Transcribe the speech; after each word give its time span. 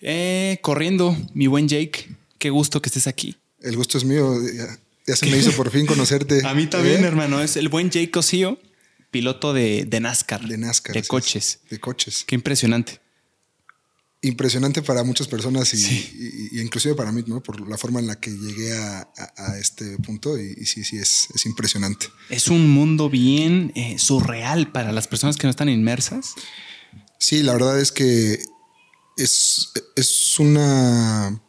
Eh, 0.00 0.58
corriendo, 0.62 1.16
mi 1.34 1.46
buen 1.46 1.68
Jake. 1.68 2.08
Qué 2.38 2.50
gusto 2.50 2.80
que 2.80 2.88
estés 2.88 3.06
aquí. 3.06 3.36
El 3.60 3.76
gusto 3.76 3.98
es 3.98 4.04
mío. 4.04 4.34
Ya, 5.06 5.16
se 5.16 5.26
me 5.26 5.38
hizo 5.38 5.52
por 5.52 5.70
fin 5.70 5.86
conocerte. 5.86 6.42
A 6.46 6.54
mí 6.54 6.66
también, 6.66 7.04
¿Eh? 7.04 7.08
hermano. 7.08 7.42
Es 7.42 7.56
el 7.56 7.68
buen 7.68 7.90
Jake 7.90 8.10
Cosío, 8.10 8.58
piloto 9.10 9.52
de, 9.52 9.84
de 9.86 10.00
NASCAR. 10.00 10.46
De 10.46 10.56
NASCAR. 10.56 10.94
De 10.94 11.02
coches. 11.02 11.60
De 11.70 11.80
coches. 11.80 12.24
Qué 12.26 12.34
impresionante. 12.34 13.00
Impresionante 14.20 14.82
para 14.82 15.04
muchas 15.04 15.28
personas 15.28 15.72
y, 15.74 16.60
inclusive 16.60 16.96
para 16.96 17.12
mí, 17.12 17.22
¿no? 17.28 17.40
Por 17.40 17.68
la 17.68 17.78
forma 17.78 18.00
en 18.00 18.08
la 18.08 18.18
que 18.18 18.32
llegué 18.32 18.72
a, 18.72 19.08
este 19.60 19.96
punto 19.98 20.36
y, 20.36 20.66
sí, 20.66 20.82
sí, 20.82 20.98
es, 20.98 21.28
es, 21.32 21.46
impresionante. 21.46 22.08
Es 22.28 22.48
un 22.48 22.68
mundo 22.68 23.08
bien 23.08 23.70
eh, 23.76 23.96
surreal 23.96 24.72
para 24.72 24.90
las 24.90 25.06
personas 25.06 25.36
que 25.36 25.46
no 25.46 25.50
están 25.50 25.68
inmersas. 25.68 26.34
Sí, 27.18 27.44
la 27.44 27.52
verdad 27.52 27.80
es 27.80 27.92
que 27.92 28.40
es, 29.18 29.72
es 29.96 30.38
una 30.38 31.40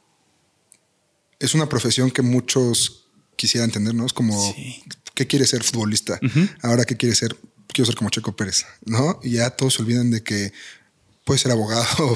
es 1.39 1.53
una 1.53 1.70
profesión 1.70 2.11
que 2.11 2.21
muchos 2.21 3.05
quisieran 3.35 3.71
tener, 3.71 3.95
¿no? 3.95 4.05
Es 4.05 4.13
como, 4.13 4.55
¿qué 5.13 5.25
quiere 5.25 5.48
ser 5.48 5.63
futbolista? 5.63 6.20
Ahora, 6.61 6.84
¿qué 6.84 6.97
quiere 6.97 7.16
ser? 7.16 7.35
Quiero 7.67 7.85
ser 7.85 7.95
como 7.95 8.09
Checo 8.09 8.35
Pérez, 8.35 8.66
¿no? 8.85 9.20
Y 9.23 9.31
ya 9.31 9.49
todos 9.52 9.75
se 9.75 9.81
olvidan 9.81 10.11
de 10.11 10.21
que 10.21 10.52
puede 11.23 11.39
ser 11.39 11.52
abogado, 11.52 12.16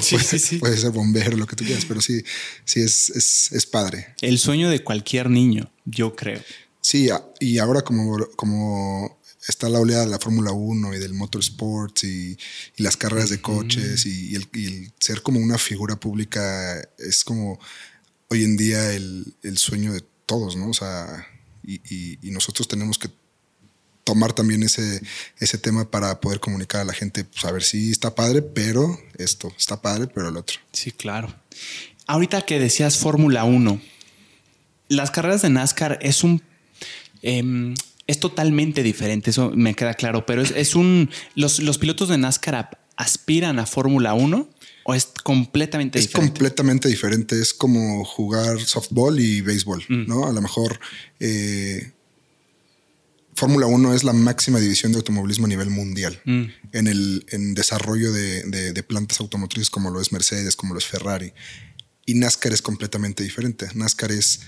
puede, 0.60 0.76
ser 0.76 0.90
bombero, 0.90 1.36
lo 1.36 1.46
que 1.46 1.56
tú 1.56 1.64
quieras, 1.64 1.84
pero 1.86 2.00
sí, 2.00 2.22
sí 2.64 2.80
es, 2.80 3.10
es, 3.10 3.52
es, 3.52 3.64
padre. 3.64 4.14
El 4.20 4.38
sueño 4.38 4.68
de 4.68 4.82
cualquier 4.82 5.30
niño, 5.30 5.72
yo 5.84 6.14
creo. 6.14 6.42
Sí, 6.80 7.08
y 7.40 7.58
ahora 7.58 7.82
como, 7.82 8.26
como 8.36 9.18
está 9.46 9.68
la 9.68 9.80
oleada 9.80 10.04
de 10.04 10.10
la 10.10 10.18
Fórmula 10.18 10.52
1 10.52 10.94
y 10.94 10.98
del 10.98 11.14
motorsports 11.14 12.04
y, 12.04 12.38
y 12.76 12.82
las 12.82 12.96
carreras 12.96 13.30
de 13.30 13.40
coches 13.40 14.06
y, 14.06 14.34
el, 14.34 14.48
y, 14.52 14.66
el, 14.66 14.92
ser 14.98 15.22
como 15.22 15.40
una 15.40 15.58
figura 15.58 15.96
pública 15.96 16.80
es 16.98 17.24
como 17.24 17.58
hoy 18.28 18.44
en 18.44 18.56
día 18.56 18.92
el, 18.92 19.34
sueño 19.56 19.92
de 19.92 20.02
todos, 20.26 20.56
¿no? 20.56 20.68
O 20.70 20.74
sea, 20.74 21.26
y, 21.62 22.18
nosotros 22.22 22.68
tenemos 22.68 22.98
que 22.98 23.08
tomar 24.02 24.32
también 24.32 24.62
ese, 24.62 25.00
ese 25.38 25.56
tema 25.56 25.90
para 25.90 26.20
poder 26.20 26.40
comunicar 26.40 26.82
a 26.82 26.84
la 26.84 26.92
gente, 26.92 27.24
pues 27.24 27.44
a 27.44 27.52
ver 27.52 27.62
si 27.62 27.90
está 27.90 28.14
padre, 28.14 28.42
pero 28.42 28.98
esto, 29.16 29.52
está 29.56 29.80
padre, 29.80 30.08
pero 30.12 30.28
el 30.28 30.36
otro. 30.36 30.58
Sí, 30.72 30.90
claro. 30.90 31.34
Ahorita 32.06 32.42
que 32.42 32.58
decías 32.58 32.98
Fórmula 32.98 33.44
1, 33.44 33.80
las 34.88 35.10
carreras 35.10 35.42
de 35.42 35.50
NASCAR 35.50 35.98
es 36.02 36.24
un... 36.24 36.42
Em, 37.22 37.74
es 38.06 38.20
totalmente 38.20 38.82
diferente, 38.82 39.30
eso 39.30 39.50
me 39.54 39.74
queda 39.74 39.94
claro, 39.94 40.26
pero 40.26 40.42
es, 40.42 40.74
un... 40.74 41.10
Los, 41.34 41.60
los 41.60 41.78
pilotos 41.78 42.08
de 42.08 42.18
NASCAR 42.18 42.78
aspiran 42.96 43.58
a 43.58 43.66
Fórmula 43.66 44.14
1 44.14 44.48
¿O 44.84 44.94
es 44.94 45.08
completamente 45.22 45.98
diferente? 45.98 46.24
Es 46.24 46.30
completamente 46.30 46.88
diferente. 46.88 47.40
Es 47.40 47.54
como 47.54 48.04
jugar 48.04 48.60
softball 48.60 49.18
y 49.18 49.40
béisbol, 49.40 49.82
mm. 49.88 50.06
¿no? 50.06 50.26
A 50.26 50.32
lo 50.32 50.42
mejor 50.42 50.78
eh, 51.20 51.92
Fórmula 53.34 53.66
1 53.66 53.94
es 53.94 54.04
la 54.04 54.12
máxima 54.12 54.60
división 54.60 54.92
de 54.92 54.98
automovilismo 54.98 55.46
a 55.46 55.48
nivel 55.48 55.70
mundial. 55.70 56.20
Mm. 56.24 56.44
En 56.72 56.86
el 56.86 57.24
en 57.30 57.54
desarrollo 57.54 58.12
de, 58.12 58.84
plantas 58.86 59.20
automotrices 59.20 59.70
como 59.70 59.90
lo 59.90 60.02
es 60.02 60.12
Mercedes, 60.12 60.54
como 60.54 60.74
lo 60.74 60.78
es 60.78 60.86
Ferrari. 60.86 61.32
Y 62.04 62.14
NASCAR 62.14 62.52
es 62.52 62.60
completamente 62.60 63.22
diferente. 63.22 63.66
NASCAR 63.74 64.12
es 64.12 64.42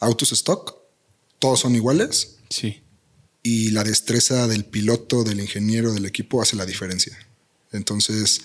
autos 0.00 0.30
stock, 0.30 0.76
todos 1.40 1.60
son 1.60 1.74
iguales. 1.74 2.35
Sí. 2.50 2.82
Y 3.42 3.70
la 3.70 3.84
destreza 3.84 4.46
del 4.48 4.64
piloto, 4.64 5.24
del 5.24 5.40
ingeniero, 5.40 5.92
del 5.92 6.06
equipo 6.06 6.42
hace 6.42 6.56
la 6.56 6.66
diferencia. 6.66 7.16
Entonces 7.72 8.42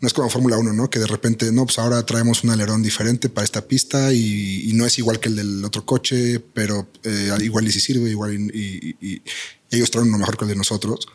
no 0.00 0.06
es 0.06 0.14
como 0.14 0.30
Fórmula 0.30 0.56
1, 0.58 0.72
¿no? 0.74 0.90
Que 0.90 1.00
de 1.00 1.06
repente, 1.06 1.50
no, 1.50 1.64
pues 1.64 1.78
ahora 1.78 2.04
traemos 2.06 2.44
un 2.44 2.50
alerón 2.50 2.82
diferente 2.82 3.28
para 3.28 3.44
esta 3.44 3.66
pista 3.66 4.12
y, 4.12 4.70
no 4.74 4.86
es 4.86 4.98
igual 4.98 5.18
que 5.18 5.28
el 5.28 5.36
del 5.36 5.64
otro 5.64 5.84
coche, 5.84 6.38
pero 6.38 6.88
eh, 7.02 7.30
igual 7.40 7.66
y 7.66 7.72
si 7.72 7.80
sirve, 7.80 8.10
igual 8.10 8.34
y, 8.34 9.22
ellos 9.70 9.90
traen 9.90 10.08
uno 10.08 10.18
mejor 10.18 10.36
que 10.36 10.44
el 10.44 10.50
de 10.50 10.56
nosotros. 10.56 11.08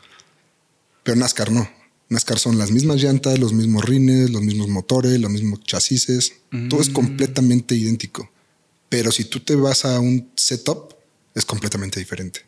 Pero 1.04 1.18
NASCAR 1.18 1.52
no. 1.52 1.70
NASCAR 2.10 2.40
son 2.40 2.58
las 2.58 2.72
mismas 2.72 3.02
llantas, 3.02 3.40
los 3.40 3.54
mismos 3.54 3.86
rines, 3.86 4.30
los 4.30 4.42
mismos 4.42 4.68
motores, 4.68 5.20
los 5.20 5.32
mismos 5.32 5.64
chasis. 5.64 6.34
Todo 6.70 6.82
es 6.82 6.90
mm. 6.90 6.94
completamente 6.94 7.76
idéntico. 7.76 8.30
Pero 8.90 9.12
si 9.12 9.26
tú 9.26 9.40
te 9.40 9.56
vas 9.56 9.86
a 9.86 10.00
un 10.00 10.30
setup, 10.36 10.94
es 11.36 11.46
completamente 11.46 12.00
diferente. 12.00 12.42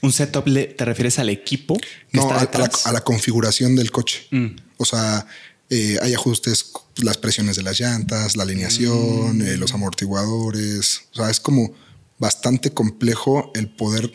¿Un 0.00 0.12
setup 0.12 0.44
te 0.44 0.84
refieres 0.84 1.18
al 1.18 1.28
equipo? 1.28 1.76
no, 2.12 2.30
a, 2.30 2.92
la, 2.92 3.00
configuración 3.00 3.74
del 3.74 3.90
coche. 3.90 4.26
Mm. 4.30 4.56
O 4.76 4.84
sea, 4.84 5.26
eh, 5.70 5.98
hay 6.02 6.14
ajustes, 6.14 6.72
las 6.96 7.18
presiones 7.18 7.56
de 7.56 7.62
las 7.62 7.80
llantas, 7.80 8.36
la 8.36 8.42
alineación, 8.42 9.42
eh, 9.42 9.56
los 9.56 9.72
amortiguadores. 9.74 11.02
O 11.12 11.16
sea, 11.16 11.30
es 11.30 11.40
como 11.40 11.74
bastante 12.18 12.72
complejo 12.72 13.50
el 13.54 13.68
poder 13.68 14.12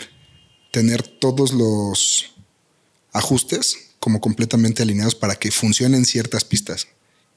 tener 0.71 1.01
todos 1.01 1.53
los 1.53 2.35
ajustes 3.11 3.95
como 3.99 4.21
completamente 4.21 4.83
alineados 4.83 5.15
para 5.15 5.35
que 5.35 5.51
funcionen 5.51 6.05
ciertas 6.05 6.45
pistas. 6.45 6.87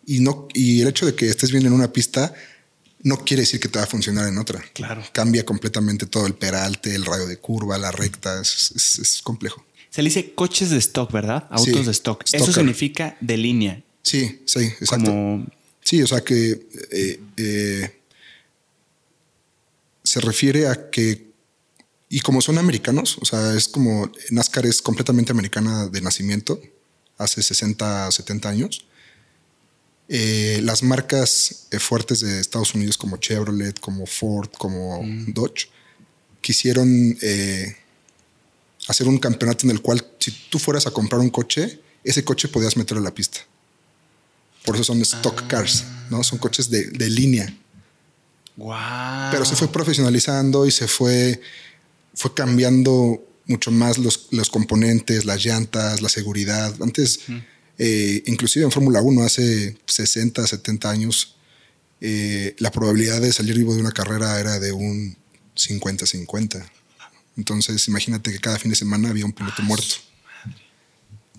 Y, 0.07 0.21
no, 0.21 0.47
y 0.55 0.83
el 0.83 0.89
hecho 0.89 1.07
de 1.07 1.15
que 1.15 1.29
estés 1.29 1.51
bien 1.51 1.67
en 1.67 1.73
una 1.73 1.93
pista 1.93 2.35
no 3.03 3.19
quiere 3.25 3.43
decir 3.43 3.61
que 3.61 3.69
te 3.69 3.79
va 3.79 3.85
a 3.85 3.89
funcionar 3.89 4.29
en 4.29 4.39
otra. 4.39 4.63
Claro. 4.73 5.03
Cambia 5.13 5.45
completamente 5.45 6.07
todo 6.07 6.27
el 6.27 6.35
peralte, 6.35 6.95
el 6.95 7.05
radio 7.05 7.27
de 7.27 7.39
curva, 7.39 7.79
la 7.79 7.91
recta. 7.91 8.41
es 8.41 9.21
complejo. 9.23 9.65
Se 9.91 10.03
le 10.03 10.09
dice 10.09 10.33
coches 10.35 10.71
de 10.71 10.79
stock, 10.79 11.11
¿verdad? 11.11 11.49
Autos 11.51 11.87
de 11.87 11.93
stock. 11.93 12.25
Eso 12.33 12.53
significa 12.53 13.17
de 13.21 13.37
línea. 13.37 13.83
Sí, 14.03 14.41
sí, 14.47 14.61
exacto. 14.61 15.45
Sí, 15.83 16.03
o 16.03 16.07
sea 16.07 16.21
que 16.21 16.69
eh, 16.93 17.21
eh, 17.37 18.01
se 20.05 20.21
refiere 20.21 20.69
a 20.69 20.91
que, 20.91 21.27
y 22.09 22.21
como 22.21 22.41
son 22.41 22.59
americanos, 22.59 23.19
o 23.21 23.25
sea, 23.25 23.55
es 23.55 23.67
como 23.67 24.11
NASCAR 24.31 24.67
es 24.67 24.81
completamente 24.81 25.33
americana 25.33 25.89
de 25.89 26.01
nacimiento, 26.01 26.61
hace 27.19 27.43
60, 27.43 28.13
70 28.13 28.49
años. 28.49 28.87
Eh, 30.13 30.61
las 30.65 30.83
marcas 30.83 31.69
fuertes 31.79 32.21
de 32.21 32.41
Estados 32.41 32.75
Unidos 32.75 32.99
como 32.99 33.17
Chevrolet, 33.17 33.79
como 33.79 34.07
Ford, 34.07 34.51
como 34.59 35.03
mm. 35.03 35.33
Dodge, 35.33 35.69
quisieron 36.41 37.17
hacer 38.89 39.07
un 39.07 39.19
campeonato 39.19 39.67
en 39.67 39.71
el 39.71 39.81
cual 39.81 40.05
si 40.19 40.33
tú 40.51 40.59
fueras 40.59 40.87
a 40.87 40.91
comprar 40.91 41.21
un 41.21 41.31
coche, 41.31 41.81
ese 42.03 42.25
coche 42.25 42.49
podías 42.49 42.77
meterlo 42.77 43.01
a 43.01 43.05
la 43.05 43.15
pista. 43.15 43.41
Por 44.65 44.75
eso 44.75 44.85
son 44.85 45.01
stock 45.03 45.43
ah. 45.45 45.49
cars, 45.49 45.85
¿no? 46.11 46.23
Son 46.23 46.39
coches 46.39 46.69
de, 46.71 47.11
línea. 47.11 47.55
Wow. 48.57 49.31
Pero 49.31 49.45
se 49.45 49.57
fue 49.57 49.69
profesionalizando 49.69 50.67
y 50.67 50.71
se 50.71 50.87
fue, 50.87 51.41
fue 52.15 52.35
cambiando 52.35 53.25
mucho 53.47 53.71
más 53.71 53.99
los, 53.99 54.29
los 54.31 54.51
componentes, 54.51 55.25
las 55.25 55.45
llantas, 55.45 56.03
la 56.03 56.09
seguridad. 56.09 56.75
Antes, 56.83 57.21
eh, 57.83 58.23
inclusive 58.27 58.67
en 58.67 58.71
Fórmula 58.71 59.01
1, 59.01 59.23
hace 59.23 59.75
60, 59.87 60.47
70 60.47 60.91
años, 60.91 61.37
eh, 62.03 62.55
la 62.59 62.71
probabilidad 62.71 63.23
de 63.23 63.33
salir 63.33 63.57
vivo 63.57 63.75
de 63.75 63.81
una 63.81 63.91
carrera 63.91 64.39
era 64.39 64.59
de 64.59 64.71
un 64.71 65.17
50-50. 65.57 66.63
Entonces, 67.39 67.89
imagínate 67.89 68.33
que 68.33 68.39
cada 68.39 68.59
fin 68.59 68.71
de 68.71 68.77
semana 68.77 69.09
había 69.09 69.25
un 69.25 69.33
piloto 69.33 69.63
muerto. 69.63 69.95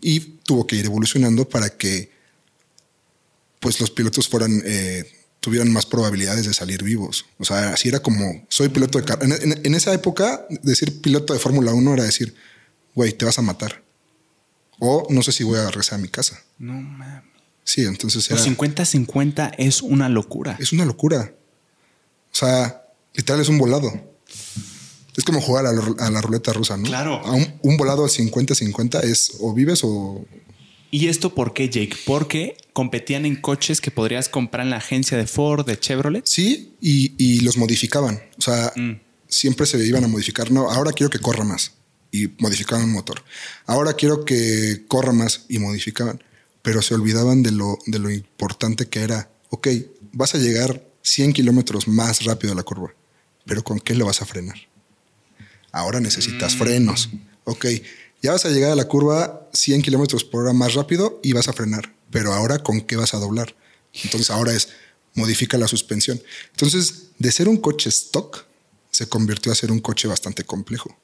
Y 0.02 0.20
tuvo 0.44 0.66
que 0.66 0.78
ir 0.78 0.86
evolucionando 0.86 1.48
para 1.48 1.70
que 1.70 2.10
pues 3.60 3.80
los 3.80 3.92
pilotos 3.92 4.28
fueran 4.28 4.64
eh, 4.66 5.06
tuvieran 5.42 5.72
más 5.72 5.86
probabilidades 5.86 6.48
de 6.48 6.56
salir 6.56 6.82
vivos. 6.82 7.28
O 7.38 7.46
sea, 7.46 7.74
así 7.74 7.88
era 7.88 8.00
como 8.00 8.44
soy 8.50 8.70
piloto 8.70 8.98
de 8.98 9.06
carrera. 9.06 9.38
En, 9.64 9.76
esa 9.76 9.94
época, 9.94 10.48
decir 10.64 11.02
piloto 11.02 11.34
de 11.34 11.40
Fórmula 11.40 11.72
1 11.72 11.94
era 11.94 12.04
decir, 12.04 12.34
güey, 12.96 13.14
te 13.14 13.26
vas 13.26 13.38
a 13.38 13.44
matar. 13.44 13.81
O 14.84 15.06
no 15.12 15.22
sé 15.22 15.32
si 15.32 15.44
voy 15.44 15.60
a 15.60 15.68
regresar 15.68 16.00
a 16.00 16.02
mi 16.02 16.08
casa. 16.08 16.42
No 16.58 16.74
mames. 16.74 17.22
Sí, 17.64 17.86
entonces 17.86 18.30
era. 18.32 18.42
50-50 18.42 19.54
es 19.60 19.84
una 19.84 20.10
locura. 20.10 20.58
Es 20.60 20.74
una 20.74 20.86
locura. 20.86 21.36
O 22.32 22.36
sea, 22.36 22.84
literal 23.14 23.42
es 23.42 23.50
un 23.50 23.60
volado. 23.60 23.94
Es 25.16 25.24
como 25.24 25.40
jugar 25.40 25.68
a 25.68 25.72
la, 26.10 26.22
ruleta 26.22 26.52
rusa, 26.52 26.78
¿no? 26.78 26.86
Claro. 26.86 27.22
un, 27.62 27.78
volado 27.78 28.04
a 28.06 28.08
50-50 28.08 29.04
es 29.04 29.34
o 29.40 29.54
vives 29.54 29.82
o... 29.84 30.26
¿Y 30.90 31.10
esto 31.10 31.36
por 31.36 31.54
qué, 31.54 31.70
Jake? 31.70 31.96
Porque 32.08 32.58
competían 32.74 33.28
en 33.28 33.36
coches 33.36 33.82
que 33.82 33.92
podrías 33.92 34.30
comprar 34.30 34.66
en 34.66 34.72
la 34.72 34.78
agencia 34.78 35.16
de 35.16 35.28
Ford, 35.28 35.64
de 35.64 35.80
Chevrolet. 35.80 36.26
Sí, 36.26 36.74
y, 36.82 37.42
los 37.42 37.56
modificaban. 37.56 38.20
O 38.40 38.42
sea, 38.42 38.74
mm. 38.76 38.94
siempre 39.28 39.68
se 39.68 39.86
iban 39.86 40.04
a 40.04 40.08
modificar. 40.08 40.50
No, 40.50 40.72
ahora 40.72 40.92
quiero 40.92 41.12
que 41.12 41.20
corra 41.20 41.44
más 41.44 41.74
y 42.12 42.28
modificaban 42.40 42.86
el 42.86 42.92
motor. 42.92 43.24
Ahora 43.66 43.94
quiero 43.94 44.26
que 44.26 44.86
corra 44.88 45.14
más 45.14 45.46
y 45.50 45.60
modificaban. 45.60 46.24
Pero 46.62 46.82
se 46.82 46.94
olvidaban 46.94 47.42
de 47.42 47.52
lo, 47.52 47.80
de 47.88 47.98
lo 47.98 48.12
importante 48.12 48.88
que 48.88 49.02
era. 49.02 49.32
Ok, 49.50 49.68
vas 50.12 50.36
a 50.36 50.38
llegar 50.38 50.86
100 51.02 51.34
kilómetros 51.34 51.88
más 51.88 52.24
rápido 52.24 52.54
a 52.54 52.56
la 52.56 52.64
curva, 52.64 52.94
pero 53.46 53.64
¿con 53.64 53.80
qué 53.80 53.96
lo 53.96 54.06
vas 54.06 54.22
a 54.22 54.26
frenar? 54.26 54.58
Ahora 55.72 56.00
necesitas 56.00 56.56
frenos. 56.56 57.10
Ok, 57.46 57.66
ya 58.22 58.34
vas 58.34 58.46
a 58.46 58.50
llegar 58.50 58.72
a 58.72 58.76
la 58.76 58.88
curva 58.88 59.50
100 59.54 59.82
kilómetros 59.82 60.24
por 60.24 60.44
hora 60.44 60.54
más 60.54 60.76
rápido 60.76 61.20
y 61.24 61.34
vas 61.34 61.48
a 61.48 61.54
frenar. 61.54 61.94
Pero 62.12 62.34
ahora, 62.34 62.60
¿con 62.60 62.82
qué 62.82 62.96
vas 62.96 63.14
a 63.14 63.18
doblar? 63.18 63.56
Entonces 64.04 64.30
ahora 64.30 64.54
es 64.54 64.70
modifica 65.14 65.58
la 65.58 65.68
suspensión. 65.68 66.22
Entonces, 66.52 67.10
de 67.18 67.32
ser 67.32 67.48
un 67.48 67.58
coche 67.58 67.90
stock, 67.90 68.46
se 68.92 69.08
convirtió 69.08 69.52
a 69.52 69.56
ser 69.56 69.72
un 69.72 69.80
coche 69.80 70.08
bastante 70.08 70.44
complejo. 70.44 70.96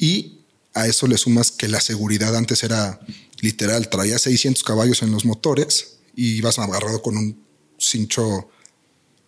Y 0.00 0.40
a 0.72 0.86
eso 0.86 1.06
le 1.06 1.18
sumas 1.18 1.52
que 1.52 1.68
la 1.68 1.80
seguridad 1.80 2.34
antes 2.34 2.64
era 2.64 3.00
literal, 3.40 3.90
traía 3.90 4.18
600 4.18 4.64
caballos 4.64 5.02
en 5.02 5.12
los 5.12 5.24
motores 5.24 5.98
y 6.16 6.36
ibas 6.36 6.58
agarrado 6.58 7.02
con 7.02 7.16
un 7.16 7.44
cincho 7.78 8.48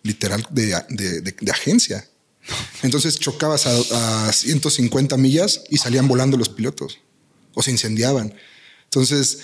literal 0.01 0.45
de, 0.49 0.73
agencia. 1.51 2.09
Entonces 2.81 3.19
chocabas 3.19 3.67
a, 3.67 4.27
a, 4.27 4.33
150 4.33 5.15
millas 5.17 5.63
y 5.69 5.77
salían 5.77 6.07
volando 6.07 6.37
los 6.37 6.49
pilotos 6.49 6.99
o 7.53 7.61
se 7.61 7.71
incendiaban. 7.71 8.33
Entonces, 8.85 9.39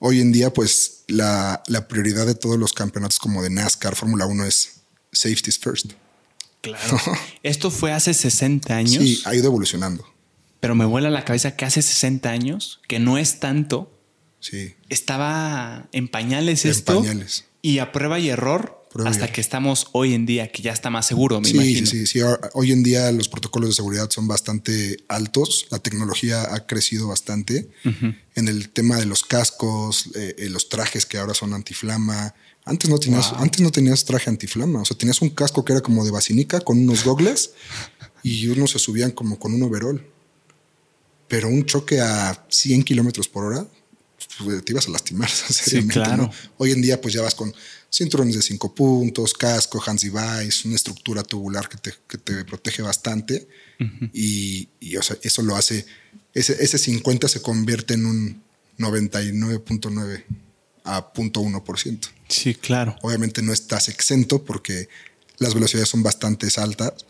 hoy 0.00 0.20
en 0.20 0.32
día, 0.32 0.52
pues 0.52 1.04
la, 1.06 1.62
la 1.68 1.88
prioridad 1.88 2.26
de 2.26 2.34
todos 2.34 2.58
los 2.58 2.72
campeonatos 2.72 3.18
como 3.18 3.42
de 3.42 3.50
NASCAR, 3.50 3.94
Fórmula 3.94 4.26
1 4.26 4.44
es 4.46 4.80
safety 5.12 5.52
first. 5.52 5.92
Claro. 6.60 7.00
Esto 7.42 7.70
fue 7.70 7.92
hace 7.92 8.14
60 8.14 8.74
años. 8.74 9.02
Sí, 9.02 9.22
ha 9.24 9.34
ido 9.34 9.46
evolucionando. 9.46 10.11
Pero 10.62 10.76
me 10.76 10.84
vuela 10.84 11.10
la 11.10 11.24
cabeza 11.24 11.56
que 11.56 11.64
hace 11.64 11.82
60 11.82 12.30
años, 12.30 12.78
que 12.86 13.00
no 13.00 13.18
es 13.18 13.40
tanto. 13.40 13.98
Sí. 14.38 14.76
Estaba 14.90 15.88
en 15.90 16.06
pañales 16.06 16.64
esto. 16.64 16.98
En 16.98 17.02
pañales. 17.02 17.46
Y 17.62 17.80
a 17.80 17.90
prueba 17.90 18.20
y 18.20 18.28
error 18.28 18.86
hasta 19.04 19.26
que 19.32 19.40
estamos 19.40 19.88
hoy 19.90 20.14
en 20.14 20.24
día, 20.24 20.52
que 20.52 20.62
ya 20.62 20.72
está 20.72 20.88
más 20.88 21.04
seguro, 21.04 21.40
me 21.40 21.48
imagino. 21.48 21.84
Sí, 21.88 22.06
sí, 22.06 22.20
sí. 22.20 22.20
Hoy 22.52 22.70
en 22.70 22.84
día 22.84 23.10
los 23.10 23.28
protocolos 23.28 23.70
de 23.70 23.74
seguridad 23.74 24.08
son 24.10 24.28
bastante 24.28 24.98
altos. 25.08 25.66
La 25.70 25.80
tecnología 25.80 26.54
ha 26.54 26.64
crecido 26.64 27.08
bastante 27.08 27.68
en 28.36 28.46
el 28.46 28.68
tema 28.68 28.98
de 28.98 29.06
los 29.06 29.24
cascos, 29.24 30.10
eh, 30.14 30.36
eh, 30.38 30.48
los 30.48 30.68
trajes 30.68 31.06
que 31.06 31.18
ahora 31.18 31.34
son 31.34 31.54
antiflama. 31.54 32.36
Antes 32.64 32.88
no 32.88 32.98
tenías, 32.98 33.32
antes 33.32 33.60
no 33.62 33.72
tenías 33.72 34.04
traje 34.04 34.30
antiflama. 34.30 34.82
O 34.82 34.84
sea, 34.84 34.96
tenías 34.96 35.22
un 35.22 35.30
casco 35.30 35.64
que 35.64 35.72
era 35.72 35.82
como 35.82 36.04
de 36.04 36.12
basinica 36.12 36.60
con 36.60 36.78
unos 36.78 37.02
gogles 37.02 37.50
y 38.22 38.46
unos 38.46 38.70
se 38.70 38.78
subían 38.78 39.10
como 39.10 39.40
con 39.40 39.54
un 39.54 39.64
overall. 39.64 40.06
Pero 41.32 41.48
un 41.48 41.64
choque 41.64 41.98
a 41.98 42.44
100 42.50 42.82
kilómetros 42.82 43.26
por 43.26 43.44
hora, 43.44 43.66
pues, 44.44 44.62
te 44.66 44.72
ibas 44.72 44.86
a 44.86 44.90
lastimar. 44.90 45.30
Sí, 45.48 45.88
claro. 45.88 46.30
Hoy 46.58 46.72
en 46.72 46.82
día, 46.82 47.00
pues 47.00 47.14
ya 47.14 47.22
vas 47.22 47.34
con 47.34 47.54
cinturones 47.90 48.34
de 48.36 48.42
cinco 48.42 48.74
puntos, 48.74 49.32
casco, 49.32 49.82
hands 49.82 50.02
device, 50.02 50.68
una 50.68 50.76
estructura 50.76 51.22
tubular 51.22 51.70
que 51.70 51.78
te, 51.78 51.94
que 52.06 52.18
te 52.18 52.44
protege 52.44 52.82
bastante. 52.82 53.48
Y, 54.12 54.68
eso 54.82 55.40
lo 55.40 55.56
hace, 55.56 55.86
ese, 56.34 56.62
ese 56.62 56.76
50 56.76 57.26
se 57.28 57.40
convierte 57.40 57.94
en 57.94 58.04
un 58.04 58.42
99.9 58.76 60.24
a 60.84 61.14
0.1%. 61.14 62.08
Sí, 62.28 62.54
claro. 62.56 62.94
Obviamente 63.00 63.40
no 63.40 63.54
estás 63.54 63.88
exento 63.88 64.44
porque 64.44 64.90
las 65.38 65.54
velocidades 65.54 65.88
son 65.88 66.02
bastante 66.02 66.48
altas 66.58 67.06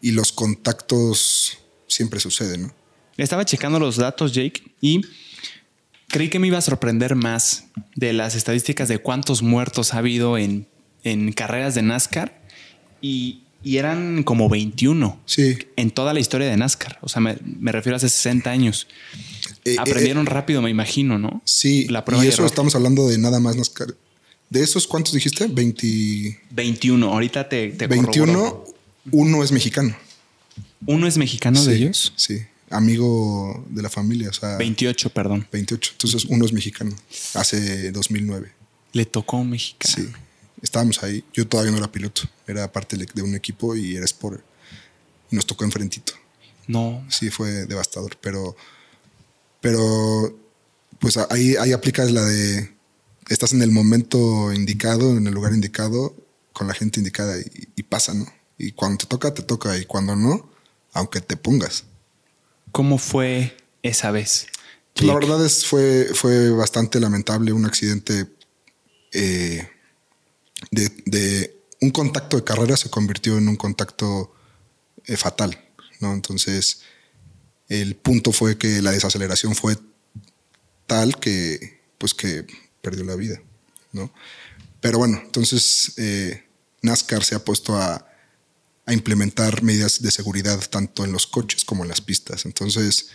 y 0.00 0.12
los 0.12 0.30
contactos 0.30 1.58
siempre 1.88 2.20
suceden, 2.20 2.68
¿no? 2.68 2.81
Estaba 3.16 3.44
checando 3.44 3.78
los 3.78 3.96
datos, 3.96 4.32
Jake, 4.32 4.62
y 4.80 5.02
creí 6.08 6.28
que 6.28 6.38
me 6.38 6.46
iba 6.46 6.58
a 6.58 6.62
sorprender 6.62 7.14
más 7.14 7.64
de 7.94 8.12
las 8.12 8.34
estadísticas 8.34 8.88
de 8.88 8.98
cuántos 8.98 9.42
muertos 9.42 9.94
ha 9.94 9.98
habido 9.98 10.38
en, 10.38 10.66
en 11.04 11.32
carreras 11.32 11.74
de 11.74 11.82
NASCAR 11.82 12.40
y, 13.00 13.38
eran 13.64 14.24
como 14.24 14.48
21 14.48 15.20
sí. 15.24 15.56
en 15.76 15.92
toda 15.92 16.12
la 16.12 16.18
historia 16.18 16.48
de 16.48 16.56
NASCAR. 16.56 16.98
O 17.00 17.08
sea, 17.08 17.22
me, 17.22 17.36
refiero 17.70 17.94
a 17.94 17.98
hace 17.98 18.08
60 18.08 18.50
años. 18.50 18.88
Eh, 19.64 19.74
eh, 19.74 19.76
Aprendieron 19.78 20.26
rápido, 20.26 20.60
me 20.62 20.68
imagino, 20.68 21.16
¿no? 21.16 21.40
Sí, 21.44 21.86
la 21.86 22.04
prueba 22.04 22.24
y 22.24 22.28
eso 22.28 22.44
estamos 22.44 22.74
hablando 22.74 23.08
de 23.08 23.18
nada 23.18 23.38
más 23.38 23.54
NASCAR. 23.54 23.94
¿De 24.50 24.64
esos 24.64 24.88
cuántos 24.88 25.12
dijiste? 25.12 25.46
20... 25.46 26.40
21. 26.50 27.08
Ahorita 27.08 27.48
te, 27.48 27.68
te 27.68 27.86
21, 27.86 28.64
uno 29.12 29.44
es 29.44 29.52
mexicano. 29.52 29.96
¿Uno 30.84 31.06
es 31.06 31.16
mexicano 31.16 31.64
de 31.64 31.76
ellos? 31.76 32.12
Sí 32.16 32.42
amigo 32.72 33.64
de 33.68 33.82
la 33.82 33.88
familia. 33.88 34.30
O 34.30 34.32
sea, 34.32 34.56
28, 34.56 35.10
perdón. 35.10 35.46
28. 35.52 35.92
Entonces 35.92 36.24
uno 36.24 36.44
es 36.44 36.52
mexicano. 36.52 36.94
Hace 37.34 37.92
2009. 37.92 38.52
Le 38.92 39.06
tocó 39.06 39.38
un 39.38 39.50
mexicano. 39.50 39.94
Sí. 39.94 40.12
Estábamos 40.62 41.02
ahí. 41.02 41.24
Yo 41.32 41.46
todavía 41.46 41.72
no 41.72 41.78
era 41.78 41.90
piloto. 41.90 42.22
Era 42.46 42.70
parte 42.70 42.96
de 42.96 43.22
un 43.22 43.34
equipo 43.34 43.74
y 43.76 43.96
era 43.96 44.04
sport. 44.04 44.42
Y 45.30 45.36
nos 45.36 45.46
tocó 45.46 45.64
enfrentito. 45.64 46.12
No. 46.66 47.04
Sí, 47.08 47.30
fue 47.30 47.66
devastador. 47.66 48.16
Pero, 48.20 48.56
pero, 49.60 50.38
pues 50.98 51.16
ahí, 51.16 51.56
ahí 51.56 51.72
aplicas 51.72 52.10
la 52.10 52.24
de 52.24 52.72
estás 53.28 53.52
en 53.52 53.62
el 53.62 53.70
momento 53.70 54.52
indicado, 54.52 55.16
en 55.16 55.26
el 55.26 55.34
lugar 55.34 55.54
indicado, 55.54 56.14
con 56.52 56.68
la 56.68 56.74
gente 56.74 57.00
indicada 57.00 57.38
y, 57.38 57.68
y 57.76 57.82
pasa, 57.82 58.14
¿no? 58.14 58.26
Y 58.58 58.72
cuando 58.72 58.98
te 58.98 59.06
toca, 59.06 59.34
te 59.34 59.42
toca. 59.42 59.76
Y 59.78 59.86
cuando 59.86 60.14
no, 60.14 60.50
aunque 60.92 61.20
te 61.20 61.36
pongas. 61.36 61.84
¿Cómo 62.72 62.98
fue 62.98 63.56
esa 63.82 64.10
vez? 64.10 64.46
La 64.96 65.14
verdad 65.14 65.44
es 65.44 65.66
fue, 65.66 66.10
fue 66.14 66.50
bastante 66.50 67.00
lamentable 67.00 67.52
un 67.52 67.64
accidente 67.64 68.26
eh, 69.12 69.68
de, 70.70 71.56
un 71.80 71.90
contacto 71.90 72.36
de 72.36 72.44
carrera 72.44 72.76
se 72.76 72.90
convirtió 72.90 73.36
en 73.38 73.48
un 73.48 73.56
contacto 73.56 74.34
eh, 75.04 75.16
fatal, 75.16 75.58
¿no? 76.00 76.12
Entonces 76.12 76.82
el 77.68 77.96
punto 77.96 78.32
fue 78.32 78.56
que 78.56 78.80
la 78.82 78.92
desaceleración 78.92 79.54
fue 79.54 79.76
tal 80.86 81.18
que 81.18 81.80
pues 81.98 82.14
que 82.14 82.46
perdió 82.80 83.04
la 83.04 83.16
vida, 83.16 83.40
¿no? 83.92 84.12
Pero 84.80 84.98
bueno, 84.98 85.20
entonces 85.24 85.92
eh, 85.96 86.44
NASCAR 86.82 87.24
se 87.24 87.34
ha 87.34 87.44
puesto 87.44 87.76
a, 87.76 88.11
a 88.86 88.92
implementar 88.92 89.62
medidas 89.62 90.02
de 90.02 90.10
seguridad 90.10 90.60
tanto 90.68 91.04
en 91.04 91.12
los 91.12 91.26
coches 91.26 91.64
como 91.64 91.84
en 91.84 91.88
las 91.88 92.00
pistas. 92.00 92.46
Entonces, 92.46 93.10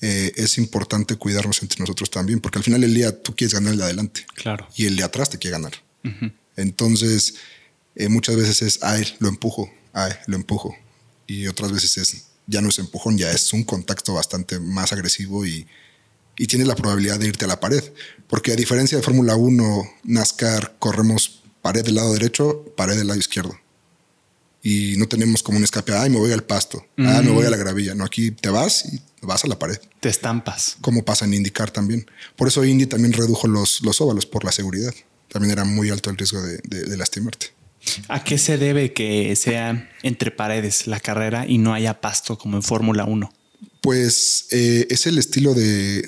eh, 0.00 0.32
es 0.34 0.58
importante 0.58 1.16
cuidarnos 1.16 1.62
entre 1.62 1.78
nosotros 1.78 2.10
también, 2.10 2.40
porque 2.40 2.58
al 2.58 2.64
final 2.64 2.80
del 2.80 2.94
día 2.94 3.22
tú 3.22 3.36
quieres 3.36 3.54
ganar 3.54 3.72
el 3.72 3.78
de 3.78 3.84
adelante. 3.84 4.26
Claro. 4.34 4.66
Y 4.76 4.86
el 4.86 4.96
de 4.96 5.04
atrás 5.04 5.30
te 5.30 5.38
quiere 5.38 5.52
ganar. 5.52 5.72
Entonces, 6.56 7.34
eh, 7.94 8.08
muchas 8.08 8.34
veces 8.34 8.62
es, 8.62 8.82
ay, 8.82 9.06
lo 9.20 9.28
empujo, 9.28 9.72
ay, 9.92 10.12
lo 10.26 10.36
empujo. 10.36 10.76
Y 11.28 11.46
otras 11.46 11.70
veces 11.70 11.96
es, 11.98 12.24
ya 12.48 12.60
no 12.60 12.70
es 12.70 12.78
empujón, 12.80 13.16
ya 13.16 13.30
es 13.30 13.52
un 13.52 13.62
contacto 13.62 14.14
bastante 14.14 14.58
más 14.58 14.92
agresivo 14.92 15.46
y, 15.46 15.68
y 16.36 16.48
tienes 16.48 16.66
la 16.66 16.74
probabilidad 16.74 17.20
de 17.20 17.28
irte 17.28 17.44
a 17.44 17.48
la 17.48 17.60
pared. 17.60 17.84
Porque 18.26 18.50
a 18.52 18.56
diferencia 18.56 18.98
de 18.98 19.04
Fórmula 19.04 19.36
1, 19.36 19.84
NASCAR, 20.02 20.74
corremos 20.80 21.42
pared 21.62 21.84
del 21.84 21.94
lado 21.94 22.12
derecho, 22.12 22.64
pared 22.76 22.96
del 22.96 23.06
lado 23.06 23.20
izquierdo 23.20 23.61
y 24.62 24.94
no 24.96 25.08
tenemos 25.08 25.42
como 25.42 25.58
un 25.58 25.64
escape. 25.64 25.92
Ay, 25.92 26.08
me 26.08 26.18
voy 26.18 26.30
al 26.32 26.44
pasto. 26.44 26.86
Ah, 26.98 27.20
me 27.22 27.32
voy 27.32 27.44
a 27.44 27.50
la 27.50 27.56
gravilla. 27.56 27.94
No, 27.94 28.04
aquí 28.04 28.30
te 28.30 28.48
vas 28.48 28.84
y 28.92 29.00
vas 29.20 29.44
a 29.44 29.48
la 29.48 29.58
pared. 29.58 29.78
Te 29.98 30.08
estampas. 30.08 30.76
Como 30.80 31.04
pasa 31.04 31.24
en 31.24 31.34
IndyCar 31.34 31.72
también. 31.72 32.08
Por 32.36 32.46
eso 32.46 32.64
Indy 32.64 32.86
también 32.86 33.12
redujo 33.12 33.48
los, 33.48 33.82
los 33.82 34.00
óvalos 34.00 34.24
por 34.24 34.44
la 34.44 34.52
seguridad. 34.52 34.94
También 35.28 35.50
era 35.50 35.64
muy 35.64 35.90
alto 35.90 36.10
el 36.10 36.16
riesgo 36.16 36.40
de, 36.40 36.96
lastimarte. 36.96 37.48
¿A 38.06 38.22
qué 38.22 38.38
se 38.38 38.56
debe 38.56 38.92
que 38.92 39.34
sea 39.34 39.90
entre 40.04 40.30
paredes 40.30 40.86
la 40.86 41.00
carrera 41.00 41.44
y 41.48 41.58
no 41.58 41.74
haya 41.74 42.00
pasto 42.00 42.38
como 42.38 42.56
en 42.56 42.62
Fórmula 42.62 43.04
1? 43.04 43.32
Pues 43.80 44.46
eh, 44.52 44.86
es 44.90 45.06
el 45.06 45.18
estilo 45.18 45.54
de, 45.54 46.02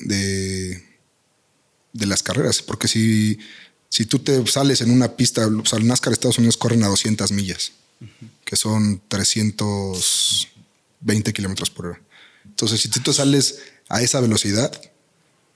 de, 1.92 2.06
las 2.06 2.23
carreras. 2.23 2.62
Porque 2.62 2.87
si, 2.87 3.40
si 3.88 4.06
tú 4.06 4.20
te 4.20 4.46
sales 4.46 4.80
en 4.80 4.92
una 4.92 5.16
pista, 5.16 5.44
o 5.49 5.66
sea, 5.66 5.80
el 5.80 5.88
NASCAR 5.88 6.12
Estados 6.12 6.38
Unidos 6.38 6.56
corren 6.56 6.84
a 6.84 6.88
200 6.88 7.32
millas 7.32 7.73
que 8.44 8.56
son 8.56 9.02
320 9.08 11.32
kilómetros 11.32 11.70
por 11.70 11.86
hora. 11.86 12.00
Entonces, 12.44 12.80
si 12.80 12.88
tú 12.88 13.00
te 13.00 13.12
sales 13.12 13.60
a 13.88 14.02
esa 14.02 14.20
velocidad, 14.20 14.72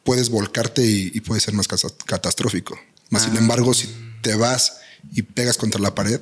puedes 0.05 0.31
volcarte 0.31 0.85
y, 0.85 1.21
puede 1.21 1.41
ser 1.41 1.55
más 1.55 1.69
catastrófico. 1.69 2.79
Más 3.11 3.25
sin 3.25 3.37
ah. 3.37 3.39
embargo, 3.39 3.75
si 3.75 3.89
te 4.23 4.35
vas 4.35 4.81
y 5.13 5.23
pegas 5.23 5.57
contra 5.57 5.81
la 5.81 5.95
pared, 5.95 6.21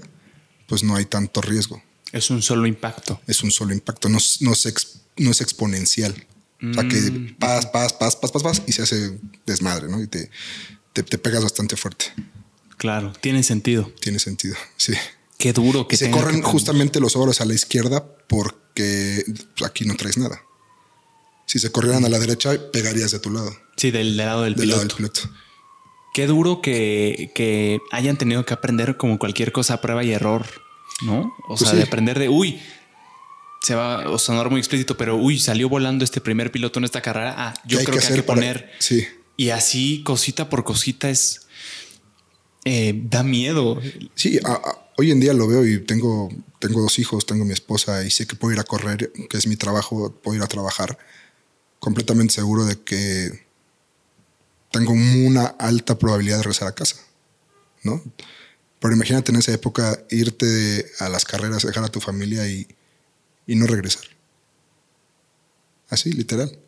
pues 0.67 0.83
no 0.83 0.97
hay 0.97 1.05
tanto 1.05 1.41
riesgo. 1.41 1.83
Es 2.13 2.31
un 2.31 2.43
solo 2.43 2.67
impacto. 2.67 3.21
Es 3.27 3.43
un 3.43 3.51
solo 3.51 3.75
impacto, 3.75 4.09
no, 4.09 4.19
no, 4.41 4.53
es, 4.53 5.01
no 5.17 5.31
es 5.31 5.41
exponencial. 5.41 6.27
O 6.63 6.73
sea, 6.73 6.89
que 6.89 6.97
mm. 6.97 7.37
pas, 7.39 7.67
pas, 7.67 7.93
pas, 7.93 8.17
pas, 8.17 8.33
pas, 8.33 8.43
pas, 8.43 8.63
y 8.67 8.73
se 8.73 8.83
hace 8.83 9.19
desmadre, 9.45 9.89
¿no? 9.89 10.03
Y 10.03 10.07
te, 10.07 10.31
te, 10.93 11.03
te 11.03 11.19
pegas 11.19 11.43
bastante 11.43 11.77
fuerte. 11.77 12.07
Claro, 12.77 13.13
tiene 13.21 13.43
sentido. 13.43 13.93
Tiene 14.01 14.19
sentido, 14.19 14.57
sí. 14.77 14.95
Qué 15.39 15.53
duro 15.53 15.87
que 15.87 15.97
se 15.97 16.11
corren 16.11 16.43
justamente 16.43 17.01
los 17.01 17.15
óvalos 17.17 17.41
a 17.41 17.45
la 17.45 17.55
izquierda 17.55 18.07
porque 18.27 19.25
aquí 19.65 19.85
no 19.85 19.97
traes 19.97 20.17
nada. 20.17 20.43
Si 21.47 21.59
se 21.59 21.71
corrieran 21.71 22.05
a 22.05 22.09
la 22.09 22.19
derecha, 22.19 22.51
pegarías 22.73 23.13
de 23.13 23.21
tu 23.21 23.31
lado. 23.31 23.57
Sí, 23.77 23.91
del, 23.91 24.17
lado 24.17 24.43
del, 24.43 24.55
del 24.55 24.71
Lado 24.71 24.81
del 24.81 24.91
piloto. 24.91 25.21
Qué 26.15 26.27
duro 26.27 26.63
que, 26.63 27.31
que, 27.35 27.81
hayan 27.93 28.17
tenido 28.17 28.45
que 28.47 28.55
aprender 28.55 28.97
como 28.97 29.19
cualquier 29.19 29.53
cosa, 29.53 29.81
prueba 29.83 30.03
y 30.03 30.13
error, 30.13 30.47
¿no? 31.03 31.35
O 31.47 31.57
pues 31.57 31.61
sea, 31.61 31.75
de 31.75 31.83
aprender 31.83 32.19
de, 32.19 32.31
uy, 32.31 32.59
se 33.61 33.75
va 33.75 34.15
a 34.15 34.19
sonar 34.19 34.49
muy 34.49 34.59
explícito, 34.59 34.97
pero 34.97 35.17
uy, 35.17 35.39
salió 35.39 35.69
volando 35.69 36.05
este 36.05 36.21
primer 36.23 36.51
piloto 36.51 36.79
en 36.79 36.87
esta 36.87 37.03
carrera. 37.03 37.35
Ah, 37.37 37.55
yo 37.67 37.79
creo 37.85 37.99
que, 37.99 38.07
hay 38.07 38.15
que 38.15 38.23
poner. 38.23 38.73
Sí. 38.79 39.07
Y 39.37 39.51
así, 39.51 40.03
cosita 40.05 40.49
por 40.49 40.65
cosita, 40.65 41.11
es 41.11 41.47
eh, 42.65 42.95
da 43.05 43.23
miedo. 43.23 43.81
Sí, 44.15 44.41
hoy 44.97 45.11
en 45.11 45.21
día 45.21 45.33
lo 45.35 45.47
veo 45.47 45.67
y 45.67 45.81
tengo, 45.81 46.29
tengo 46.59 46.81
dos 46.81 46.99
hijos, 46.99 47.27
tengo 47.27 47.45
mi 47.45 47.53
esposa 47.53 48.05
y 48.05 48.11
sé 48.11 48.27
que 48.27 48.37
puedo 48.37 48.55
ir 48.55 48.61
a 48.61 48.65
correr, 48.65 49.13
que 49.29 49.37
es 49.37 49.47
mi 49.47 49.57
trabajo, 49.57 50.13
puedo 50.13 50.37
ir 50.37 50.43
a 50.43 50.49
trabajar 50.49 50.99
completamente 51.79 52.35
seguro 52.35 52.65
de 52.65 52.81
que 52.81 53.47
tengo 54.71 54.93
una 54.93 55.47
alta 55.47 55.99
probabilidad 55.99 56.39
de 56.39 56.43
regresar 56.43 56.69
a 56.69 56.75
casa, 56.75 56.97
¿no? 57.83 58.03
Pero 58.81 58.95
imagínate 58.95 59.33
en 59.33 59.39
esa 59.39 59.53
época 59.53 60.05
irte 60.11 60.87
a 61.01 61.09
las 61.09 61.25
carreras, 61.25 61.63
dejar 61.63 61.85
a 61.85 61.89
tu 61.89 62.01
familia 62.01 62.47
y, 62.49 62.67
no 63.47 63.67
regresar. 63.67 64.05
Así, 65.89 66.13
literal. 66.13 66.59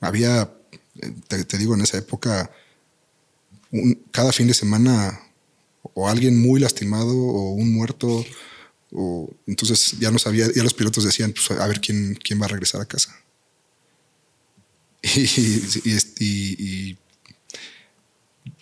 Había, 0.00 0.52
eh, 1.00 1.14
te, 1.28 1.58
digo, 1.58 1.74
en 1.74 1.82
esa 1.82 1.98
época, 1.98 2.50
cada 4.12 4.32
fin 4.32 4.46
de 4.46 4.54
semana 4.54 5.20
o 5.94 6.08
alguien 6.08 6.40
muy 6.40 6.60
lastimado 6.60 7.16
o 7.16 7.52
un 7.52 7.72
muerto. 7.72 8.24
O, 8.90 9.30
entonces 9.46 9.98
ya 9.98 10.10
no 10.10 10.18
sabía, 10.18 10.46
ya 10.54 10.62
los 10.62 10.74
pilotos 10.74 11.04
decían, 11.04 11.32
pues 11.32 11.50
a 11.58 11.66
ver 11.66 11.80
quién, 11.80 12.14
quién 12.22 12.40
va 12.40 12.46
a 12.46 12.50
regresar 12.50 12.80
a 12.80 12.86
casa. 12.86 13.16
y, 16.20 16.96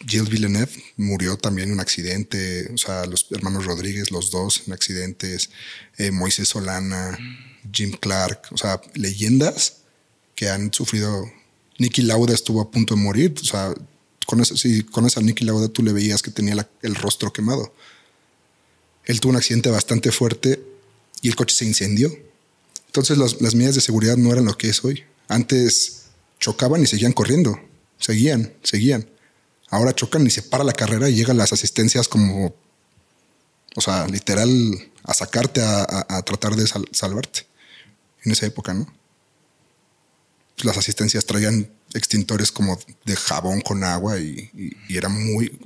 Gilles 0.07 0.29
Villeneuve 0.29 0.73
murió 0.97 1.37
también 1.37 1.69
en 1.69 1.75
un 1.75 1.81
accidente, 1.81 2.71
o 2.73 2.79
sea, 2.79 3.05
los 3.07 3.27
hermanos 3.31 3.65
Rodríguez, 3.65 4.11
los 4.11 4.31
dos 4.31 4.63
en 4.67 4.73
accidentes, 4.73 5.51
eh, 5.99 6.11
Moisés 6.11 6.49
Solana, 6.49 7.19
Jim 7.71 7.93
Clark, 7.93 8.49
o 8.51 8.57
sea, 8.57 8.81
leyendas 8.95 9.79
que 10.35 10.49
han 10.49 10.73
sufrido. 10.73 11.31
Nicky 11.79 12.03
Lauda 12.03 12.35
estuvo 12.35 12.61
a 12.61 12.71
punto 12.71 12.95
de 12.95 13.01
morir, 13.01 13.35
o 13.41 13.45
sea, 13.45 13.75
con 14.31 14.41
esa, 14.41 14.57
si 14.57 14.85
con 14.85 15.07
esa 15.07 15.21
Nicky 15.21 15.45
Lauda 15.45 15.67
tú 15.67 15.83
le 15.83 15.93
veías 15.93 16.23
que 16.23 16.31
tenía 16.31 16.69
el 16.83 16.95
rostro 16.95 17.33
quemado. 17.33 17.75
Él 19.05 19.19
tuvo 19.19 19.31
un 19.31 19.37
accidente 19.37 19.71
bastante 19.71 20.13
fuerte 20.13 20.63
y 21.21 21.29
el 21.29 21.35
coche 21.35 21.57
se 21.57 21.65
incendió. 21.65 22.17
Entonces 22.87 23.19
las 23.19 23.55
medidas 23.57 23.75
de 23.75 23.81
seguridad 23.81 24.17
no 24.17 24.33
eran 24.33 24.45
lo 24.45 24.57
que 24.57 24.69
es 24.69 24.85
hoy. 24.85 25.03
Antes 25.27 26.03
chocaban 26.39 26.81
y 26.81 26.87
seguían 26.87 27.13
corriendo, 27.13 27.59
seguían, 27.99 28.55
seguían. 28.63 29.11
Ahora 29.69 29.97
chocan 29.97 30.25
y 30.25 30.31
se 30.31 30.43
para 30.43 30.63
la 30.63 30.75
carrera 30.75 31.11
y 31.11 31.17
llegan 31.17 31.37
las 31.37 31.53
asistencias 31.53 32.07
como, 32.07 32.55
o 33.75 33.81
sea, 33.81 34.07
literal 34.07 34.49
a 35.03 35.13
sacarte, 35.13 35.61
a, 35.61 36.23
tratar 36.23 36.55
de 36.55 36.69
salvarte. 36.93 37.47
En 38.23 38.31
esa 38.31 38.47
época, 38.47 38.75
¿no? 38.75 38.87
Pues 40.55 40.67
las 40.67 40.77
asistencias 40.77 41.25
traían 41.25 41.73
extintores 41.95 42.53
como 42.53 42.79
de 43.05 43.17
jabón 43.17 43.61
con 43.61 43.85
agua 43.85 44.19
y, 44.19 44.51
y, 44.89 44.97
era 44.97 45.09
muy... 45.09 45.59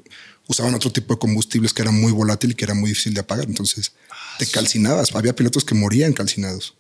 Usaban 0.47 0.75
otro 0.75 0.93
tipo 0.93 1.15
de 1.15 1.19
combustibles 1.19 1.73
que 1.73 1.83
era 1.83 1.91
muy 1.91 2.13
volátil 2.13 2.51
y 2.51 2.55
que 2.55 2.65
era 2.65 2.75
muy 2.75 2.91
difícil 2.91 3.15
de 3.15 3.21
apagar. 3.21 3.47
Entonces 3.47 3.93
te 4.39 4.47
calcinabas. 4.47 5.15
Había 5.15 5.35
pilotos 5.35 5.65
que 5.65 5.75
morían 5.75 6.13
calcinados. 6.13 6.75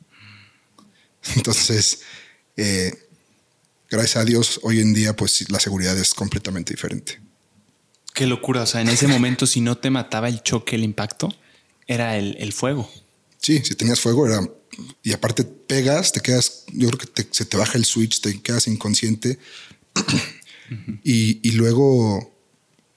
Entonces, 1.36 2.00
eh, 2.56 2.92
gracias 3.90 4.16
a 4.16 4.24
Dios, 4.24 4.60
hoy 4.62 4.80
en 4.80 4.92
día, 4.92 5.16
pues 5.16 5.50
la 5.50 5.60
seguridad 5.60 5.96
es 5.98 6.14
completamente 6.14 6.74
diferente. 6.74 7.20
Qué 8.12 8.26
locura. 8.26 8.62
O 8.62 8.66
sea, 8.66 8.80
en 8.80 8.88
ese 8.88 9.08
momento, 9.08 9.46
si 9.46 9.60
no 9.60 9.76
te 9.76 9.90
mataba 9.90 10.28
el 10.28 10.42
choque, 10.42 10.76
el 10.76 10.84
impacto, 10.84 11.34
era 11.86 12.16
el, 12.16 12.52
fuego. 12.52 12.90
Sí, 13.40 13.60
si 13.64 13.74
tenías 13.74 14.00
fuego, 14.00 14.26
era. 14.26 14.40
Y 15.02 15.12
aparte, 15.12 15.44
pegas, 15.44 16.12
te 16.12 16.20
quedas. 16.20 16.64
Yo 16.72 16.88
creo 16.90 17.12
que 17.14 17.26
se 17.30 17.44
te 17.44 17.56
baja 17.56 17.78
el 17.78 17.84
switch, 17.84 18.20
te 18.20 18.40
quedas 18.40 18.66
inconsciente. 18.68 19.38
y, 21.04 21.50
luego, 21.52 22.32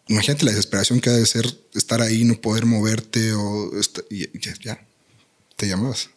imagínate 0.07 0.45
la 0.45 0.51
desesperación 0.51 0.99
que 0.99 1.09
ha 1.09 1.13
de 1.13 1.25
ser 1.25 1.45
estar 1.73 2.01
ahí, 2.01 2.23
no 2.23 2.39
poder 2.39 2.65
moverte 2.65 3.33
o. 3.33 3.71
Y 4.09 4.27
ya, 4.63 4.85
te 5.55 5.67
llamabas. 5.67 6.09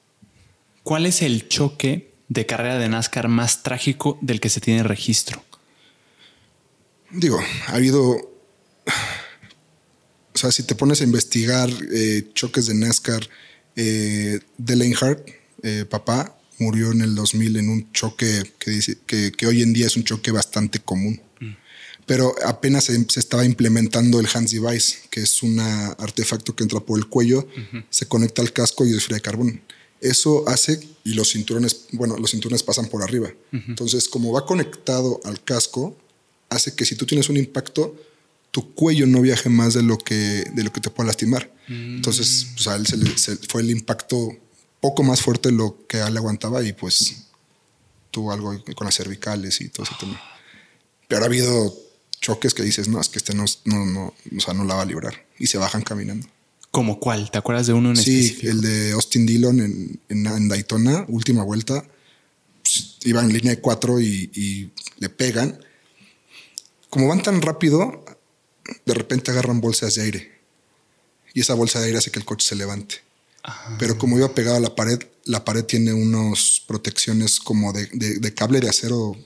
¿Cuál 0.83 1.07
es 1.07 1.23
el 1.23 1.49
choque 1.49 2.13
de 2.29 2.47
carrera 2.47 2.79
de 2.79 2.89
NASCAR 2.89 3.29
más 3.29 3.63
trágico 3.63 4.19
del 4.23 4.41
que 4.41 4.49
se 4.49 4.61
tiene 4.61 4.83
registro? 4.83 5.45
Digo, 7.11 7.39
ha 7.67 7.73
habido. 7.73 8.31
O 10.33 10.39
sea, 10.39 10.53
si 10.53 10.63
te 10.63 10.75
pones 10.75 11.01
a 11.01 11.05
investigar 11.05 11.69
eh, 11.93 12.31
choques 12.33 12.67
de 12.67 12.75
NASCAR, 12.75 13.29
eh, 13.77 14.41
Hart, 15.01 15.29
eh, 15.63 15.85
papá, 15.89 16.37
murió 16.59 16.93
en 16.93 17.01
el 17.01 17.15
2000 17.15 17.57
en 17.57 17.69
un 17.69 17.93
choque 17.93 18.43
que, 18.59 18.71
dice, 18.71 18.99
que, 19.07 19.47
hoy 19.47 19.63
en 19.63 19.73
día 19.73 19.87
es 19.87 19.97
un 19.97 20.05
choque 20.05 20.31
bastante 20.31 20.79
común. 20.79 21.21
Mm. 21.41 21.51
Pero 22.07 22.35
apenas 22.45 22.85
se, 22.85 23.07
estaba 23.17 23.45
implementando 23.45 24.21
el 24.21 24.29
Hands 24.33 24.51
Device, 24.51 24.99
que 25.11 25.21
es 25.21 25.43
un 25.43 25.59
artefacto 25.61 26.55
que 26.55 26.63
entra 26.63 26.81
por 26.81 26.99
el 26.99 27.07
cuello, 27.07 27.49
se 27.89 28.07
conecta 28.07 28.43
al 28.43 28.53
casco 28.53 28.85
y 28.85 28.95
es 28.95 29.05
fría 29.05 29.17
de 29.17 29.23
carbón. 29.23 29.61
Eso 30.01 30.49
hace, 30.49 30.81
y 31.05 31.15
los 31.15 31.33
cinturones, 31.33 31.87
bueno, 31.93 32.17
los 32.17 32.31
cinturones 32.31 32.63
pasan 32.63 32.87
por 32.87 33.03
arriba. 33.03 33.31
Entonces, 33.53 34.09
como 34.09 34.33
va 34.33 34.47
conectado 34.47 35.21
al 35.25 35.43
casco, 35.45 35.97
hace 36.49 36.75
que 36.75 36.85
si 36.85 36.97
tú 36.97 37.07
tienes 37.07 37.29
un 37.29 37.37
impacto, 37.37 37.95
tu 38.51 38.75
cuello 38.75 39.07
no 39.07 39.21
viaje 39.21 39.49
más 39.49 39.75
de 39.75 39.83
lo 39.83 39.99
que, 39.99 40.45
de 40.53 40.65
lo 40.65 40.73
que 40.73 40.81
te 40.81 40.91
pueda 40.91 41.09
lastimar. 41.09 41.53
Mm. 41.69 41.97
Entonces, 41.97 42.49
pues 42.55 42.67
a 42.67 42.77
él 42.77 42.87
se 42.87 43.37
fue 43.37 43.63
el 43.63 43.71
impacto 43.71 44.37
poco 44.81 45.03
más 45.03 45.23
fuerte 45.23 45.53
lo 45.53 45.87
que 45.87 46.01
él 46.01 46.17
aguantaba 46.17 46.63
y 46.63 46.73
pues 46.73 47.27
tuvo 48.11 48.33
algo 48.33 48.57
con 48.75 48.85
las 48.85 48.97
cervicales 48.97 49.61
y 49.61 49.69
todo 49.69 49.85
ese 49.85 49.95
tema. 50.01 50.21
Pero 51.09 51.23
ha 51.23 51.27
habido 51.27 51.75
choques 52.21 52.55
que 52.55 52.63
dices, 52.63 52.89
no, 52.89 53.01
es 53.01 53.09
que 53.09 53.19
este 53.19 53.35
no, 53.35 53.45
no, 53.65 53.87
no, 53.87 54.15
o 54.37 54.41
sea, 54.41 54.55
no 54.55 54.65
la 54.65 54.75
va 54.75 54.83
a 54.83 54.87
librar 54.87 55.27
y 55.39 55.47
se 55.47 55.59
bajan 55.59 55.83
caminando. 55.83 56.27
¿Como 56.71 57.01
cuál? 57.01 57.31
¿Te 57.31 57.39
acuerdas 57.39 57.67
de 57.67 57.73
uno 57.73 57.91
en 57.91 57.97
sí, 57.97 58.39
el 58.43 58.61
de 58.61 58.93
Austin 58.93 59.27
Dillon 59.27 59.61
en, 59.61 60.01
en, 60.09 60.49
Daytona, 60.49 61.05
última 61.09 61.43
vuelta. 61.43 61.85
Pues, 62.63 62.97
iba 63.03 63.21
en 63.21 63.33
línea 63.33 63.57
de 63.57 63.61
cuatro 63.61 64.01
y, 64.01 64.71
le 64.99 65.09
pegan. 65.09 65.59
Como 66.89 67.09
van 67.09 67.23
tan 67.23 67.43
rápido, 67.43 68.05
de 68.85 68.95
repente 68.95 69.31
agarran 69.31 69.61
bolsas 69.61 69.97
de 69.97 70.03
aire. 70.03 70.41
Y 71.35 71.41
esa 71.41 71.55
bolsa 71.55 71.81
de 71.81 71.87
aire 71.87 71.99
hace 71.99 72.11
que 72.11 72.19
el 72.19 72.25
coche 72.25 72.47
se 72.47 72.55
levante. 72.55 72.97
Pero 73.79 73.97
como 73.99 74.19
iba 74.19 74.35
pegado 74.35 74.57
a 74.57 74.61
la 74.61 74.75
pared, 74.75 74.99
la 75.25 75.45
pared 75.45 75.65
tiene 75.65 75.93
unas 75.93 76.63
protecciones 76.67 77.41
como 77.41 77.73
de, 77.73 78.35
cable 78.35 78.61
de 78.61 78.69
acero 78.69 79.17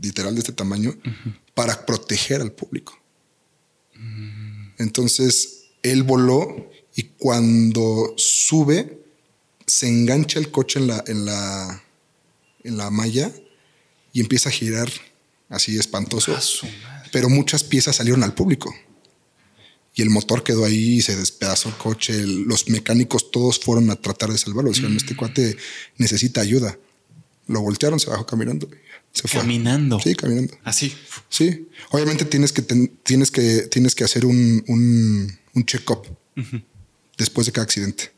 literal 0.00 0.34
de 0.34 0.40
este 0.40 0.52
tamaño 0.52 0.94
para 1.54 1.86
proteger 1.86 2.40
al 2.40 2.52
público. 2.52 2.98
Mm. 3.94 4.72
Entonces 4.78 5.64
él 5.82 6.02
voló 6.02 6.70
y 6.94 7.04
cuando 7.18 8.14
sube, 8.16 8.98
se 9.66 9.88
engancha 9.88 10.38
el 10.38 10.50
coche 10.50 10.78
en 10.78 10.86
la, 10.88 11.04
en 11.06 11.24
la, 11.24 11.84
en 12.64 12.76
la 12.76 12.90
malla 12.90 13.32
y 14.12 14.20
empieza 14.20 14.48
a 14.48 14.52
girar 14.52 14.90
así 15.48 15.78
espantoso. 15.78 16.36
Pero 17.12 17.28
muchas 17.28 17.62
piezas 17.62 17.96
salieron 17.96 18.22
al 18.22 18.34
público. 18.34 18.74
Y 19.94 20.02
el 20.02 20.10
motor 20.10 20.42
quedó 20.42 20.64
ahí, 20.64 20.96
y 20.96 21.02
se 21.02 21.16
despedazó 21.16 21.68
el 21.68 21.76
coche. 21.76 22.26
Los 22.26 22.68
mecánicos 22.68 23.30
todos 23.30 23.60
fueron 23.60 23.90
a 23.90 23.96
tratar 23.96 24.30
de 24.30 24.38
salvarlo. 24.38 24.70
Dijeron, 24.70 24.96
este 24.96 25.16
cuate 25.16 25.56
necesita 25.98 26.40
ayuda. 26.40 26.78
Lo 27.46 27.60
voltearon, 27.60 28.00
se 28.00 28.08
bajó 28.08 28.24
caminando. 28.24 28.70
Se 29.12 29.28
fue. 29.28 29.40
Caminando. 29.40 30.00
Sí, 30.00 30.14
caminando. 30.14 30.56
Así. 30.64 30.94
Sí. 31.28 31.68
Obviamente 31.90 32.24
tienes 32.24 32.52
que, 32.52 32.62
tienes 32.62 33.30
que, 33.30 33.62
tienes 33.70 33.94
que 33.94 34.04
hacer 34.04 34.24
un, 34.24 34.64
un, 34.66 35.38
un 35.54 35.66
check-up 35.66 36.06
después 37.18 37.46
de 37.46 37.52
cada 37.52 37.64
accidente. 37.64 38.10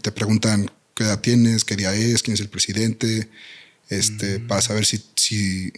Te 0.00 0.12
preguntan 0.12 0.70
qué 0.94 1.04
edad 1.04 1.20
tienes, 1.20 1.64
qué 1.64 1.76
día 1.76 1.94
es, 1.94 2.22
quién 2.22 2.34
es 2.34 2.40
el 2.40 2.48
presidente, 2.48 3.28
este, 3.88 4.38
mm. 4.38 4.46
para 4.46 4.62
saber 4.62 4.84
si, 4.84 5.02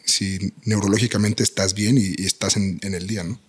si, 0.04 0.52
neurológicamente 0.64 1.42
estás 1.42 1.74
bien 1.74 1.98
y, 1.98 2.24
estás 2.24 2.56
en, 2.56 2.78
el 2.82 3.06
día, 3.06 3.24
¿no? 3.24 3.40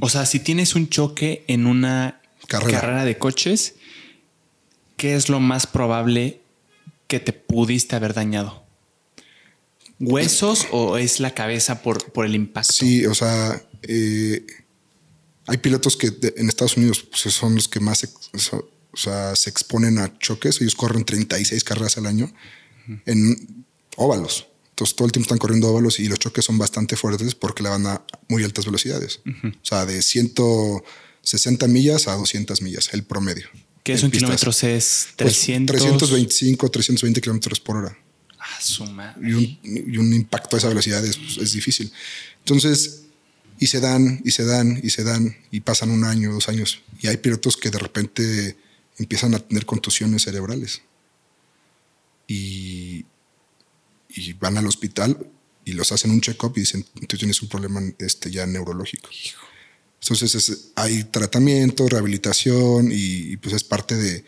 O 0.00 0.08
sea, 0.08 0.26
si 0.26 0.40
tienes 0.40 0.74
un 0.74 0.88
choque 0.88 1.44
en 1.48 1.66
una 1.66 2.20
carrera. 2.48 3.04
de 3.04 3.18
coches, 3.18 3.74
¿qué 4.96 5.14
es 5.14 5.28
lo 5.28 5.40
más 5.40 5.66
probable 5.66 6.40
que 7.06 7.20
te 7.20 7.32
pudiste 7.32 7.96
haber 7.96 8.14
dañado? 8.14 8.64
¿Huesos 9.98 10.66
o 10.72 10.98
es 10.98 11.20
la 11.20 11.32
cabeza 11.32 11.82
por, 11.82 12.12
por 12.12 12.26
el 12.26 12.34
impacto? 12.34 12.72
Sí, 12.72 13.06
o 13.06 13.14
sea, 13.14 13.62
eh, 13.82 14.44
hay 15.46 15.56
pilotos 15.58 15.96
que 15.96 16.12
en 16.36 16.48
Estados 16.48 16.76
Unidos 16.76 17.02
pues, 17.02 17.34
son 17.34 17.54
los 17.54 17.68
que 17.68 17.80
más 17.80 18.06
se 18.34 19.50
exponen 19.50 19.98
a 19.98 20.18
choques. 20.18 20.60
Ellos 20.60 20.74
corren 20.74 21.04
36 21.04 21.64
carreras 21.64 21.96
al 21.96 22.06
año 22.06 22.30
en 23.06 23.64
óvalos. 23.96 24.48
Entonces 24.76 24.94
todo 24.94 25.06
el 25.06 25.12
tiempo 25.12 25.24
están 25.24 25.38
corriendo 25.38 25.68
óvalos 25.68 25.98
y 26.00 26.06
los 26.06 26.18
choques 26.18 26.44
son 26.44 26.58
bastante 26.58 26.96
fuertes 26.96 27.34
porque 27.34 27.62
le 27.62 27.70
van 27.70 27.86
a 27.86 28.02
muy 28.28 28.44
altas 28.44 28.66
velocidades. 28.66 29.20
O 29.24 29.64
sea, 29.64 29.86
de 29.86 30.02
160 30.02 31.66
millas 31.66 32.08
a 32.08 32.14
200 32.14 32.60
millas, 32.60 32.90
el 32.92 33.02
promedio. 33.02 33.48
¿Qué 33.82 33.94
es 33.94 34.02
un 34.02 34.10
kilómetro? 34.10 34.50
Es 34.50 35.08
300. 35.16 35.78
325, 35.78 36.70
320 36.70 37.20
kilómetros 37.22 37.58
por 37.58 37.76
hora. 37.76 37.98
Ah, 38.38 38.60
suma. 38.60 39.16
Y 39.22 39.32
un, 39.96 40.12
impacto 40.12 40.56
a 40.56 40.58
esa 40.58 40.68
velocidad 40.68 41.02
es, 41.06 41.18
es 41.40 41.52
difícil. 41.54 41.90
Entonces, 42.40 43.04
Y 43.58 43.68
se 43.68 43.80
dan, 43.80 44.20
y 44.26 44.32
se 44.32 44.44
dan, 44.44 44.78
y 44.82 44.90
se 44.90 45.04
dan, 45.04 45.38
y 45.50 45.60
pasan 45.60 45.90
un 45.90 46.04
año, 46.04 46.34
dos 46.34 46.50
años. 46.50 46.82
Y 47.00 47.06
hay 47.06 47.16
pilotos 47.16 47.56
que 47.56 47.70
de 47.70 47.78
repente 47.78 48.58
empiezan 48.98 49.34
a 49.34 49.38
tener 49.38 49.64
contusiones 49.64 50.24
cerebrales. 50.24 50.82
Y, 52.28 53.06
y 54.16 54.32
van 54.32 54.58
al 54.58 54.66
hospital 54.66 55.16
y 55.64 55.72
los 55.72 55.92
hacen 55.92 56.10
un 56.10 56.20
check-up 56.20 56.52
y 56.56 56.60
dicen, 56.60 56.84
tú 57.06 57.16
tienes 57.16 57.42
un 57.42 57.48
problema 57.48 57.80
este, 57.98 58.30
ya 58.30 58.46
neurológico. 58.46 59.10
Entonces 60.00 60.70
hay 60.76 61.04
tratamiento, 61.04 61.88
rehabilitación 61.88 62.90
y, 62.92 63.36
pues 63.38 63.54
es 63.54 63.64
parte 63.64 63.96
de, 63.96 64.24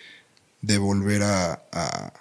de 0.62 0.78
volver 0.78 1.22
a, 1.22 1.62
a, 1.72 2.12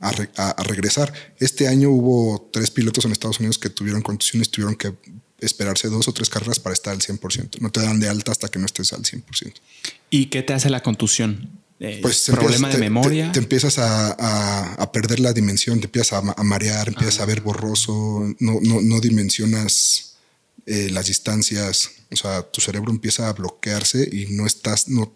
a, 0.00 0.62
regresar. 0.62 1.12
Este 1.38 1.68
año 1.68 1.90
hubo 1.90 2.48
tres 2.52 2.70
pilotos 2.70 3.04
en 3.04 3.12
Estados 3.12 3.38
Unidos 3.40 3.58
que 3.58 3.68
tuvieron 3.68 4.02
contusiones, 4.02 4.50
tuvieron 4.50 4.74
que 4.74 4.94
esperarse 5.40 5.88
dos 5.88 6.08
o 6.08 6.12
tres 6.12 6.30
carreras 6.30 6.58
para 6.58 6.72
estar 6.72 6.94
al 6.94 7.00
100%. 7.00 7.60
No 7.60 7.70
te 7.70 7.82
dan 7.82 8.00
de 8.00 8.08
alta 8.08 8.32
hasta 8.32 8.48
que 8.48 8.58
no 8.58 8.66
estés 8.66 8.92
al 8.92 9.02
100%. 9.02 9.52
¿Y 10.08 10.26
qué 10.26 10.42
te 10.42 10.54
hace 10.54 10.70
la 10.70 10.82
contusión? 10.82 11.50
Eh, 11.78 11.98
pues 12.00 12.24
problema 12.30 12.70
de 12.70 12.78
memoria. 12.78 13.32
Te, 13.32 13.38
empiezas 13.38 13.78
a, 13.78 14.90
perder 14.92 15.20
la 15.20 15.32
dimensión, 15.32 15.80
te 15.80 15.86
empiezas 15.86 16.14
a, 16.14 16.42
marear, 16.42 16.88
empiezas 16.88 17.20
a 17.20 17.26
ver 17.26 17.42
borroso, 17.42 18.34
no, 18.38 18.58
no, 18.62 18.80
no 18.80 19.00
dimensionas 19.00 20.16
eh, 20.64 20.88
las 20.90 21.06
distancias, 21.06 21.90
o 22.10 22.16
sea, 22.16 22.42
tu 22.42 22.60
cerebro 22.60 22.90
empieza 22.90 23.28
a 23.28 23.32
bloquearse 23.32 24.08
y 24.10 24.26
no 24.30 24.46
estás, 24.46 24.88
no, 24.88 25.12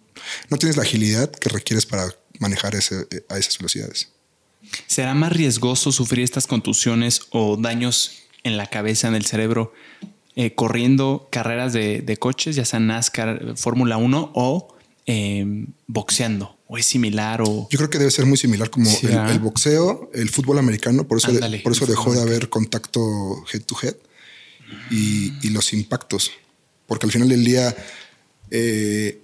no 0.51 0.59
tienes 0.59 0.77
la 0.77 0.83
agilidad 0.83 1.31
que 1.31 1.49
requieres 1.49 1.87
para 1.87 2.15
manejar 2.39 2.75
ese, 2.75 3.07
a 3.29 3.39
esas 3.39 3.57
velocidades. 3.59 4.11
¿Será 4.87 5.15
más 5.15 5.33
riesgoso 5.33 5.93
sufrir 5.93 6.25
estas 6.25 6.47
contusiones 6.47 7.23
o 7.31 7.57
daños 7.57 8.25
en 8.45 8.59
la 8.59 8.67
cabeza, 8.67 9.09
en 9.09 9.15
el 9.15 9.25
cerebro, 9.25 9.73
eh, 10.37 10.55
corriendo 10.55 11.29
carreras 11.33 11.73
de, 11.73 12.03
de, 12.03 12.17
coches, 12.19 12.55
ya 12.55 12.65
sea 12.65 12.79
NASCAR, 12.81 13.55
Fórmula 13.57 13.97
1 13.97 14.33
o 14.35 14.77
Em, 15.13 15.67
boxeando? 15.89 16.57
¿O 16.69 16.79
es 16.79 16.87
similar? 16.87 17.43
O... 17.43 17.67
Yo 17.69 17.79
creo 17.79 17.91
que 17.91 17.99
debe 17.99 18.13
ser 18.13 18.27
muy 18.27 18.39
similar 18.39 18.71
como 18.71 18.89
el, 18.89 19.41
boxeo, 19.41 20.09
el 20.15 20.29
fútbol 20.29 20.59
americano, 20.59 21.09
por 21.09 21.19
eso, 21.19 21.33
por 21.65 21.73
eso 21.73 21.85
dejó 21.85 22.15
de 22.15 22.23
haber 22.23 22.49
contacto 22.49 23.45
head 23.53 23.63
to 23.63 23.77
head 23.83 23.97
y, 24.89 25.51
los 25.51 25.73
impactos. 25.73 26.31
Porque 26.87 27.07
al 27.07 27.13
final 27.13 27.29
del 27.29 27.45
día, 27.45 27.75
eh, 28.53 29.21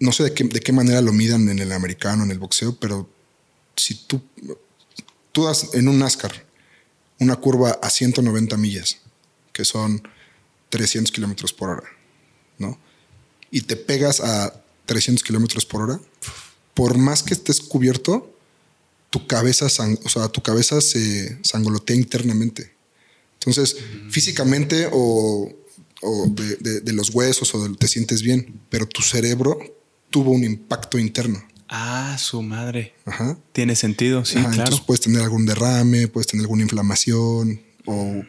no 0.00 0.10
sé 0.10 0.24
de 0.24 0.34
qué, 0.34 0.42
de 0.42 0.58
qué 0.58 0.72
manera 0.72 1.02
lo 1.02 1.12
midan 1.12 1.48
en 1.48 1.60
el 1.60 1.70
americano, 1.70 2.24
en 2.24 2.32
el 2.32 2.40
boxeo, 2.40 2.76
pero 2.80 3.08
si 3.76 3.94
tú, 3.94 4.20
tú 5.30 5.44
das 5.44 5.72
en 5.74 5.86
un 5.86 6.00
NASCAR 6.00 6.32
una 7.20 7.36
curva 7.36 7.78
a 7.80 7.90
190 7.90 8.56
millas, 8.56 8.98
que 9.52 9.64
son 9.64 10.02
300 10.70 11.12
kilómetros 11.12 11.52
por 11.52 11.70
hora. 11.70 11.97
Y 13.50 13.62
te 13.62 13.76
pegas 13.76 14.20
a 14.20 14.62
300 14.86 15.22
kilómetros 15.22 15.64
por 15.66 15.82
hora, 15.82 16.00
por 16.74 16.96
más 16.96 17.22
que 17.22 17.34
estés 17.34 17.60
cubierto, 17.60 18.32
tu 19.10 19.26
cabeza, 19.26 19.66
o 19.66 20.08
sea, 20.08 20.28
tu 20.28 20.42
cabeza 20.42 20.80
se 20.80 21.38
sangolotea 21.42 21.96
internamente. 21.96 22.72
Entonces, 23.34 23.76
físicamente 24.10 24.88
o, 24.92 25.52
de, 26.28 26.92
los 26.92 27.10
huesos 27.10 27.54
o 27.54 27.74
te 27.74 27.88
sientes 27.88 28.22
bien, 28.22 28.60
pero 28.70 28.86
tu 28.86 29.02
cerebro 29.02 29.58
tuvo 30.10 30.32
un 30.32 30.44
impacto 30.44 30.98
interno. 30.98 31.42
Ah, 31.68 32.16
su 32.18 32.40
madre. 32.42 32.94
Ajá. 33.04 33.38
Tiene 33.52 33.76
sentido, 33.76 34.24
sí, 34.24 34.34
claro. 34.34 34.52
Entonces 34.52 34.80
puedes 34.80 35.00
tener 35.02 35.22
algún 35.22 35.44
derrame, 35.44 36.08
puedes 36.08 36.26
tener 36.26 36.44
alguna 36.44 36.62
inflamación 36.62 37.60
o 37.84 38.22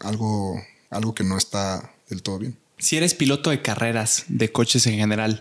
algo, 0.00 0.62
algo 0.90 1.14
que 1.14 1.24
no 1.24 1.38
está 1.38 1.94
del 2.08 2.22
todo 2.22 2.38
bien. 2.38 2.56
Si 2.78 2.96
eres 2.96 3.14
piloto 3.14 3.50
de 3.50 3.62
carreras, 3.62 4.24
de 4.28 4.52
coches 4.52 4.86
en 4.86 4.96
general, 4.96 5.40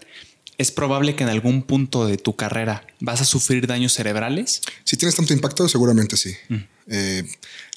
¿es 0.58 0.72
probable 0.72 1.16
que 1.16 1.24
en 1.24 1.30
algún 1.30 1.64
punto 1.64 2.08
de 2.08 2.18
tu 2.18 2.36
carrera 2.36 2.86
vas 3.00 3.22
a 3.22 3.26
sufrir 3.26 3.68
daños 3.68 3.94
cerebrales? 3.94 4.62
Si 4.84 4.98
tienes 4.98 5.16
tanto 5.16 5.34
impacto, 5.34 5.68
seguramente 5.70 6.18
sí. 6.18 6.34
Mm. 6.50 6.56
Eh, 6.88 7.24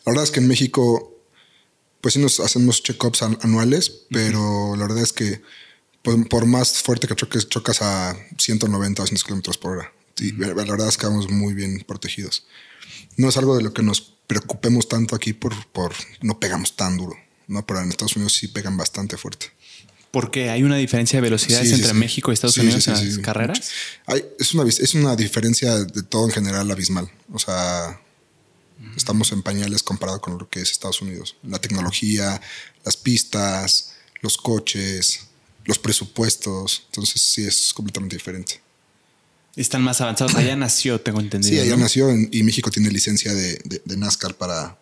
la 0.04 0.12
verdad 0.12 0.24
es 0.24 0.30
que 0.30 0.40
en 0.40 0.48
México, 0.48 1.14
pues 2.00 2.14
sí 2.14 2.20
nos 2.20 2.40
hacemos 2.40 2.82
check-ups 2.82 3.22
anuales, 3.22 4.06
pero 4.10 4.74
la 4.76 4.86
verdad 4.86 5.02
es 5.02 5.12
que 5.12 5.42
por, 6.02 6.46
más 6.46 6.82
fuerte 6.82 7.06
que 7.06 7.14
choques, 7.14 7.48
chocas 7.48 7.82
a 7.82 8.16
190 8.38 9.02
o 9.02 9.04
200 9.04 9.24
kilómetros 9.24 9.58
por 9.58 9.78
hora. 9.78 9.92
Y 10.18 10.32
la 10.32 10.54
verdad 10.54 10.88
es 10.88 10.96
que 10.96 11.06
vamos 11.06 11.30
muy 11.30 11.54
bien 11.54 11.84
protegidos. 11.86 12.46
No 13.16 13.28
es 13.28 13.36
algo 13.36 13.56
de 13.56 13.62
lo 13.62 13.72
que 13.72 13.82
nos 13.82 14.00
preocupemos 14.26 14.88
tanto 14.88 15.14
aquí 15.14 15.32
por, 15.32 15.54
por 15.68 15.92
no 16.22 16.38
pegamos 16.38 16.76
tan 16.76 16.96
duro. 16.96 17.16
¿No? 17.50 17.66
Pero 17.66 17.80
en 17.80 17.90
Estados 17.90 18.16
Unidos 18.16 18.34
sí 18.34 18.48
pegan 18.48 18.76
bastante 18.76 19.16
fuerte. 19.16 19.52
Porque 20.10 20.50
hay 20.50 20.62
una 20.62 20.76
diferencia 20.76 21.18
de 21.18 21.20
velocidades 21.20 21.70
entre 21.72 21.92
México 21.92 22.30
y 22.30 22.34
Estados 22.34 22.56
Unidos 22.56 22.86
en 22.88 22.94
las 22.94 23.18
carreras. 23.18 23.70
es, 24.38 24.54
una, 24.54 24.68
es 24.68 24.94
una 24.94 25.14
diferencia 25.14 25.76
de 25.76 26.02
todo 26.02 26.26
en 26.26 26.32
general 26.32 26.68
abismal. 26.70 27.08
O 27.32 27.38
sea, 27.38 28.00
estamos 28.96 29.30
en 29.30 29.42
pañales 29.42 29.82
comparado 29.84 30.20
con 30.20 30.38
lo 30.38 30.48
que 30.48 30.60
es 30.60 30.70
Estados 30.72 31.00
Unidos. 31.00 31.36
La 31.44 31.60
tecnología, 31.60 32.40
las 32.84 32.96
pistas, 32.96 33.92
los 34.20 34.36
coches, 34.36 35.28
los 35.64 35.78
presupuestos. 35.78 36.84
Entonces 36.86 37.22
sí 37.22 37.44
es 37.44 37.72
completamente 37.72 38.16
diferente. 38.16 38.60
Están 39.54 39.82
más 39.82 40.00
avanzados. 40.00 40.34
Allá 40.34 40.56
nació, 40.56 41.00
tengo 41.00 41.20
entendido. 41.20 41.54
Sí, 41.54 41.60
allá 41.60 41.76
nació 41.76 42.10
y 42.10 42.42
México 42.42 42.70
tiene 42.70 42.90
licencia 42.90 43.32
de 43.32 43.96
NASCAR 43.96 44.34
para, 44.34 44.76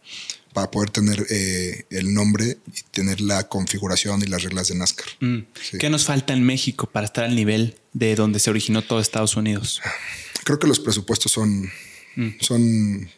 para 0.58 0.72
poder 0.72 0.90
tener 0.90 1.24
eh, 1.30 1.84
el 1.90 2.12
nombre 2.12 2.58
y 2.66 2.82
tener 2.90 3.20
la 3.20 3.48
configuración 3.48 4.20
y 4.22 4.26
las 4.26 4.42
reglas 4.42 4.66
de 4.66 4.74
NASCAR. 4.74 5.06
Mm. 5.20 5.38
¿Qué 5.78 5.88
nos 5.88 6.04
falta 6.04 6.32
en 6.32 6.42
México 6.42 6.90
para 6.90 7.06
estar 7.06 7.22
al 7.22 7.36
nivel 7.36 7.76
de 7.92 8.16
donde 8.16 8.40
se 8.40 8.50
originó 8.50 8.82
todo 8.82 8.98
Estados 8.98 9.36
Unidos? 9.36 9.80
Creo 10.42 10.58
que 10.58 10.66
los 10.66 10.80
presupuestos 10.80 11.30
son, 11.30 11.70
mm. 12.16 12.28
son 12.40 13.08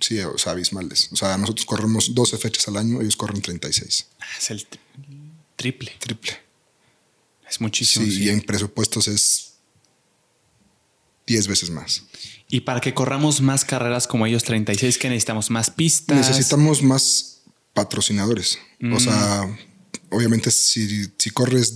sí, 0.00 0.18
o 0.20 0.38
sea, 0.38 0.52
abismales. 0.52 1.10
O 1.12 1.16
sea, 1.16 1.36
nosotros 1.36 1.66
corremos 1.66 2.14
12 2.14 2.38
fechas 2.38 2.66
al 2.68 2.78
año, 2.78 3.02
ellos 3.02 3.16
corren 3.16 3.42
36. 3.42 4.06
Ah, 4.18 4.24
es 4.38 4.50
el 4.50 4.66
triple. 5.56 5.92
Triple. 6.00 6.32
Es 7.46 7.60
muchísimo. 7.60 8.06
sí. 8.06 8.24
y 8.24 8.28
en 8.30 8.40
presupuestos 8.40 9.06
es 9.08 9.52
10 11.26 11.46
veces 11.46 11.68
más. 11.68 12.04
Y 12.48 12.60
para 12.60 12.80
que 12.80 12.94
corramos 12.94 13.40
más 13.40 13.64
carreras 13.64 14.06
como 14.06 14.26
ellos 14.26 14.44
36, 14.44 14.98
que 14.98 15.08
necesitamos 15.08 15.50
más 15.50 15.70
pistas. 15.70 16.16
Necesitamos 16.16 16.82
más 16.82 17.40
patrocinadores. 17.74 18.58
O 18.92 19.00
sea, 19.00 19.42
mm. 19.42 20.14
obviamente 20.14 20.50
si, 20.50 21.10
si, 21.18 21.30
corres 21.30 21.74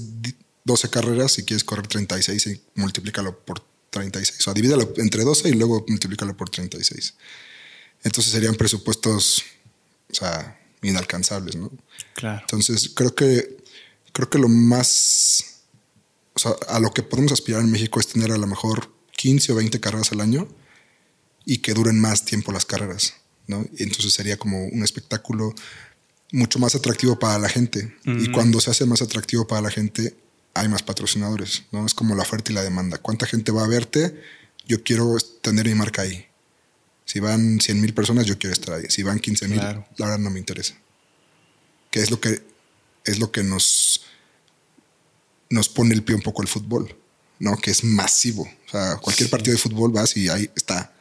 12 0.65 0.91
carreras 0.91 1.39
y 1.39 1.45
quieres 1.45 1.65
correr 1.65 1.89
36, 1.89 2.61
multiplícalo 2.77 3.39
por 3.45 3.65
36. 3.91 4.39
O 4.39 4.43
sea, 4.43 4.55
divídalo 4.55 4.95
entre 4.99 5.25
12 5.25 5.49
y 5.49 5.53
luego 5.55 5.85
multiplícalo 5.89 6.37
por 6.37 6.51
36. 6.51 7.15
Entonces 8.05 8.33
serían 8.33 8.55
presupuestos, 8.55 9.43
o 10.11 10.15
sea, 10.15 10.59
inalcanzables, 10.83 11.57
¿no? 11.57 11.71
Claro. 12.15 12.41
Entonces 12.43 12.93
creo 12.95 13.15
que, 13.15 13.59
creo 14.13 14.31
que 14.31 14.39
lo 14.39 14.49
más, 14.49 15.63
o 16.35 16.39
sea, 16.39 16.53
a 16.69 16.79
lo 16.79 16.93
que 16.93 17.03
podemos 17.03 17.33
aspirar 17.33 17.61
en 17.61 17.73
México 17.73 17.99
es 17.99 18.07
tener 18.07 18.31
a 18.31 18.39
lo 18.39 18.47
mejor 18.47 18.93
15 19.17 19.53
o 19.53 19.57
20 19.57 19.81
carreras 19.81 20.13
al 20.13 20.21
año 20.21 20.49
y 21.45 21.59
que 21.59 21.75
duren 21.75 22.01
más 22.01 22.25
tiempo 22.25 22.53
las 22.53 22.65
carreras, 22.65 23.15
¿no? 23.47 23.67
Entonces 23.79 24.13
sería 24.13 24.37
como 24.37 24.67
un 24.67 24.83
espectáculo 24.83 25.55
mucho 26.33 26.59
más 26.59 26.75
atractivo 26.75 27.19
para 27.19 27.39
la 27.39 27.49
gente. 27.49 27.95
Y 28.05 28.31
cuando 28.31 28.61
se 28.61 28.71
hace 28.71 28.87
más 28.87 29.03
atractivo 29.03 29.47
para 29.47 29.63
la 29.63 29.71
gente, 29.71 30.17
hay 30.55 30.69
más 30.69 30.83
patrocinadores, 30.83 31.65
¿no? 31.73 31.87
Es 31.87 31.95
como 31.95 32.15
la 32.15 32.23
oferta 32.23 32.53
y 32.53 32.55
la 32.55 32.63
demanda. 32.63 32.99
¿Cuánta 32.99 33.27
gente 33.27 33.53
va 33.53 33.65
a 33.65 33.69
verte? 33.69 34.21
Yo 34.67 34.83
quiero 34.83 35.17
tener 35.43 35.67
mi 35.67 35.75
marca 35.75 36.03
ahí. 36.03 36.27
Si 37.05 37.19
van 37.19 37.61
100 37.61 37.81
mil 37.81 37.93
personas, 37.93 38.27
yo 38.27 38.39
quiero 38.39 38.55
estar 38.55 38.75
ahí. 38.75 38.85
Si 38.89 39.03
van 39.03 39.19
15 39.19 39.49
mil, 39.49 39.59
la 39.59 39.85
verdad 39.99 40.19
no 40.19 40.31
me 40.31 40.39
interesa. 40.39 40.75
Que 41.91 42.01
es 42.01 42.11
lo 42.11 42.21
que 42.21 42.43
es 43.05 43.19
lo 43.19 43.33
que 43.33 43.43
nos, 43.43 44.03
nos 45.49 45.69
pone 45.69 45.95
el 45.95 46.05
pie 46.05 46.15
un 46.15 46.23
poco 46.23 46.43
el 46.43 46.49
fútbol, 46.49 46.95
¿no? 47.39 47.57
Que 47.57 47.71
es 47.71 47.83
masivo. 47.83 48.43
O 48.43 48.71
sea, 48.71 48.97
cualquier 48.99 49.31
partido 49.31 49.57
de 49.57 49.59
fútbol 49.59 49.91
vas 49.91 50.17
y 50.17 50.29
ahí 50.29 50.49
está 50.55 50.93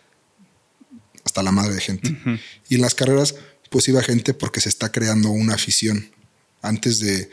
hasta 1.30 1.44
la 1.44 1.52
madre 1.52 1.76
de 1.76 1.82
gente. 1.82 2.18
Y 2.68 2.76
en 2.76 2.82
las 2.82 2.96
carreras, 2.96 3.36
pues 3.70 3.88
iba 3.88 4.02
gente 4.02 4.34
porque 4.34 4.62
se 4.62 4.70
está 4.70 4.92
creando 4.92 5.30
una 5.30 5.54
afición. 5.54 6.10
Antes 6.62 7.00
de... 7.00 7.30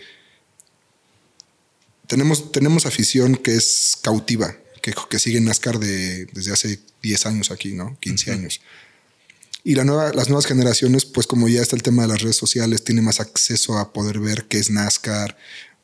Tenemos, 2.06 2.52
tenemos 2.52 2.86
afición 2.86 3.36
que 3.36 3.54
es 3.54 3.98
cautiva, 4.00 4.54
que, 4.80 4.94
que 5.10 5.18
sigue 5.18 5.40
NASCAR 5.40 5.80
de, 5.80 6.26
desde 6.26 6.52
hace 6.52 6.78
10 7.02 7.26
años 7.26 7.50
aquí, 7.50 7.72
¿no? 7.72 7.96
15 7.98 8.32
años. 8.32 8.60
Y 9.64 9.74
la 9.74 9.84
nueva, 9.84 10.12
las 10.12 10.28
nuevas 10.28 10.46
generaciones, 10.46 11.04
pues 11.04 11.26
como 11.26 11.48
ya 11.48 11.62
está 11.62 11.74
el 11.74 11.82
tema 11.82 12.02
de 12.02 12.08
las 12.08 12.22
redes 12.22 12.36
sociales, 12.36 12.84
tienen 12.84 13.04
más 13.04 13.18
acceso 13.18 13.78
a 13.78 13.92
poder 13.92 14.20
ver 14.20 14.44
qué 14.44 14.58
es 14.58 14.70
NASCAR 14.70 15.36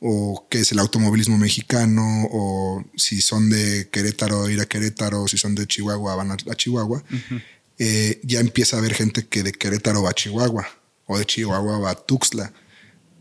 o 0.04 0.46
qué 0.50 0.60
es 0.60 0.72
el 0.72 0.80
automovilismo 0.80 1.38
mexicano, 1.38 2.28
o 2.30 2.84
si 2.96 3.22
son 3.22 3.48
de 3.50 3.88
Querétaro, 3.90 4.50
ir 4.50 4.60
a 4.60 4.66
Querétaro, 4.66 5.28
si 5.28 5.38
son 5.38 5.54
de 5.54 5.66
Chihuahua, 5.66 6.16
van 6.16 6.32
a, 6.32 6.36
Chihuahua. 6.36 7.04
Eh, 7.84 8.20
ya 8.22 8.38
empieza 8.38 8.76
a 8.76 8.78
haber 8.78 8.94
gente 8.94 9.26
que 9.26 9.42
de 9.42 9.50
Querétaro 9.50 10.04
va 10.04 10.10
a 10.10 10.14
Chihuahua 10.14 10.68
o 11.06 11.18
de 11.18 11.26
Chihuahua 11.26 11.80
va 11.80 11.90
a 11.90 11.94
Tuxtla. 11.96 12.52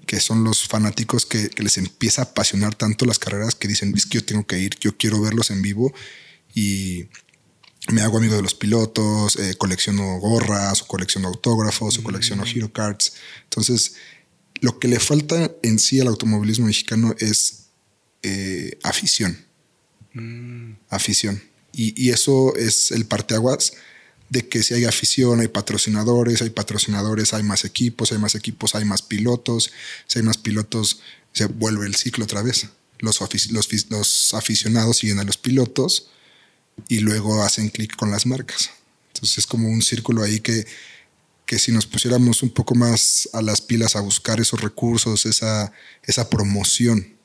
que 0.06 0.20
son 0.20 0.44
los 0.44 0.68
fanáticos 0.68 1.26
que, 1.26 1.50
que, 1.50 1.64
les 1.64 1.80
empieza 1.80 2.22
a 2.22 2.26
apasionar 2.26 2.76
tanto 2.76 3.06
las 3.06 3.18
carreras 3.18 3.56
que 3.56 3.68
dicen, 3.68 3.92
es 3.96 4.06
que 4.06 4.20
yo 4.20 4.26
tengo 4.26 4.46
que 4.46 4.60
ir, 4.60 4.78
yo 4.80 4.96
quiero 4.98 5.20
verlos 5.20 5.50
en 5.50 5.62
vivo 5.64 5.94
y 6.54 7.08
me 7.90 8.02
hago 8.02 8.20
amigo 8.20 8.36
de 8.36 8.44
los 8.44 8.54
pilotos, 8.54 9.36
eh, 9.38 9.56
colecciono 9.58 10.20
gorras 10.20 10.84
o 10.84 10.88
colecciono 10.88 11.30
autógrafos 11.30 11.98
o 11.98 12.04
colecciono 12.04 12.44
hero 12.46 12.72
cards. 12.72 13.14
Entonces, 13.46 13.96
lo 14.60 14.78
que 14.78 14.88
le 14.88 15.00
falta 15.00 15.52
en 15.64 15.80
sí 15.80 16.00
al 16.00 16.08
automovilismo 16.08 16.68
mexicano 16.68 17.16
es 17.18 17.70
eh, 18.22 18.78
afición. 18.84 19.44
Mm. 20.14 20.74
Afición. 20.90 21.42
Y, 21.74 22.00
y, 22.00 22.12
eso 22.12 22.56
es 22.58 22.92
el 22.92 23.06
parteaguas 23.06 23.74
de 24.32 24.48
que 24.48 24.64
si 24.64 24.74
hay 24.74 24.86
afición, 24.86 25.42
hay 25.42 25.50
patrocinadores, 25.50 26.42
hay 26.42 26.52
patrocinadores, 26.52 27.34
hay 27.34 27.44
más 27.44 27.66
equipos, 27.66 28.14
hay 28.14 28.18
más 28.18 28.34
equipos, 28.34 28.76
hay 28.76 28.86
más 28.86 29.02
pilotos. 29.02 29.72
Si 30.08 30.20
hay 30.20 30.24
más 30.24 30.38
pilotos, 30.38 31.02
se 31.34 31.48
vuelve 31.48 31.86
el 31.86 31.96
ciclo 31.96 32.24
otra 32.24 32.42
vez. 32.42 32.70
Los, 33.00 33.20
los, 33.52 33.90
los 33.90 34.34
aficionados 34.34 34.98
siguen 34.98 35.20
a 35.20 35.26
los 35.26 35.36
pilotos 35.36 36.08
y 36.88 37.00
luego 37.00 37.44
hacen 37.44 37.68
clic 37.70 37.98
con 37.98 38.10
las 38.10 38.26
marcas. 38.26 38.70
Entonces 39.14 39.40
es 39.40 39.48
como 39.48 39.68
un 39.68 39.82
círculo 39.82 40.24
ahí 40.24 40.40
que, 40.40 40.66
que 41.46 41.60
si 41.60 41.74
nos 41.74 41.86
pusiéramos 41.86 42.42
un 42.42 42.52
poco 42.52 42.74
más 42.74 43.28
a 43.34 43.42
las 43.42 43.60
pilas 43.60 43.98
a 43.98 44.00
buscar 44.00 44.40
esos 44.40 44.62
recursos, 44.62 45.26
esa, 45.26 45.74
esa 46.04 46.30
promoción 46.30 47.18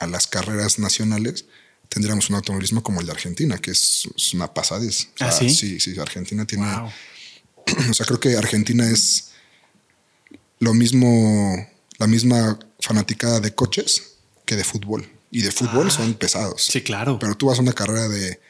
a 0.00 0.08
las 0.08 0.26
carreras 0.26 0.80
nacionales, 0.80 1.44
tendríamos 1.92 2.30
un 2.30 2.36
automovilismo 2.36 2.82
como 2.82 3.00
el 3.00 3.06
de 3.06 3.12
Argentina, 3.12 3.58
que 3.58 3.72
es, 3.72 4.08
una 4.34 4.52
pasadez. 4.52 5.08
¿Ah, 5.20 5.30
sí? 5.30 5.50
sí, 5.50 5.80
sí, 5.80 5.98
Argentina 5.98 6.46
tiene... 6.46 6.66
O 7.90 7.94
sea, 7.94 8.04
creo 8.04 8.18
que 8.18 8.36
Argentina 8.36 8.90
es 8.90 9.30
lo 10.58 10.74
mismo, 10.74 11.54
la 11.98 12.08
misma 12.08 12.58
fanaticada 12.80 13.38
de 13.38 13.54
coches 13.54 14.14
que 14.44 14.56
de 14.56 14.64
fútbol. 14.64 15.08
Y 15.30 15.42
de 15.42 15.52
fútbol 15.52 15.86
ah. 15.86 15.90
son 15.90 16.14
pesados. 16.14 16.64
Sí, 16.64 16.82
claro. 16.82 17.20
Pero 17.20 17.36
tú 17.36 17.46
vas 17.46 17.58
a 17.58 17.62
una 17.62 17.72
carrera 17.72 18.08
de 18.08 18.40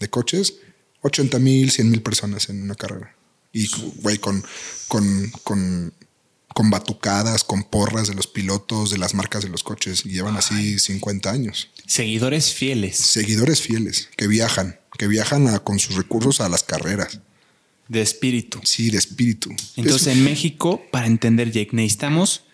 de 0.00 0.10
coches, 0.10 0.54
80 1.02 1.38
mil, 1.38 1.70
100 1.70 1.90
mil 1.90 2.02
personas 2.02 2.48
en 2.48 2.62
una 2.62 2.74
carrera. 2.74 3.14
Y, 3.52 3.68
güey, 4.00 4.18
con, 4.18 4.44
con, 4.88 5.30
con, 5.44 5.92
con, 6.52 6.70
batucadas, 6.70 7.44
con 7.44 7.62
porras 7.62 8.08
de 8.08 8.14
los 8.14 8.26
pilotos, 8.26 8.90
de 8.90 8.98
las 8.98 9.14
marcas 9.14 9.44
de 9.44 9.48
los 9.48 9.62
coches. 9.62 10.04
Y 10.04 10.10
llevan 10.10 10.36
así 10.36 10.78
50 10.78 11.30
años. 11.30 11.70
Seguidores 11.86 12.52
fieles. 12.52 12.96
Seguidores 12.96 13.60
fieles, 13.60 14.08
que 14.16 14.26
viajan, 14.26 14.78
que 14.98 15.06
viajan 15.06 15.58
con 15.58 15.78
sus 15.78 15.96
recursos 15.96 16.40
a 16.40 16.48
las 16.48 16.62
carreras. 16.62 17.20
De 17.88 18.00
espíritu. 18.00 18.60
Sí, 18.64 18.90
de 18.90 18.98
espíritu. 18.98 19.54
Entonces, 19.76 20.08
en 20.08 20.24
México, 20.24 20.82
para 20.90 21.06
entender, 21.06 21.52
Jake, 21.52 21.70
necesitamos 21.72 22.44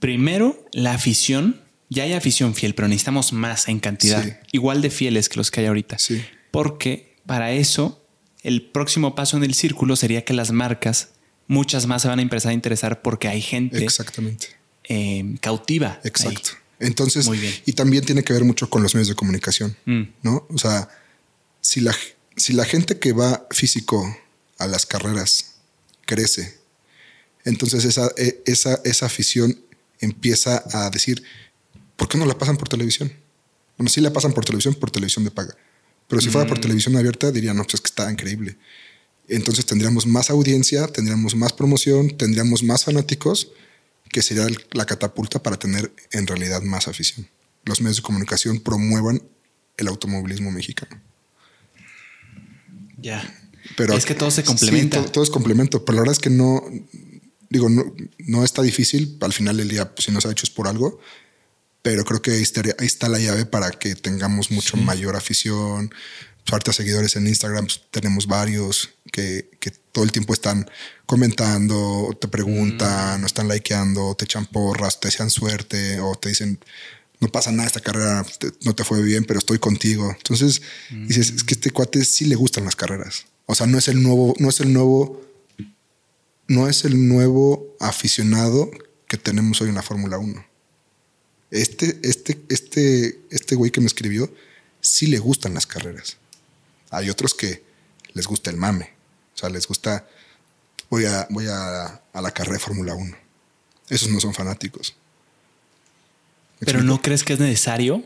primero 0.00 0.66
la 0.72 0.94
afición. 0.94 1.60
Ya 1.88 2.04
hay 2.04 2.14
afición 2.14 2.54
fiel, 2.54 2.74
pero 2.74 2.88
necesitamos 2.88 3.32
más 3.32 3.68
en 3.68 3.78
cantidad. 3.78 4.40
Igual 4.50 4.82
de 4.82 4.90
fieles 4.90 5.28
que 5.28 5.36
los 5.36 5.50
que 5.50 5.60
hay 5.60 5.66
ahorita. 5.66 5.98
Sí 5.98 6.22
porque 6.52 7.16
para 7.26 7.50
eso 7.50 8.06
el 8.44 8.62
próximo 8.62 9.16
paso 9.16 9.36
en 9.36 9.42
el 9.42 9.54
círculo 9.54 9.96
sería 9.96 10.24
que 10.24 10.34
las 10.34 10.52
marcas, 10.52 11.08
muchas 11.48 11.86
más 11.86 12.02
se 12.02 12.08
van 12.08 12.20
a 12.20 12.22
empezar 12.22 12.50
a 12.50 12.52
interesar 12.52 13.02
porque 13.02 13.26
hay 13.26 13.40
gente 13.40 13.82
Exactamente. 13.82 14.48
Eh, 14.84 15.36
cautiva. 15.40 16.00
Exacto. 16.04 16.50
Entonces, 16.82 17.28
y 17.64 17.72
también 17.74 18.04
tiene 18.04 18.24
que 18.24 18.32
ver 18.32 18.42
mucho 18.42 18.68
con 18.68 18.82
los 18.82 18.94
medios 18.96 19.06
de 19.06 19.14
comunicación, 19.14 19.76
mm. 19.84 20.02
¿no? 20.24 20.48
O 20.50 20.58
sea, 20.58 20.88
si 21.60 21.80
la, 21.80 21.94
si 22.36 22.54
la 22.54 22.64
gente 22.64 22.98
que 22.98 23.12
va 23.12 23.46
físico 23.52 24.04
a 24.58 24.66
las 24.66 24.84
carreras 24.84 25.54
crece, 26.06 26.58
entonces 27.44 27.84
esa, 27.84 28.10
e, 28.16 28.42
esa, 28.46 28.80
esa 28.84 29.06
afición 29.06 29.60
empieza 30.00 30.64
a 30.72 30.90
decir, 30.90 31.22
¿por 31.94 32.08
qué 32.08 32.18
no 32.18 32.26
la 32.26 32.36
pasan 32.36 32.56
por 32.56 32.68
televisión? 32.68 33.12
Bueno, 33.78 33.88
sí 33.88 34.00
la 34.00 34.12
pasan 34.12 34.32
por 34.32 34.44
televisión, 34.44 34.74
por 34.74 34.90
televisión 34.90 35.24
de 35.24 35.30
paga. 35.30 35.56
Pero 36.08 36.20
si 36.20 36.30
fuera 36.30 36.48
por 36.48 36.58
mm. 36.58 36.62
televisión 36.62 36.96
abierta, 36.96 37.30
dirían, 37.30 37.56
no, 37.56 37.62
pues 37.62 37.74
es 37.74 37.80
que 37.80 37.88
está 37.90 38.10
increíble. 38.10 38.56
Entonces 39.28 39.64
tendríamos 39.64 40.04
más 40.04 40.30
audiencia, 40.30 40.88
tendríamos 40.88 41.36
más 41.36 41.52
promoción, 41.52 42.16
tendríamos 42.16 42.64
más 42.64 42.82
fanáticos, 42.82 43.52
que 44.10 44.22
sería 44.22 44.46
la 44.72 44.86
catapulta 44.86 45.42
para 45.42 45.58
tener 45.58 45.92
en 46.12 46.26
realidad 46.26 46.62
más 46.62 46.88
afición. 46.88 47.28
Los 47.64 47.80
medios 47.80 47.96
de 47.96 48.02
comunicación 48.02 48.60
promuevan 48.60 49.22
el 49.76 49.88
automovilismo 49.88 50.50
mexicano. 50.50 51.00
Ya. 52.98 53.22
Pero 53.76 53.94
es 53.94 54.04
que 54.04 54.14
todo 54.14 54.30
se 54.30 54.44
complementa. 54.44 55.04
todo, 55.04 55.24
es 55.24 55.30
complemento, 55.30 55.84
pero 55.84 55.96
la 55.96 56.02
verdad 56.02 56.12
es 56.12 56.18
que 56.18 56.30
no, 56.30 56.62
digo, 57.48 57.68
no, 57.68 57.94
no 58.18 58.44
está 58.44 58.62
difícil. 58.62 59.16
Al 59.20 59.32
final 59.32 59.56
del 59.56 59.68
día, 59.68 59.94
pues, 59.94 60.06
si 60.06 60.12
no 60.12 60.20
se 60.20 60.28
ha 60.28 60.32
hecho 60.32 60.44
es 60.44 60.50
por 60.50 60.68
algo, 60.68 61.00
pero 61.82 62.04
creo 62.04 62.22
que 62.22 62.32
ahí, 62.32 62.42
está 62.42 63.08
la 63.08 63.18
llave 63.18 63.46
para 63.46 63.70
que 63.70 63.94
tengamos 63.94 64.50
mucho 64.50 64.76
mayor 64.76 65.16
afición. 65.16 65.92
Suerte 66.44 66.72
seguidores 66.72 67.14
en 67.16 67.26
Instagram, 67.26 67.66
pues, 67.66 67.82
tenemos 67.90 68.26
varios 68.26 68.90
que, 69.12 69.50
todo 69.92 70.04
el 70.04 70.12
tiempo 70.12 70.32
están 70.32 70.68
comentando, 71.06 72.16
te 72.20 72.28
preguntan, 72.28 73.20
mm. 73.20 73.24
o 73.24 73.26
están 73.26 73.48
likeando, 73.48 74.14
te 74.14 74.24
echan 74.24 74.46
porras, 74.46 75.00
te 75.00 75.08
desean 75.08 75.30
suerte 75.30 76.00
o 76.00 76.14
te 76.14 76.30
dicen, 76.30 76.58
no 77.20 77.28
pasa 77.28 77.52
nada, 77.52 77.66
esta 77.66 77.80
carrera 77.80 78.26
no 78.62 78.74
te 78.74 78.84
fue 78.84 79.02
bien, 79.02 79.24
pero 79.24 79.38
estoy 79.38 79.58
contigo. 79.58 80.10
Entonces 80.16 80.62
mm. 80.90 81.06
dices, 81.06 81.30
es 81.30 81.44
que 81.44 81.54
este 81.54 81.70
cuate 81.70 82.04
sí 82.04 82.24
le 82.24 82.34
gustan 82.34 82.64
las 82.64 82.76
carreras. 82.76 83.26
O 83.46 83.54
sea, 83.54 83.66
no 83.66 83.78
es 83.78 83.88
el 83.88 84.02
nuevo, 84.02 84.34
no 84.38 84.48
es 84.48 84.60
el 84.60 84.72
nuevo, 84.72 85.22
no 86.48 86.68
es 86.68 86.84
el 86.84 87.08
nuevo 87.08 87.76
aficionado 87.80 88.70
que 89.08 89.18
tenemos 89.18 89.60
hoy 89.60 89.68
en 89.68 89.74
la 89.74 89.82
Fórmula 89.82 90.18
1 90.18 90.52
este, 91.52 92.00
este, 92.02 92.40
este, 92.48 93.20
este 93.30 93.54
güey 93.54 93.70
que 93.70 93.80
me 93.80 93.86
escribió, 93.86 94.32
sí 94.80 95.06
le 95.06 95.18
gustan 95.18 95.54
las 95.54 95.66
carreras. 95.66 96.16
Hay 96.90 97.10
otros 97.10 97.34
que 97.34 97.62
les 98.14 98.26
gusta 98.26 98.50
el 98.50 98.56
mame. 98.56 98.91
O 99.34 99.38
sea, 99.38 99.48
les 99.48 99.66
gusta, 99.66 100.06
voy 100.90 101.04
a, 101.04 101.26
voy 101.30 101.46
a, 101.48 102.00
la 102.14 102.30
carrera 102.30 102.54
de 102.54 102.60
Fórmula 102.60 102.94
1. 102.94 103.16
Esos 103.88 104.08
no 104.08 104.20
son 104.20 104.34
fanáticos. 104.34 104.94
Pero 106.60 106.82
¿no 106.82 107.02
crees 107.02 107.24
que 107.24 107.32
es 107.32 107.40
necesario 107.40 108.04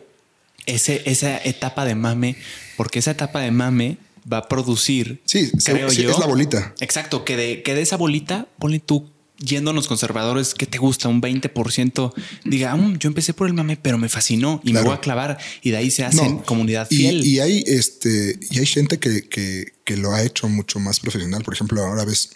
ese, 0.65 1.03
esa 1.05 1.37
etapa 1.39 1.85
de 1.85 1.95
mame? 1.95 2.37
Porque 2.77 2.99
esa 2.99 3.11
etapa 3.11 3.41
de 3.41 3.51
mame 3.51 3.99
va 4.31 4.39
a 4.39 4.49
producir. 4.49 5.21
Sí, 5.27 5.51
creo 5.65 5.91
yo, 5.93 6.11
es 6.11 6.19
la 6.19 6.27
bolita. 6.27 6.75
Exacto, 6.81 7.25
que 7.25 7.37
de, 7.37 7.63
que 7.63 7.75
de 7.75 7.83
esa 7.83 7.97
bolita, 7.97 8.47
ponle 8.59 8.81
tú 8.81 9.11
yendo 9.39 9.71
a 9.71 9.75
los 9.75 9.89
conservadores, 9.89 10.55
¿qué 10.55 10.67
te 10.67 10.79
gusta? 10.79 11.09
Un 11.09 11.21
20% 11.21 12.15
diga, 12.45 12.75
mm, 12.75 12.99
yo 12.99 13.09
empecé 13.09 13.35
por 13.35 13.47
el 13.47 13.55
mame, 13.55 13.77
pero 13.77 13.99
me 13.99 14.09
fascinó 14.09 14.61
y 14.65 14.73
me 14.73 14.83
voy 14.83 14.95
a 14.95 15.01
clavar. 15.01 15.39
Y 15.63 15.71
de 15.71 15.77
ahí 15.77 15.91
se 15.91 16.05
hacen 16.05 16.39
comunidad 16.39 16.89
fiel. 16.89 17.25
Y, 17.25 17.41
hay 17.41 17.63
este, 17.67 18.39
y 18.51 18.59
hay 18.59 18.67
gente 18.67 18.99
que, 18.99 19.29
que, 19.29 19.97
lo 19.97 20.13
ha 20.13 20.23
hecho 20.23 20.49
mucho 20.49 20.79
más 20.79 21.01
profesional. 21.01 21.43
Por 21.43 21.55
ejemplo, 21.55 21.83
ahora 21.83 22.05
ves 22.05 22.31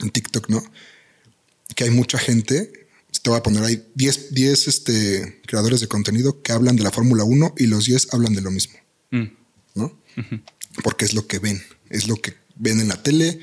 en 0.00 0.10
TikTok, 0.10 0.48
¿no? 0.48 0.62
Que 1.74 1.84
hay 1.84 1.90
mucha 1.90 2.18
gente. 2.18 2.88
Te 3.22 3.30
voy 3.30 3.38
a 3.38 3.42
poner 3.42 3.64
ahí 3.64 3.82
10, 3.94 4.34
10 4.34 4.68
este, 4.68 5.40
creadores 5.46 5.80
de 5.80 5.88
contenido 5.88 6.42
que 6.42 6.52
hablan 6.52 6.76
de 6.76 6.82
la 6.82 6.90
Fórmula 6.90 7.24
1 7.24 7.54
y 7.56 7.66
los 7.66 7.86
10 7.86 8.12
hablan 8.12 8.34
de 8.34 8.42
lo 8.42 8.50
mismo. 8.50 8.74
Mm. 9.10 9.24
¿No? 9.74 9.98
Porque 10.82 11.04
es 11.04 11.14
lo 11.14 11.26
que 11.26 11.38
ven, 11.38 11.62
es 11.90 12.06
lo 12.06 12.16
que 12.16 12.34
ven 12.56 12.80
en 12.80 12.88
la 12.88 13.02
tele, 13.02 13.40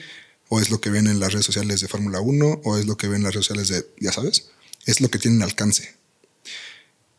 o 0.54 0.60
es 0.60 0.70
lo 0.70 0.82
que 0.82 0.90
ven 0.90 1.08
en 1.08 1.22
las 1.22 1.32
redes 1.32 1.46
sociales 1.46 1.80
de 1.80 1.88
Fórmula 1.88 2.20
1, 2.20 2.62
o 2.66 2.78
es 2.78 2.86
lo 2.86 2.98
que 2.98 3.08
ven 3.08 3.20
en 3.20 3.24
las 3.24 3.34
redes 3.34 3.48
sociales 3.48 3.70
de, 3.70 3.90
ya 4.02 4.12
sabes, 4.12 4.50
es 4.86 5.00
lo 5.00 5.10
que 5.10 5.18
tienen 5.18 5.42
alcance. 5.42 5.96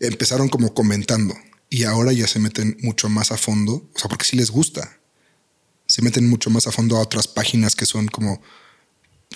Empezaron 0.00 0.50
como 0.50 0.74
comentando 0.74 1.34
y 1.70 1.84
ahora 1.84 2.12
ya 2.12 2.26
se 2.26 2.38
meten 2.38 2.76
mucho 2.82 3.08
más 3.08 3.32
a 3.32 3.38
fondo, 3.38 3.88
o 3.94 3.98
sea, 3.98 4.10
porque 4.10 4.26
sí 4.26 4.36
les 4.36 4.50
gusta. 4.50 4.98
Se 5.86 6.02
meten 6.02 6.28
mucho 6.28 6.50
más 6.50 6.66
a 6.66 6.72
fondo 6.72 6.98
a 6.98 7.00
otras 7.00 7.26
páginas 7.26 7.74
que 7.74 7.86
son 7.86 8.06
como 8.08 8.42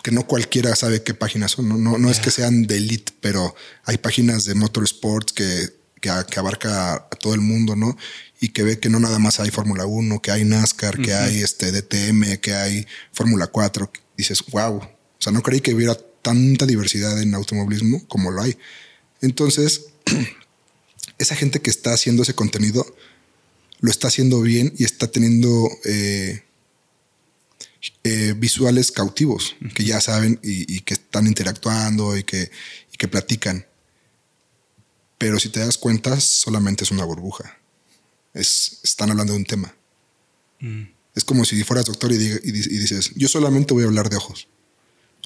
que 0.02 0.10
no 0.10 0.26
cualquiera 0.26 0.76
sabe 0.76 1.02
qué 1.02 1.14
páginas 1.14 1.52
son. 1.52 1.82
No, 1.82 1.96
no, 1.96 2.10
es 2.10 2.20
que 2.20 2.30
sean 2.30 2.66
de 2.66 2.76
elite, 2.76 3.14
pero 3.22 3.54
hay 3.84 3.96
páginas 3.96 4.44
de 4.44 4.54
motorsports 4.56 5.32
que, 5.32 5.70
que, 6.02 6.10
que, 6.30 6.38
abarca 6.38 6.96
a 6.96 7.08
todo 7.18 7.32
el 7.32 7.40
mundo, 7.40 7.76
¿no? 7.76 7.96
Y 8.46 8.50
que 8.50 8.62
ve 8.62 8.78
que 8.78 8.88
no 8.88 9.00
nada 9.00 9.18
más 9.18 9.40
hay 9.40 9.50
Fórmula 9.50 9.86
1, 9.86 10.22
que 10.22 10.30
hay 10.30 10.44
NASCAR, 10.44 11.02
que 11.02 11.12
hay 11.12 11.42
este 11.42 11.72
DTM, 11.72 12.36
que 12.36 12.54
hay 12.54 12.86
Fórmula 13.12 13.48
4. 13.48 13.90
Dices, 14.16 14.44
wow. 14.52 14.76
O 14.76 14.88
sea, 15.18 15.32
no 15.32 15.42
creí 15.42 15.60
que 15.60 15.74
hubiera 15.74 15.96
tanta 16.22 16.64
diversidad 16.64 17.20
en 17.20 17.34
automovilismo 17.34 18.06
como 18.06 18.30
lo 18.30 18.42
hay. 18.42 18.56
Entonces, 19.20 19.86
esa 21.18 21.34
gente 21.34 21.60
que 21.60 21.70
está 21.70 21.92
haciendo 21.92 22.22
ese 22.22 22.36
contenido 22.36 22.86
lo 23.80 23.90
está 23.90 24.06
haciendo 24.06 24.40
bien 24.42 24.72
y 24.78 24.84
está 24.84 25.10
teniendo 25.10 25.68
eh, 25.84 26.44
eh, 28.04 28.32
visuales 28.36 28.92
cautivos 28.92 29.56
que 29.74 29.82
ya 29.82 30.00
saben 30.00 30.38
y, 30.40 30.82
que 30.82 30.94
están 30.94 31.26
interactuando 31.26 32.16
y 32.16 32.22
que, 32.22 32.52
y 32.92 32.96
que 32.96 33.08
platican. 33.08 33.66
Pero 35.18 35.40
si 35.40 35.48
te 35.48 35.58
das 35.58 35.78
cuenta, 35.78 36.20
solamente 36.20 36.84
es 36.84 36.92
una 36.92 37.04
burbuja 37.04 37.58
es, 38.36 38.78
están 38.82 39.10
hablando 39.10 39.32
de 39.32 39.38
un 39.38 39.44
tema. 39.44 39.74
Mm. 40.60 40.82
Es 41.14 41.24
como 41.24 41.44
si 41.44 41.62
fueras 41.64 41.86
doctor 41.86 42.12
y, 42.12 42.16
dices, 42.16 43.12
yo 43.16 43.26
solamente 43.28 43.72
voy 43.72 43.84
a 43.84 43.86
hablar 43.86 44.10
de 44.10 44.16
ojos. 44.16 44.48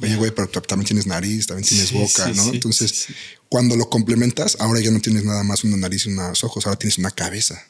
Oye, 0.03 0.17
güey, 0.17 0.31
pero 0.31 0.49
también 0.49 0.87
tienes 0.87 1.07
nariz, 1.07 1.47
también 1.47 1.69
tienes 1.69 1.89
Sí, 1.89 1.95
boca, 1.99 2.27
sí, 2.27 2.33
¿no? 2.35 2.45
sí, 2.45 2.51
Entonces, 2.55 3.07
cuando 3.51 3.77
lo 3.77 3.91
complementas, 3.91 4.57
ahora 4.61 4.81
ya 4.81 4.91
no 4.91 5.01
tienes 5.01 5.25
nada 5.25 5.43
más 5.43 5.63
una 5.65 5.77
nariz 5.77 6.07
y 6.07 6.09
unos 6.11 6.43
ojos, 6.43 6.65
ahora 6.65 6.79
tienes 6.79 6.97
una 6.97 7.11
cabeza. 7.11 7.67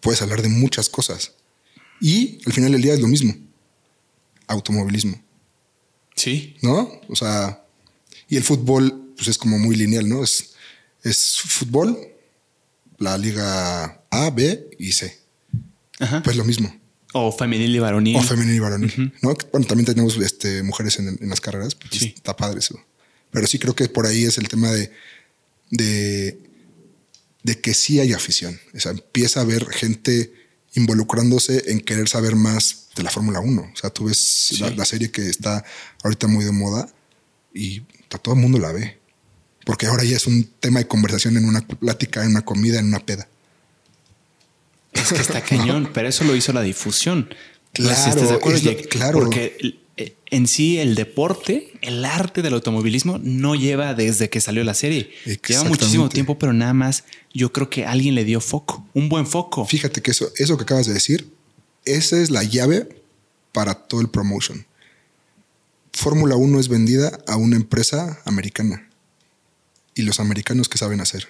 Puedes 0.00 0.22
hablar 0.22 0.40
de 0.40 0.48
muchas 0.48 0.88
cosas. 0.88 1.32
Y 2.00 2.38
al 2.46 2.52
final 2.54 2.72
del 2.72 2.80
día 2.80 2.94
es 2.94 3.00
lo 3.00 3.08
mismo. 3.08 3.34
Automovilismo, 4.46 5.22
Sí. 6.16 6.56
¿no? 6.62 7.00
O 7.08 7.16
sea, 7.16 7.64
y 8.28 8.36
el 8.36 8.44
fútbol, 8.44 9.12
pues 9.16 9.28
es 9.28 9.38
como 9.38 9.58
muy 9.58 9.76
lineal, 9.76 10.08
¿no? 10.08 10.22
Es, 10.24 10.54
es 11.02 11.40
fútbol, 11.40 11.98
la 13.02 13.18
liga 13.18 14.02
A, 14.10 14.30
B 14.30 14.70
y 14.78 14.92
C. 14.92 15.18
Ajá. 16.00 16.22
Pues 16.22 16.36
lo 16.36 16.44
mismo. 16.44 16.74
o 17.12 17.30
femenil 17.32 17.74
y 17.74 17.78
varonil. 17.78 18.16
O 18.16 18.22
femenil 18.22 18.54
y 18.54 18.58
varonil, 18.58 19.12
¿no? 19.22 19.34
Bueno, 19.52 19.66
también 19.66 19.84
tenemos 19.84 20.16
este, 20.16 20.62
mujeres 20.62 20.98
en, 20.98 21.18
en 21.20 21.28
las 21.28 21.40
carreras. 21.40 21.74
pues, 21.74 21.92
Sí. 21.92 22.12
Está 22.16 22.34
padre 22.36 22.60
eso. 22.60 22.80
Pero 23.30 23.46
sí 23.46 23.58
creo 23.58 23.74
que 23.74 23.88
por 23.88 24.06
ahí 24.06 24.24
es 24.24 24.38
el 24.38 24.48
tema 24.48 24.70
de, 24.70 24.90
de, 25.70 26.38
de 27.42 27.60
que 27.60 27.74
sí 27.74 28.00
hay 28.00 28.12
afición. 28.12 28.58
O 28.74 28.80
sea, 28.80 28.92
empieza 28.92 29.40
a 29.40 29.42
haber 29.42 29.66
gente 29.70 30.32
involucrándose 30.74 31.70
en 31.70 31.80
querer 31.80 32.08
saber 32.08 32.34
más 32.34 32.88
de 32.96 33.02
la 33.02 33.10
Fórmula 33.10 33.40
1. 33.40 33.70
O 33.72 33.76
sea, 33.76 33.90
tú 33.90 34.04
ves 34.06 34.54
la, 34.60 34.70
la 34.70 34.84
serie 34.84 35.10
que 35.10 35.28
está 35.28 35.64
ahorita 36.02 36.26
muy 36.28 36.44
de 36.44 36.52
moda 36.52 36.88
y 37.54 37.80
todo 38.08 38.34
el 38.34 38.40
mundo 38.40 38.58
la 38.58 38.72
ve. 38.72 38.98
Porque 39.64 39.86
ahora 39.86 40.04
ya 40.04 40.16
es 40.16 40.26
un 40.26 40.44
tema 40.60 40.80
de 40.80 40.88
conversación 40.88 41.36
en 41.36 41.44
una 41.44 41.60
plática, 41.66 42.22
en 42.24 42.30
una 42.30 42.44
comida, 42.44 42.78
en 42.78 42.86
una 42.86 43.00
peda. 43.00 43.28
Es 44.92 45.12
que 45.12 45.20
está 45.20 45.40
cañón, 45.42 45.90
pero 45.94 46.08
eso 46.08 46.24
lo 46.24 46.34
hizo 46.36 46.52
la 46.52 46.62
difusión. 46.62 47.28
No 47.78 47.88
sé 47.88 47.94
si 47.94 48.00
Claro, 48.02 48.10
estás 48.10 48.28
de 48.28 48.34
acuerdo, 48.34 48.58
es 48.58 48.64
lo- 48.64 48.72
Jake, 48.72 48.88
claro. 48.88 49.18
Porque 49.20 49.56
eh, 49.96 50.16
en 50.30 50.46
sí 50.46 50.78
el 50.78 50.94
deporte, 50.94 51.72
el 51.80 52.04
arte 52.04 52.42
del 52.42 52.54
automovilismo 52.54 53.18
no 53.22 53.54
lleva 53.54 53.94
desde 53.94 54.28
que 54.30 54.40
salió 54.40 54.64
la 54.64 54.74
serie. 54.74 55.10
Lleva 55.46 55.64
muchísimo 55.64 56.08
tiempo, 56.08 56.38
pero 56.38 56.52
nada 56.52 56.74
más 56.74 57.04
yo 57.32 57.52
creo 57.52 57.70
que 57.70 57.86
alguien 57.86 58.14
le 58.14 58.24
dio 58.24 58.40
foco, 58.40 58.86
un 58.94 59.08
buen 59.08 59.26
foco. 59.26 59.64
Fíjate 59.64 60.02
que 60.02 60.10
eso, 60.10 60.30
eso 60.36 60.56
que 60.56 60.64
acabas 60.64 60.86
de 60.86 60.94
decir, 60.94 61.30
esa 61.84 62.20
es 62.20 62.30
la 62.30 62.42
llave 62.42 62.88
para 63.52 63.74
todo 63.74 64.00
el 64.00 64.08
promotion. 64.08 64.66
Fórmula 65.94 66.36
1 66.36 66.58
es 66.60 66.68
vendida 66.68 67.18
a 67.26 67.36
una 67.36 67.56
empresa 67.56 68.20
americana. 68.24 68.88
Y 69.94 70.02
los 70.02 70.20
americanos 70.20 70.68
que 70.68 70.78
saben 70.78 71.00
hacer 71.00 71.28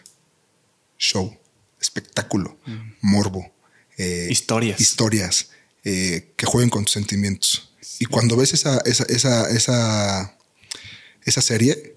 show, 0.99 1.37
espectáculo, 1.81 2.57
morbo, 3.01 3.53
eh, 3.99 4.29
Historias. 4.31 4.81
historias, 4.81 5.51
eh, 5.85 6.33
que 6.37 6.47
jueguen 6.47 6.71
con 6.71 6.85
tus 6.85 6.93
sentimientos. 6.93 7.73
Y 7.99 8.05
cuando 8.07 8.37
ves 8.37 8.55
esa, 8.55 8.79
esa, 8.85 9.05
esa, 9.05 9.51
esa, 9.51 10.37
esa 11.25 11.43
serie, 11.43 11.97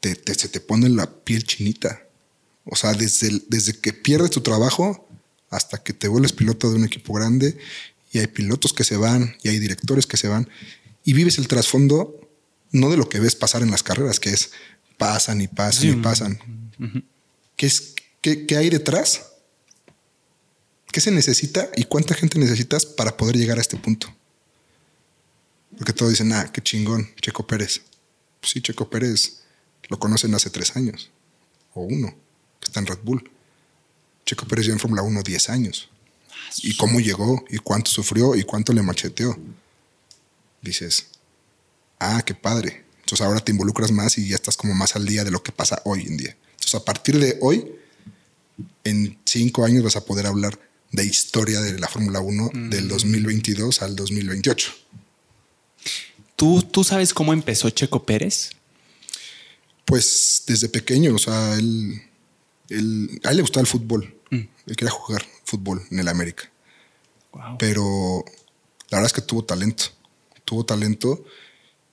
te, 0.00 0.14
te- 0.14 0.34
se 0.34 0.48
te 0.48 0.60
pone 0.60 0.88
la 0.88 1.10
piel 1.24 1.44
chinita. 1.44 2.02
O 2.64 2.76
sea, 2.76 2.94
desde, 2.94 3.28
el- 3.28 3.44
desde 3.48 3.74
que 3.78 3.92
pierdes 3.92 4.30
tu 4.30 4.40
trabajo 4.40 5.06
hasta 5.50 5.82
que 5.82 5.92
te 5.92 6.08
vuelves 6.08 6.32
piloto 6.32 6.70
de 6.70 6.76
un 6.76 6.84
equipo 6.84 7.12
grande 7.12 7.58
y 8.12 8.18
hay 8.18 8.26
pilotos 8.28 8.72
que 8.72 8.84
se 8.84 8.96
van 8.96 9.36
y 9.42 9.48
hay 9.50 9.58
directores 9.58 10.06
que 10.06 10.16
se 10.16 10.28
van 10.28 10.48
y 11.04 11.12
vives 11.12 11.36
el 11.38 11.48
trasfondo 11.48 12.18
no 12.72 12.88
de 12.90 12.96
lo 12.96 13.08
que 13.08 13.20
ves 13.20 13.36
pasar 13.36 13.62
en 13.62 13.70
las 13.70 13.82
carreras, 13.84 14.18
que 14.18 14.30
es 14.30 14.50
pasan 14.98 15.40
y 15.40 15.48
pasan 15.48 15.80
Sí. 15.82 15.88
y 15.90 15.96
pasan. 15.96 16.38
¿Qué, 17.56 17.66
es, 17.66 17.94
qué, 18.20 18.46
qué 18.46 18.56
hay 18.56 18.70
detrás? 18.70 19.30
¿Qué 20.92 21.00
se 21.00 21.10
necesita 21.10 21.68
y 21.76 21.84
cuánta 21.84 22.14
gente 22.14 22.38
necesitas 22.38 22.86
para 22.86 23.16
poder 23.16 23.36
llegar 23.36 23.58
a 23.58 23.60
este 23.60 23.76
punto? 23.76 24.14
Porque 25.76 25.92
todos 25.92 26.12
dicen, 26.12 26.32
ah, 26.32 26.50
qué 26.52 26.62
chingón, 26.62 27.08
Checo 27.20 27.46
Pérez. 27.46 27.82
Pues 28.40 28.52
sí, 28.52 28.60
Checo 28.60 28.88
Pérez 28.88 29.40
lo 29.88 29.98
conocen 29.98 30.34
hace 30.34 30.50
tres 30.50 30.76
años 30.76 31.10
o 31.74 31.82
uno, 31.82 32.14
que 32.60 32.66
está 32.66 32.78
en 32.80 32.86
Red 32.86 33.00
Bull. 33.02 33.28
Checo 34.24 34.46
Pérez 34.46 34.66
ya 34.66 34.72
en 34.72 34.78
Fórmula 34.78 35.02
1 35.02 35.22
10 35.22 35.48
años. 35.50 35.90
¿Y 36.62 36.76
cómo 36.76 37.00
llegó? 37.00 37.44
¿Y 37.50 37.58
cuánto 37.58 37.90
sufrió? 37.90 38.34
¿Y 38.36 38.44
cuánto 38.44 38.72
le 38.72 38.82
macheteó? 38.82 39.36
Dices, 40.62 41.08
ah, 41.98 42.22
qué 42.24 42.34
padre. 42.34 42.83
Entonces 43.04 43.20
ahora 43.26 43.40
te 43.40 43.52
involucras 43.52 43.92
más 43.92 44.16
y 44.18 44.28
ya 44.28 44.34
estás 44.34 44.56
como 44.56 44.74
más 44.74 44.96
al 44.96 45.06
día 45.06 45.24
de 45.24 45.30
lo 45.30 45.42
que 45.42 45.52
pasa 45.52 45.80
hoy 45.84 46.02
en 46.06 46.16
día. 46.16 46.36
Entonces 46.52 46.74
a 46.74 46.84
partir 46.84 47.18
de 47.18 47.38
hoy, 47.40 47.70
en 48.84 49.18
cinco 49.24 49.64
años 49.64 49.82
vas 49.84 49.96
a 49.96 50.04
poder 50.04 50.26
hablar 50.26 50.58
de 50.90 51.04
historia 51.04 51.60
de 51.60 51.78
la 51.78 51.88
Fórmula 51.88 52.20
1 52.20 52.50
del 52.70 52.88
2022 52.88 53.82
al 53.82 53.96
2028. 53.96 54.72
¿Tú, 56.36 56.62
¿Tú 56.62 56.82
sabes 56.84 57.12
cómo 57.14 57.32
empezó 57.32 57.68
Checo 57.70 58.04
Pérez? 58.04 58.50
Pues 59.84 60.44
desde 60.46 60.68
pequeño, 60.68 61.14
o 61.14 61.18
sea, 61.18 61.54
él, 61.56 62.02
él- 62.70 63.20
a 63.24 63.30
él 63.30 63.36
le 63.36 63.42
gustaba 63.42 63.60
el 63.62 63.66
fútbol. 63.66 64.14
Él 64.30 64.76
quería 64.76 64.90
jugar 64.90 65.24
fútbol 65.44 65.86
en 65.90 65.98
el 66.00 66.08
América. 66.08 66.50
Wow. 67.32 67.58
Pero 67.58 68.24
la 68.88 68.98
verdad 68.98 69.06
es 69.06 69.12
que 69.12 69.20
tuvo 69.20 69.44
talento. 69.44 69.84
Tuvo 70.44 70.64
talento 70.64 71.24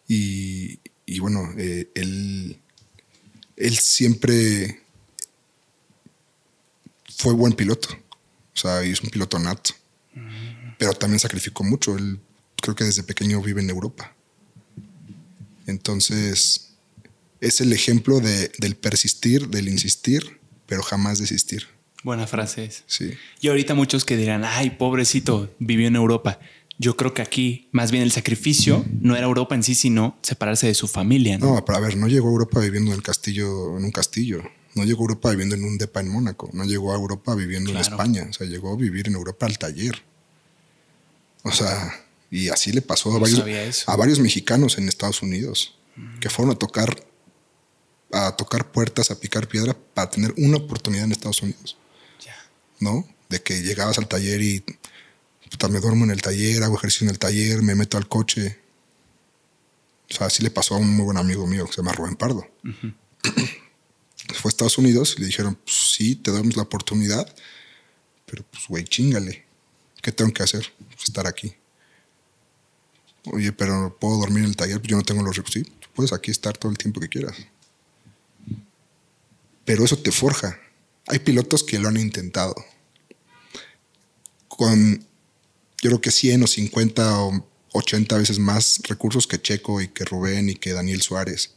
y, 0.08 0.80
y 1.16 1.20
bueno, 1.20 1.50
eh, 1.58 1.90
él, 1.96 2.60
él 3.58 3.78
siempre 3.78 4.82
fue 7.18 7.34
buen 7.34 7.54
piloto. 7.54 7.90
O 8.54 8.58
sea, 8.58 8.86
y 8.86 8.92
es 8.92 9.02
un 9.02 9.10
piloto 9.10 9.40
nato. 9.40 9.72
Pero 10.78 10.94
también 10.94 11.20
sacrificó 11.20 11.64
mucho. 11.64 11.96
Él 11.98 12.20
creo 12.62 12.76
que 12.76 12.84
desde 12.84 13.04
pequeño 13.04 13.42
vive 13.42 13.62
en 13.62 13.70
Europa. 13.70 14.16
Entonces, 15.68 16.72
es 17.40 17.62
el 17.62 17.74
ejemplo 17.74 18.20
de- 18.20 18.52
del 18.60 18.76
persistir, 18.76 19.48
del 19.50 19.68
insistir, 19.68 20.40
pero 20.66 20.82
jamás 20.84 21.20
desistir. 21.20 21.68
Buena 22.04 22.26
frase 22.28 22.66
es. 22.66 22.84
Sí. 22.88 23.14
Y 23.42 23.48
ahorita 23.50 23.76
muchos 23.76 24.06
que 24.06 24.18
dirán, 24.18 24.44
ay, 24.44 24.72
pobrecito, 24.72 25.54
vivió 25.60 25.88
en 25.88 25.96
Europa. 25.96 26.40
Yo 26.82 26.98
creo 26.98 27.14
que 27.14 27.22
aquí 27.22 27.70
más 27.72 27.92
bien 27.92 28.02
el 28.02 28.12
sacrificio 28.12 28.84
no 29.02 29.16
era 29.16 29.28
Europa 29.28 29.54
en 29.54 29.62
sí, 29.62 29.76
sino 29.76 30.18
separarse 30.24 30.66
de 30.66 30.74
su 30.74 30.88
familia. 30.88 31.38
¿no? 31.38 31.54
No, 31.54 31.64
pero 31.64 31.78
a 31.78 31.80
ver, 31.80 31.96
no 31.96 32.08
llegó 32.08 32.30
a 32.30 32.32
Europa 32.32 32.60
viviendo 32.60 32.90
en 32.90 32.98
el 32.98 33.04
castillo, 33.04 33.78
en 33.78 33.86
un 33.86 33.92
castillo. 33.92 34.42
No 34.74 34.84
llegó 34.84 35.02
a 35.02 35.04
Europa 35.04 35.30
viviendo 35.30 35.54
en 35.54 35.64
un 35.64 35.78
depa 35.78 36.00
en 36.00 36.10
Mónaco. 36.10 36.50
No 36.54 36.64
llegó 36.64 36.92
a 36.92 36.96
Europa 36.96 37.36
viviendo 37.36 37.70
en. 37.70 37.78
España. 37.78 38.26
O 38.28 38.34
sea, 38.34 38.48
llegó 38.48 38.74
a 38.74 38.78
vivir 38.78 39.08
en 39.08 39.14
Europa 39.14 39.46
al 39.46 39.60
taller. 39.60 40.02
O 41.44 41.52
sea, 41.52 42.04
y 42.32 42.50
así 42.50 42.72
le 42.72 42.82
pasó 42.82 43.12
a 43.12 43.14
No 43.14 43.20
varios, 43.20 43.88
a 43.88 43.96
varios 43.96 44.20
mexicanos 44.20 44.80
en 44.80 44.90
Estados 44.90 45.22
Unidos 45.22 45.78
que 46.20 46.32
fueron 46.32 46.56
a 46.56 46.58
tocar, 46.58 47.06
a 48.12 48.36
tocar 48.36 48.72
puertas, 48.72 49.12
a 49.12 49.20
picar 49.20 49.48
piedra 49.48 49.78
para 49.94 50.10
tener 50.10 50.34
una 50.36 50.58
oportunidad 50.58 51.06
en 51.06 51.12
Estados 51.12 51.44
Unidos. 51.44 51.78
Ya. 52.26 52.36
¿no? 52.80 53.08
De 53.30 53.40
que 53.40 53.62
llegabas 53.62 54.00
al 54.00 54.08
taller 54.08 54.42
y 54.42 54.64
puta, 55.52 55.68
me 55.68 55.80
duermo 55.80 56.06
en 56.06 56.12
el 56.12 56.22
taller, 56.22 56.64
hago 56.64 56.78
ejercicio 56.78 57.06
en 57.06 57.12
el 57.12 57.20
taller, 57.20 57.62
me 57.62 57.76
meto 57.76 57.98
al 57.98 58.08
coche. 58.08 58.60
O 60.10 60.14
sea, 60.14 60.28
así 60.28 60.42
le 60.42 60.50
pasó 60.50 60.76
a 60.76 60.78
un 60.78 60.96
muy 60.96 61.06
buen 61.06 61.18
amigo 61.18 61.46
mío 61.46 61.66
que 61.66 61.74
se 61.74 61.78
llama 61.82 61.92
Rubén 61.92 62.16
Pardo. 62.16 62.48
Fue 64.34 64.50
a 64.50 64.52
Estados 64.52 64.78
Unidos 64.78 65.16
y 65.18 65.22
le 65.22 65.28
dijeron, 65.28 65.56
pues 65.56 65.76
sí, 65.96 66.16
te 66.16 66.32
damos 66.32 66.56
la 66.56 66.64
oportunidad, 66.64 67.34
pero 68.26 68.44
pues 68.50 68.68
güey, 68.68 68.86
chingale. 68.86 69.46
¿Qué 70.02 70.12
tengo 70.12 70.34
que 70.34 70.42
hacer? 70.42 70.66
Pues 70.96 71.04
estar 71.04 71.28
aquí. 71.28 71.54
Oye, 73.26 73.52
pero 73.52 73.96
puedo 74.00 74.18
dormir 74.18 74.44
en 74.44 74.50
el 74.50 74.56
taller, 74.56 74.80
pues 74.80 74.90
yo 74.90 74.98
no 74.98 75.04
tengo 75.04 75.22
los 75.22 75.36
recursos. 75.36 75.62
Sí, 75.64 75.72
puedes 75.94 76.14
aquí 76.14 76.32
estar 76.32 76.58
todo 76.58 76.72
el 76.72 76.78
tiempo 76.78 77.00
que 77.00 77.10
quieras. 77.10 77.36
Pero 79.66 79.86
eso 79.86 79.98
te 79.98 80.12
forja. 80.12 80.60
Hay 81.08 81.20
pilotos 81.20 81.64
que 81.64 81.78
lo 81.78 81.88
han 81.90 81.98
intentado. 81.98 82.56
Con, 84.48 85.06
yo 85.82 85.90
creo 85.90 86.02
que 86.02 86.12
100 86.12 86.44
o 86.44 86.48
50 86.48 87.20
o 87.24 87.48
80 87.74 88.18
veces 88.18 88.40
más 88.40 88.80
recursos 88.88 89.28
que 89.28 89.42
Checo 89.42 89.82
y 89.82 89.88
que 89.88 90.06
Rubén 90.06 90.50
y 90.50 90.56
que 90.56 90.74
Daniel 90.74 91.02
Suárez. 91.02 91.54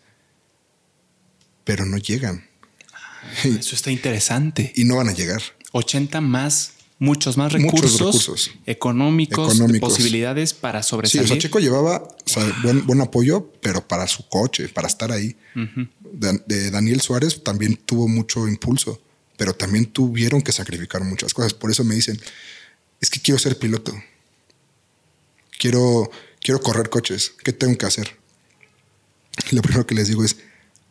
Pero 1.64 1.86
no 1.86 1.96
llegan. 1.98 2.46
Eso 3.44 3.74
está 3.74 3.90
interesante. 3.90 4.72
Y 4.76 4.84
no 4.84 4.96
van 4.96 5.08
a 5.08 5.12
llegar. 5.12 5.42
80 5.72 6.20
más, 6.20 6.72
muchos 6.98 7.36
más 7.36 7.52
Muchos 7.54 7.80
recursos, 7.80 7.98
recursos. 8.00 8.50
Económicos, 8.66 9.54
Económicos. 9.56 9.90
posibilidades 9.90 10.52
para 10.54 10.82
Sí, 10.82 10.90
sobresalir. 10.90 11.24
o 11.24 11.28
sea, 11.28 11.38
Checo 11.38 11.58
llevaba 11.58 12.02
o 12.02 12.16
sea, 12.26 12.44
buen, 12.62 12.86
buen 12.86 13.00
apoyo, 13.00 13.50
pero 13.60 13.86
para 13.88 14.06
su 14.06 14.28
coche, 14.28 14.68
para 14.68 14.86
estar 14.88 15.10
ahí. 15.10 15.36
de, 16.12 16.40
de 16.46 16.70
Daniel 16.70 17.00
Suárez 17.00 17.42
también 17.42 17.76
tuvo 17.76 18.06
mucho 18.08 18.46
impulso, 18.46 19.00
pero 19.36 19.52
también 19.54 19.86
tuvieron 19.86 20.42
que 20.42 20.52
sacrificar 20.52 21.02
muchas 21.02 21.34
cosas. 21.34 21.54
Por 21.54 21.70
eso 21.70 21.82
me 21.82 21.94
dicen, 21.96 22.20
es 23.00 23.10
que 23.10 23.20
quiero 23.20 23.38
ser 23.40 23.58
piloto. 23.58 23.92
Quiero, 25.58 26.10
quiero 26.40 26.60
correr 26.60 26.90
coches. 26.90 27.32
¿Qué 27.42 27.52
tengo 27.52 27.76
que 27.78 27.86
hacer? 27.86 28.18
Lo 29.50 29.62
primero 29.62 29.86
que 29.86 29.94
les 29.94 30.08
digo 30.08 30.24
es, 30.24 30.36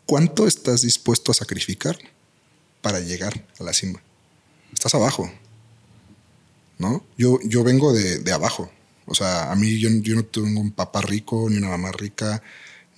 ¿cuánto 0.06 0.48
estás 0.48 0.82
dispuesto 0.82 1.32
a 1.32 1.36
sacrificar 1.36 1.98
para 2.82 3.00
llegar 3.00 3.48
a 3.60 3.64
la 3.64 3.74
cima? 3.74 4.02
Estás 4.74 4.96
abajo. 4.96 5.32
¿No? 6.78 7.06
Yo, 7.18 7.40
yo 7.44 7.64
vengo 7.64 7.94
de, 7.94 8.20
de 8.20 8.32
abajo. 8.32 8.72
O 9.06 9.16
sea, 9.16 9.52
a 9.52 9.56
mí 9.56 9.80
yo, 9.80 9.90
yo 10.02 10.16
no 10.16 10.26
tengo 10.26 10.60
un 10.60 10.72
papá 10.72 11.02
rico, 11.02 11.50
ni 11.50 11.58
una 11.58 11.70
mamá 11.70 11.92
rica, 11.92 12.42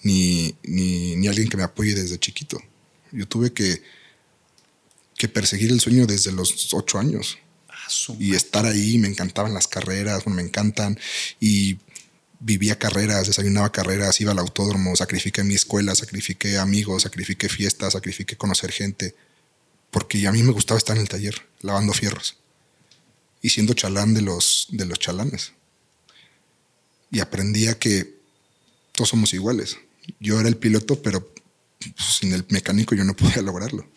ni, 0.04 0.56
ni, 0.64 1.16
ni 1.16 1.28
alguien 1.28 1.50
que 1.50 1.58
me 1.58 1.64
apoye 1.64 1.94
desde 1.96 2.20
chiquito. 2.20 2.62
Yo 3.12 3.28
tuve 3.28 3.54
que, 3.54 3.82
que 5.18 5.28
perseguir 5.28 5.72
el 5.72 5.80
sueño 5.80 6.06
desde 6.06 6.32
los 6.32 6.74
ocho 6.74 7.00
años. 7.00 7.38
Y 8.20 8.36
estar 8.36 8.66
ahí, 8.66 8.98
me 8.98 9.08
encantaban 9.08 9.54
las 9.54 9.68
carreras, 9.68 10.24
bueno, 10.24 10.38
me 10.38 10.48
encantan. 10.48 11.00
Y 11.40 11.78
vivía 12.40 12.78
carreras, 12.78 13.28
desayunaba 13.28 13.72
carreras, 13.72 14.20
iba 14.22 14.32
al 14.32 14.40
autódromo, 14.40 14.96
sacrifiqué 14.96 15.44
mi 15.44 15.56
escuela, 15.56 15.96
sacrifiqué 15.96 16.58
amigos, 16.58 17.04
sacrifiqué 17.04 17.50
fiestas, 17.50 17.94
sacrifiqué 17.94 18.36
conocer 18.36 18.72
gente. 18.72 19.16
Porque 19.92 20.28
a 20.28 20.32
mí 20.32 20.44
me 20.44 20.52
gustaba 20.52 20.78
estar 20.78 20.96
en 20.96 21.04
el 21.04 21.10
taller, 21.10 21.42
lavando 21.62 21.94
fierros. 21.94 22.38
Y 23.42 23.50
siendo 23.50 23.74
chalán 23.74 24.14
de 24.14 24.22
los, 24.22 24.68
de 24.72 24.86
los 24.86 25.00
chalanes. 25.00 25.54
Y 27.12 27.20
aprendía 27.20 27.78
que 27.80 28.16
todos 28.92 29.10
somos 29.10 29.34
iguales. 29.34 29.78
Yo 30.20 30.40
era 30.40 30.50
el 30.50 30.58
piloto, 30.58 31.02
pero 31.02 31.32
pues, 31.80 32.18
sin 32.20 32.34
el 32.34 32.46
mecánico 32.50 32.96
yo 32.96 33.04
no 33.04 33.16
podía 33.18 33.42
lograrlo. 33.42 33.88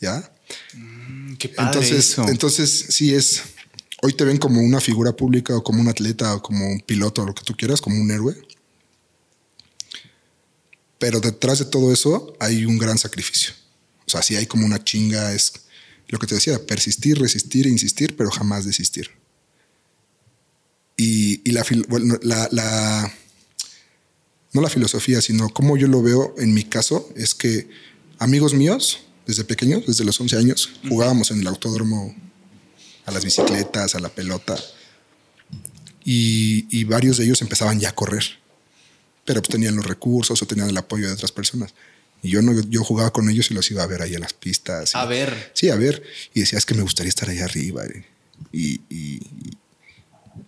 ¿Ya? 0.00 0.32
Mm, 0.74 1.23
Qué 1.38 1.48
padre 1.48 1.66
Entonces, 1.70 2.10
eso. 2.10 2.28
entonces 2.28 2.86
sí 2.90 3.14
es. 3.14 3.42
Hoy 4.02 4.12
te 4.12 4.24
ven 4.24 4.36
como 4.38 4.60
una 4.60 4.80
figura 4.80 5.12
pública 5.16 5.56
o 5.56 5.62
como 5.64 5.80
un 5.80 5.88
atleta 5.88 6.34
o 6.34 6.42
como 6.42 6.66
un 6.66 6.80
piloto 6.80 7.22
o 7.22 7.26
lo 7.26 7.34
que 7.34 7.42
tú 7.44 7.54
quieras, 7.56 7.80
como 7.80 8.00
un 8.00 8.10
héroe. 8.10 8.36
Pero 10.98 11.20
detrás 11.20 11.58
de 11.58 11.64
todo 11.66 11.92
eso 11.92 12.34
hay 12.40 12.64
un 12.64 12.78
gran 12.78 12.98
sacrificio. 12.98 13.52
O 14.06 14.10
sea, 14.10 14.22
sí 14.22 14.36
hay 14.36 14.46
como 14.46 14.64
una 14.66 14.82
chinga, 14.82 15.32
es 15.32 15.52
lo 16.08 16.18
que 16.18 16.26
te 16.26 16.34
decía, 16.34 16.64
persistir, 16.66 17.18
resistir, 17.18 17.66
insistir, 17.66 18.16
pero 18.16 18.30
jamás 18.30 18.64
desistir. 18.64 19.10
Y, 20.96 21.40
y 21.48 21.52
la, 21.52 21.64
bueno, 21.88 22.18
la, 22.22 22.48
la- 22.52 23.12
no 24.52 24.60
la 24.60 24.70
filosofía, 24.70 25.20
sino 25.20 25.48
como 25.48 25.76
yo 25.76 25.88
lo 25.88 26.00
veo 26.02 26.34
en 26.38 26.54
mi 26.54 26.62
caso, 26.62 27.10
es 27.16 27.34
que 27.34 27.68
amigos 28.18 28.54
míos, 28.54 29.00
desde 29.26 29.44
pequeños, 29.44 29.86
desde 29.86 30.04
los 30.04 30.20
11 30.20 30.36
años, 30.36 30.70
jugábamos 30.88 31.30
en 31.30 31.40
el 31.40 31.46
autódromo 31.46 32.14
a 33.06 33.10
las 33.12 33.24
bicicletas, 33.24 33.94
a 33.94 34.00
la 34.00 34.08
pelota, 34.08 34.56
y, 36.04 36.66
y 36.70 36.84
varios 36.84 37.16
de 37.16 37.24
ellos 37.24 37.40
empezaban 37.42 37.80
ya 37.80 37.90
a 37.90 37.94
correr, 37.94 38.24
pero 39.24 39.40
pues 39.40 39.50
tenían 39.50 39.76
los 39.76 39.86
recursos 39.86 40.40
o 40.42 40.46
tenían 40.46 40.68
el 40.68 40.76
apoyo 40.76 41.06
de 41.06 41.14
otras 41.14 41.32
personas. 41.32 41.74
Y 42.22 42.30
yo, 42.30 42.42
no, 42.42 42.58
yo 42.68 42.82
jugaba 42.84 43.12
con 43.12 43.28
ellos 43.28 43.50
y 43.50 43.54
los 43.54 43.70
iba 43.70 43.82
a 43.82 43.86
ver 43.86 44.00
ahí 44.02 44.14
en 44.14 44.20
las 44.20 44.32
pistas. 44.32 44.94
y- 44.94 44.96
A 44.98 45.04
ver. 45.04 45.50
Sí, 45.54 45.68
a 45.70 45.76
ver. 45.76 46.02
Y 46.32 46.40
decía, 46.40 46.58
es 46.58 46.64
que 46.64 46.74
me 46.74 46.82
gustaría 46.82 47.08
estar 47.10 47.28
allá 47.28 47.44
arriba. 47.44 47.84
Y, 48.52 48.80
y- 48.88 49.14
y- 49.16 49.58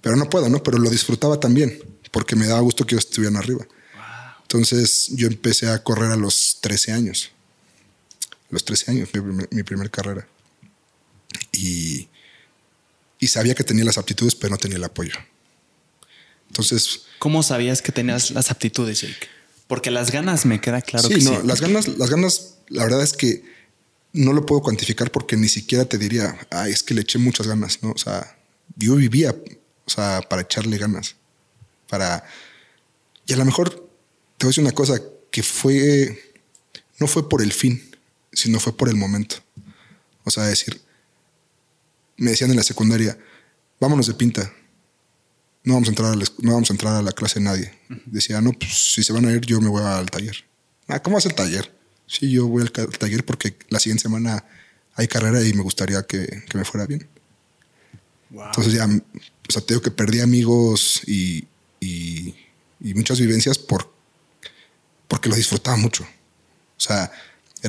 pero 0.00 0.16
no 0.16 0.28
puedo, 0.30 0.48
¿no? 0.48 0.62
Pero 0.62 0.78
lo 0.78 0.88
disfrutaba 0.90 1.38
también, 1.38 1.78
porque 2.12 2.34
me 2.34 2.46
daba 2.46 2.60
gusto 2.60 2.86
que 2.86 2.94
ellos 2.94 3.04
estuvieran 3.06 3.36
arriba. 3.36 3.66
Entonces 4.42 5.08
yo 5.10 5.26
empecé 5.26 5.68
a 5.68 5.82
correr 5.82 6.12
a 6.12 6.16
los 6.16 6.58
13 6.60 6.92
años. 6.92 7.30
Los 8.50 8.64
13 8.64 8.90
años, 8.92 9.08
mi, 9.12 9.20
primer- 9.20 9.48
mi 9.50 9.62
primer 9.62 9.90
carrera. 9.90 10.26
Y, 11.52 12.08
y 13.18 13.26
sabía 13.28 13.54
que 13.54 13.64
tenía 13.64 13.84
las 13.84 13.98
aptitudes, 13.98 14.34
pero 14.34 14.50
no 14.52 14.58
tenía 14.58 14.76
el 14.76 14.84
apoyo. 14.84 15.14
Entonces, 16.48 17.02
¿Cómo 17.18 17.42
sabías 17.42 17.82
que 17.82 17.92
tenías 17.92 18.30
las 18.30 18.50
aptitudes, 18.50 19.00
Jake? 19.00 19.28
Porque 19.66 19.90
las 19.90 20.12
ganas 20.12 20.46
me 20.46 20.60
queda 20.60 20.80
claro 20.80 21.08
sí, 21.08 21.14
que 21.14 21.20
no, 21.22 21.40
sí. 21.40 21.46
las 21.46 21.60
ganas, 21.60 21.88
las 21.88 22.10
ganas, 22.10 22.54
la 22.68 22.84
verdad 22.84 23.02
es 23.02 23.14
que 23.14 23.42
no 24.12 24.32
lo 24.32 24.46
puedo 24.46 24.62
cuantificar 24.62 25.10
porque 25.10 25.36
ni 25.36 25.48
siquiera 25.48 25.84
te 25.86 25.98
diría, 25.98 26.38
ay, 26.50 26.72
es 26.72 26.82
que 26.82 26.94
le 26.94 27.00
eché 27.02 27.18
muchas 27.18 27.46
ganas, 27.48 27.82
¿no? 27.82 27.90
O 27.90 27.98
sea, 27.98 28.38
yo 28.76 28.94
vivía, 28.94 29.34
o 29.86 29.90
sea, 29.90 30.22
para 30.28 30.42
echarle 30.42 30.78
ganas, 30.78 31.16
para... 31.88 32.24
Y 33.26 33.32
a 33.32 33.36
lo 33.36 33.44
mejor 33.44 33.70
te 34.38 34.46
voy 34.46 34.48
a 34.48 34.50
decir 34.50 34.62
una 34.62 34.72
cosa, 34.72 35.00
que 35.32 35.42
fue, 35.42 36.32
no 37.00 37.08
fue 37.08 37.28
por 37.28 37.42
el 37.42 37.52
fin, 37.52 37.82
sino 38.36 38.60
fue 38.60 38.76
por 38.76 38.88
el 38.88 38.96
momento. 38.96 39.36
O 40.24 40.30
sea, 40.30 40.44
decir, 40.44 40.80
me 42.18 42.30
decían 42.30 42.50
en 42.50 42.56
la 42.56 42.62
secundaria, 42.62 43.18
vámonos 43.80 44.06
de 44.06 44.14
pinta. 44.14 44.52
No 45.64 45.74
vamos 45.74 45.88
a 45.88 45.92
entrar 45.92 46.12
a 46.12 46.16
la, 46.16 46.24
no 46.42 46.52
vamos 46.52 46.70
a 46.70 46.74
entrar 46.74 46.94
a 46.94 47.02
la 47.02 47.12
clase 47.12 47.40
nadie. 47.40 47.72
Decía, 48.04 48.40
no, 48.40 48.52
pues 48.52 48.92
si 48.92 49.02
se 49.02 49.12
van 49.12 49.24
a 49.24 49.32
ir, 49.32 49.40
yo 49.40 49.60
me 49.60 49.68
voy 49.68 49.82
al 49.82 50.10
taller. 50.10 50.36
Ah, 50.86 51.02
¿cómo 51.02 51.16
hace 51.16 51.28
el 51.28 51.34
taller? 51.34 51.74
Sí, 52.06 52.30
yo 52.30 52.46
voy 52.46 52.62
al 52.62 52.70
taller 52.70 53.24
porque 53.24 53.56
la 53.70 53.80
siguiente 53.80 54.02
semana 54.02 54.44
hay 54.94 55.08
carrera 55.08 55.42
y 55.42 55.54
me 55.54 55.62
gustaría 55.62 56.02
que, 56.02 56.44
que 56.48 56.58
me 56.58 56.64
fuera 56.64 56.86
bien. 56.86 57.08
Wow. 58.30 58.46
Entonces 58.46 58.74
ya, 58.74 58.86
o 58.86 59.52
sea, 59.52 59.62
te 59.62 59.74
digo 59.74 59.82
que 59.82 59.90
perdí 59.90 60.20
amigos 60.20 61.00
y, 61.06 61.46
y, 61.80 62.34
y 62.80 62.94
muchas 62.94 63.18
vivencias 63.18 63.58
por, 63.58 63.92
porque 65.08 65.30
lo 65.30 65.36
disfrutaba 65.36 65.76
mucho. 65.78 66.04
O 66.04 66.80
sea, 66.80 67.10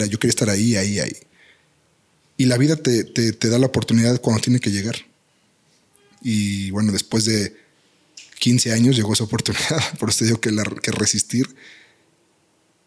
yo 0.05 0.19
quería 0.19 0.31
estar 0.31 0.49
ahí, 0.49 0.75
ahí, 0.75 0.99
ahí. 0.99 1.15
Y 2.37 2.45
la 2.45 2.57
vida 2.57 2.75
te, 2.75 3.03
te, 3.03 3.49
da 3.49 3.57
la 3.57 3.67
oportunidad 3.67 4.21
cuando 4.21 4.41
tiene 4.41 4.59
que 4.59 4.71
llegar. 4.71 4.95
Y 6.21 6.69
bueno, 6.71 6.91
después 6.91 7.25
de 7.25 7.55
15 8.39 8.73
años 8.73 8.95
llegó 8.95 9.13
esa 9.13 9.23
oportunidad, 9.23 9.81
por 9.99 10.09
eso 10.09 10.25
te 10.25 10.39
que, 10.39 10.55
que 10.81 10.91
resistir. 10.91 11.47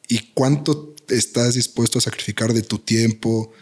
¿Y 0.09 0.31
cuánto 0.35 0.94
estás 1.09 1.55
dispuesto 1.55 1.99
a 1.99 2.03
sacrificar 2.03 2.53
de 2.53 2.62
tu 2.62 2.79
tiempo, 2.79 3.53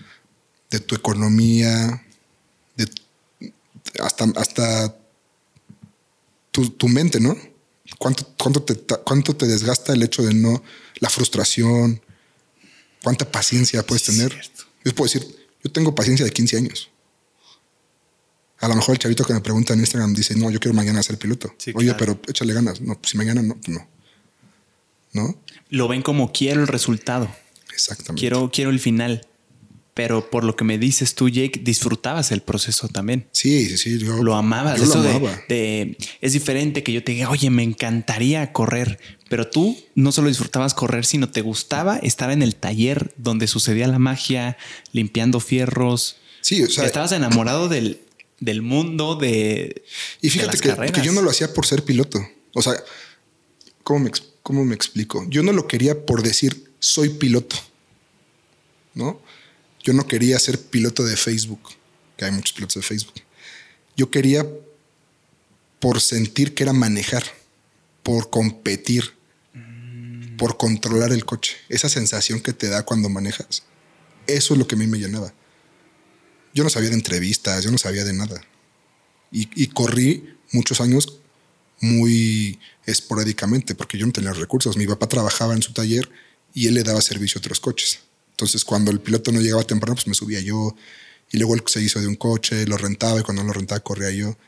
de 0.71 0.81
tu 0.81 0.95
economía, 0.95 2.05
de 2.77 2.89
hasta, 4.01 4.25
hasta 4.37 4.97
tu, 6.51 6.71
tu 6.71 6.89
mente, 6.89 7.21
¿no? 7.21 7.37
¿Cuánto, 7.99 8.27
cuánto, 8.37 8.65
¿Cuánto 9.05 9.37
te 9.37 9.47
desgasta 9.47 9.93
el 9.95 10.03
hecho 10.03 10.23
de 10.23 10.35
no, 10.35 10.63
la 11.01 11.09
frustración? 11.09 12.03
¿Cuánta 13.03 13.31
paciencia 13.31 13.85
puedes 13.85 14.03
Sí, 14.03 14.13
tener? 14.17 14.33
cierto. 14.33 14.65
Yo 14.85 14.95
puedo 14.95 15.11
decir, 15.13 15.37
yo 15.65 15.71
tengo 15.73 15.95
paciencia 15.95 16.25
de 16.25 16.33
15 16.33 16.57
años. 16.57 16.91
A 18.61 18.67
lo 18.69 18.75
mejor 18.75 18.95
el 18.95 18.99
chavito 18.99 19.25
que 19.25 19.33
me 19.35 19.41
pregunta 19.41 19.73
en 19.75 19.81
Instagram 19.81 20.15
dice, 20.15 20.35
no, 20.35 20.51
yo 20.51 20.59
quiero 20.59 20.75
mañana 20.75 21.03
ser 21.03 21.17
piloto. 21.19 21.55
Sí, 21.59 21.71
Oye, 21.77 21.95
claro. 21.95 22.19
pero 22.21 22.21
échale 22.33 22.53
ganas. 22.53 22.81
No, 22.81 22.95
pues 22.99 23.11
si 23.13 23.17
mañana 23.17 23.41
no, 23.43 23.55
pues 23.55 23.69
no. 23.69 23.89
¿No? 25.13 25.41
Lo 25.71 25.87
ven 25.89 26.03
como 26.03 26.33
quiero 26.33 26.61
el 26.63 26.67
resultado, 26.67 27.35
Exactamente. 27.73 28.19
quiero, 28.21 28.51
quiero 28.53 28.71
el 28.71 28.81
final. 28.81 29.27
Pero 29.99 30.31
por 30.31 30.45
lo 30.45 30.55
que 30.55 30.63
me 30.63 30.79
dices 30.79 31.17
tú, 31.17 31.29
Jake, 31.29 31.61
disfrutabas 31.65 32.31
el 32.31 32.41
proceso 32.41 32.87
también. 32.87 33.27
Sí, 33.33 33.67
sí, 33.67 33.77
sí. 33.79 33.99
Yo, 33.99 34.23
Lo 34.23 34.37
amabas. 34.37 34.79
Yo 34.79 34.85
Eso 34.85 35.03
lo 35.03 35.11
amaba. 35.11 35.43
de, 35.49 35.99
es 36.21 36.35
diferente 36.35 36.85
que 36.85 36.93
yo 36.93 37.03
te 37.03 37.11
diga, 37.11 37.29
oye, 37.31 37.51
me 37.51 37.65
encantaría 37.65 38.53
correr, 38.53 39.01
pero 39.29 39.51
tú 39.51 39.77
no 39.97 40.13
solo 40.13 40.29
disfrutabas 40.29 40.73
correr, 40.73 41.05
sino 41.05 41.31
te 41.31 41.41
gustaba 41.41 41.97
estar 41.97 42.31
en 42.31 42.43
el 42.43 42.55
taller 42.55 43.13
donde 43.17 43.49
sucedía 43.49 43.89
la 43.89 43.99
magia, 43.99 44.57
limpiando 44.93 45.41
fierros. 45.41 46.19
Sí, 46.43 46.63
o 46.63 46.71
sea, 46.71 46.85
Estabas 46.85 47.11
enamorado 47.11 47.69
del, 47.69 47.99
del 48.39 48.63
mundo 48.63 49.17
de. 49.17 49.83
Y 50.21 50.29
de 50.29 50.31
fíjate 50.31 50.53
las 50.53 50.61
que, 50.61 50.69
carreras. 50.69 50.93
que 50.93 51.05
yo 51.05 51.11
no 51.11 51.23
lo 51.23 51.31
hacía 51.31 51.53
por 51.53 51.67
ser 51.67 51.83
piloto. 51.83 52.25
O 52.55 52.63
sea, 52.63 52.75
¿cómo 53.83 54.05
me, 54.05 54.13
cómo 54.45 54.65
me 54.65 54.77
explico? 54.77 55.27
Yo 55.29 55.43
no 55.43 55.51
lo 55.53 55.67
quería 55.67 56.07
por 56.07 56.23
decir 56.23 56.71
soy 56.79 57.09
piloto. 57.09 57.57
¿No? 58.95 59.21
Yo 59.83 59.93
no 59.93 60.07
quería 60.07 60.39
ser 60.39 60.61
piloto 60.61 61.05
de 61.05 61.17
Facebook, 61.17 61.61
que 62.17 62.25
hay 62.25 62.33
muchos 62.33 62.53
pilotos 62.53 62.75
de 62.77 62.83
Facebook. 62.83 63.15
Yo 63.97 64.11
quería 64.11 64.47
por 65.81 66.01
sentir 66.01 66.55
que 66.55 66.65
era 66.65 66.73
manejar, 66.73 67.25
por 68.03 68.31
competir, 68.31 69.15
por 70.37 70.57
controlar 70.57 71.13
el 71.13 71.25
coche. 71.25 71.57
Esa 71.69 71.89
sensación 71.89 72.41
que 72.41 72.53
te 72.53 72.69
da 72.69 72.85
cuando 72.85 73.09
manejas. 73.09 73.65
Eso 74.27 74.55
es 74.55 74.59
lo 74.59 74.67
que 74.67 74.75
a 74.75 74.79
mí 74.79 74.87
me 74.87 74.99
llenaba. 74.99 75.33
Yo 76.55 76.65
no 76.65 76.71
sabía 76.71 76.91
de 76.91 76.97
entrevistas, 76.97 77.65
yo 77.65 77.71
no 77.71 77.79
sabía 77.79 78.05
de 78.05 78.13
nada. 78.13 78.41
Y, 79.31 79.49
y 79.55 79.69
corrí 79.69 80.37
muchos 80.53 80.81
años 80.81 81.19
muy 81.81 82.59
esporádicamente 82.87 83.75
porque 83.75 83.99
yo 83.99 84.07
no 84.07 84.13
tenía 84.13 84.33
recursos. 84.33 84.77
Mi 84.77 84.87
papá 84.87 85.09
trabajaba 85.09 85.55
en 85.55 85.63
su 85.63 85.73
taller 85.73 86.09
y 86.55 86.67
él 86.67 86.75
le 86.75 86.83
daba 86.83 87.01
servicio 87.01 87.39
a 87.39 87.41
otros 87.41 87.61
coches. 87.61 88.01
Entonces, 88.39 88.65
cuando 88.65 88.93
el 88.93 89.01
piloto 89.01 89.33
no 89.33 89.41
llegaba 89.41 89.65
temprano, 89.65 89.97
pues 89.97 90.07
me 90.07 90.15
subía 90.15 90.41
yo. 90.41 90.77
Y 91.33 91.39
luego 91.39 91.57
él 91.57 91.63
se 91.67 91.83
hizo 91.83 92.01
de 92.01 92.07
un 92.07 92.15
coche, 92.15 92.67
lo 92.67 92.77
rentaba 92.77 93.19
y 93.19 93.25
cuando 93.25 93.43
no 93.43 93.49
lo 93.49 93.55
rentaba 93.55 93.81
corría 93.81 94.13
yo. 94.13 94.39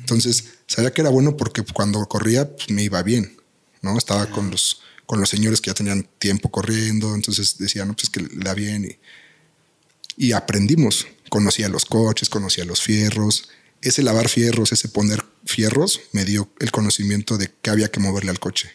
Entonces, 0.00 0.44
sabía 0.66 0.92
que 0.92 1.00
era 1.00 1.08
bueno 1.08 1.34
porque 1.34 1.62
cuando 1.62 2.04
corría 2.04 2.54
pues, 2.54 2.68
me 2.68 2.82
iba 2.82 3.02
bien. 3.02 3.38
¿no? 3.80 3.96
Estaba 3.96 4.26
con, 4.26 4.50
los, 4.50 4.82
con 5.06 5.18
los 5.18 5.30
señores 5.30 5.62
que 5.62 5.70
ya 5.70 5.74
tenían 5.74 6.06
tiempo 6.18 6.50
corriendo. 6.50 7.14
Entonces 7.14 7.56
decía, 7.56 7.86
no, 7.86 7.94
pues 7.94 8.04
es 8.04 8.10
que 8.10 8.20
le 8.20 8.44
da 8.44 8.52
bien. 8.52 8.84
Y, 8.84 10.26
y 10.26 10.32
aprendimos. 10.32 11.06
Conocía 11.30 11.70
los 11.70 11.86
coches, 11.86 12.28
conocía 12.28 12.66
los 12.66 12.82
fierros. 12.82 13.48
Ese 13.80 14.02
lavar 14.02 14.28
fierros, 14.28 14.72
ese 14.72 14.90
poner 14.90 15.24
fierros, 15.46 16.02
me 16.12 16.26
dio 16.26 16.52
el 16.60 16.70
conocimiento 16.70 17.38
de 17.38 17.50
que 17.62 17.70
había 17.70 17.90
que 17.90 17.98
moverle 17.98 18.30
al 18.30 18.40
coche. 18.40 18.72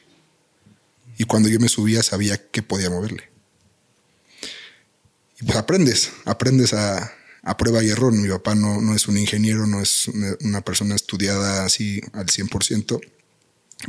Y 1.19 1.25
cuando 1.25 1.47
yo 1.47 1.59
me 1.59 1.69
subía, 1.69 2.01
sabía 2.01 2.49
que 2.49 2.63
podía 2.63 2.89
moverle. 2.89 3.36
Y 5.39 5.45
pues 5.45 5.57
aprendes, 5.57 6.11
aprendes 6.25 6.73
a, 6.73 7.13
a 7.47 7.55
prueba 7.55 7.83
y 7.83 7.89
error. 7.89 8.11
Mi 8.11 8.27
papá 8.27 8.55
no, 8.55 8.81
no 8.81 8.93
es 8.93 9.07
un 9.07 9.17
ingeniero, 9.17 9.65
no 9.67 9.81
es 9.81 10.09
una, 10.41 10.61
persona 10.61 10.95
estudiada 10.95 11.65
así 11.65 12.01
al 12.13 12.25
100%, 12.25 12.99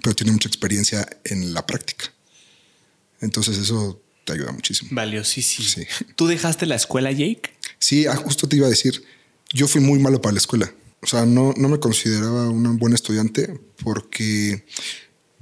pero 0.02 0.14
tiene 0.14 0.32
mucha 0.32 0.48
experiencia 0.48 1.06
en 1.24 1.52
la 1.52 1.66
práctica. 1.66 2.12
Entonces 3.20 3.58
eso 3.58 4.00
te 4.24 4.34
ayuda 4.34 4.52
muchísimo. 4.52 4.90
Valiosísimo. 4.92 5.68
Sí. 5.68 5.86
¿Tú 6.14 6.28
dejaste 6.28 6.66
la 6.66 6.76
escuela, 6.76 7.10
Jake? 7.10 7.50
Sí, 7.78 8.06
ah, 8.06 8.14
justo 8.14 8.48
te 8.48 8.56
iba 8.56 8.66
a 8.66 8.70
decir, 8.70 9.02
yo 9.52 9.66
fui 9.66 9.80
muy 9.80 9.98
malo 9.98 10.22
para 10.22 10.34
la 10.34 10.38
escuela. 10.38 10.72
O 11.00 11.06
sea, 11.06 11.26
no, 11.26 11.54
no 11.56 11.68
me 11.68 11.80
consideraba 11.80 12.48
un 12.48 12.78
buen 12.78 12.92
estudiante 12.92 13.58
porque 13.82 14.66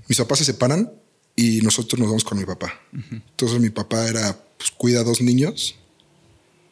mis 0.09 0.19
papás 0.19 0.39
se 0.39 0.45
separan 0.45 0.93
y 1.35 1.61
nosotros 1.61 1.99
nos 1.99 2.09
vamos 2.09 2.25
con 2.25 2.39
mi 2.39 2.45
papá. 2.45 2.81
Entonces 3.11 3.61
mi 3.61 3.71
papá 3.71 4.07
era, 4.07 4.39
pues 4.57 4.71
cuida 4.71 5.01
a 5.01 5.05
dos 5.05 5.21
niños 5.21 5.77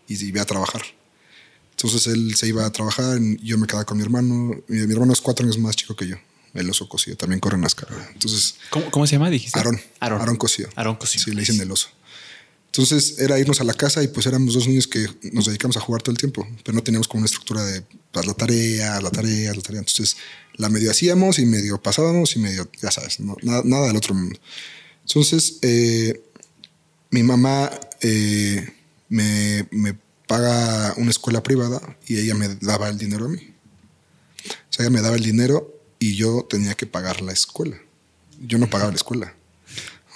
y 0.08 0.22
iba 0.24 0.42
a 0.42 0.44
trabajar. 0.44 0.82
Entonces 1.72 2.06
él 2.06 2.34
se 2.36 2.46
iba 2.48 2.64
a 2.64 2.70
trabajar, 2.70 3.20
y 3.20 3.36
yo 3.44 3.58
me 3.58 3.66
quedaba 3.66 3.84
con 3.84 3.98
mi 3.98 4.04
hermano. 4.04 4.54
Mi, 4.68 4.86
mi 4.86 4.92
hermano 4.92 5.12
es 5.12 5.20
cuatro 5.20 5.44
años 5.44 5.58
más 5.58 5.74
chico 5.76 5.96
que 5.96 6.06
yo. 6.06 6.16
El 6.54 6.70
oso 6.70 6.88
cocido, 6.88 7.16
también 7.16 7.40
corre 7.40 7.56
en 7.56 7.62
NASCAR. 7.62 7.88
Entonces, 8.12 8.54
¿Cómo, 8.70 8.88
cómo 8.92 9.06
se 9.08 9.12
llama? 9.16 9.28
Dijiste. 9.28 9.58
Aarón. 9.58 9.80
Aarón. 9.98 10.20
Aarón 10.20 10.36
Cosío. 10.36 10.68
Aarón 10.76 10.94
Cosío. 10.96 11.20
Sí, 11.20 11.32
le 11.32 11.40
dicen 11.40 11.60
el 11.60 11.70
oso. 11.72 11.88
Entonces 12.66 13.18
era 13.20 13.38
irnos 13.38 13.60
a 13.60 13.64
la 13.64 13.74
casa 13.74 14.02
y 14.02 14.08
pues 14.08 14.26
éramos 14.26 14.54
dos 14.54 14.66
niños 14.66 14.88
que 14.88 15.06
nos 15.32 15.46
dedicamos 15.46 15.76
a 15.76 15.80
jugar 15.80 16.02
todo 16.02 16.10
el 16.12 16.18
tiempo, 16.18 16.44
pero 16.64 16.74
no 16.74 16.82
teníamos 16.82 17.06
como 17.06 17.20
una 17.20 17.26
estructura 17.26 17.64
de 17.64 17.82
pues, 18.10 18.26
la 18.26 18.34
tarea, 18.34 19.00
la 19.00 19.10
tarea, 19.10 19.54
la 19.54 19.60
tarea. 19.62 19.78
Entonces 19.80 20.16
la 20.54 20.68
medio 20.68 20.90
hacíamos 20.90 21.38
y 21.38 21.46
medio 21.46 21.80
pasábamos 21.80 22.34
y 22.34 22.40
medio, 22.40 22.68
ya 22.82 22.90
sabes, 22.90 23.20
no- 23.20 23.36
nada, 23.42 23.62
nada 23.64 23.86
del 23.86 23.96
otro 23.96 24.14
mundo. 24.14 24.38
Entonces 25.06 25.58
eh, 25.62 26.20
mi 27.10 27.22
mamá 27.22 27.70
eh, 28.00 28.74
me, 29.14 29.68
me 29.70 29.96
paga 30.26 30.92
una 30.96 31.10
escuela 31.10 31.40
privada 31.40 31.80
y 32.08 32.18
ella 32.18 32.34
me 32.34 32.48
daba 32.48 32.88
el 32.88 32.98
dinero 32.98 33.26
a 33.26 33.28
mí. 33.28 33.54
O 34.44 34.72
sea, 34.72 34.84
ella 34.84 34.90
me 34.90 35.02
daba 35.02 35.14
el 35.14 35.22
dinero 35.22 35.72
y 36.00 36.16
yo 36.16 36.44
tenía 36.50 36.74
que 36.74 36.86
pagar 36.86 37.22
la 37.22 37.32
escuela. 37.32 37.78
Yo 38.40 38.58
no 38.58 38.68
pagaba 38.68 38.90
la 38.90 38.96
escuela. 38.96 39.32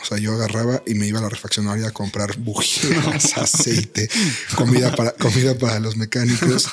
O 0.03 0.05
sea, 0.05 0.19
yo 0.19 0.33
agarraba 0.33 0.83
y 0.85 0.95
me 0.95 1.07
iba 1.07 1.21
a 1.21 1.23
la 1.23 1.29
refaccionaria 1.29 1.87
a 1.87 1.93
comprar 1.93 2.39
bujías, 2.39 3.37
aceite, 3.39 4.09
comida 4.57 4.95
para, 4.97 5.13
comida 5.13 5.57
para 5.57 5.79
los 5.79 5.97
mecánicos. 5.97 6.69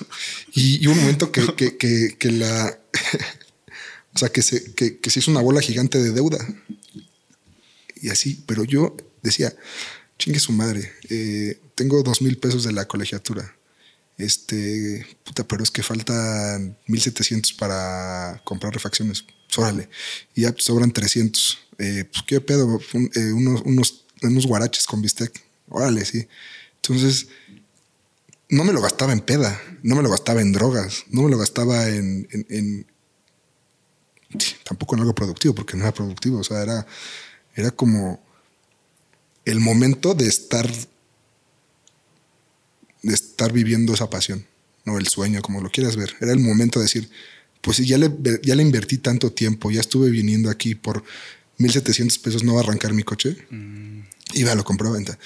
Y, 0.54 0.86
un 0.88 0.98
momento 0.98 1.32
que, 1.32 1.54
que, 1.56 1.78
que, 1.78 2.16
que 2.18 2.32
la. 2.32 2.80
o 4.16 4.18
sea, 4.18 4.30
que 4.30 4.42
se, 4.42 4.74
que, 4.74 4.98
que 4.98 5.10
se 5.12 5.20
hizo 5.20 5.30
una 5.30 5.42
bola 5.42 5.62
gigante 5.62 6.02
de 6.02 6.12
deuda. 6.12 6.40
Y 8.02 8.10
así, 8.10 8.44
pero 8.48 8.64
yo 8.64 8.96
decía, 9.22 9.56
chingue 10.18 10.40
su 10.40 10.54
madre, 10.54 10.92
eh, 11.10 11.60
tengo 11.76 12.02
dos 12.04 12.22
mil 12.22 12.38
pesos 12.38 12.64
de 12.64 12.72
la 12.72 12.88
colegiatura. 12.88 13.56
Este, 14.18 15.06
puta, 15.26 15.46
pero 15.46 15.62
es 15.64 15.72
que 15.72 15.84
faltan 15.84 16.78
1700 16.88 17.54
para 17.54 18.42
comprar 18.46 18.74
refacciones. 18.74 19.26
Órale. 19.58 19.90
Y 20.34 20.42
ya 20.44 20.54
sobran 20.58 20.92
300. 20.92 21.58
Eh, 21.78 22.06
pues 22.12 22.24
qué 22.26 22.40
pedo, 22.42 22.80
eh, 23.16 23.32
unos, 23.34 23.62
unos, 23.66 24.06
unos 24.24 24.46
guaraches 24.48 24.86
con 24.86 25.02
bistec. 25.02 25.44
Órale, 25.68 26.06
sí. 26.06 26.28
Entonces, 26.78 27.28
no 28.50 28.64
me 28.64 28.72
lo 28.74 28.82
gastaba 28.82 29.12
en 29.12 29.20
peda, 29.22 29.60
no 29.84 29.96
me 29.96 30.04
lo 30.04 30.10
gastaba 30.10 30.42
en 30.42 30.52
drogas, 30.54 31.04
no 31.10 31.24
me 31.24 31.32
lo 31.32 31.38
gastaba 31.38 31.90
en- 31.90 32.28
en- 32.32 32.86
tampoco 34.64 34.96
en 34.96 35.02
algo 35.02 35.16
productivo, 35.16 35.56
porque 35.56 35.76
no 35.78 35.84
era 35.84 35.94
productivo. 35.94 36.40
O 36.40 36.44
sea, 36.44 36.62
era, 36.62 36.86
era 37.56 37.72
como 37.72 38.24
el 39.46 39.60
momento 39.60 40.14
de 40.14 40.28
estar 40.28 40.70
de 43.06 43.14
estar 43.14 43.54
viviendo 43.54 43.94
esa 43.94 44.10
pasión, 44.10 44.46
no 44.84 44.98
el 44.98 45.08
sueño, 45.08 45.42
como 45.42 45.62
lo 45.62 45.70
quieras 45.70 45.96
ver. 45.96 46.16
Era 46.20 46.32
el 46.32 46.40
momento 46.40 46.80
de 46.80 46.86
decir, 46.86 47.10
pues 47.62 47.78
ya 47.78 47.98
le, 47.98 48.12
ya 48.44 48.56
le 48.56 48.64
invertí 48.64 48.98
tanto 48.98 49.32
tiempo, 49.32 49.70
ya 49.70 49.80
estuve 49.80 50.10
viniendo 50.10 50.50
aquí 50.50 50.74
por 50.74 51.04
1700 51.60 52.18
pesos, 52.18 52.44
no 52.44 52.56
va 52.56 52.62
a 52.62 52.64
arrancar 52.64 52.94
mi 52.94 53.04
coche. 53.04 53.38
Iba, 54.34 54.56
lo 54.56 54.64
compró 54.64 54.90
a 54.90 54.94
venta. 54.94 55.20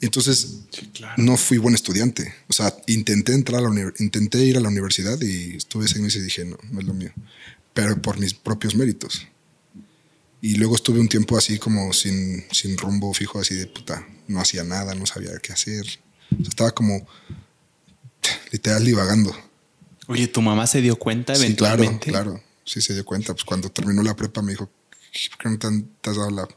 Entonces 0.00 0.62
claro. 0.92 1.22
no 1.22 1.36
fui 1.36 1.58
buen 1.58 1.74
estudiante. 1.74 2.34
O 2.48 2.52
sea, 2.52 2.74
intenté 2.88 3.32
entrar 3.32 3.64
a 3.64 3.70
la 3.70 3.92
intenté 4.00 4.44
ir 4.44 4.56
a 4.56 4.60
la 4.60 4.68
universidad 4.68 5.20
y 5.20 5.56
estuve 5.56 5.86
seis 5.86 6.00
meses 6.00 6.22
y 6.22 6.24
dije, 6.24 6.44
no, 6.44 6.58
no 6.72 6.80
es 6.80 6.86
lo 6.86 6.94
mío. 6.94 7.12
Pero 7.74 8.02
por 8.02 8.18
mis 8.18 8.34
propios 8.34 8.74
méritos. 8.74 9.28
Y 10.42 10.56
luego 10.56 10.74
estuve 10.74 10.98
un 10.98 11.08
tiempo 11.08 11.36
así 11.38 11.58
como 11.58 11.92
sin, 11.92 12.44
sin 12.50 12.76
rumbo 12.76 13.12
fijo, 13.14 13.38
así 13.38 13.54
de 13.54 13.66
puta, 13.66 14.04
no 14.26 14.40
hacía 14.40 14.64
nada, 14.64 14.94
no 14.96 15.06
sabía 15.06 15.38
qué 15.40 15.52
hacer. 15.52 15.86
O 16.32 16.36
sea, 16.42 16.48
estaba 16.48 16.70
como 16.72 17.06
literal 18.52 18.84
divagando. 18.84 19.34
Oye, 20.06 20.26
¿tu 20.28 20.42
mamá 20.42 20.66
se 20.66 20.80
dio 20.80 20.96
cuenta 20.96 21.34
Sí, 21.34 21.54
claro, 21.54 21.82
eventualmente? 21.82 22.10
claro. 22.10 22.42
Sí 22.64 22.80
se 22.80 22.94
dio 22.94 23.04
cuenta. 23.04 23.32
Pues 23.32 23.44
cuando 23.44 23.70
terminó 23.70 24.02
la 24.02 24.14
prepa 24.16 24.42
me 24.42 24.52
dijo, 24.52 24.66
¿por 25.30 25.38
qué 25.38 25.48
no 25.48 25.58
te, 25.58 25.66
han- 25.66 25.88
te 26.00 26.10
has 26.10 26.16
dado 26.16 26.30
la...? 26.30 26.48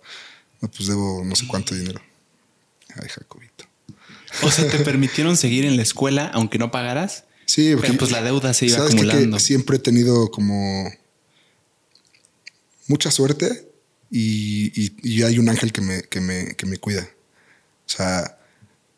No, 0.62 0.70
pues 0.72 0.88
debo 0.88 1.24
no 1.26 1.36
sé 1.36 1.46
cuánto 1.48 1.76
dinero. 1.76 2.02
Ay, 2.96 3.10
Jacobito. 3.10 3.66
O 4.44 4.52
sea, 4.52 4.68
¿te 4.70 4.80
permitieron 4.86 5.36
seguir 5.38 5.66
en 5.66 5.76
la 5.76 5.84
escuela 5.84 6.28
aunque 6.34 6.58
no 6.58 6.72
pagaras? 6.72 7.26
Sí, 7.46 7.76
Pero 7.82 7.98
pues 7.98 8.12
la 8.12 8.22
deuda 8.22 8.54
se 8.54 8.68
iba 8.68 8.78
¿sabes 8.78 8.96
qué? 8.96 9.02
Que 9.02 9.08
acumulando. 9.10 9.40
siempre 9.40 9.76
he 9.78 9.80
tenido 9.80 10.32
como 10.32 10.90
mucha 12.88 13.12
suerte 13.12 13.70
y, 14.10 14.72
y- 14.82 14.96
y 15.04 15.24
hay 15.24 15.40
un 15.40 15.50
ángel 15.50 15.72
que 15.72 15.82
me, 15.82 16.04
que, 16.04 16.22
me, 16.22 16.56
que 16.56 16.66
me 16.66 16.78
cuida. 16.78 17.08
O 17.86 17.90
sea, 17.90 18.38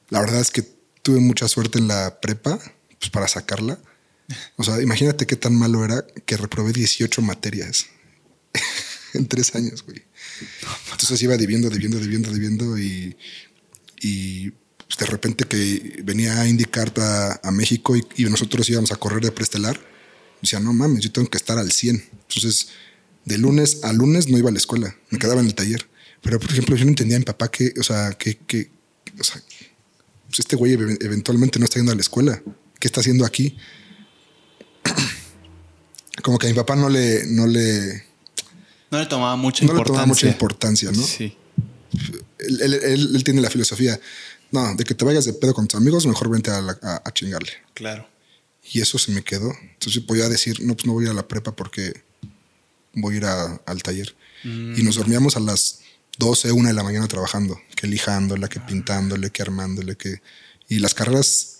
la 0.09 0.19
verdad 0.19 0.41
es 0.41 0.51
que 0.51 0.63
tuve 1.01 1.19
mucha 1.19 1.47
suerte 1.47 1.79
en 1.79 1.87
la 1.87 2.19
prepa 2.19 2.59
pues, 2.99 3.09
para 3.11 3.27
sacarla. 3.27 3.79
O 4.55 4.63
sea, 4.63 4.81
imagínate 4.81 5.27
qué 5.27 5.35
tan 5.35 5.55
malo 5.55 5.85
era 5.85 6.05
que 6.25 6.37
reprobé 6.37 6.73
18 6.73 7.21
materias 7.21 7.85
en 9.13 9.27
tres 9.27 9.53
años, 9.53 9.83
güey. 9.83 10.03
Entonces 10.91 11.21
iba 11.21 11.37
debiendo, 11.37 11.69
debiendo, 11.69 11.99
debiendo, 11.99 12.31
debiendo 12.31 12.77
y, 12.77 13.15
y 14.01 14.51
pues, 14.87 14.97
de 14.99 15.05
repente 15.05 15.45
que 15.45 16.01
venía 16.03 16.41
a 16.41 16.47
indicar 16.47 16.91
a, 16.97 17.39
a 17.43 17.51
México 17.51 17.95
y, 17.95 18.25
nosotros 18.25 18.69
íbamos 18.69 18.91
a 18.91 18.95
correr 18.95 19.23
de 19.23 19.31
preestelar, 19.31 19.79
decía, 20.41 20.59
no 20.59 20.73
mames, 20.73 21.03
yo 21.03 21.11
tengo 21.11 21.29
que 21.29 21.37
estar 21.37 21.57
al 21.57 21.71
100. 21.71 22.03
Entonces, 22.11 22.69
de 23.25 23.37
lunes 23.37 23.83
a 23.83 23.93
lunes 23.93 24.27
no 24.27 24.37
iba 24.37 24.49
a 24.49 24.53
la 24.53 24.59
escuela, 24.59 24.95
me 25.09 25.19
quedaba 25.19 25.41
en 25.41 25.47
el 25.47 25.55
taller. 25.55 25.87
Pero, 26.21 26.39
por 26.39 26.51
ejemplo, 26.51 26.75
yo 26.75 26.85
no 26.85 26.89
entendía 26.89 27.17
a 27.17 27.19
mi 27.19 27.25
papá 27.25 27.51
que, 27.51 27.73
o 27.79 27.83
sea, 27.83 28.13
que, 28.13 28.37
que 28.37 28.71
o 29.19 29.23
sea, 29.23 29.41
pues 30.35 30.39
este 30.41 30.57
güey 30.57 30.73
ev- 30.75 30.97
eventualmente 31.01 31.59
no 31.59 31.65
está 31.65 31.79
yendo 31.79 31.93
a 31.93 31.95
la 31.95 32.01
escuela. 32.01 32.41
¿Qué 32.77 32.87
está 32.89 32.99
haciendo 32.99 33.23
aquí? 33.25 33.55
Como 36.23 36.37
que 36.37 36.47
a 36.47 36.49
mi 36.49 36.55
papá 36.55 36.75
no 36.75 36.89
le, 36.89 37.25
no 37.27 37.47
le, 37.47 38.03
No 38.91 38.99
le 38.99 39.05
tomaba 39.05 39.35
mucha 39.37 39.63
no 39.65 39.73
le 39.73 39.77
importancia. 39.79 39.85
tomaba 39.85 40.05
mucha 40.07 40.27
importancia, 40.27 40.91
¿no? 40.91 41.01
Sí. 41.03 41.37
Él, 42.39 42.61
él- 42.61 42.73
él- 42.73 43.15
él 43.15 43.23
tiene 43.23 43.39
la 43.41 43.49
filosofía, 43.49 43.97
no, 44.51 44.75
de 44.75 44.83
que 44.83 44.93
te 44.93 45.05
vayas 45.05 45.23
de 45.25 45.33
pedo 45.33 45.53
con 45.53 45.67
tus 45.67 45.79
amigos, 45.79 46.05
mejor 46.05 46.29
vente 46.29 46.51
a, 46.51 46.59
la- 46.61 46.77
a- 46.81 47.01
a 47.05 47.13
chingarle. 47.13 47.51
Claro. 47.73 48.05
Y 48.73 48.81
eso 48.81 48.97
se 48.97 49.11
me 49.11 49.23
quedó. 49.23 49.53
Entonces 49.73 50.03
podía 50.03 50.27
decir, 50.27 50.61
no, 50.61 50.73
pues 50.75 50.85
no 50.85 50.93
voy 50.93 51.07
a 51.07 51.13
la 51.13 51.25
prepa 51.27 51.55
porque 51.55 51.93
voy 52.93 53.13
a 53.15 53.17
ir 53.17 53.25
a- 53.25 53.61
al 53.65 53.83
taller. 53.83 54.13
Y 54.43 54.83
nos 54.83 54.95
dormíamos 54.97 55.35
a 55.37 55.39
las 55.39 55.79
12, 56.17 56.51
1 56.51 56.67
de 56.69 56.73
la 56.73 56.83
mañana 56.83 57.07
trabajando, 57.07 57.59
que 57.75 57.87
lijándola, 57.87 58.47
que 58.47 58.59
pintándole, 58.59 59.29
que 59.31 59.41
armándole, 59.41 59.95
que... 59.95 60.21
Y 60.67 60.79
las 60.79 60.93
carreras 60.93 61.59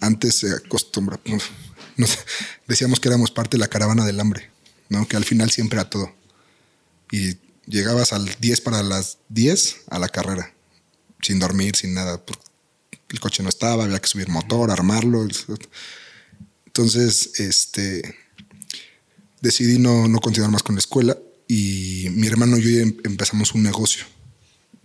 antes 0.00 0.36
se 0.36 0.52
acostumbra... 0.52 1.18
nos- 1.96 2.18
decíamos 2.66 3.00
que 3.00 3.08
éramos 3.08 3.30
parte 3.30 3.56
de 3.56 3.60
la 3.60 3.68
caravana 3.68 4.04
del 4.04 4.20
hambre, 4.20 4.50
¿no? 4.88 5.06
Que 5.08 5.16
al 5.16 5.24
final 5.24 5.50
siempre 5.50 5.78
era 5.80 5.88
todo. 5.90 6.14
Y 7.10 7.36
llegabas 7.66 8.12
al 8.12 8.28
10 8.40 8.60
para 8.60 8.82
las 8.82 9.18
10 9.30 9.76
a 9.90 9.98
la 9.98 10.08
carrera, 10.08 10.52
sin 11.22 11.38
dormir, 11.38 11.74
sin 11.76 11.94
nada. 11.94 12.24
porque 12.24 12.42
El 13.08 13.20
coche 13.20 13.42
no 13.42 13.48
estaba, 13.48 13.84
había 13.84 13.98
que 14.00 14.08
subir 14.08 14.28
motor, 14.28 14.70
armarlo. 14.70 15.26
Entonces, 16.66 17.40
este, 17.40 18.14
decidí 19.40 19.78
no, 19.78 20.06
no 20.08 20.20
continuar 20.20 20.50
más 20.52 20.62
con 20.62 20.74
la 20.74 20.80
escuela 20.80 21.16
y 21.48 22.08
mi 22.12 22.26
hermano 22.28 22.56
y 22.58 22.62
yo 22.62 22.80
em- 22.80 22.96
empezamos 23.04 23.54
un 23.54 23.62
negocio. 23.64 24.04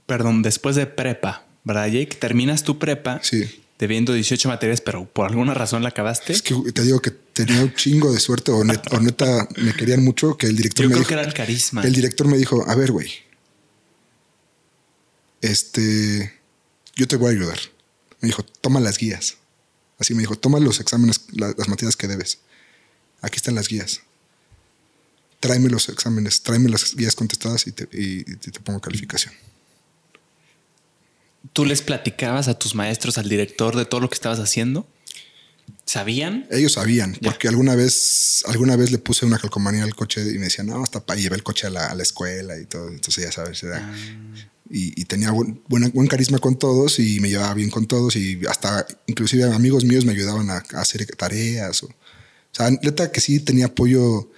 Perdón, 0.08 0.42
después 0.42 0.76
de 0.76 0.86
prepa, 0.88 1.46
¿verdad, 1.64 1.88
Jake? 1.88 2.16
Terminas 2.20 2.64
tu 2.64 2.80
prepa 2.80 3.20
Sí. 3.22 3.64
debiendo 3.80 4.14
18 4.14 4.48
materias, 4.50 4.82
pero 4.82 5.06
por 5.06 5.28
alguna 5.28 5.54
razón 5.54 5.84
la 5.84 5.90
acabaste. 5.90 6.34
Es 6.34 6.42
que 6.42 6.56
te 6.74 6.82
digo 6.84 7.02
que 7.02 7.12
tenía 7.12 7.62
un 7.62 7.74
chingo 7.74 8.12
de 8.14 8.20
suerte 8.20 8.52
o, 8.52 8.64
net- 8.64 8.88
o 8.92 9.00
neta 9.00 9.48
me 9.58 9.74
querían 9.74 10.04
mucho 10.04 10.38
que 10.38 10.48
el 10.48 10.56
director 10.56 10.84
Yo 10.86 10.90
me 10.90 10.94
creo 10.96 11.00
dijo, 11.02 11.08
que 11.10 11.14
era 11.16 11.24
el 11.24 11.34
carisma. 11.34 11.84
el 11.84 11.94
director 11.94 12.28
me 12.28 12.38
dijo, 12.38 12.64
a 12.68 12.76
ver, 12.76 12.92
güey, 12.92 13.12
este, 15.42 16.34
yo 16.96 17.08
te 17.08 17.16
voy 17.16 17.30
a 17.30 17.38
ayudar. 17.38 17.60
Me 18.22 18.28
dijo, 18.28 18.44
toma 18.44 18.80
las 18.80 18.98
guías. 18.98 19.38
Así 20.00 20.14
me 20.14 20.22
dijo, 20.22 20.36
toma 20.38 20.60
los 20.60 20.80
exámenes, 20.80 21.26
la- 21.32 21.54
las 21.58 21.68
materias 21.68 21.96
que 21.96 22.08
debes. 22.08 22.40
Aquí 23.22 23.38
están 23.38 23.56
las 23.56 23.68
guías. 23.68 24.02
Tráeme 25.44 25.70
los 25.70 25.90
exámenes, 25.90 26.42
tráeme 26.42 26.70
las 26.70 26.96
guías 26.96 27.16
contestadas 27.16 27.68
y 27.68 27.74
te, 27.74 27.84
y- 27.92 28.22
y 28.22 28.36
te 28.38 28.62
pongo 28.62 28.80
calificación. 28.80 29.34
¿Tú 31.52 31.66
les 31.66 31.82
platicabas 31.82 32.48
a 32.48 32.58
tus 32.58 32.76
maestros, 32.76 33.18
al 33.18 33.28
director 33.28 33.76
de 33.76 33.84
todo 33.84 34.00
lo 34.00 34.10
que 34.10 34.14
estabas 34.16 34.40
haciendo? 34.40 34.88
¿Sabían? 35.86 36.48
Ellos 36.50 36.72
sabían, 36.74 37.18
porque 37.22 37.50
alguna 37.50 37.76
vez, 37.76 38.44
alguna 38.48 38.78
vez 38.78 38.92
le 38.92 39.00
puse 39.00 39.26
una 39.26 39.38
calcomanía 39.38 39.84
al 39.84 39.96
coche 39.96 40.22
y 40.22 40.38
me 40.38 40.46
decían, 40.46 40.68
no, 40.68 40.82
hasta 40.82 41.06
para 41.06 41.20
llevar 41.20 41.40
el 41.40 41.44
coche 41.44 41.68
a 41.68 41.72
la, 41.72 41.88
a 41.88 41.96
la, 41.96 42.04
escuela 42.04 42.58
y 42.58 42.66
todo. 42.66 42.88
Entonces 42.88 43.26
ya 43.26 43.32
sabes, 43.34 43.62
era, 43.64 43.80
ah. 43.86 43.94
y, 44.70 45.00
y, 45.00 45.04
tenía 45.04 45.32
buen, 45.32 45.62
buen, 45.68 46.08
carisma 46.08 46.40
con 46.40 46.58
todos 46.58 47.00
y 47.00 47.20
me 47.20 47.28
llevaba 47.28 47.54
bien 47.54 47.70
con 47.70 47.86
todos 47.86 48.16
y 48.16 48.40
hasta 48.50 48.88
inclusive 49.08 49.44
amigos 49.44 49.84
míos 49.84 50.06
me 50.06 50.14
ayudaban 50.14 50.50
a, 50.50 50.64
a 50.74 50.80
hacer 50.82 51.06
tareas. 51.18 51.84
O, 51.84 51.88
o 51.88 51.94
sea, 52.56 52.72
neta 52.72 53.12
que 53.12 53.20
sí 53.20 53.42
tenía 53.42 53.66
apoyo. 53.66 54.32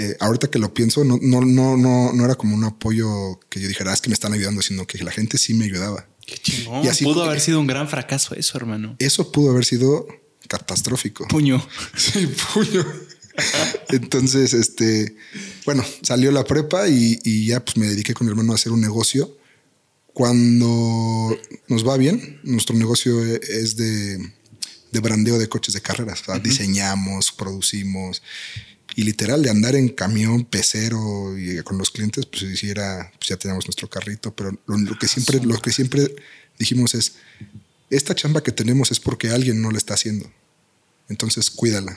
Eh, 0.00 0.16
ahorita 0.20 0.48
que 0.48 0.60
lo 0.60 0.72
pienso, 0.72 1.02
no, 1.02 1.18
no, 1.20 1.40
no, 1.40 1.76
no, 1.76 2.12
no 2.12 2.24
era 2.24 2.36
como 2.36 2.54
un 2.54 2.62
apoyo 2.62 3.40
que 3.48 3.60
yo 3.60 3.66
dijera, 3.66 3.90
ah, 3.90 3.94
es 3.94 4.00
que 4.00 4.08
me 4.08 4.14
están 4.14 4.32
ayudando, 4.32 4.62
sino 4.62 4.86
que 4.86 5.02
la 5.02 5.10
gente 5.10 5.38
sí 5.38 5.54
me 5.54 5.64
ayudaba. 5.64 6.06
Qué 6.24 6.36
chingón. 6.38 6.84
Y 6.84 6.88
así 6.88 7.02
pudo 7.02 7.24
haber 7.24 7.40
sido 7.40 7.58
un 7.58 7.66
gran 7.66 7.88
fracaso 7.88 8.36
eso, 8.36 8.56
hermano. 8.56 8.94
Eso 9.00 9.32
pudo 9.32 9.50
haber 9.50 9.64
sido 9.64 10.06
catastrófico. 10.46 11.26
Puño. 11.26 11.60
Sí, 11.96 12.32
puño. 12.54 12.86
Entonces, 13.88 14.52
este, 14.52 15.16
bueno, 15.64 15.84
salió 16.02 16.30
la 16.30 16.44
prepa 16.44 16.86
y, 16.88 17.46
ya 17.46 17.64
pues 17.64 17.76
me 17.76 17.86
dediqué 17.86 18.14
con 18.14 18.28
mi 18.28 18.30
hermano 18.30 18.52
a 18.52 18.54
hacer 18.54 18.70
un 18.70 18.80
negocio. 18.80 19.36
Cuando 20.12 21.36
nos 21.66 21.86
va 21.86 21.96
bien, 21.96 22.38
nuestro 22.44 22.76
negocio 22.76 23.20
es 23.34 23.74
de, 23.74 24.18
de 24.92 25.00
brandeo 25.00 25.38
de 25.38 25.48
coches 25.48 25.74
de 25.74 25.80
carreras. 25.80 26.22
Diseñamos, 26.40 27.32
producimos 27.32 28.22
y 28.98 29.04
literal 29.04 29.44
de 29.44 29.50
andar 29.50 29.76
en 29.76 29.90
camión, 29.90 30.44
pecero 30.44 31.38
y 31.38 31.62
con 31.62 31.78
los 31.78 31.92
clientes, 31.92 32.26
pues 32.26 32.42
hiciera, 32.42 33.12
pues 33.16 33.28
ya 33.28 33.36
tenemos 33.36 33.64
nuestro 33.64 33.88
carrito, 33.88 34.34
pero 34.34 34.58
lo, 34.66 34.98
que 34.98 35.06
siempre, 35.06 35.38
lo 35.40 35.56
que 35.60 35.70
siempre 35.70 36.16
dijimos 36.58 36.96
es, 36.96 37.14
esta 37.90 38.16
chamba 38.16 38.42
que 38.42 38.50
tenemos 38.50 38.90
es 38.90 38.98
porque 38.98 39.30
alguien 39.30 39.62
no 39.62 39.70
la 39.70 39.78
está 39.78 39.94
haciendo. 39.94 40.28
Entonces 41.08 41.48
cuídala. 41.48 41.96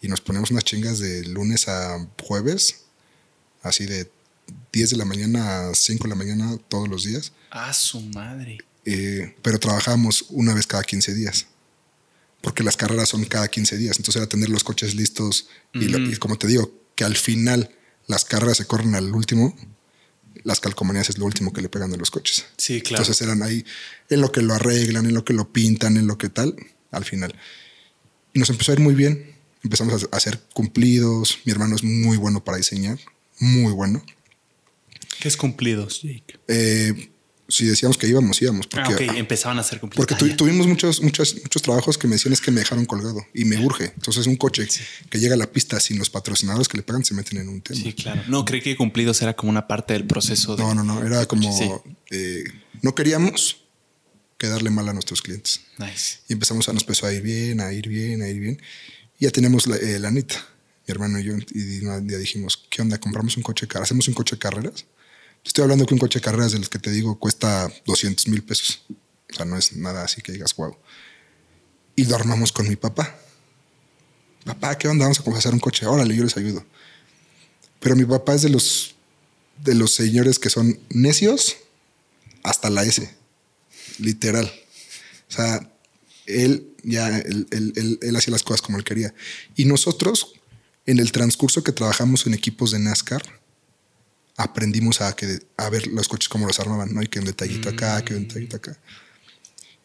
Y 0.00 0.08
nos 0.08 0.22
ponemos 0.22 0.50
unas 0.50 0.64
chingas 0.64 0.98
de 0.98 1.26
lunes 1.26 1.68
a 1.68 2.08
jueves, 2.22 2.84
así 3.60 3.84
de 3.84 4.10
10 4.72 4.90
de 4.92 4.96
la 4.96 5.04
mañana 5.04 5.68
a 5.68 5.74
5 5.74 6.04
de 6.04 6.08
la 6.08 6.14
mañana 6.14 6.56
todos 6.70 6.88
los 6.88 7.04
días. 7.04 7.32
Ah, 7.50 7.74
su 7.74 8.00
madre. 8.00 8.56
Eh, 8.86 9.36
pero 9.42 9.60
trabajamos 9.60 10.24
una 10.30 10.54
vez 10.54 10.66
cada 10.66 10.84
15 10.84 11.12
días. 11.12 11.48
Porque 12.40 12.62
las 12.64 12.76
carreras 12.76 13.08
son 13.08 13.24
cada 13.24 13.48
15 13.48 13.76
días. 13.76 13.98
Entonces 13.98 14.16
era 14.20 14.28
tener 14.28 14.48
los 14.48 14.64
coches 14.64 14.94
listos. 14.94 15.48
y, 15.74 16.16
como 16.16 16.38
te 16.38 16.46
digo, 16.46 16.72
que 16.94 17.04
al 17.04 17.16
final 17.16 17.70
las 18.06 18.24
carreras 18.24 18.56
se 18.56 18.66
corren 18.66 18.94
al 18.94 19.14
último 19.14 19.54
las 20.44 20.60
calcomanías 20.60 21.10
es 21.10 21.18
lo 21.18 21.26
último 21.26 21.52
que 21.52 21.62
le 21.62 21.68
pegan 21.68 21.92
a 21.92 21.96
los 21.96 22.10
coches. 22.10 22.46
Sí, 22.56 22.80
claro. 22.80 23.02
Entonces 23.02 23.20
eran 23.26 23.42
ahí 23.42 23.64
en 24.08 24.20
lo 24.20 24.32
que 24.32 24.42
lo 24.42 24.54
arreglan, 24.54 25.06
en 25.06 25.14
lo 25.14 25.24
que 25.24 25.32
lo 25.32 25.52
pintan, 25.52 25.96
en 25.96 26.06
lo 26.06 26.18
que 26.18 26.28
tal, 26.28 26.54
al 26.90 27.04
final. 27.04 27.34
Y 28.32 28.38
nos 28.38 28.50
empezó 28.50 28.72
a 28.72 28.74
ir 28.74 28.80
muy 28.80 28.94
bien. 28.94 29.34
Empezamos 29.62 30.06
a 30.10 30.16
hacer 30.16 30.40
cumplidos. 30.54 31.38
Mi 31.44 31.52
hermano 31.52 31.76
es 31.76 31.84
muy 31.84 32.16
bueno 32.16 32.42
para 32.42 32.58
diseñar, 32.58 32.98
muy 33.38 33.72
bueno. 33.72 34.04
¿Qué 35.20 35.28
es 35.28 35.36
cumplidos, 35.36 36.02
Jake? 36.02 36.38
Eh, 36.48 37.09
si 37.50 37.66
decíamos 37.66 37.98
que 37.98 38.06
íbamos, 38.06 38.40
íbamos. 38.40 38.66
Ah, 38.72 38.84
porque, 38.86 39.08
ah, 39.10 39.16
empezaban 39.16 39.58
a 39.58 39.60
hacer 39.60 39.80
cumplidos. 39.80 40.06
Porque 40.06 40.34
tuvimos 40.34 40.66
muchos, 40.66 41.02
muchos, 41.02 41.36
muchos 41.42 41.62
trabajos 41.62 41.98
que 41.98 42.06
me 42.06 42.14
decían 42.14 42.32
es 42.32 42.40
que 42.40 42.50
me 42.50 42.60
dejaron 42.60 42.86
colgado 42.86 43.26
y 43.34 43.44
me 43.44 43.58
urge. 43.58 43.92
Entonces, 43.96 44.26
un 44.26 44.36
coche 44.36 44.66
que 45.08 45.18
llega 45.18 45.34
a 45.34 45.38
la 45.38 45.50
pista 45.50 45.80
sin 45.80 45.98
los 45.98 46.10
patrocinadores 46.10 46.68
que 46.68 46.76
le 46.76 46.82
pagan 46.82 47.04
se 47.04 47.14
meten 47.14 47.38
en 47.38 47.48
un 47.48 47.60
tema. 47.60 47.80
Sí, 47.80 47.92
claro. 47.92 48.22
No, 48.28 48.44
creí 48.44 48.62
que 48.62 48.76
cumplidos 48.76 49.20
era 49.22 49.34
como 49.34 49.50
una 49.50 49.66
parte 49.66 49.92
del 49.92 50.06
proceso. 50.06 50.56
No, 50.56 50.74
no, 50.74 50.82
no. 50.82 51.04
Era 51.04 51.26
como 51.26 51.84
eh, 52.10 52.44
no 52.82 52.94
queríamos 52.94 53.64
quedarle 54.38 54.70
mal 54.70 54.88
a 54.88 54.92
nuestros 54.92 55.20
clientes. 55.20 55.60
Nice. 55.78 56.20
Y 56.28 56.32
empezamos 56.32 56.68
a 56.68 56.72
nos 56.72 56.82
empezó 56.82 57.06
a 57.06 57.12
ir 57.12 57.22
bien, 57.22 57.60
a 57.60 57.72
ir 57.72 57.88
bien, 57.88 58.22
a 58.22 58.28
ir 58.28 58.40
bien. 58.40 58.62
Y 59.18 59.24
ya 59.24 59.30
tenemos 59.30 59.66
la, 59.66 59.76
eh, 59.76 59.98
la 59.98 60.10
neta, 60.10 60.36
mi 60.86 60.92
hermano 60.92 61.20
y 61.20 61.24
yo, 61.24 61.34
y 61.52 61.84
un 61.84 62.06
día 62.06 62.16
dijimos, 62.16 62.66
¿qué 62.70 62.80
onda? 62.80 62.98
¿Compramos 62.98 63.36
un 63.36 63.42
coche 63.42 63.66
de 63.66 63.78
¿Hacemos 63.78 64.08
un 64.08 64.14
coche 64.14 64.36
de 64.36 64.38
carreras? 64.38 64.86
Estoy 65.44 65.62
hablando 65.62 65.86
que 65.86 65.94
un 65.94 66.00
coche 66.00 66.18
de 66.18 66.24
carreras 66.24 66.52
de 66.52 66.58
los 66.58 66.68
que 66.68 66.78
te 66.78 66.90
digo 66.90 67.18
cuesta 67.18 67.72
200 67.86 68.28
mil 68.28 68.42
pesos. 68.42 68.82
O 69.30 69.34
sea, 69.34 69.44
no 69.44 69.56
es 69.56 69.74
nada 69.76 70.04
así 70.04 70.20
que 70.22 70.32
digas, 70.32 70.54
wow. 70.56 70.76
Y 71.96 72.04
lo 72.04 72.16
armamos 72.16 72.52
con 72.52 72.68
mi 72.68 72.76
papá. 72.76 73.16
Papá, 74.44 74.76
¿qué 74.78 74.88
onda? 74.88 75.04
Vamos 75.04 75.20
a 75.20 75.38
hacer 75.38 75.52
un 75.52 75.60
coche. 75.60 75.86
Órale, 75.86 76.14
yo 76.14 76.24
les 76.24 76.36
ayudo. 76.36 76.64
Pero 77.78 77.96
mi 77.96 78.04
papá 78.04 78.34
es 78.34 78.42
de 78.42 78.50
los, 78.50 78.94
de 79.62 79.74
los 79.74 79.94
señores 79.94 80.38
que 80.38 80.50
son 80.50 80.78
necios 80.90 81.56
hasta 82.42 82.70
la 82.70 82.84
S. 82.84 83.14
Literal. 83.98 84.50
O 85.28 85.32
sea, 85.32 85.70
él 86.26 86.74
ya, 86.82 87.18
él, 87.18 87.46
él, 87.50 87.98
él 88.00 88.16
hacía 88.16 88.32
las 88.32 88.42
cosas 88.42 88.62
como 88.62 88.78
él 88.78 88.84
quería. 88.84 89.14
Y 89.56 89.64
nosotros, 89.64 90.34
en 90.86 90.98
el 90.98 91.12
transcurso 91.12 91.62
que 91.62 91.72
trabajamos 91.72 92.26
en 92.26 92.34
equipos 92.34 92.70
de 92.70 92.78
NASCAR, 92.78 93.39
aprendimos 94.40 95.02
a, 95.02 95.14
que, 95.14 95.40
a 95.58 95.68
ver 95.68 95.86
los 95.88 96.08
coches 96.08 96.28
como 96.28 96.46
los 96.46 96.58
armaban, 96.60 96.94
¿no? 96.94 97.02
Y 97.02 97.08
que 97.08 97.18
un 97.18 97.26
detallito 97.26 97.68
acá, 97.68 98.02
que 98.02 98.14
un 98.14 98.26
detallito 98.26 98.56
acá. 98.56 98.78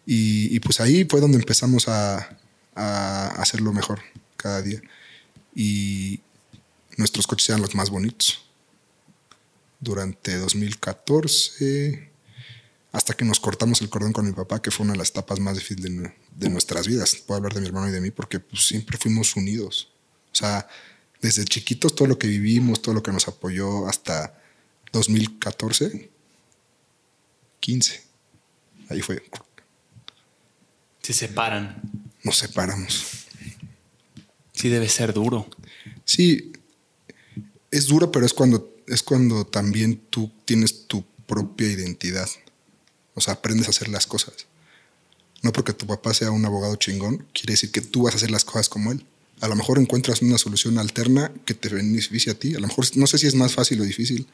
Y, 0.06 0.60
pues 0.62 0.80
ahí 0.80 1.06
fue 1.10 1.20
donde 1.20 1.38
empezamos 1.38 1.88
a, 1.89 2.38
a, 2.74 3.28
hacerlo 3.41 3.74
mejor 3.74 3.99
cada 4.38 4.62
día. 4.62 4.82
Y 5.53 6.22
nuestros 6.95 7.28
coches 7.28 7.49
eran 7.49 7.62
los 7.62 7.76
más 7.76 7.89
bonitos. 7.89 8.45
Durante 9.80 10.38
2014, 10.38 12.12
hasta 12.93 13.14
que 13.14 13.26
nos 13.26 13.41
cortamos 13.41 13.82
el 13.82 13.89
cordón 13.89 14.14
con 14.14 14.26
mi 14.26 14.32
papá, 14.32 14.62
que 14.62 14.72
fue 14.72 14.86
una 14.86 14.93
de 14.93 14.99
las 14.99 15.10
etapas 15.10 15.39
más 15.39 15.56
difíciles 15.56 16.12
de, 16.36 16.49
nuestras 16.49 16.88
vidas. 16.88 17.16
Puedo 17.16 17.38
hablar 17.38 17.53
de 17.53 17.62
mi 17.62 17.68
hermano 17.68 17.89
y 17.89 17.91
de 17.91 17.99
mí 17.99 18.12
porque 18.12 18.39
pues, 18.39 18.66
siempre 18.66 18.97
fuimos 18.97 19.36
unidos. 19.36 19.89
O 20.32 20.36
sea, 20.36 20.68
desde 21.22 21.43
chiquitos 21.43 21.93
todo 21.93 22.08
lo 22.08 22.18
que 22.18 22.28
vivimos, 22.28 22.82
todo 22.82 22.95
lo 22.95 23.03
que 23.03 23.12
nos 23.12 23.28
apoyó 23.28 23.88
hasta 23.88 24.45
2014, 24.96 26.10
15. 27.60 28.02
Ahí 28.89 29.02
fue. 29.02 29.24
Se 31.02 31.14
separan. 31.14 31.82
Nos 32.24 32.38
separamos. 32.38 33.28
Sí, 34.54 34.70
debe 34.70 34.88
ser 34.88 35.14
duro. 35.14 35.48
Sí, 36.06 36.54
es 37.72 37.88
duro, 37.88 38.12
pero 38.12 38.26
es 38.26 38.34
cuando, 38.34 38.74
es 38.88 39.04
cuando 39.04 39.46
también 39.46 39.98
tú 40.10 40.32
tienes 40.46 40.88
tu 40.88 41.04
propia 41.28 41.70
identidad. 41.70 42.30
O 43.16 43.22
sea, 43.22 43.34
aprendes 43.36 43.68
a 43.68 43.72
hacer 43.72 43.89
las 43.89 44.08
cosas. 44.08 44.48
No 45.41 45.52
porque 45.52 45.74
tu 45.74 45.86
papá 45.86 46.14
sea 46.14 46.32
un 46.32 46.46
abogado 46.46 46.76
chingón, 46.78 47.28
quiere 47.34 47.54
decir 47.54 47.72
que 47.72 47.82
tú 47.82 48.04
vas 48.04 48.14
a 48.14 48.18
hacer 48.18 48.32
las 48.32 48.46
cosas 48.46 48.70
como 48.70 48.91
él. 48.91 49.06
A 49.41 49.50
lo 49.50 49.56
mejor 49.56 49.78
encuentras 49.78 50.22
una 50.22 50.38
solución 50.38 50.78
alterna 50.78 51.34
que 51.46 51.54
te 51.54 51.68
beneficie 51.68 52.32
a 52.32 52.39
ti. 52.39 52.56
A 52.56 52.60
lo 52.60 52.68
mejor 52.68 52.86
no 52.96 53.08
sé 53.08 53.18
si 53.18 53.28
es 53.28 53.36
más 53.36 53.54
fácil 53.54 53.82
o 53.82 53.84
difícil, 53.84 54.28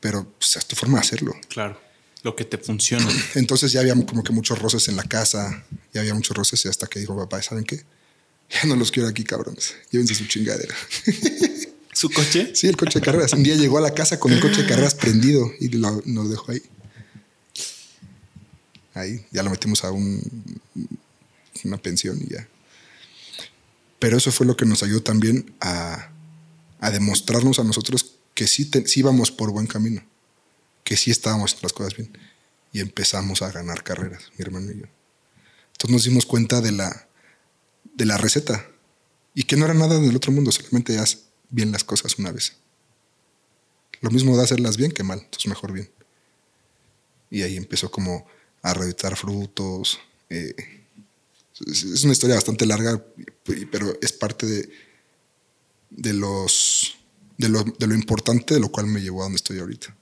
pero 0.00 0.30
pues, 0.38 0.56
es 0.56 0.66
tu 0.66 0.76
forma 0.76 0.98
de 0.98 1.06
hacerlo. 1.06 1.34
Claro, 1.48 1.80
lo 2.22 2.36
que 2.36 2.44
te 2.44 2.58
funciona. 2.58 3.08
Entonces 3.34 3.72
ya 3.72 3.80
había 3.80 3.94
como 3.94 4.22
que 4.22 4.32
muchos 4.32 4.58
roces 4.58 4.88
en 4.88 4.96
la 4.96 5.04
casa, 5.04 5.64
ya 5.92 6.00
había 6.00 6.14
muchos 6.14 6.36
roces 6.36 6.64
y 6.64 6.68
hasta 6.68 6.86
que 6.86 7.00
dijo 7.00 7.16
papá, 7.16 7.42
¿saben 7.42 7.64
qué? 7.64 7.84
Ya 8.50 8.64
no 8.64 8.76
los 8.76 8.90
quiero 8.90 9.08
aquí, 9.08 9.24
cabrones. 9.24 9.74
Llévense 9.90 10.14
su 10.14 10.26
chingadera. 10.26 10.74
¿Su 11.92 12.10
coche? 12.10 12.52
Sí, 12.54 12.66
el 12.66 12.76
coche 12.76 13.00
de 13.00 13.04
carreras. 13.04 13.32
Un 13.32 13.42
día 13.42 13.56
llegó 13.56 13.78
a 13.78 13.80
la 13.80 13.92
casa 13.92 14.18
con 14.18 14.32
el 14.32 14.40
coche 14.40 14.62
de 14.62 14.68
carreras 14.68 14.94
prendido 14.94 15.50
y 15.58 15.68
lo, 15.68 16.00
nos 16.06 16.30
dejó 16.30 16.52
ahí. 16.52 16.62
Ahí, 18.94 19.26
ya 19.30 19.42
lo 19.42 19.50
metimos 19.50 19.84
a 19.84 19.90
un, 19.90 20.22
una 21.64 21.76
pensión 21.76 22.18
y 22.22 22.32
ya. 22.32 22.48
Pero 23.98 24.16
eso 24.16 24.30
fue 24.30 24.46
lo 24.46 24.56
que 24.56 24.64
nos 24.64 24.82
ayudó 24.82 25.02
también 25.02 25.52
a, 25.60 26.10
a 26.80 26.90
demostrarnos 26.90 27.58
a 27.58 27.64
nosotros 27.64 28.17
que 28.38 28.46
sí, 28.46 28.70
íbamos 28.94 29.32
por 29.32 29.50
buen 29.50 29.66
camino, 29.66 30.00
que 30.84 30.96
sí 30.96 31.10
estábamos 31.10 31.50
haciendo 31.50 31.64
las 31.64 31.72
cosas 31.72 31.96
bien. 31.96 32.16
Y 32.72 32.78
empezamos 32.78 33.42
a 33.42 33.50
ganar 33.50 33.82
carreras, 33.82 34.30
mi 34.38 34.44
hermano 34.44 34.70
y 34.70 34.78
yo. 34.78 34.86
Entonces 35.72 35.90
nos 35.90 36.04
dimos 36.04 36.24
cuenta 36.24 36.60
de 36.60 36.70
la, 36.70 37.08
de 37.96 38.04
la 38.04 38.16
receta 38.16 38.64
y 39.34 39.42
que 39.42 39.56
no 39.56 39.64
era 39.64 39.74
nada 39.74 39.98
del 39.98 40.14
otro 40.14 40.30
mundo, 40.30 40.52
solamente 40.52 40.96
haz 41.00 41.24
bien 41.50 41.72
las 41.72 41.82
cosas 41.82 42.16
una 42.16 42.30
vez. 42.30 42.58
Lo 44.02 44.10
mismo 44.12 44.36
da 44.36 44.44
hacerlas 44.44 44.76
bien 44.76 44.92
que 44.92 45.02
mal, 45.02 45.18
entonces 45.18 45.48
mejor 45.48 45.72
bien. 45.72 45.90
Y 47.32 47.42
ahí 47.42 47.56
empezó 47.56 47.90
como 47.90 48.24
a 48.62 48.72
reeditar 48.72 49.16
frutos. 49.16 49.98
Eh, 50.30 50.54
es 51.66 52.04
una 52.04 52.12
historia 52.12 52.36
bastante 52.36 52.66
larga, 52.66 53.04
pero 53.72 53.98
es 54.00 54.12
parte 54.12 54.46
de, 54.46 54.70
de 55.90 56.12
los 56.12 56.77
de 57.38 57.48
lo, 57.48 57.64
de 57.64 57.86
lo 57.86 57.94
importante 57.94 58.54
de 58.54 58.60
lo 58.60 58.70
cual 58.70 58.86
me 58.86 59.00
llevó 59.00 59.22
a 59.22 59.24
donde 59.24 59.36
estoy 59.36 59.58
ahorita. 59.58 59.96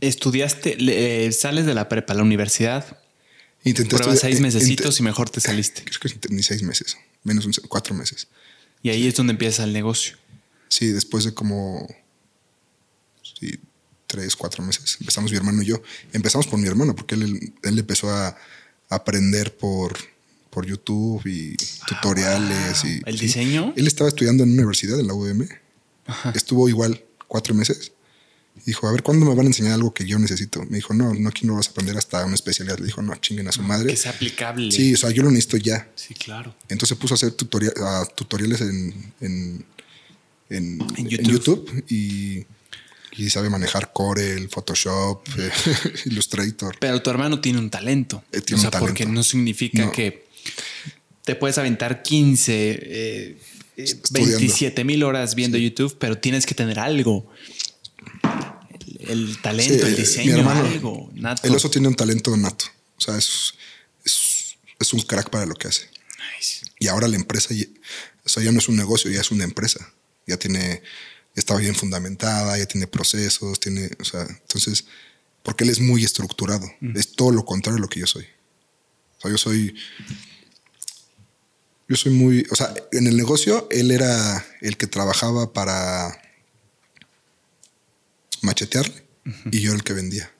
Estudiaste, 0.00 0.76
eh, 0.78 1.32
sales 1.32 1.66
de 1.66 1.74
la 1.74 1.88
prepa 1.88 2.12
a 2.12 2.16
la 2.16 2.22
universidad. 2.22 2.98
Intenté 3.64 3.96
Pruebas 3.96 4.20
seis 4.20 4.40
meses 4.40 4.68
y 4.68 5.02
mejor 5.02 5.28
te 5.30 5.40
saliste. 5.40 5.82
Creo 5.82 6.20
que 6.20 6.28
ni 6.28 6.42
seis 6.42 6.62
meses, 6.62 6.96
menos 7.24 7.48
cuatro 7.68 7.94
meses. 7.94 8.28
Y 8.82 8.90
ahí 8.90 9.08
es 9.08 9.14
donde 9.16 9.32
empieza 9.32 9.64
el 9.64 9.72
negocio. 9.72 10.16
Sí, 10.68 10.88
después 10.88 11.24
de 11.24 11.34
como 11.34 11.88
sí, 13.22 13.58
tres, 14.06 14.36
cuatro 14.36 14.62
meses. 14.62 14.98
Empezamos 15.00 15.30
mi 15.30 15.36
hermano 15.36 15.62
y 15.62 15.66
yo. 15.66 15.82
Empezamos 16.12 16.46
por 16.46 16.60
mi 16.60 16.68
hermano, 16.68 16.94
porque 16.94 17.16
él, 17.16 17.54
él 17.62 17.78
empezó 17.78 18.10
a, 18.10 18.36
aprender 18.88 19.56
por, 19.56 19.96
por 20.56 20.64
YouTube 20.64 21.20
y 21.26 21.54
tutoriales. 21.86 22.82
y, 22.82 23.02
¿El 23.04 23.18
diseño? 23.18 23.74
Él 23.76 23.86
estaba 23.86 24.08
estudiando 24.08 24.42
en 24.42 24.52
una 24.52 24.62
universidad, 24.62 24.98
en 24.98 25.06
la 25.06 25.12
UVM. 25.12 25.46
Estuvo 26.34 26.66
igual 26.70 27.04
cuatro 27.28 27.54
meses. 27.54 27.92
Dijo, 28.64 28.88
a 28.88 28.92
ver, 28.92 29.02
¿cuándo 29.02 29.26
me 29.26 29.34
van 29.34 29.44
a 29.44 29.48
enseñar 29.48 29.74
algo 29.74 29.92
que 29.92 30.06
yo 30.06 30.18
necesito? 30.18 30.64
Me 30.64 30.76
dijo, 30.76 30.94
no, 30.94 31.12
no, 31.12 31.28
aquí 31.28 31.46
no 31.46 31.56
vas 31.56 31.68
a 31.68 31.72
aprender 31.72 31.98
hasta 31.98 32.24
una 32.24 32.36
especialidad. 32.36 32.78
Le 32.78 32.86
dijo, 32.86 33.02
no, 33.02 33.14
chinguen 33.16 33.46
a 33.48 33.52
su 33.52 33.60
madre. 33.60 33.88
Que 33.90 33.98
sea 33.98 34.12
aplicable. 34.12 34.72
Sí, 34.72 34.94
o 34.94 34.96
sea, 34.96 35.10
yo 35.10 35.22
lo 35.22 35.30
necesito 35.30 35.58
ya. 35.58 35.90
Sí, 35.94 36.14
claro. 36.14 36.54
Entonces 36.70 36.96
puso 36.96 37.12
a 37.12 37.16
hacer 37.16 37.32
tutorial, 37.32 37.74
tutoriales 38.14 38.62
en, 38.62 39.12
en, 39.20 39.66
en, 40.48 40.78
YouTube. 41.06 41.84
y, 41.86 42.46
y, 43.14 43.28
sabe 43.28 43.50
manejar 43.50 43.92
Corel, 43.92 44.48
Photoshop, 44.48 45.20
eh, 45.36 45.50
Illustrator. 46.06 46.78
Pero 46.80 47.02
tu 47.02 47.10
hermano 47.10 47.42
tiene 47.42 47.58
un 47.58 47.68
talento. 47.68 48.24
Eh, 48.32 48.40
tiene 48.40 48.58
o 48.58 48.62
sea, 48.62 48.68
un 48.68 48.72
talento. 48.72 48.86
porque 48.86 49.04
no 49.04 49.22
significa 49.22 49.92
que 49.92 50.25
te 51.24 51.34
puedes 51.34 51.58
aventar 51.58 52.02
15, 52.02 52.78
eh, 52.82 53.38
27 54.10 54.84
mil 54.84 55.02
horas 55.02 55.34
viendo 55.34 55.58
YouTube, 55.58 55.96
pero 55.98 56.18
tienes 56.18 56.46
que 56.46 56.54
tener 56.54 56.78
algo 56.78 57.30
el 59.08 59.40
talento, 59.40 59.86
el 59.86 59.96
diseño, 59.96 60.48
algo 60.50 61.10
nato. 61.14 61.46
El 61.46 61.54
oso 61.54 61.70
tiene 61.70 61.88
un 61.88 61.94
talento 61.94 62.36
nato. 62.36 62.66
O 62.96 63.00
sea, 63.00 63.16
es, 63.16 63.54
es, 64.78 64.92
un 64.92 65.00
crack 65.02 65.30
para 65.30 65.46
lo 65.46 65.54
que 65.54 65.68
hace. 65.68 65.88
Y 66.78 66.88
ahora 66.88 67.08
la 67.08 67.16
empresa, 67.16 67.54
o 68.24 68.28
sea, 68.28 68.42
ya 68.42 68.52
no 68.52 68.58
es 68.58 68.68
un 68.68 68.76
negocio, 68.76 69.10
ya 69.10 69.20
es 69.20 69.30
una 69.30 69.44
empresa. 69.44 69.92
Ya 70.26 70.36
tiene, 70.36 70.60
ya 70.60 70.80
está 71.36 71.56
bien 71.56 71.74
fundamentada, 71.74 72.58
ya 72.58 72.66
tiene 72.66 72.86
procesos, 72.86 73.60
tiene, 73.60 73.90
o 74.00 74.04
sea, 74.04 74.22
entonces, 74.22 74.86
porque 75.42 75.64
él 75.64 75.70
es 75.70 75.80
muy 75.80 76.04
estructurado. 76.04 76.66
Mm. 76.80 76.96
Es 76.96 77.12
todo 77.12 77.30
lo 77.30 77.44
contrario 77.44 77.76
de 77.76 77.82
lo 77.82 77.88
que 77.88 78.00
yo 78.00 78.06
soy. 78.06 78.24
O 79.18 79.20
sea, 79.22 79.30
yo 79.30 79.38
soy, 79.38 79.74
yo 81.88 81.96
soy 81.96 82.12
muy, 82.12 82.46
o 82.50 82.56
sea, 82.56 82.74
en 82.92 83.06
el 83.06 83.16
negocio 83.16 83.68
él 83.70 83.90
era 83.90 84.44
el 84.60 84.76
que 84.76 84.86
trabajaba 84.86 85.52
para 85.52 86.20
machetearle 88.42 89.04
y 89.50 89.60
yo 89.60 89.72
el 89.72 89.84
que 89.84 89.92
vendía. 89.92 90.30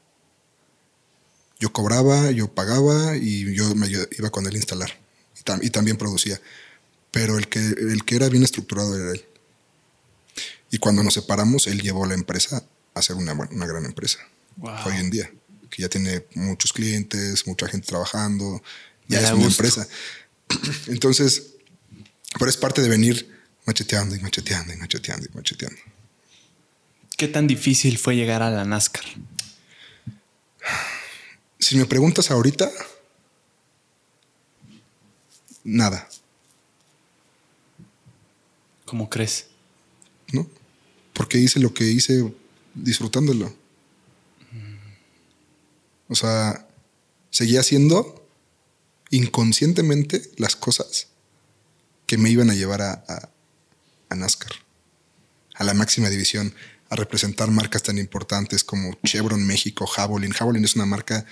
Yo 1.58 1.72
cobraba, 1.72 2.30
yo 2.32 2.52
pagaba 2.52 3.16
y 3.16 3.54
yo 3.54 3.74
me 3.74 3.88
iba 3.88 4.30
con 4.30 4.46
él 4.46 4.54
a 4.54 4.58
instalar 4.58 5.06
y, 5.62 5.70
también 5.70 5.96
producía. 5.96 6.40
Pero 7.10 7.38
el 7.38 7.48
que, 7.48 7.60
el 7.60 8.04
que 8.04 8.16
era 8.16 8.28
bien 8.28 8.42
estructurado 8.42 8.98
era 8.98 9.12
él. 9.12 9.24
Y 10.70 10.78
cuando 10.78 11.02
nos 11.02 11.14
separamos, 11.14 11.66
él 11.66 11.80
llevó 11.80 12.04
la 12.06 12.14
empresa 12.14 12.64
a 12.94 13.02
ser 13.02 13.16
una, 13.16 13.32
una 13.32 13.66
gran 13.66 13.84
empresa. 13.84 14.18
Hoy 14.60 14.96
en 14.96 15.10
día, 15.10 15.30
que 15.70 15.82
ya 15.82 15.88
tiene 15.88 16.24
muchos 16.34 16.72
clientes, 16.72 17.46
mucha 17.46 17.68
gente 17.68 17.86
trabajando, 17.86 18.62
ya 19.06 19.20
es 19.20 19.32
una 19.32 19.46
empresa. 19.46 19.86
Entonces, 20.86 21.54
pero 22.38 22.50
es 22.50 22.56
parte 22.56 22.82
de 22.82 22.88
venir 22.88 23.30
macheteando 23.66 24.14
y 24.14 24.20
macheteando 24.20 24.72
y 24.72 24.76
macheteando 24.76 25.26
y 25.26 25.36
macheteando. 25.36 25.80
¿Qué 27.16 27.28
tan 27.28 27.46
difícil 27.46 27.98
fue 27.98 28.14
llegar 28.14 28.42
a 28.42 28.50
la 28.50 28.64
NASCAR? 28.64 29.04
Si 31.58 31.76
me 31.76 31.86
preguntas 31.86 32.30
ahorita, 32.30 32.70
nada. 35.64 36.08
¿Cómo 38.84 39.10
crees? 39.10 39.46
¿No? 40.32 40.48
Porque 41.12 41.38
hice 41.38 41.58
lo 41.58 41.72
que 41.72 41.84
hice 41.84 42.32
disfrutándolo. 42.74 43.52
O 46.08 46.14
sea, 46.14 46.68
seguía 47.30 47.60
haciendo 47.60 48.25
inconscientemente 49.10 50.30
las 50.36 50.56
cosas 50.56 51.08
que 52.06 52.18
me 52.18 52.30
iban 52.30 52.50
a 52.50 52.54
llevar 52.54 52.82
a, 52.82 53.04
a, 53.08 53.30
a 54.08 54.14
NASCAR, 54.14 54.52
a 55.54 55.64
la 55.64 55.74
máxima 55.74 56.10
división 56.10 56.54
a 56.88 56.96
representar 56.96 57.50
marcas 57.50 57.82
tan 57.82 57.98
importantes 57.98 58.62
como 58.62 58.96
Chevron 59.04 59.44
México, 59.46 59.86
Javelin. 59.86 60.32
Javelin 60.32 60.64
es 60.64 60.76
una 60.76 60.86
marca 60.86 61.26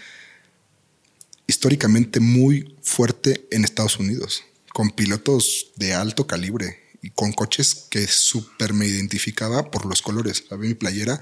históricamente 1.46 2.20
muy 2.20 2.76
fuerte 2.82 3.46
en 3.50 3.64
Estados 3.64 3.98
Unidos, 3.98 4.44
con 4.72 4.90
pilotos 4.90 5.72
de 5.76 5.94
alto 5.94 6.26
calibre 6.26 6.80
y 7.02 7.10
con 7.10 7.32
coches 7.32 7.86
que 7.90 8.06
súper 8.06 8.72
me 8.72 8.86
identificaba 8.86 9.70
por 9.70 9.86
los 9.86 10.02
colores. 10.02 10.44
Había 10.50 10.70
mi 10.70 10.74
playera 10.74 11.20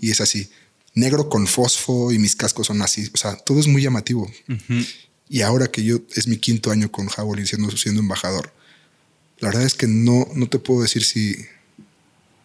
y 0.00 0.10
es 0.10 0.20
así, 0.20 0.50
negro 0.94 1.28
con 1.28 1.46
fosfo 1.46 2.12
y 2.12 2.18
mis 2.18 2.36
cascos 2.36 2.68
son 2.68 2.80
así. 2.80 3.10
O 3.12 3.16
sea, 3.16 3.36
todo 3.36 3.60
es 3.60 3.66
muy 3.66 3.82
llamativo. 3.82 4.30
Y 5.28 5.42
ahora 5.42 5.68
que 5.68 5.82
yo 5.82 5.98
es 6.14 6.28
mi 6.28 6.36
quinto 6.38 6.70
año 6.70 6.90
con 6.90 7.08
Javelin 7.08 7.46
siendo, 7.46 7.70
siendo 7.76 8.00
embajador, 8.00 8.52
la 9.38 9.48
verdad 9.48 9.64
es 9.64 9.74
que 9.74 9.86
no, 9.86 10.28
no 10.34 10.48
te 10.48 10.58
puedo 10.58 10.82
decir 10.82 11.04
si, 11.04 11.36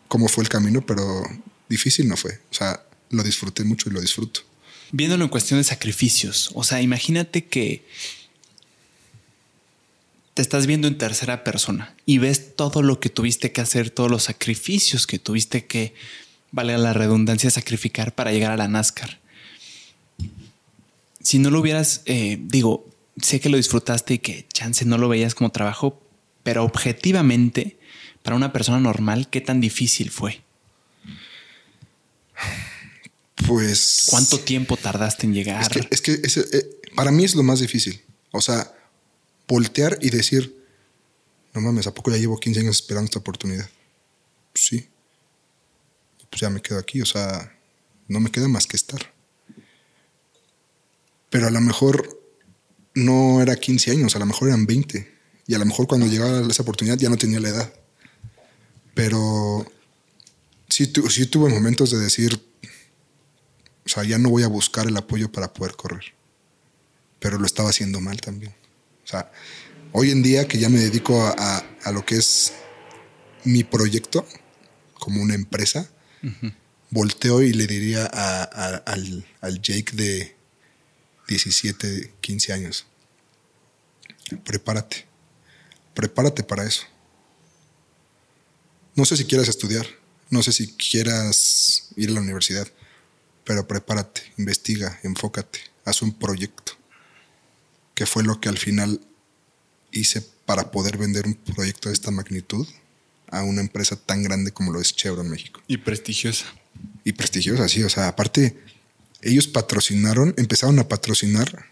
cómo 0.07 0.27
fue 0.27 0.43
el 0.43 0.49
camino, 0.49 0.86
pero 0.86 1.23
difícil 1.69 2.07
no 2.07 2.17
fue. 2.17 2.39
O 2.51 2.53
sea, 2.53 2.84
lo 3.11 3.23
disfruté 3.23 3.63
mucho 3.63 3.89
y 3.89 3.93
lo 3.93 4.01
disfruto. 4.01 4.41
Viéndolo 4.91 5.23
en 5.23 5.29
cuestión 5.29 5.59
de 5.59 5.63
sacrificios, 5.63 6.49
o 6.53 6.63
sea, 6.63 6.82
imagínate 6.82 7.45
que 7.45 7.86
te 10.34 10.41
estás 10.41 10.67
viendo 10.67 10.88
en 10.88 10.97
tercera 10.97 11.43
persona 11.43 11.95
y 12.05 12.17
ves 12.17 12.55
todo 12.55 12.82
lo 12.82 12.99
que 12.99 13.09
tuviste 13.09 13.53
que 13.53 13.61
hacer, 13.61 13.89
todos 13.89 14.11
los 14.11 14.23
sacrificios 14.23 15.07
que 15.07 15.19
tuviste 15.19 15.65
que, 15.65 15.93
vale 16.51 16.77
la 16.77 16.91
redundancia, 16.91 17.49
sacrificar 17.49 18.13
para 18.13 18.32
llegar 18.32 18.51
a 18.51 18.57
la 18.57 18.67
NASCAR. 18.67 19.19
Si 21.24 21.39
no 21.39 21.49
lo 21.49 21.59
hubieras, 21.59 22.01
eh, 22.05 22.39
digo, 22.41 22.89
sé 23.22 23.39
que 23.39 23.49
lo 23.49 23.57
disfrutaste 23.57 24.15
y 24.15 24.19
que 24.19 24.47
chance 24.51 24.86
no 24.86 24.97
lo 24.97 25.09
veías 25.09 25.36
como 25.36 25.51
trabajo, 25.51 26.01
pero 26.43 26.63
objetivamente, 26.63 27.78
para 28.24 28.36
una 28.36 28.53
persona 28.53 28.80
normal, 28.80 29.30
¿qué 29.30 29.41
tan 29.41 29.61
difícil 29.61 30.09
fue? 30.09 30.41
Pues. 33.47 34.05
¿Cuánto 34.09 34.39
tiempo 34.39 34.78
tardaste 34.78 35.26
en 35.26 35.34
llegar? 35.34 35.72
Es 35.89 36.01
que, 36.01 36.13
eh, 36.13 36.80
para 36.95 37.11
mí 37.11 37.24
es 37.24 37.36
lo 37.36 37.43
más 37.43 37.59
difícil. 37.59 38.01
O 38.32 38.41
sea, 38.41 38.74
voltear 39.47 39.97
y 40.01 40.09
decir, 40.09 40.55
no 41.53 41.61
mames, 41.61 41.88
¿a 41.88 41.93
poco 41.93 42.11
ya 42.11 42.17
llevo 42.17 42.39
15 42.39 42.61
años 42.61 42.76
esperando 42.78 43.05
esta 43.05 43.19
oportunidad? 43.19 43.69
Pues 44.53 44.65
sí. 44.65 44.88
Pues 46.30 46.41
ya 46.41 46.49
me 46.49 46.61
quedo 46.61 46.80
aquí. 46.80 47.01
O 47.01 47.05
sea, 47.05 47.53
no 48.07 48.19
me 48.19 48.32
queda 48.32 48.47
más 48.47 48.67
que 48.67 48.78
estar. 48.78 49.11
Pero 51.32 51.47
a 51.47 51.49
lo 51.49 51.61
mejor 51.61 52.21
no 52.93 53.41
era 53.41 53.55
15 53.55 53.91
años, 53.91 54.15
a 54.15 54.19
lo 54.19 54.27
mejor 54.27 54.49
eran 54.49 54.67
20. 54.67 55.11
Y 55.47 55.55
a 55.55 55.59
lo 55.59 55.65
mejor 55.65 55.88
cuando 55.88 56.05
llegaba 56.05 56.41
esa 56.41 56.61
oportunidad 56.61 56.97
ya 56.97 57.09
no 57.09 57.17
tenía 57.17 57.39
la 57.39 57.49
edad. 57.49 57.73
Pero 58.93 59.65
sí, 60.67 60.88
tuve 60.88 61.49
momentos 61.49 61.89
de 61.89 61.99
decir, 61.99 62.38
o 63.86 63.89
sea, 63.89 64.03
ya 64.03 64.17
no 64.17 64.29
voy 64.29 64.43
a 64.43 64.47
buscar 64.47 64.88
el 64.88 64.97
apoyo 64.97 65.32
para 65.32 65.53
poder 65.53 65.75
correr. 65.75 66.03
Pero 67.19 67.38
lo 67.38 67.45
estaba 67.45 67.69
haciendo 67.69 68.01
mal 68.01 68.19
también. 68.19 68.53
O 69.05 69.07
sea, 69.07 69.32
hoy 69.93 70.11
en 70.11 70.21
día 70.21 70.49
que 70.49 70.59
ya 70.59 70.67
me 70.67 70.79
dedico 70.79 71.21
a, 71.25 71.65
lo 71.93 72.05
que 72.05 72.15
es 72.15 72.51
mi 73.45 73.63
proyecto 73.63 74.27
como 74.95 75.21
una 75.21 75.34
empresa, 75.34 75.89
volteo 76.89 77.41
y 77.41 77.53
le 77.53 77.67
diría 77.67 78.05
al, 78.05 79.25
al 79.39 79.61
Jake 79.61 79.95
de 79.95 80.41
17, 81.32 82.13
15 82.19 82.51
años, 82.51 82.86
prepárate, 84.43 85.05
prepárate 85.93 86.43
para 86.43 86.65
eso. 86.65 86.84
No 88.95 89.05
sé 89.05 89.15
si 89.15 89.23
quieras 89.23 89.47
estudiar, 89.47 89.88
no 90.29 90.43
sé 90.43 90.51
si 90.51 90.67
quieras 90.73 91.88
ir 91.95 92.09
a 92.09 92.13
la 92.13 92.21
universidad, 92.21 92.67
pero 93.45 93.65
prepárate, 93.65 94.21
investiga, 94.38 94.99
enfócate, 95.03 95.59
haz 95.86 96.01
un 96.01 96.13
proyecto, 96.13 96.73
que 97.95 98.05
fue 98.05 98.23
lo 98.23 98.41
que 98.41 98.49
al 98.49 98.57
final 98.57 98.99
hice 99.91 100.21
para 100.45 100.69
poder 100.71 100.97
vender 100.97 101.27
un 101.27 101.36
proyecto 101.36 101.88
de 101.88 101.93
esta 101.93 102.11
magnitud 102.11 102.67
a 103.27 103.43
una 103.43 103.61
empresa 103.61 103.95
tan 103.95 104.21
grande 104.21 104.51
como 104.51 104.73
lo 104.73 104.82
es 104.82 104.93
Chevron 104.93 105.29
México. 105.29 105.61
Y 105.67 105.77
prestigiosa. 105.77 106.45
Y 107.05 107.13
prestigiosa, 107.13 107.69
sí. 107.69 107.84
O 107.84 107.89
sea, 107.89 108.09
aparte, 108.09 108.61
ellos 109.22 109.47
patrocinaron, 109.47 110.34
empezaron 110.38 110.80
a 110.80 110.88
patrocinar 110.88 111.65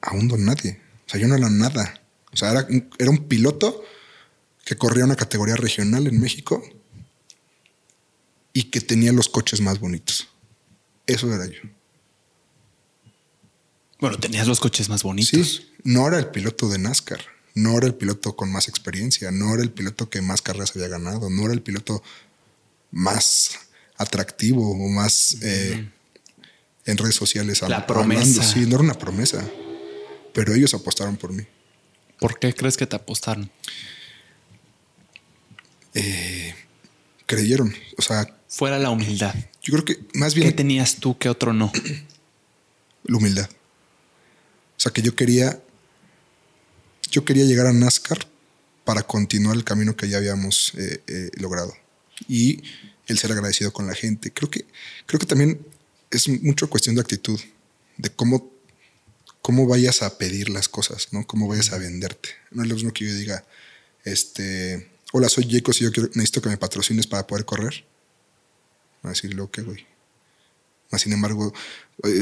a 0.00 0.14
un 0.14 0.28
don 0.28 0.44
nadie. 0.44 0.80
O 1.06 1.10
sea, 1.10 1.20
yo 1.20 1.28
no 1.28 1.36
era 1.36 1.50
nada. 1.50 2.00
O 2.32 2.36
sea, 2.36 2.50
era, 2.50 2.66
era 2.98 3.10
un 3.10 3.28
piloto 3.28 3.84
que 4.64 4.76
corría 4.76 5.04
una 5.04 5.16
categoría 5.16 5.56
regional 5.56 6.06
en 6.06 6.20
México 6.20 6.62
y 8.52 8.64
que 8.64 8.80
tenía 8.80 9.12
los 9.12 9.28
coches 9.28 9.60
más 9.60 9.80
bonitos. 9.80 10.28
Eso 11.06 11.32
era 11.32 11.46
yo. 11.46 11.60
Bueno, 13.98 14.18
tenías 14.18 14.46
los 14.46 14.60
coches 14.60 14.88
más 14.88 15.02
bonitos. 15.02 15.30
Sí, 15.30 15.72
no 15.84 16.06
era 16.08 16.18
el 16.18 16.28
piloto 16.28 16.68
de 16.68 16.78
NASCAR, 16.78 17.20
no 17.54 17.76
era 17.76 17.86
el 17.86 17.94
piloto 17.94 18.34
con 18.34 18.50
más 18.50 18.68
experiencia, 18.68 19.30
no 19.30 19.54
era 19.54 19.62
el 19.62 19.70
piloto 19.70 20.10
que 20.10 20.20
más 20.20 20.42
carreras 20.42 20.72
había 20.74 20.88
ganado, 20.88 21.30
no 21.30 21.44
era 21.44 21.52
el 21.52 21.62
piloto 21.62 22.02
más 22.90 23.58
atractivo 24.02 24.70
o 24.70 24.88
más 24.88 25.36
eh, 25.42 25.88
en 26.84 26.98
redes 26.98 27.14
sociales. 27.14 27.62
La 27.62 27.86
promesa. 27.86 28.42
Sí, 28.42 28.60
no 28.60 28.76
era 28.76 28.84
una 28.84 28.94
promesa. 28.94 29.44
Pero 30.32 30.54
ellos 30.54 30.74
apostaron 30.74 31.16
por 31.16 31.32
mí. 31.32 31.44
¿Por 32.18 32.38
qué 32.38 32.54
crees 32.54 32.76
que 32.76 32.86
te 32.86 32.96
apostaron? 32.96 33.50
Eh, 35.94 36.54
creyeron. 37.26 37.74
O 37.98 38.02
sea. 38.02 38.36
Fuera 38.48 38.78
la 38.78 38.90
humildad. 38.90 39.34
Yo 39.62 39.72
creo 39.72 39.84
que 39.84 39.98
más 40.14 40.34
bien. 40.34 40.48
¿Qué 40.48 40.54
tenías 40.54 40.96
tú 40.96 41.18
que 41.18 41.28
otro 41.28 41.52
no? 41.52 41.72
La 43.04 43.16
humildad. 43.16 43.48
O 43.50 44.80
sea, 44.80 44.92
que 44.92 45.02
yo 45.02 45.14
quería. 45.14 45.60
Yo 47.10 47.24
quería 47.24 47.44
llegar 47.44 47.66
a 47.66 47.72
NASCAR 47.72 48.26
para 48.84 49.02
continuar 49.02 49.56
el 49.56 49.64
camino 49.64 49.96
que 49.96 50.08
ya 50.08 50.18
habíamos 50.18 50.72
eh, 50.76 51.02
eh, 51.06 51.30
logrado. 51.36 51.74
Y 52.28 52.62
el 53.12 53.18
ser 53.18 53.32
agradecido 53.32 53.72
con 53.72 53.86
la 53.86 53.94
gente. 53.94 54.32
Creo 54.32 54.50
que, 54.50 54.66
creo 55.06 55.18
que 55.20 55.26
también 55.26 55.64
es 56.10 56.28
mucho 56.28 56.68
cuestión 56.68 56.94
de 56.94 57.00
actitud, 57.00 57.40
de 57.96 58.10
cómo, 58.10 58.52
cómo 59.40 59.66
vayas 59.66 60.02
a 60.02 60.18
pedir 60.18 60.48
las 60.48 60.68
cosas, 60.68 61.08
¿no? 61.12 61.26
Cómo 61.26 61.48
vayas 61.48 61.72
a 61.72 61.78
venderte. 61.78 62.30
No 62.50 62.62
es 62.62 62.68
lo 62.68 62.74
mismo 62.74 62.92
que 62.92 63.06
yo 63.06 63.14
diga, 63.14 63.44
este, 64.04 64.90
hola, 65.12 65.28
soy 65.28 65.48
Jacob 65.50 65.74
y 65.78 65.84
yo 65.84 65.90
necesito 66.14 66.42
que 66.42 66.48
me 66.48 66.56
patrocines 66.56 67.06
para 67.06 67.26
poder 67.26 67.44
correr. 67.44 67.84
A 69.02 69.08
decirle, 69.08 69.40
ok, 69.42 69.60
güey. 69.64 69.86
Sin 70.98 71.12
embargo, 71.12 71.52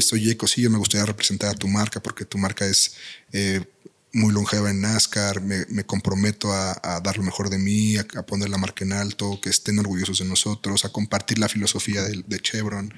soy 0.01 0.25
Jacob 0.25 0.49
y 0.55 0.61
yo 0.61 0.69
me 0.69 0.77
gustaría 0.77 1.05
representar 1.05 1.49
a 1.49 1.53
tu 1.53 1.67
marca 1.67 2.01
porque 2.01 2.23
tu 2.25 2.37
marca 2.37 2.65
es 2.65 2.95
eh, 3.33 3.65
muy 4.13 4.33
longeva 4.33 4.69
en 4.69 4.81
NASCAR, 4.81 5.41
me, 5.41 5.83
comprometo 5.85 6.51
a, 6.51 6.99
dar 7.01 7.17
lo 7.17 7.23
mejor 7.23 7.49
de 7.49 7.57
mí, 7.57 7.97
a, 7.97 8.05
poner 8.25 8.49
la 8.49 8.57
marca 8.57 8.83
en 8.83 8.93
alto, 8.93 9.39
que 9.41 9.49
estén 9.49 9.79
orgullosos 9.79 10.19
de 10.19 10.25
nosotros, 10.25 10.83
a 10.83 10.89
compartir 10.89 11.39
la 11.39 11.47
filosofía 11.47 12.03
de, 12.03 12.39
Chevron, 12.39 12.93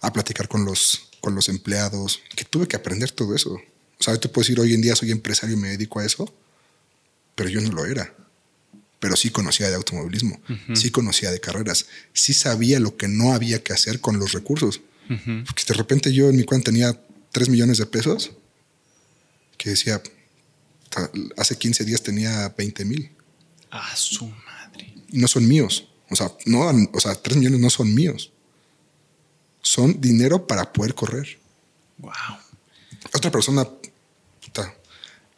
a 0.00 0.12
platicar 0.12 0.48
con 0.48 0.64
los, 0.64 1.10
con 1.20 1.34
los 1.34 1.48
empleados, 1.48 2.22
que 2.34 2.44
tuve 2.44 2.66
que 2.66 2.76
aprender 2.76 3.10
todo 3.10 3.34
eso. 3.34 3.52
O 3.52 4.02
sea, 4.02 4.18
tú 4.18 4.32
puedes 4.32 4.48
decir, 4.48 4.60
hoy 4.60 4.74
en 4.74 4.80
día 4.80 4.96
soy 4.96 5.10
empresario 5.10 5.56
y 5.56 5.60
me 5.60 5.68
dedico 5.68 6.00
a 6.00 6.04
eso, 6.04 6.34
pero 7.34 7.48
yo 7.48 7.60
no 7.60 7.70
lo 7.70 7.84
era. 7.84 8.14
Pero 9.00 9.16
sí 9.16 9.30
conocía 9.30 9.68
de 9.68 9.74
automovilismo, 9.74 10.40
sí 10.74 10.90
conocía 10.90 11.30
de 11.32 11.40
carreras, 11.40 11.86
sí 12.12 12.34
sabía 12.34 12.78
lo 12.78 12.96
que 12.96 13.08
no 13.08 13.32
había 13.32 13.62
que 13.62 13.72
hacer 13.72 14.00
con 14.00 14.18
los 14.18 14.32
recursos. 14.32 14.80
Porque 15.08 15.64
de 15.66 15.74
repente 15.74 16.12
yo 16.12 16.30
en 16.30 16.36
mi 16.36 16.44
cuenta 16.44 16.70
tenía 16.70 16.98
3 17.32 17.48
millones 17.48 17.78
de 17.78 17.86
pesos, 17.86 18.30
que 19.58 19.70
decía, 19.70 20.00
hace 21.36 21.56
15 21.56 21.84
días 21.84 22.02
tenía 22.02 22.48
20 22.56 22.84
mil. 22.84 23.10
A 23.70 23.96
su 23.96 24.26
madre. 24.26 24.94
Y 25.08 25.18
no 25.18 25.28
son 25.28 25.46
míos. 25.46 25.88
O 26.10 26.16
sea, 26.16 26.32
no, 26.46 26.70
o 26.92 27.00
sea, 27.00 27.14
3 27.14 27.38
millones 27.38 27.60
no 27.60 27.70
son 27.70 27.94
míos. 27.94 28.32
Son 29.62 30.00
dinero 30.00 30.46
para 30.46 30.72
poder 30.72 30.94
correr. 30.94 31.38
Wow. 31.98 32.10
Otra 33.14 33.30
persona 33.30 33.66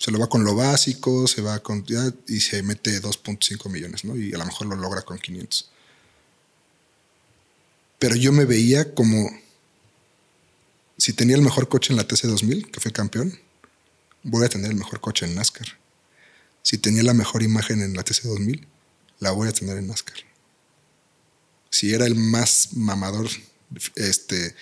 se 0.05 0.11
lo 0.11 0.19
va 0.19 0.29
con 0.29 0.45
lo 0.45 0.55
básico, 0.55 1.27
se 1.27 1.41
va 1.41 1.61
con 1.61 1.83
y 2.29 2.41
se 2.41 2.63
mete 2.63 3.01
2.5 3.01 3.71
millones, 3.71 4.05
¿no? 4.05 4.15
Y 4.17 4.35
a 4.35 4.39
lo 4.39 4.45
mejor 4.45 4.67
lo 4.67 4.77
logra 4.77 5.01
con 5.01 5.19
500. 5.19 5.71
Pero 7.99 8.15
yo 8.15 8.31
me 8.31 8.45
veía 8.45 8.93
como 8.95 9.31
si 10.99 11.15
tenía 11.15 11.37
el 11.37 11.43
mejor 11.43 11.71
coche 11.71 11.93
en 11.93 11.97
la 11.97 12.07
TC2000, 12.07 12.71
que 12.71 12.81
fue 12.81 12.93
campeón, 12.93 13.39
voy 14.25 14.45
a 14.45 14.49
tener 14.49 14.71
el 14.71 14.77
mejor 14.77 15.01
coche 15.01 15.27
en 15.27 15.37
NASCAR. 15.37 15.69
Si 16.63 16.79
tenía 16.79 17.03
la 17.03 17.15
mejor 17.15 17.43
imagen 17.43 17.83
en 17.83 17.95
la 17.95 18.05
TC2000, 18.05 18.67
la 19.21 19.31
voy 19.31 19.49
a 19.49 19.53
tener 19.53 19.77
en 19.77 19.87
NASCAR. 19.87 20.17
Si 21.71 21.93
era 21.93 22.07
el 22.07 22.15
más 22.15 22.71
mamador 22.73 23.29
este, 23.95 24.55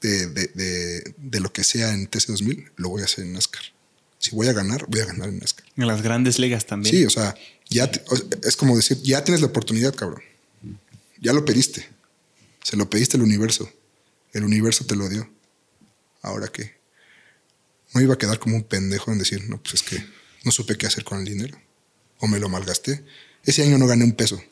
de, 0.00 1.40
lo 1.40 1.52
que 1.52 1.64
sea 1.64 1.92
en 1.92 2.10
TC2000, 2.10 2.72
lo 2.76 2.88
voy 2.88 3.02
a 3.02 3.04
hacer 3.04 3.24
en 3.24 3.34
NASCAR. 3.34 3.62
Si 4.18 4.30
voy 4.34 4.48
a 4.48 4.52
ganar, 4.52 4.86
voy 4.88 5.00
a 5.00 5.04
ganar 5.04 5.28
en 5.28 5.38
NASCAR. 5.38 5.66
En 5.76 5.86
las 5.86 6.02
grandes 6.02 6.38
ligas 6.38 6.66
también. 6.66 6.94
Sí, 6.94 7.04
o 7.04 7.10
sea, 7.10 7.34
ya 7.68 7.90
es 8.42 8.56
como 8.56 8.76
decir, 8.76 9.00
ya 9.02 9.22
tienes 9.22 9.40
la 9.40 9.48
oportunidad, 9.48 9.94
cabrón. 9.94 10.22
Ya 11.20 11.32
lo 11.32 11.44
pediste. 11.44 11.88
Se 12.62 12.76
lo 12.76 12.88
pediste 12.88 13.16
al 13.16 13.22
universo. 13.22 13.70
El 14.32 14.44
universo 14.44 14.86
te 14.86 14.96
lo 14.96 15.08
dio. 15.08 15.28
¿Ahora 16.22 16.48
qué? 16.48 16.81
No 17.94 18.00
iba 18.00 18.14
a 18.14 18.18
quedar 18.18 18.38
como 18.38 18.56
un 18.56 18.64
pendejo 18.64 19.12
en 19.12 19.18
decir, 19.18 19.48
no, 19.48 19.62
pues 19.62 19.74
es 19.74 19.82
que 19.82 20.04
no 20.44 20.50
supe 20.50 20.76
qué 20.76 20.86
hacer 20.86 21.04
con 21.04 21.18
el 21.18 21.24
dinero. 21.24 21.58
O 22.18 22.26
me 22.26 22.38
lo 22.38 22.48
malgasté. 22.48 23.04
Ese 23.44 23.62
año 23.62 23.78
no 23.78 23.86
gané 23.86 24.04
un 24.04 24.12
peso. 24.12 24.42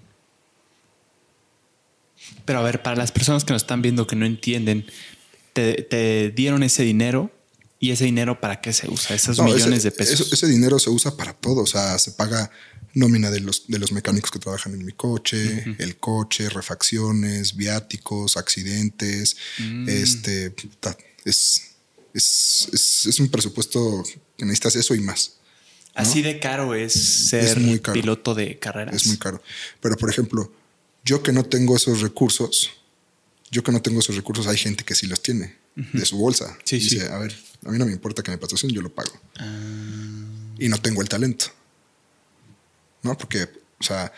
Pero 2.45 2.59
a 2.59 2.62
ver, 2.62 2.82
para 2.82 2.97
las 2.97 3.12
personas 3.12 3.45
que 3.45 3.53
nos 3.53 3.62
están 3.62 3.82
viendo 3.82 4.07
que 4.07 4.16
no 4.16 4.26
entienden, 4.26 4.86
te, 5.53 6.32
dieron 6.34 6.62
ese 6.62 6.82
dinero 6.82 7.30
y 7.78 7.93
ese 7.93 8.05
dinero 8.05 8.41
para 8.41 8.61
qué 8.61 8.72
se 8.72 8.91
usa, 8.91 9.14
esos 9.16 9.41
millones 9.41 9.82
de 9.82 9.91
pesos. 9.91 10.32
Ese, 10.32 10.47
dinero 10.47 10.78
se 10.78 10.91
usa 10.91 11.16
para 11.16 11.32
todo, 11.32 11.62
o 11.62 11.66
sea, 11.66 11.99
se 11.99 12.12
paga 12.12 12.51
nómina 12.93 13.30
de 13.30 13.41
los, 13.41 13.68
de 13.68 13.78
los 13.78 13.93
mecánicos 13.93 14.30
que 14.30 14.38
trabajan 14.38 14.74
en 14.74 14.84
mi 14.84 14.93
coche, 14.93 15.76
el 15.78 15.97
coche, 15.97 16.49
refacciones, 16.51 17.57
viáticos, 17.57 18.36
accidentes, 18.36 19.36
mm. 19.59 19.88
este, 19.88 20.55
es 21.24 21.70
es, 22.14 23.18
un 23.18 23.28
presupuesto 23.28 24.02
que 24.36 24.44
necesitas 24.44 24.76
eso 24.76 24.94
y 24.94 25.00
más. 25.00 25.36
Así 25.94 26.22
de 26.22 26.38
caro 26.38 26.74
es 26.74 26.92
ser 26.92 27.82
piloto 27.92 28.34
de 28.34 28.58
carreras. 28.58 28.94
Es 28.94 29.06
muy 29.06 29.18
caro. 29.18 29.42
Pero, 29.80 29.96
por 29.96 30.08
ejemplo, 30.08 30.52
yo 31.04 31.22
que 31.22 31.32
no 31.32 31.44
tengo 31.44 31.76
esos 31.76 32.00
recursos, 32.00 32.70
yo 33.50 33.62
que 33.62 33.72
no 33.72 33.82
tengo 33.82 34.00
esos 34.00 34.16
recursos, 34.16 34.46
hay 34.46 34.56
gente 34.56 34.84
que 34.84 34.94
sí 34.94 35.06
los 35.06 35.22
tiene 35.22 35.56
de 35.74 36.04
su 36.04 36.16
bolsa. 36.16 36.56
Sí, 36.64 36.78
Dice, 36.78 37.08
a 37.11 37.18
ver, 37.18 37.34
a 37.64 37.70
mí 37.70 37.78
no 37.78 37.86
me 37.86 37.92
importa 37.92 38.22
que 38.22 38.30
me 38.30 38.38
patrocinen, 38.38 38.74
yo 38.74 38.82
lo 38.82 38.94
pago. 38.94 39.12
Y 40.58 40.68
no 40.68 40.80
tengo 40.80 41.02
el 41.02 41.08
talento. 41.08 41.46
¿No? 43.02 43.16
Porque, 43.16 43.48
o 43.78 43.82
sea, 43.82 44.12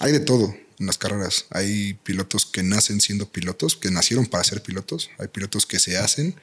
hay 0.00 0.12
de 0.12 0.20
todo 0.20 0.54
en 0.78 0.86
las 0.86 0.98
carreras. 0.98 1.46
Hay 1.50 1.94
pilotos 2.02 2.46
que 2.46 2.62
nacen 2.62 3.00
siendo 3.00 3.30
pilotos, 3.30 3.76
que 3.76 3.90
nacieron 3.90 4.26
para 4.26 4.44
ser 4.44 4.62
pilotos. 4.62 5.10
Hay 5.18 5.28
pilotos 5.28 5.66
que 5.66 5.78
se 5.78 5.98
hacen 5.98 6.36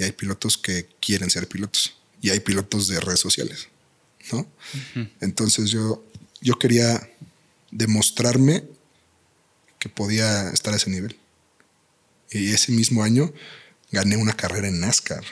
y 0.00 0.04
hay 0.04 0.12
pilotos 0.12 0.56
que 0.56 0.88
quieren 0.98 1.28
ser 1.28 1.46
pilotos 1.46 1.94
y 2.22 2.30
hay 2.30 2.40
pilotos 2.40 2.88
de 2.88 3.00
redes 3.00 3.20
sociales, 3.20 3.68
¿no? 4.32 4.46
Entonces 5.20 5.68
yo, 5.70 6.02
yo 6.40 6.58
quería 6.58 7.06
demostrarme 7.70 8.64
que 9.78 9.90
podía 9.90 10.48
estar 10.50 10.72
a 10.72 10.78
ese 10.78 10.88
nivel. 10.88 11.18
Y 12.30 12.50
ese 12.50 12.72
mismo 12.72 13.02
año 13.02 13.30
gané 13.92 14.16
una 14.16 14.32
carrera 14.32 14.68
en 14.68 14.80
NASCAR. 14.80 15.24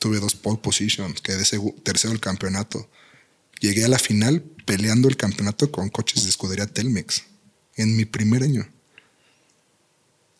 Tuve 0.00 0.18
dos 0.18 0.34
pole 0.34 0.58
positions, 0.60 1.20
quedé 1.20 1.44
tercero 1.84 2.12
el 2.12 2.20
campeonato. 2.20 2.90
Llegué 3.60 3.84
a 3.84 3.88
la 3.88 3.98
final 4.00 4.42
peleando 4.66 5.08
el 5.08 5.16
campeonato 5.16 5.70
con 5.70 5.88
coches 5.88 6.24
de 6.24 6.30
escudería 6.30 6.66
Telmex 6.66 7.22
en 7.76 7.96
mi 7.96 8.06
primer 8.06 8.42
año. 8.42 8.68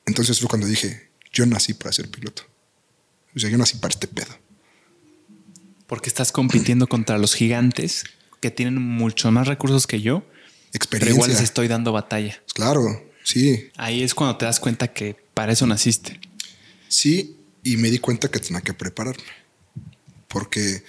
Entonces 0.07 0.41
fue 0.41 0.49
cuando 0.49 0.67
dije, 0.67 1.11
yo 1.33 1.47
nací 1.47 1.75
para 1.75 1.93
ser 1.93 2.11
piloto. 2.11 2.50
O 3.35 3.39
sea, 3.39 3.51
yo 3.51 3.59
nací 3.59 3.77
para 3.79 3.93
este 3.93 4.07
pedo. 4.07 4.37
Porque 5.87 6.09
estás 6.09 6.33
compitiendo 6.33 6.87
contra 6.87 7.19
los 7.19 7.35
gigantes 7.35 8.05
que 8.41 8.51
tienen 8.51 8.81
mucho 8.81 9.31
más 9.31 9.47
recursos 9.47 9.87
que 9.87 10.01
yo. 10.01 10.25
Experiencia. 10.73 10.99
Pero 11.01 11.15
igual 11.15 11.31
les 11.31 11.41
estoy 11.41 11.69
dando 11.69 11.93
batalla. 11.93 12.41
Claro, 12.55 12.83
sí. 13.25 13.71
Ahí 13.77 14.03
es 14.03 14.15
cuando 14.15 14.37
te 14.37 14.45
das 14.45 14.61
cuenta 14.61 14.93
que 14.93 15.17
para 15.35 15.53
eso 15.53 15.67
naciste. 15.67 16.21
Sí, 16.89 17.37
y 17.63 17.77
me 17.77 17.91
di 17.91 17.99
cuenta 17.99 18.31
que 18.31 18.39
tenía 18.39 18.61
que 18.61 18.75
prepararme. 18.75 19.23
Porque 20.29 20.85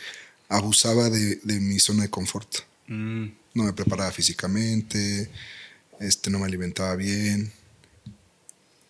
abusaba 0.49 1.09
de, 1.09 1.39
mi 1.43 1.79
zona 1.79 2.03
de 2.03 2.09
confort. 2.09 2.59
Mm. 2.87 3.27
No 3.53 3.63
me 3.63 3.73
preparaba 3.73 4.11
físicamente, 4.11 5.29
este, 5.99 6.29
no 6.29 6.39
me 6.39 6.45
alimentaba 6.45 6.95
bien. 6.95 7.51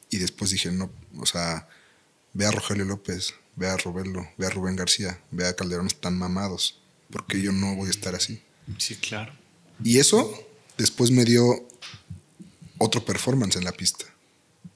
Y 0.09 0.17
después 0.17 0.51
dije, 0.51 0.71
no, 0.71 0.91
o 1.17 1.25
sea, 1.25 1.67
ve 2.33 2.45
a 2.45 2.51
Rogelio 2.51 2.85
López, 2.85 3.33
ve 3.55 3.67
a 3.67 3.77
Robelo, 3.77 4.27
ve 4.37 4.47
a 4.47 4.49
Rubén 4.49 4.75
García, 4.75 5.19
ve 5.31 5.47
a 5.47 5.55
Calderón, 5.55 5.87
están 5.87 6.17
mamados, 6.17 6.79
porque 7.09 7.41
yo 7.41 7.51
no 7.51 7.75
voy 7.75 7.87
a 7.87 7.91
estar 7.91 8.15
así. 8.15 8.41
Sí, 8.77 8.95
claro. 8.95 9.33
Y 9.83 9.99
eso 9.99 10.47
después 10.77 11.11
me 11.11 11.25
dio 11.25 11.67
otro 12.77 13.03
performance 13.03 13.55
en 13.55 13.63
la 13.63 13.71
pista. 13.71 14.05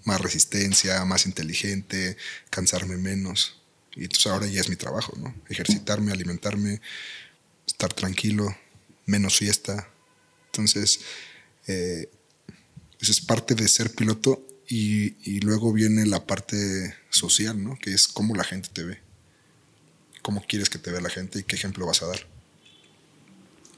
Más 0.03 0.21
resistencia, 0.21 1.03
más 1.05 1.25
inteligente, 1.25 2.17
cansarme 2.49 2.97
menos. 2.97 3.61
Y 3.95 4.03
entonces 4.03 4.27
ahora 4.27 4.47
ya 4.47 4.61
es 4.61 4.69
mi 4.69 4.75
trabajo, 4.75 5.13
¿no? 5.17 5.33
Ejercitarme, 5.49 6.11
alimentarme, 6.11 6.81
estar 7.65 7.93
tranquilo, 7.93 8.55
menos 9.05 9.37
fiesta. 9.37 9.89
Entonces, 10.47 10.99
eh, 11.67 12.09
eso 12.99 13.11
es 13.11 13.21
parte 13.21 13.55
de 13.55 13.67
ser 13.67 13.93
piloto 13.93 14.45
y, 14.67 15.39
luego 15.41 15.73
viene 15.73 16.05
la 16.05 16.25
parte 16.25 16.95
social, 17.09 17.63
¿no? 17.63 17.77
Que 17.77 17.93
es 17.93 18.07
cómo 18.07 18.35
la 18.35 18.43
gente 18.43 18.69
te 18.71 18.83
ve. 18.83 18.99
Cómo 20.21 20.43
quieres 20.47 20.69
que 20.69 20.79
te 20.79 20.91
vea 20.91 21.01
la 21.01 21.09
gente 21.09 21.39
y 21.39 21.43
qué 21.43 21.55
ejemplo 21.55 21.85
vas 21.85 22.01
a 22.01 22.07
dar. 22.07 22.27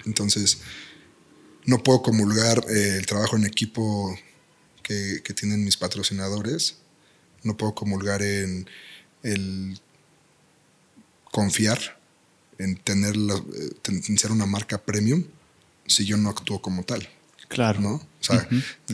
Entonces, 0.05 0.59
no 1.65 1.83
puedo 1.83 2.01
comulgar 2.01 2.63
eh, 2.69 2.97
el 2.97 3.05
trabajo 3.05 3.35
en 3.35 3.45
equipo 3.45 4.17
que, 4.81 5.21
tienen 5.35 5.65
mis 5.65 5.75
patrocinadores 5.75 6.77
no 7.43 7.57
puedo 7.57 7.75
comulgar 7.75 8.21
en 8.21 8.69
el 9.23 9.79
confiar 11.25 11.99
en 12.57 12.77
tener 12.77 13.15
la, 13.15 13.35
eh, 13.35 14.01
en 14.07 14.17
ser 14.17 14.31
una 14.31 14.45
marca 14.45 14.77
premium 14.83 15.25
si 15.85 16.05
yo 16.05 16.17
no 16.17 16.29
actúo 16.29 16.61
como 16.61 16.83
tal. 16.83 17.07
Claro. 17.47 17.79
¿no? 17.79 18.07
O 18.29 18.33
sea, 18.33 18.47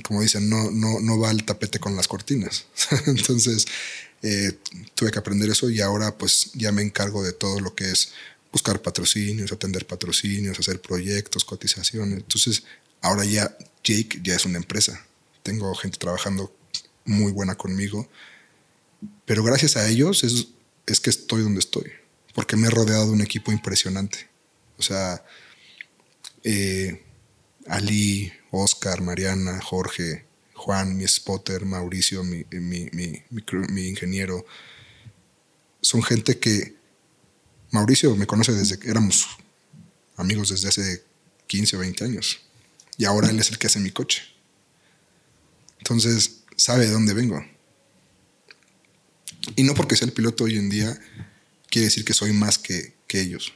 como 0.04 0.22
dicen, 0.22 0.50
no, 0.50 0.70
no, 0.72 1.00
no 1.00 1.20
va 1.20 1.32
el 1.32 1.44
tapete 1.44 1.80
con 1.80 1.96
las 1.96 2.08
cortinas. 2.08 2.66
Entonces, 3.08 3.66
eh, 4.22 4.58
tuve 4.96 5.12
que 5.12 5.20
aprender 5.20 5.50
eso 5.50 5.70
y 5.70 5.82
ahora 5.82 6.18
pues 6.18 6.52
ya 6.54 6.72
me 6.72 6.82
encargo 6.82 7.24
de 7.24 7.34
todo 7.34 7.60
lo 7.60 7.76
que 7.76 7.92
es 7.92 8.14
buscar 8.52 8.82
patrocinios, 8.82 9.52
atender 9.52 9.86
patrocinios, 9.86 10.60
hacer 10.60 10.80
proyectos, 10.80 11.44
cotizaciones. 11.44 12.20
Entonces, 12.20 12.64
ahora 13.02 13.26
ya 13.26 13.58
Jake 13.84 14.20
ya 14.24 14.36
es 14.36 14.46
una 14.46 14.58
empresa. 14.58 15.06
Tengo 15.42 15.74
gente 15.76 15.98
trabajando 15.98 16.56
muy 17.06 17.32
buena 17.32 17.56
conmigo, 17.56 18.08
pero 19.26 19.44
gracias 19.44 19.76
a 19.76 19.90
ellos 19.90 20.24
es, 20.24 20.48
es 20.86 21.00
que 21.00 21.10
estoy 21.10 21.42
donde 21.42 21.60
estoy, 21.60 21.92
porque 22.34 22.56
me 22.56 22.68
he 22.68 22.70
rodeado 22.70 23.08
de 23.08 23.12
un 23.12 23.22
equipo 23.22 23.52
impresionante. 23.52 24.30
O 24.78 24.82
sea, 24.82 25.24
eh, 26.44 27.04
Ali, 27.68 28.32
Oscar, 28.52 29.02
Mariana, 29.02 29.62
Jorge, 29.62 30.26
Juan, 30.54 30.96
mi 30.98 31.08
spotter, 31.08 31.66
Mauricio, 31.66 32.24
mi, 32.24 32.46
mi, 32.52 32.90
mi, 32.92 33.88
ingeniero. 33.88 34.46
Son 35.82 36.02
gente 36.04 36.40
que 36.40 36.76
Mauricio 37.72 38.16
me 38.16 38.28
conoce 38.28 38.54
desde 38.54 38.80
que 38.80 38.90
éramos 38.90 39.28
amigos 40.16 40.50
desde 40.50 40.70
hace 40.70 41.04
15 41.48 41.76
o 41.76 41.80
20 41.80 42.04
años. 42.06 42.40
Y 42.98 43.06
ahora 43.06 43.30
él 43.30 43.40
es 43.40 43.50
el 43.50 43.58
que 43.58 43.68
hace 43.68 43.80
mi 43.80 43.92
coche. 43.92 44.22
Entonces, 45.80 46.44
sabe 46.56 46.86
de 46.86 46.92
dónde 46.92 47.14
vengo. 47.14 47.44
Y 49.56 49.64
no 49.64 49.74
porque 49.74 49.96
sea 49.96 50.06
el 50.06 50.14
piloto 50.14 50.46
hoy 50.46 50.58
en 50.58 50.70
día, 50.70 50.98
quiere 51.70 51.88
decir 51.88 52.06
que 52.06 52.14
soy 52.14 52.32
más 52.32 52.58
que, 52.58 52.94
que 53.08 53.20
ellos. 53.20 53.54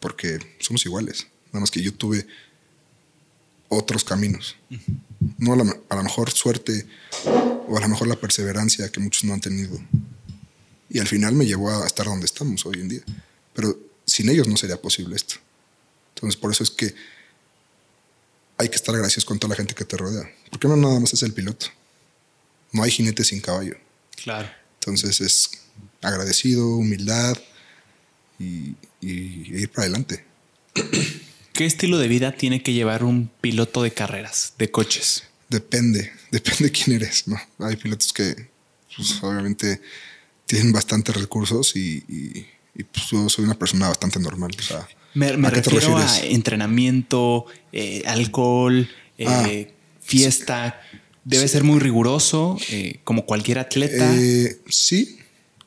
Porque 0.00 0.38
somos 0.58 0.84
iguales. 0.84 1.28
Nada 1.54 1.60
más 1.60 1.70
que 1.70 1.80
yo 1.80 1.94
tuve 1.94 2.26
otros 3.68 4.02
caminos. 4.02 4.56
No 5.38 5.52
a 5.52 5.56
la, 5.56 6.02
mejor 6.02 6.32
suerte 6.32 6.84
o 7.68 7.78
a 7.78 7.80
lo 7.80 7.88
mejor 7.88 8.08
la 8.08 8.16
perseverancia 8.16 8.90
que 8.90 8.98
muchos 8.98 9.22
no 9.22 9.34
han 9.34 9.40
tenido. 9.40 9.80
Y 10.90 10.98
al 10.98 11.06
final 11.06 11.32
me 11.34 11.46
llevó 11.46 11.70
a 11.70 11.86
estar 11.86 12.06
donde 12.06 12.26
estamos 12.26 12.66
hoy 12.66 12.80
en 12.80 12.88
día. 12.88 13.02
Pero 13.52 13.78
sin 14.04 14.28
ellos 14.30 14.48
no 14.48 14.56
sería 14.56 14.82
posible 14.82 15.14
esto. 15.14 15.36
Entonces 16.16 16.36
por 16.40 16.50
eso 16.50 16.64
es 16.64 16.70
que 16.70 16.92
hay 18.58 18.68
que 18.68 18.74
estar 18.74 18.92
agradecidos 18.92 19.24
con 19.24 19.38
toda 19.38 19.50
la 19.50 19.56
gente 19.56 19.76
que 19.76 19.84
te 19.84 19.96
rodea. 19.96 20.28
Porque 20.50 20.66
no 20.66 20.76
nada 20.76 20.98
más 20.98 21.12
es 21.12 21.22
el 21.22 21.34
piloto. 21.34 21.66
No 22.72 22.82
hay 22.82 22.90
jinete 22.90 23.22
sin 23.22 23.40
caballo. 23.40 23.76
Claro. 24.16 24.50
Entonces 24.80 25.20
es 25.20 25.50
agradecido, 26.02 26.66
humildad 26.66 27.38
y, 28.40 28.74
y 29.00 29.54
ir 29.56 29.70
para 29.70 29.82
adelante. 29.82 30.24
¿Qué 31.54 31.66
estilo 31.66 31.98
de 31.98 32.08
vida 32.08 32.32
tiene 32.32 32.64
que 32.64 32.72
llevar 32.72 33.04
un 33.04 33.30
piloto 33.40 33.84
de 33.84 33.92
carreras, 33.92 34.54
de 34.58 34.72
coches? 34.72 35.22
Depende, 35.48 36.10
depende 36.32 36.64
de 36.64 36.70
quién 36.72 36.96
eres, 36.96 37.28
¿no? 37.28 37.36
Hay 37.60 37.76
pilotos 37.76 38.12
que, 38.12 38.48
pues, 38.96 39.22
obviamente, 39.22 39.80
tienen 40.46 40.72
bastantes 40.72 41.14
recursos 41.14 41.76
y, 41.76 42.02
pues, 42.92 43.06
yo 43.08 43.28
soy 43.28 43.44
una 43.44 43.54
persona 43.54 43.86
bastante 43.86 44.18
normal. 44.18 44.50
O 44.58 44.62
sea, 44.62 44.88
me, 45.14 45.30
refiero 45.30 45.96
a 45.96 46.18
entrenamiento, 46.22 47.46
eh, 47.72 48.02
alcohol, 48.04 48.88
eh, 49.16 49.26
ah, 49.28 49.48
fiesta. 50.00 50.80
Debe 51.22 51.46
ser 51.46 51.62
muy 51.62 51.78
riguroso, 51.78 52.58
eh, 52.68 52.98
como 53.04 53.26
cualquier 53.26 53.60
atleta. 53.60 54.12
sí, 54.68 55.18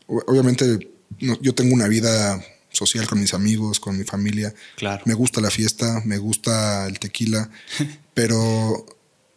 obviamente 0.06 0.90
yo 1.20 1.56
tengo 1.56 1.74
una 1.74 1.88
vida 1.88 2.44
social 2.78 3.08
con 3.08 3.20
mis 3.20 3.34
amigos, 3.34 3.80
con 3.80 3.98
mi 3.98 4.04
familia. 4.04 4.54
Claro. 4.76 5.04
Me 5.06 5.14
gusta 5.14 5.42
la 5.42 5.50
fiesta, 5.50 6.02
me 6.06 6.18
gusta 6.18 6.88
el 6.88 7.00
tequila, 7.00 7.50
pero 8.14 8.86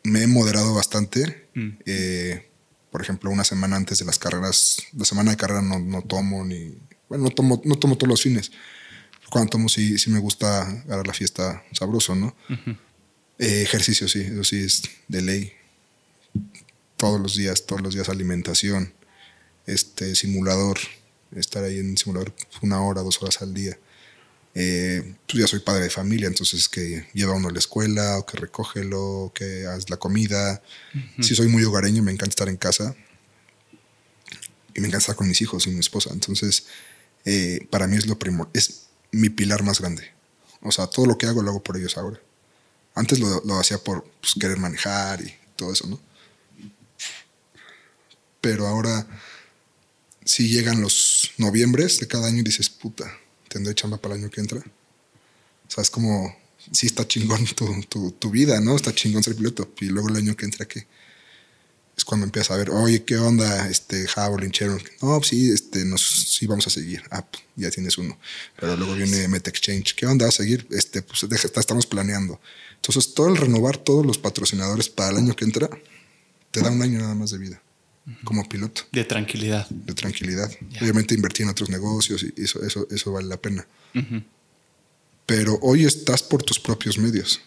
me 0.04 0.22
he 0.22 0.26
moderado 0.26 0.74
bastante. 0.74 1.48
Mm. 1.54 1.68
Eh, 1.86 2.50
por 2.90 3.02
ejemplo, 3.02 3.30
una 3.30 3.44
semana 3.44 3.76
antes 3.76 3.98
de 3.98 4.04
las 4.04 4.18
carreras, 4.18 4.82
la 4.96 5.04
semana 5.04 5.30
de 5.30 5.36
carrera 5.36 5.62
no, 5.62 5.78
no 5.78 6.02
tomo 6.02 6.44
ni, 6.44 6.76
bueno, 7.08 7.24
no 7.24 7.30
tomo, 7.30 7.60
no 7.64 7.76
tomo 7.76 7.96
todos 7.96 8.08
los 8.08 8.22
fines. 8.22 8.52
Cuando 9.30 9.50
tomo 9.50 9.68
sí, 9.68 9.98
sí 9.98 10.10
me 10.10 10.18
gusta 10.18 10.62
agarrar 10.62 11.06
la 11.06 11.12
fiesta 11.12 11.62
sabroso, 11.72 12.16
¿no? 12.16 12.36
Eh, 13.38 13.62
ejercicio 13.62 14.08
sí, 14.08 14.20
eso 14.20 14.44
sí 14.44 14.58
es 14.58 14.82
de 15.06 15.22
ley. 15.22 15.52
Todos 16.96 17.20
los 17.20 17.36
días, 17.36 17.64
todos 17.64 17.80
los 17.80 17.94
días 17.94 18.08
alimentación, 18.08 18.92
este 19.66 20.14
simulador, 20.16 20.78
estar 21.36 21.62
ahí 21.64 21.78
en 21.78 21.90
el 21.90 21.98
simulador 21.98 22.34
una 22.62 22.80
hora, 22.82 23.02
dos 23.02 23.20
horas 23.22 23.40
al 23.42 23.54
día. 23.54 23.78
Eh, 24.54 25.14
pues 25.26 25.38
ya 25.38 25.46
soy 25.46 25.60
padre 25.60 25.84
de 25.84 25.90
familia, 25.90 26.26
entonces 26.26 26.68
que 26.68 27.06
lleva 27.14 27.34
uno 27.34 27.48
a 27.48 27.52
la 27.52 27.58
escuela, 27.58 28.18
o 28.18 28.26
que 28.26 28.36
recógelo, 28.36 29.02
o 29.02 29.32
que 29.32 29.66
haz 29.66 29.88
la 29.90 29.96
comida. 29.96 30.62
Si 31.20 31.34
soy 31.34 31.48
muy 31.48 31.62
hogareño, 31.64 32.02
me 32.02 32.12
encanta 32.12 32.30
estar 32.30 32.48
en 32.48 32.56
casa. 32.56 32.94
Y 34.74 34.80
me 34.80 34.88
encanta 34.88 34.98
estar 34.98 35.16
con 35.16 35.28
mis 35.28 35.40
hijos 35.40 35.66
y 35.66 35.70
mi 35.70 35.80
esposa. 35.80 36.10
Entonces, 36.12 36.66
eh, 37.24 37.66
para 37.70 37.86
mí 37.86 37.96
es 37.96 38.06
lo 38.06 38.18
primor 38.18 38.48
es 38.54 38.86
mi 39.12 39.28
pilar 39.28 39.62
más 39.62 39.80
grande. 39.80 40.10
O 40.62 40.72
sea, 40.72 40.86
todo 40.86 41.06
lo 41.06 41.16
que 41.16 41.26
hago 41.26 41.42
lo 41.42 41.50
hago 41.50 41.62
por 41.62 41.76
ellos 41.76 41.96
ahora. 41.96 42.20
Antes 42.94 43.18
lo, 43.18 43.42
lo 43.44 43.58
hacía 43.58 43.78
por 43.78 44.04
pues, 44.20 44.34
querer 44.38 44.58
manejar 44.58 45.20
y 45.22 45.34
todo 45.56 45.72
eso, 45.72 45.86
¿no? 45.86 46.00
Pero 48.40 48.66
ahora 48.66 49.06
si 50.24 50.48
llegan 50.48 50.80
los 50.80 50.94
noviembres 51.40 51.98
de 51.98 52.06
cada 52.06 52.28
año 52.28 52.40
y 52.40 52.42
dices, 52.44 52.68
puta, 52.70 53.10
tendré 53.48 53.74
chamba 53.74 53.96
para 53.96 54.14
el 54.14 54.22
año 54.22 54.30
que 54.30 54.40
entra. 54.40 54.60
O 54.60 55.70
sea, 55.70 55.82
es 55.82 55.90
como, 55.90 56.36
sí 56.70 56.86
está 56.86 57.06
chingón 57.06 57.44
tu, 57.88 58.12
tu, 58.12 58.30
vida, 58.30 58.60
¿no? 58.60 58.76
Está 58.76 58.94
chingón 58.94 59.22
ser 59.22 59.34
piloto. 59.34 59.72
Y 59.80 59.86
luego 59.86 60.08
el 60.08 60.16
año 60.16 60.36
que 60.36 60.44
entra, 60.44 60.66
¿qué? 60.66 60.86
Es 61.96 62.04
cuando 62.04 62.24
empiezas 62.24 62.52
a 62.52 62.56
ver, 62.56 62.70
oye, 62.70 63.04
¿qué 63.04 63.16
onda? 63.16 63.68
Este, 63.68 64.06
Javelin, 64.06 64.50
Sharon. 64.50 64.82
No, 65.02 65.18
pues 65.18 65.28
sí, 65.28 65.50
este, 65.50 65.84
nos, 65.84 66.02
sí 66.02 66.46
vamos 66.46 66.66
a 66.66 66.70
seguir. 66.70 67.02
Ah, 67.10 67.26
pues, 67.26 67.42
ya 67.56 67.70
tienes 67.70 67.98
uno. 67.98 68.18
Pero 68.58 68.76
luego 68.76 68.94
viene 68.94 69.28
Met 69.28 69.48
Exchange. 69.48 69.94
¿Qué 69.94 70.06
onda? 70.06 70.28
A 70.28 70.30
seguir, 70.30 70.66
este, 70.70 71.02
pues 71.02 71.22
estamos 71.22 71.86
planeando. 71.86 72.40
Entonces, 72.76 73.12
todo 73.14 73.28
el 73.28 73.36
renovar 73.36 73.76
todos 73.76 74.06
los 74.06 74.18
patrocinadores 74.18 74.88
para 74.88 75.10
el 75.10 75.16
año 75.18 75.36
que 75.36 75.44
entra, 75.44 75.68
te 76.50 76.60
da 76.60 76.70
un 76.70 76.82
año 76.82 77.00
nada 77.00 77.14
más 77.14 77.30
de 77.30 77.38
vida 77.38 77.62
como 78.24 78.48
piloto. 78.48 78.82
De 78.92 79.04
tranquilidad. 79.04 79.68
De 79.68 79.94
tranquilidad. 79.94 80.50
Obviamente 80.80 81.14
invertir 81.14 81.44
en 81.44 81.50
otros 81.50 81.70
negocios 81.70 82.22
y 82.24 82.42
eso, 82.42 82.62
eso, 82.64 82.86
eso 82.90 83.12
vale 83.12 83.28
la 83.28 83.36
pena. 83.36 83.66
Pero 85.26 85.58
hoy 85.62 85.84
estás 85.84 86.22
por 86.22 86.42
tus 86.42 86.58
propios 86.58 86.98
medios 86.98 87.40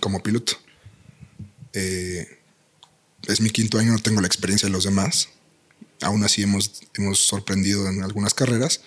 como 0.00 0.22
piloto. 0.22 0.54
Eh, 1.72 2.38
es 3.28 3.40
mi 3.40 3.50
quinto 3.50 3.78
año, 3.78 3.92
no 3.92 3.98
tengo 3.98 4.20
la 4.20 4.26
experiencia 4.26 4.66
de 4.66 4.72
los 4.72 4.84
demás. 4.84 5.28
Aún 6.00 6.24
así 6.24 6.42
hemos, 6.42 6.82
hemos 6.94 7.26
sorprendido 7.26 7.88
en 7.88 8.02
algunas 8.02 8.34
carreras. 8.34 8.80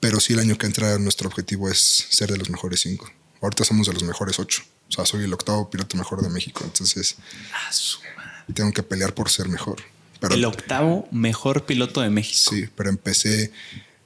Pero 0.00 0.20
sí 0.20 0.34
el 0.34 0.40
año 0.40 0.58
que 0.58 0.66
entra 0.66 0.98
nuestro 0.98 1.28
objetivo 1.28 1.70
es 1.70 2.06
ser 2.10 2.30
de 2.30 2.36
los 2.36 2.50
mejores 2.50 2.80
cinco. 2.80 3.10
Ahorita 3.40 3.64
somos 3.64 3.86
de 3.86 3.94
los 3.94 4.02
mejores 4.02 4.38
ocho. 4.38 4.62
O 4.88 4.92
sea, 4.92 5.06
soy 5.06 5.24
el 5.24 5.32
octavo 5.32 5.70
piloto 5.70 5.96
mejor 5.96 6.22
de 6.22 6.28
México. 6.28 6.62
Entonces... 6.64 7.16
Ah, 7.52 7.70
tengo 8.52 8.72
que 8.72 8.82
pelear 8.82 9.14
por 9.14 9.30
ser 9.30 9.48
mejor. 9.48 9.82
el 10.30 10.44
octavo 10.44 11.08
mejor 11.10 11.64
piloto 11.66 12.00
de 12.00 12.10
México. 12.10 12.50
Sí, 12.54 12.68
pero 12.76 12.90
empecé 12.90 13.52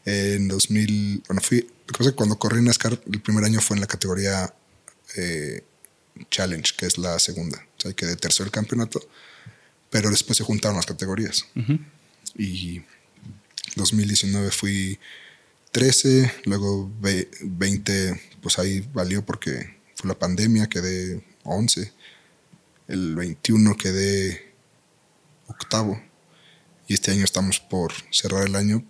en 0.05 0.49
2000. 0.49 1.23
Bueno, 1.27 1.41
fui. 1.41 1.67
Lo 1.99 2.05
que 2.05 2.13
cuando 2.13 2.39
corrí 2.39 2.59
en 2.59 2.67
NASCAR, 2.67 3.01
el 3.11 3.21
primer 3.21 3.45
año 3.45 3.61
fue 3.61 3.77
en 3.77 3.81
la 3.81 3.87
categoría 3.87 4.53
eh, 5.17 5.65
Challenge, 6.31 6.75
que 6.77 6.87
es 6.87 6.99
la 6.99 7.19
segunda. 7.19 7.59
O 7.79 7.81
sea, 7.81 7.93
quedé 7.95 8.15
tercero 8.17 8.45
el 8.45 8.51
campeonato, 8.51 9.01
pero 9.91 10.11
después 10.11 10.37
se 10.37 10.45
juntaron 10.45 10.77
las 10.77 10.87
categorías. 10.87 11.47
Y 12.37 12.83
2019 13.77 14.51
fui 14.51 14.99
13, 15.73 16.33
luego 16.45 16.91
20, 17.01 18.21
pues 18.43 18.59
ahí 18.59 18.87
valió 18.93 19.25
porque 19.25 19.79
fue 19.95 20.09
la 20.09 20.19
pandemia, 20.19 20.69
quedé 20.69 21.25
11 21.45 21.93
el 22.89 23.15
21 23.15 23.77
quedé 23.77 24.55
octavo 25.47 26.03
y 26.87 26.95
este 26.95 27.11
año 27.13 27.25
estamos 27.25 27.61
por 27.61 27.93
cerrar 28.11 28.47
el 28.47 28.57
año. 28.57 28.85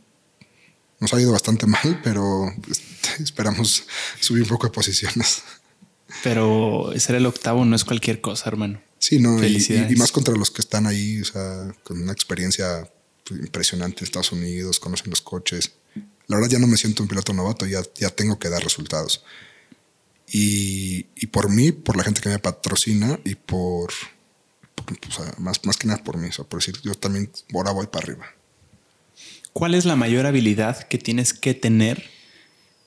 Nos 1.01 1.13
ha 1.13 1.21
ido 1.21 1.33
bastante 1.33 1.67
mal, 1.67 2.01
pero 2.03 2.49
este, 2.71 3.23
esperamos 3.23 3.85
subir 4.21 4.45
un 4.45 4.49
poco 4.49 4.69
de 4.69 4.73
posiciones. 4.73 5.43
Pero 6.23 6.93
ser 6.97 7.17
el 7.17 7.27
octavo 7.27 7.65
no 7.65 7.77
es 7.77 7.85
cualquier 7.85 8.21
cosa, 8.21 8.49
hermano. 8.49 8.81
Sí, 8.99 9.21
no, 9.21 9.45
y, 9.45 9.95
más 9.97 10.11
contra 10.11 10.35
los 10.35 10.51
que 10.51 10.61
están 10.61 10.87
ahí, 10.87 11.21
o 11.21 11.25
sea, 11.25 11.73
con 11.85 12.03
una 12.03 12.13
experiencia 12.13 12.91
pues, 13.25 13.41
impresionante 13.41 14.01
en 14.01 14.05
Estados 14.05 14.33
Unidos, 14.33 14.81
conocen 14.81 15.11
los 15.11 15.21
coches. 15.21 15.73
La 16.27 16.37
verdad 16.37 16.51
ya 16.51 16.59
no 16.59 16.67
me 16.67 16.77
siento 16.77 17.03
un 17.03 17.09
piloto 17.09 17.33
novato, 17.33 17.67
ya, 17.67 17.83
ya 17.97 18.11
tengo 18.11 18.39
que 18.39 18.49
dar 18.49 18.63
resultados. 18.63 19.23
Y, 20.31 21.05
por 21.33 21.51
mí, 21.51 21.73
por 21.73 21.97
la 21.97 22.05
gente 22.05 22.21
que 22.21 22.29
me 22.29 22.39
patrocina 22.39 23.19
y 23.25 23.35
por, 23.35 23.93
o 23.93 25.13
sea, 25.13 25.33
más, 25.39 25.65
más 25.65 25.77
que 25.77 25.87
nada 25.87 26.03
por 26.05 26.19
mí, 26.19 26.29
o 26.29 26.33
sea, 26.33 26.45
por 26.45 26.61
decir, 26.61 26.79
yo 26.83 26.95
también 26.95 27.31
ahora 27.55 27.73
voy 27.73 27.87
para 27.87 28.05
arriba. 28.05 28.27
¿Cuál 29.53 29.75
es 29.75 29.87
la 29.87 29.97
mayor 29.97 30.27
habilidad 30.27 30.87
que 30.87 30.99
tienes 30.99 31.33
que 31.33 31.55
tener 31.55 32.05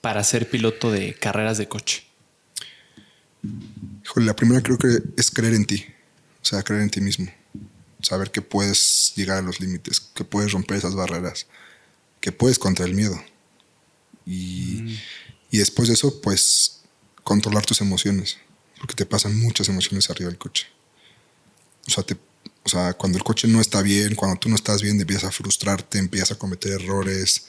para 0.02 0.24
ser 0.24 0.50
piloto 0.50 0.92
de 0.92 1.16
carreras 1.16 1.58
de 1.58 1.68
coche? 1.68 2.04
Híjole, 4.06 4.26
la 4.28 4.36
primera 4.36 4.62
creo 4.62 4.78
que 4.78 5.00
es 5.18 5.32
creer 5.32 5.56
en 5.56 5.66
ti, 5.66 5.86
o 6.42 6.46
sea, 6.46 6.62
creer 6.62 6.84
en 6.84 6.92
ti 6.92 7.02
mismo, 7.02 7.32
saber 8.02 8.30
que 8.30 8.42
puedes 8.42 9.14
llegar 9.16 9.40
a 9.40 9.42
los 9.42 9.60
límites, 9.60 10.00
que 10.00 10.24
puedes 10.24 10.52
romper 10.52 10.78
esas 10.78 10.94
barreras, 10.94 11.48
que 12.20 12.32
puedes 12.32 12.60
contra 12.60 12.86
el 12.86 12.94
miedo. 12.94 13.20
Y, 14.28 15.00
y 15.50 15.58
después 15.58 15.88
de 15.88 15.96
eso, 15.96 16.22
pues, 16.22 16.81
controlar 17.24 17.66
tus 17.66 17.82
emociones, 17.82 18.38
porque 18.78 18.96
te 18.96 19.06
pasan 19.06 19.40
muchas 19.40 19.70
emociones 19.70 20.10
arriba 20.10 20.30
del 20.30 20.38
coche. 20.40 20.68
O 21.88 21.92
sea, 21.92 22.04
te, 22.04 22.18
o 22.64 22.70
sea, 22.70 22.94
cuando 22.94 23.18
el 23.18 23.24
coche 23.24 23.48
no 23.48 23.62
está 23.62 23.82
bien, 23.82 24.16
cuando 24.16 24.40
tú 24.40 24.50
no 24.50 24.56
estás 24.56 24.82
bien, 24.82 25.00
empiezas 25.00 25.26
a 25.26 25.32
frustrarte, 25.32 25.98
empiezas 25.98 26.32
a 26.32 26.38
cometer 26.38 26.74
errores, 26.74 27.48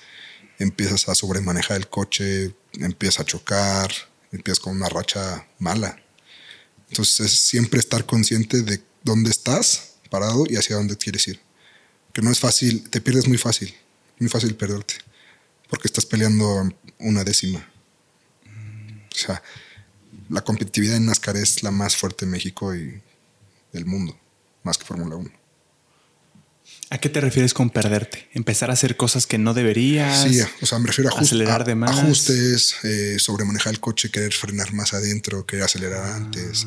empiezas 0.59 1.09
a 1.09 1.15
sobremanejar 1.15 1.77
el 1.77 1.89
coche, 1.89 2.55
empiezas 2.75 3.21
a 3.21 3.25
chocar, 3.25 3.93
empiezas 4.31 4.61
con 4.61 4.77
una 4.77 4.89
racha 4.89 5.47
mala. 5.59 6.03
Entonces 6.89 7.21
es 7.27 7.41
siempre 7.41 7.81
estar 7.81 8.07
consciente 8.07 8.63
de 8.63 8.83
dónde 9.03 9.31
estás 9.31 9.95
parado 10.11 10.45
y 10.49 10.57
hacia 10.57 10.77
dónde 10.77 10.97
quieres 10.97 11.27
ir. 11.29 11.41
Que 12.13 12.23
no 12.23 12.31
es 12.31 12.39
fácil, 12.39 12.89
te 12.91 13.01
pierdes 13.01 13.27
muy 13.27 13.39
fácil, 13.39 13.75
muy 14.19 14.29
fácil 14.29 14.55
perderte, 14.55 14.95
porque 15.69 15.89
estás 15.89 16.05
peleando 16.05 16.69
una 16.99 17.25
décima. 17.25 17.67
O 18.47 19.19
sea, 19.19 19.43
la 20.33 20.43
competitividad 20.43 20.97
en 20.97 21.07
NASCAR 21.07 21.37
es 21.37 21.63
la 21.63 21.71
más 21.71 21.95
fuerte 21.97 22.25
en 22.25 22.31
México 22.31 22.75
y 22.75 23.01
del 23.73 23.85
mundo, 23.85 24.19
más 24.63 24.79
que 24.79 24.85
Fórmula 24.85 25.17
1. 25.17 25.31
¿A 26.89 26.99
qué 26.99 27.09
te 27.09 27.21
refieres 27.21 27.55
con 27.55 27.71
perderte? 27.71 28.29
¿Empezar 28.33 28.71
a 28.71 28.73
hacer 28.73 28.97
cosas 28.97 29.27
que 29.27 29.39
no 29.39 29.55
deberías? 29.55 30.23
Sí, 30.23 30.41
o 30.61 30.67
sea, 30.67 30.79
me 30.79 30.87
refiero 30.87 31.15
a, 31.15 31.21
acelerar 31.21 31.65
de 31.65 31.75
más. 31.75 31.99
ajustes, 31.99 32.77
eh, 32.83 33.17
sobremanejar 33.19 33.73
el 33.73 33.81
coche, 33.81 34.11
querer 34.11 34.33
frenar 34.33 34.73
más 34.73 34.95
adentro, 34.95 35.47
querer 35.47 35.65
acelerar 35.65 36.05
antes. 36.05 36.67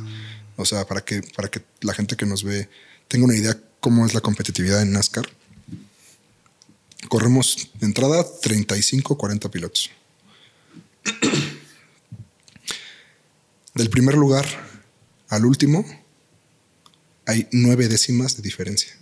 O 0.58 0.66
sea, 0.66 0.86
para 0.86 1.02
que, 1.02 1.22
para 1.36 1.50
que 1.50 1.62
la 1.82 1.94
gente 1.94 2.16
que 2.16 2.26
nos 2.26 2.44
ve 2.44 2.70
tenga 3.08 3.26
una 3.26 3.36
idea 3.36 3.58
cómo 3.80 4.06
es 4.06 4.14
la 4.14 4.22
competitividad 4.22 4.82
en 4.82 4.94
NASCAR. 4.94 5.28
Corremos 7.08 7.70
de 7.80 7.86
entrada 7.86 8.26
35, 8.42 9.18
40 9.18 9.50
pilotos. 9.52 9.92
Del 13.76 13.90
primer 13.90 14.16
lugar 14.16 14.46
al 15.28 15.46
último 15.46 15.86
hay 17.26 17.50
nueve 17.52 17.90
décimas 17.90 18.38
de 18.38 18.42
diferencia. 18.42 18.96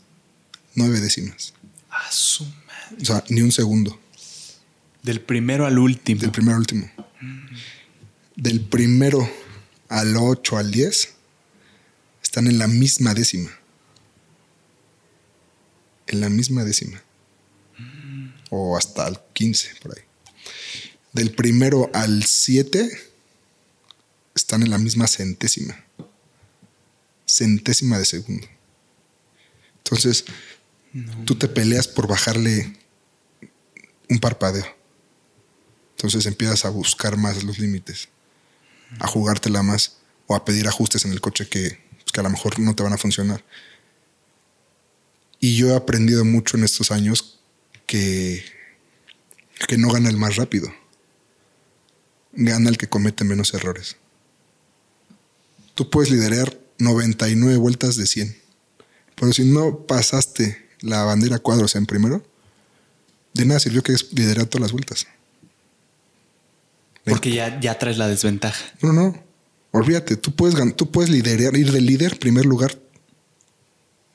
Nueve 0.73 0.99
décimas. 0.99 1.53
A 1.91 2.11
su 2.11 2.43
madre. 2.43 2.97
O 2.99 3.05
sea, 3.05 3.23
ni 3.29 3.41
un 3.41 3.51
segundo. 3.51 3.99
Del 5.03 5.21
primero 5.21 5.67
al 5.67 5.77
último. 5.77 6.19
Del 6.19 6.31
primero 6.31 6.55
al 6.55 6.59
último. 6.61 6.91
Del 8.35 8.61
primero 8.61 9.29
al 9.89 10.17
8 10.17 10.57
al 10.57 10.71
10 10.71 11.13
están 12.23 12.47
en 12.47 12.57
la 12.57 12.67
misma 12.67 13.13
décima. 13.13 13.51
En 16.07 16.19
la 16.19 16.29
misma 16.29 16.63
décima. 16.63 16.99
O 18.49 18.75
hasta 18.75 19.07
el 19.07 19.19
15, 19.33 19.75
por 19.83 19.95
ahí. 19.95 20.03
Del 21.11 21.31
primero 21.31 21.91
al 21.93 22.23
7 22.23 23.12
están 24.35 24.63
en 24.63 24.69
la 24.69 24.77
misma 24.77 25.07
centésima. 25.07 25.83
Centésima 27.27 27.97
de 27.97 28.05
segundo. 28.05 28.47
Entonces, 29.77 30.25
tú 31.25 31.35
te 31.35 31.47
peleas 31.47 31.87
por 31.87 32.07
bajarle 32.07 32.77
un 34.09 34.19
parpadeo. 34.19 34.65
Entonces 35.95 36.25
empiezas 36.25 36.65
a 36.65 36.69
buscar 36.69 37.17
más 37.17 37.43
los 37.43 37.59
límites, 37.59 38.09
a 38.99 39.07
jugártela 39.07 39.63
más 39.63 39.97
o 40.27 40.35
a 40.35 40.45
pedir 40.45 40.67
ajustes 40.67 41.05
en 41.05 41.11
el 41.11 41.21
coche 41.21 41.47
que, 41.47 41.79
pues, 41.91 42.11
que 42.11 42.19
a 42.19 42.23
lo 42.23 42.29
mejor 42.29 42.59
no 42.59 42.75
te 42.75 42.83
van 42.83 42.93
a 42.93 42.97
funcionar. 42.97 43.43
Y 45.39 45.55
yo 45.55 45.69
he 45.69 45.75
aprendido 45.75 46.25
mucho 46.25 46.57
en 46.57 46.63
estos 46.63 46.91
años 46.91 47.39
que, 47.85 48.43
que 49.67 49.77
no 49.77 49.89
gana 49.89 50.09
el 50.09 50.17
más 50.17 50.35
rápido, 50.35 50.73
gana 52.33 52.69
el 52.69 52.77
que 52.77 52.89
comete 52.89 53.23
menos 53.23 53.53
errores. 53.53 53.97
Tú 55.73 55.89
puedes 55.89 56.11
liderar 56.11 56.59
99 56.79 57.57
vueltas 57.57 57.95
de 57.95 58.05
100, 58.05 58.37
pero 59.15 59.33
si 59.33 59.45
no 59.45 59.85
pasaste 59.85 60.69
la 60.81 61.03
bandera 61.03 61.39
cuadros 61.39 61.75
en 61.75 61.85
primero, 61.85 62.23
de 63.33 63.45
nada 63.45 63.59
sirvió 63.59 63.81
que 63.81 63.95
liderar 64.11 64.45
todas 64.45 64.61
las 64.61 64.71
vueltas. 64.71 65.07
Porque 67.05 67.31
ya, 67.31 67.59
ya 67.59 67.77
traes 67.79 67.97
la 67.97 68.07
desventaja. 68.07 68.63
No, 68.81 68.93
no, 68.93 69.23
olvídate, 69.71 70.15
tú 70.15 70.35
puedes, 70.35 70.55
tú 70.75 70.91
puedes 70.91 71.09
liderar, 71.09 71.57
ir 71.57 71.71
de 71.71 71.81
líder, 71.81 72.19
primer 72.19 72.45
lugar, 72.45 72.79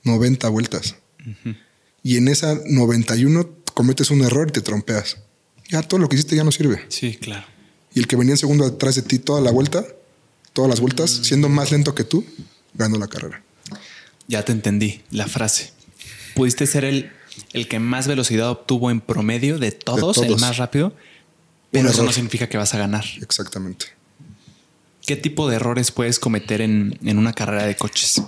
90 0.05 0.49
vueltas. 0.49 0.97
Y 2.03 2.17
en 2.17 2.29
esa 2.29 2.59
91 2.67 3.51
cometes 3.75 4.11
un 4.11 4.23
error 4.23 4.49
y 4.49 4.53
te 4.53 4.61
trompeas. 4.61 5.19
Ya 5.69 5.83
todo 5.83 6.01
lo 6.01 6.09
que 6.09 6.17
hiciste 6.17 6.37
ya 6.37 6.45
no 6.45 6.53
sirve. 6.53 6.85
Sí, 6.89 7.17
claro. 7.17 7.47
Y 7.93 8.01
el 8.01 8.07
que 8.07 8.17
venía 8.17 8.33
en 8.33 8.39
segundo 8.39 8.65
atrás 8.65 8.95
de 8.95 9.03
ti 9.03 9.19
toda 9.19 9.41
la 9.41 9.51
vuelta, 9.51 9.85
todas 10.59 10.71
las 10.71 10.81
vueltas, 10.81 11.21
siendo 11.23 11.49
más 11.49 11.71
lento 11.71 11.95
que 11.95 12.03
tú, 12.03 12.27
ganó 12.75 12.99
la 12.99 13.07
carrera. 13.07 13.45
Ya 14.27 14.45
te 14.45 14.51
entendí 14.51 15.03
la 15.13 15.29
frase. 15.29 15.73
Pudiste 16.35 16.67
ser 16.67 16.85
el, 16.85 17.13
el 17.53 17.69
que 17.69 17.79
más 17.79 18.09
velocidad 18.09 18.51
obtuvo 18.51 18.91
en 18.91 19.01
promedio 19.01 19.61
de 19.61 19.71
todos, 19.71 20.19
el 20.19 20.27
todos. 20.27 20.41
más 20.41 20.57
rápido, 20.57 20.97
pero 21.71 21.91
eso 21.91 22.03
no 22.03 22.11
significa 22.11 22.49
que 22.49 22.57
vas 22.57 22.75
a 22.75 22.79
ganar. 22.79 23.05
Exactamente. 23.23 23.87
¿Qué 25.07 25.15
tipo 25.15 25.49
de 25.49 25.55
errores 25.55 25.93
puedes 25.93 26.19
cometer 26.19 26.61
en, 26.61 26.99
en 27.05 27.19
una 27.19 27.35
carrera 27.35 27.65
de 27.65 27.77
coches? 27.77 28.21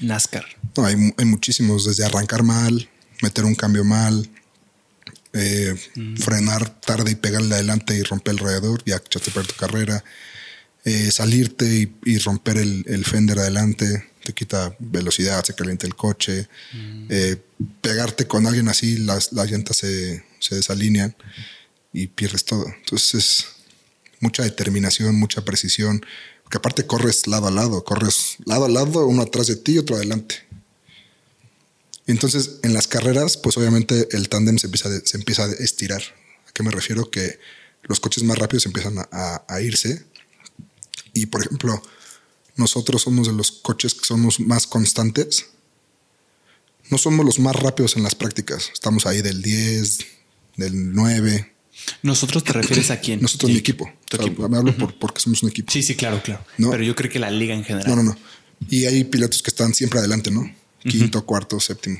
NASCAR. 0.00 0.44
No, 0.76 0.84
hay, 0.84 0.94
hay 1.18 1.24
muchísimos, 1.24 1.86
desde 1.86 2.04
arrancar 2.04 2.44
mal, 2.44 2.88
meter 3.20 3.44
un 3.44 3.56
cambio 3.56 3.82
mal, 3.82 4.30
eh, 5.32 5.74
frenar 6.20 6.68
tarde 6.78 7.10
y 7.10 7.14
pegarle 7.16 7.56
adelante 7.56 7.96
y 7.96 8.02
romper 8.04 8.34
el 8.34 8.38
radiador, 8.38 8.84
ya 8.84 8.94
echaste 8.94 9.30
a 9.30 9.34
perder 9.34 9.52
tu 9.52 9.56
carrera, 9.58 10.04
eh, 10.84 11.10
salirte 11.10 11.64
y, 11.66 11.94
y 12.04 12.18
romper 12.18 12.56
el, 12.58 12.84
el 12.88 13.04
fender 13.04 13.38
adelante, 13.38 14.08
te 14.24 14.32
quita 14.32 14.74
velocidad, 14.78 15.44
se 15.44 15.54
calienta 15.54 15.86
el 15.86 15.94
coche, 15.96 16.48
eh, 17.08 17.36
pegarte 17.80 18.26
con 18.26 18.46
alguien 18.46 18.68
así, 18.68 18.98
las, 18.98 19.32
las 19.32 19.50
llantas 19.50 19.76
se, 19.78 20.24
se 20.38 20.54
desalinean 20.56 21.14
y 21.92 22.06
pierdes 22.08 22.44
todo. 22.44 22.66
Entonces 22.78 23.14
es 23.14 23.46
mucha 24.20 24.42
determinación, 24.44 25.16
mucha 25.16 25.44
precisión, 25.44 26.04
porque 26.44 26.58
aparte 26.58 26.86
corres 26.86 27.26
lado 27.26 27.46
a 27.48 27.50
lado, 27.50 27.82
corres 27.84 28.36
lado 28.44 28.64
a 28.66 28.68
lado, 28.68 29.06
uno 29.06 29.22
atrás 29.22 29.46
de 29.48 29.56
ti 29.56 29.72
y 29.72 29.78
otro 29.78 29.96
adelante. 29.96 30.36
Entonces, 32.06 32.58
en 32.62 32.74
las 32.74 32.88
carreras, 32.88 33.36
pues 33.36 33.56
obviamente 33.56 34.08
el 34.12 34.28
tándem 34.28 34.58
se 34.58 34.66
empieza, 34.66 34.88
a- 34.88 35.00
se 35.04 35.16
empieza 35.16 35.44
a 35.44 35.52
estirar. 35.52 36.02
¿A 36.48 36.52
qué 36.52 36.62
me 36.62 36.70
refiero? 36.70 37.10
Que 37.10 37.38
los 37.84 38.00
coches 38.00 38.24
más 38.24 38.38
rápidos 38.38 38.66
empiezan 38.66 38.98
a, 38.98 39.08
a- 39.12 39.44
a 39.48 39.60
irse. 39.60 40.04
Y, 41.14 41.26
por 41.26 41.44
ejemplo, 41.44 41.82
nosotros 42.56 43.02
somos 43.02 43.26
de 43.26 43.32
los 43.34 43.50
coches 43.52 43.94
que 43.94 44.04
somos 44.04 44.40
más 44.40 44.66
constantes. 44.66 45.46
No 46.90 46.98
somos 46.98 47.24
los 47.24 47.38
más 47.38 47.56
rápidos 47.56 47.96
en 47.96 48.02
las 48.02 48.14
prácticas. 48.14 48.70
Estamos 48.72 49.06
ahí 49.06 49.22
del 49.22 49.40
10, 49.42 49.98
del 50.56 50.92
9. 50.92 51.52
¿Nosotros 52.02 52.44
te 52.44 52.52
refieres 52.52 52.90
a 52.90 53.00
quién? 53.00 53.20
Nosotros, 53.22 53.48
Sí, 53.48 53.54
mi 53.54 53.58
equipo. 53.60 53.90
Tu 54.08 54.16
O 54.16 54.20
sea, 54.20 54.26
equipo. 54.26 54.48
Me 54.48 54.56
hablo 54.58 54.76
por- 54.76 54.98
porque 54.98 55.20
somos 55.20 55.42
un 55.42 55.48
equipo. 55.50 55.72
Sí, 55.72 55.82
sí, 55.82 55.94
claro, 55.94 56.22
claro. 56.22 56.44
No. 56.58 56.70
Pero 56.70 56.82
yo 56.82 56.94
creo 56.94 57.10
que 57.10 57.18
la 57.18 57.30
liga 57.30 57.54
en 57.54 57.64
general. 57.64 57.88
No, 57.88 57.96
no, 57.96 58.02
no. 58.02 58.18
Y 58.68 58.84
hay 58.84 59.04
pilotos 59.04 59.42
que 59.42 59.50
están 59.50 59.74
siempre 59.74 59.98
adelante, 59.98 60.30
¿no? 60.30 60.52
Quinto, 60.80 61.24
cuarto, 61.24 61.58
séptimo. 61.60 61.98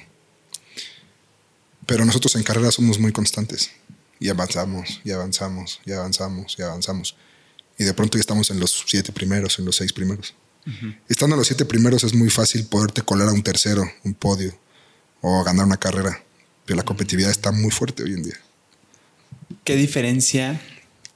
Pero 1.87 2.05
nosotros 2.05 2.35
en 2.37 2.43
carrera 2.43 2.71
somos 2.71 2.99
muy 2.99 3.13
constantes. 3.13 3.71
Y 4.21 4.29
avanzamos, 4.29 5.01
y 5.05 5.11
avanzamos, 5.11 5.81
y 5.85 5.93
avanzamos, 5.93 6.55
y 6.59 6.63
avanzamos. 6.63 7.17
Y 7.79 7.85
de 7.85 7.95
pronto 7.95 8.19
ya 8.19 8.21
estamos 8.21 8.51
en 8.51 8.61
los 8.61 8.85
siete 8.87 9.13
primeros, 9.13 9.59
en 9.59 9.65
los 9.65 9.77
seis 9.77 9.93
primeros. 9.93 10.35
Estando 11.09 11.35
en 11.35 11.39
los 11.39 11.47
siete 11.49 11.65
primeros 11.65 12.05
es 12.05 12.15
muy 12.15 12.31
fácil 12.31 12.65
poderte 12.67 13.03
colar 13.03 13.29
a 13.29 13.33
un 13.33 13.43
tercero, 13.43 13.83
un 14.05 14.15
podio, 14.15 14.57
o 15.21 15.43
ganar 15.43 15.67
una 15.67 15.77
carrera. 15.79 16.23
Pero 16.65 16.77
la 16.77 16.85
competitividad 16.85 17.31
está 17.33 17.51
muy 17.51 17.71
fuerte 17.73 18.05
hoy 18.05 18.13
en 18.13 18.23
día. 18.23 18.39
¿Qué 19.65 19.75
diferencia 19.77 20.61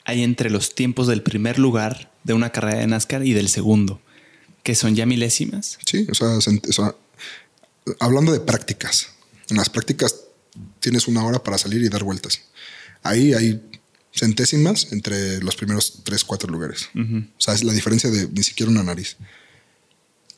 hay 0.05 0.23
entre 0.25 0.51
los 0.51 0.75
tiempos 0.75 1.07
del 1.07 1.23
primer 1.23 1.59
lugar 1.61 2.11
de 2.25 2.33
una 2.35 2.51
carrera 2.51 2.79
de 2.81 2.87
NASCAR 2.89 3.25
y 3.25 3.33
del 3.35 3.49
segundo? 3.49 4.01
Que 4.65 4.75
son 4.75 4.97
ya 4.97 5.07
milésimas. 5.07 5.79
Sí, 5.87 6.07
o 6.11 6.15
sea, 6.15 6.41
se- 6.41 6.61
o 6.69 6.73
sea, 6.73 6.95
hablando 8.01 8.33
de 8.33 8.41
prácticas, 8.41 9.11
en 9.49 9.59
las 9.59 9.71
prácticas 9.71 10.17
tienes 10.81 11.07
una 11.07 11.25
hora 11.25 11.43
para 11.45 11.57
salir 11.59 11.83
y 11.83 11.89
dar 11.89 12.03
vueltas. 12.03 12.41
Ahí 13.05 13.33
hay 13.33 13.63
centésimas 14.17 14.93
entre 14.93 15.41
los 15.41 15.57
primeros 15.57 16.01
tres, 16.05 16.25
cuatro 16.25 16.51
lugares. 16.51 16.89
O 16.95 17.41
sea, 17.41 17.55
es 17.55 17.65
la 17.65 17.73
diferencia 17.73 18.11
de 18.11 18.29
ni 18.29 18.43
siquiera 18.43 18.71
una 18.71 18.83
nariz. 18.83 19.17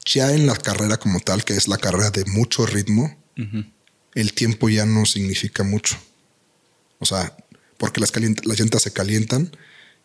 Ya 0.05 0.33
en 0.33 0.47
la 0.47 0.57
carrera 0.57 0.97
como 0.97 1.20
tal, 1.20 1.45
que 1.45 1.55
es 1.55 1.68
la 1.68 1.79
carrera 1.79 2.11
de 2.11 2.24
mucho 2.26 2.66
ritmo, 2.66 3.16
el 4.14 4.33
tiempo 4.33 4.68
ya 4.68 4.85
no 4.87 5.07
significa 5.07 5.62
mucho. 5.62 5.97
O 6.99 7.07
sea, 7.07 7.37
porque 7.76 8.01
las, 8.01 8.12
las 8.45 8.59
llantas 8.59 8.83
se 8.83 8.93
calientan 8.93 9.57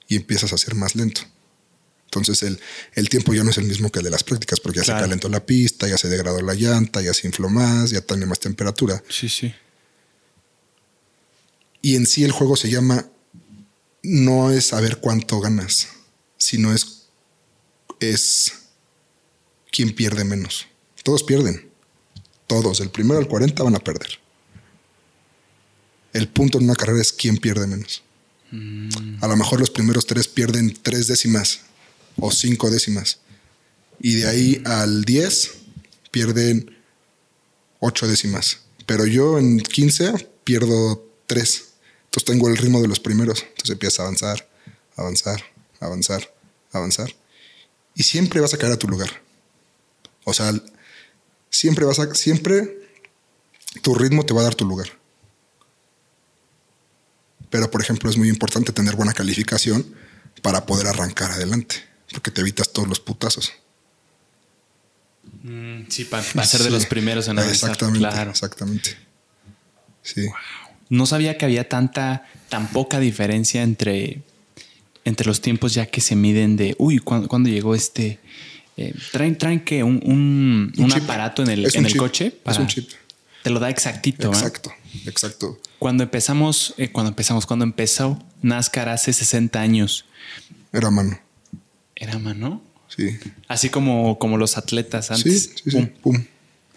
y 0.07 0.17
empiezas 0.17 0.53
a 0.53 0.57
ser 0.57 0.75
más 0.75 0.95
lento. 0.95 1.21
Entonces 2.05 2.43
el, 2.43 2.59
el, 2.93 3.09
tiempo 3.09 3.33
ya 3.33 3.43
no 3.43 3.49
es 3.49 3.57
el 3.57 3.63
mismo 3.63 3.91
que 3.91 3.99
el 3.99 4.05
de 4.05 4.11
las 4.11 4.23
prácticas, 4.23 4.59
porque 4.59 4.79
ya 4.79 4.85
se 4.85 4.91
calentó 4.91 5.29
la 5.29 5.43
pista, 5.43 5.87
ya 5.87 5.97
se 5.97 6.09
degradó 6.09 6.41
la 6.41 6.53
llanta, 6.53 7.01
ya 7.01 7.11
se 7.11 7.25
infló 7.25 7.49
más, 7.49 7.89
ya 7.89 8.01
tiene 8.01 8.27
más 8.27 8.39
temperatura. 8.39 9.01
Sí, 9.09 9.27
sí. 9.29 9.51
Y 11.81 11.95
en 11.95 12.05
sí 12.05 12.23
el 12.23 12.31
juego 12.31 12.55
se 12.55 12.69
llama, 12.69 13.07
no 14.03 14.51
es 14.51 14.67
saber 14.67 14.97
cuánto 14.97 15.39
ganas, 15.39 15.87
sino 16.37 16.73
es, 16.73 17.07
es 17.99 18.51
quién 19.71 19.95
pierde 19.95 20.25
menos. 20.25 20.67
Todos 21.03 21.23
pierden. 21.23 21.69
Todos, 22.47 22.79
del 22.79 22.89
primero 22.89 23.19
al 23.19 23.27
40 23.27 23.63
van 23.63 23.75
a 23.75 23.79
perder. 23.79 24.19
El 26.11 26.27
punto 26.27 26.59
en 26.59 26.65
una 26.65 26.75
carrera 26.75 27.01
es 27.01 27.11
quién 27.11 27.37
pierde 27.37 27.65
menos. 27.65 28.03
A 29.21 29.27
lo 29.27 29.35
mejor 29.35 29.59
los 29.59 29.71
primeros 29.71 30.05
tres 30.05 30.27
pierden 30.27 30.77
tres 30.79 31.07
décimas 31.07 31.61
o 32.17 32.31
cinco 32.31 32.69
décimas. 32.69 33.19
Y 33.99 34.17
de 34.17 34.27
ahí 34.27 34.61
al 34.65 35.05
10 35.05 35.51
pierden 36.11 36.77
ocho 37.79 38.07
décimas. 38.07 38.59
Pero 38.85 39.07
yo 39.07 39.39
en 39.39 39.59
15 39.59 40.29
pierdo 40.43 41.09
tres. 41.25 41.72
Entonces 42.13 42.25
tengo 42.25 42.47
el 42.47 42.57
ritmo 42.57 42.79
de 42.79 42.87
los 42.87 42.99
primeros. 42.99 43.41
Entonces 43.41 43.71
empieza 43.71 44.03
a 44.03 44.05
avanzar, 44.05 44.47
avanzar, 44.95 45.43
avanzar, 45.79 46.31
avanzar. 46.71 47.15
Y 47.95 48.03
siempre 48.03 48.39
vas 48.39 48.53
a 48.53 48.57
caer 48.59 48.73
a 48.73 48.77
tu 48.77 48.87
lugar. 48.87 49.09
O 50.23 50.31
sea, 50.31 50.53
siempre 51.49 51.85
vas 51.85 51.97
a, 51.97 52.13
siempre 52.13 52.87
tu 53.81 53.95
ritmo 53.95 54.23
te 54.27 54.33
va 54.35 54.41
a 54.41 54.43
dar 54.43 54.53
tu 54.53 54.63
lugar. 54.63 54.89
Pero, 57.49 57.71
por 57.71 57.81
ejemplo, 57.81 58.11
es 58.11 58.17
muy 58.17 58.29
importante 58.29 58.71
tener 58.71 58.95
buena 58.95 59.13
calificación 59.13 59.95
para 60.43 60.67
poder 60.67 60.85
arrancar 60.85 61.31
adelante, 61.31 61.83
porque 62.11 62.29
te 62.29 62.41
evitas 62.41 62.71
todos 62.71 62.87
los 62.87 62.99
putazos. 62.99 63.53
Mm, 65.41 65.85
sí, 65.89 66.05
para 66.05 66.45
ser 66.45 66.61
de 66.61 66.69
los 66.69 66.85
primeros 66.85 67.27
en 67.27 67.39
avanzar. 67.39 67.71
Exactamente, 67.71 68.29
exactamente. 68.29 68.97
Sí. 70.03 70.27
No 70.93 71.07
sabía 71.07 71.39
que 71.39 71.45
había 71.45 71.67
tanta, 71.67 72.23
tan 72.49 72.67
poca 72.67 72.99
diferencia 72.99 73.63
entre, 73.63 74.21
entre 75.05 75.25
los 75.25 75.41
tiempos 75.41 75.73
ya 75.73 75.87
que 75.87 76.01
se 76.01 76.15
miden 76.15 76.55
de, 76.55 76.75
uy, 76.77 76.99
¿cuándo, 76.99 77.49
llegó 77.49 77.73
este? 77.73 78.19
Eh, 78.77 78.93
traen, 79.11 79.35
traen 79.35 79.65
que 79.65 79.83
un, 79.83 80.71
un, 80.77 80.93
aparato 80.93 81.41
en 81.41 81.49
el, 81.49 81.75
en 81.75 81.87
el 81.87 81.97
coche. 81.97 82.37
es 82.45 82.57
un 82.59 82.67
chip. 82.67 82.91
Te 83.41 83.49
lo 83.49 83.59
da 83.59 83.71
exactito. 83.71 84.27
Exacto, 84.27 84.71
exacto. 85.07 85.59
Cuando 85.79 86.03
empezamos, 86.03 86.75
eh, 86.77 86.91
cuando 86.91 87.09
empezamos, 87.09 87.47
cuando 87.47 87.65
empezó 87.65 88.23
NASCAR 88.43 88.89
hace 88.89 89.13
60 89.13 89.59
años. 89.59 90.05
Era 90.71 90.91
mano. 90.91 91.19
Era 91.95 92.19
mano. 92.19 92.61
Sí. 92.95 93.17
Así 93.47 93.69
como, 93.69 94.19
como 94.19 94.37
los 94.37 94.59
atletas 94.59 95.09
antes. 95.09 95.55
Sí, 95.55 95.71
sí, 95.71 95.71
pum. 95.71 95.87
pum. 96.03 96.23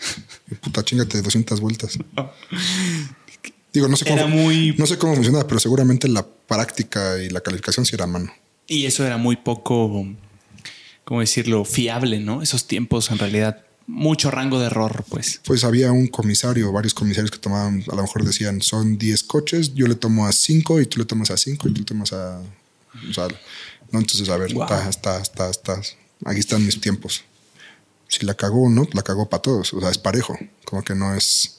Puta 0.63 0.83
chingate 0.83 1.21
200 1.21 1.61
vueltas. 1.61 1.99
Digo, 3.77 3.89
no 3.89 3.97
sé 3.99 4.07
cómo, 4.07 4.27
muy... 4.27 4.75
no 4.79 4.87
sé 4.87 4.97
cómo 4.97 5.15
funciona, 5.15 5.47
pero 5.47 5.61
seguramente 5.61 6.09
la 6.09 6.27
práctica 6.27 7.23
y 7.23 7.29
la 7.29 7.43
calificación 7.43 7.85
sí 7.85 7.95
era 7.95 8.07
mano. 8.07 8.33
Y 8.67 8.87
eso 8.87 9.05
era 9.05 9.19
muy 9.19 9.37
poco, 9.37 10.07
¿cómo 11.05 11.21
decirlo? 11.21 11.63
Fiable, 11.67 12.19
¿no? 12.21 12.41
Esos 12.41 12.67
tiempos 12.67 13.11
en 13.11 13.19
realidad 13.19 13.67
mucho 13.87 14.31
rango 14.31 14.59
de 14.59 14.69
error, 14.69 15.05
pues. 15.11 15.43
Pues 15.45 15.63
había 15.63 15.93
un 15.93 16.07
comisario, 16.07 16.73
varios 16.73 16.95
comisarios 16.95 17.31
que 17.31 17.37
tomaban, 17.37 17.85
a 17.93 17.95
lo 17.95 18.01
mejor 18.01 18.25
decían, 18.25 18.63
son 18.63 18.97
10 18.97 19.25
coches, 19.25 19.75
yo 19.75 19.87
le 19.87 19.95
tomo 19.95 20.27
a 20.27 20.33
5 20.33 20.81
y 20.81 20.87
tú 20.87 20.99
le 20.99 21.05
tomas 21.05 21.31
a 21.31 21.37
5 21.37 21.69
y 21.69 21.73
tú 21.75 21.81
le 21.81 21.85
tomas 21.85 22.15
a... 22.15 22.41
O 23.11 23.13
sea, 23.13 23.29
¿no? 23.93 23.99
Entonces, 23.99 24.27
a 24.31 24.39
ver, 24.39 24.53
está, 24.53 24.89
está, 24.89 25.21
está, 25.21 25.51
está, 25.51 25.83
aquí 26.25 26.41
están 26.41 26.65
mis 26.65 26.81
tiempos. 26.81 27.25
Si 28.09 28.25
la 28.25 28.33
cagó 28.33 28.71
no, 28.71 28.89
la 28.95 29.03
cagó 29.03 29.29
para 29.29 29.43
todos, 29.43 29.75
o 29.75 29.81
sea, 29.81 29.91
es 29.91 29.99
parejo, 29.99 30.35
como 30.65 30.83
que 30.83 30.95
no 30.95 31.15
es... 31.15 31.59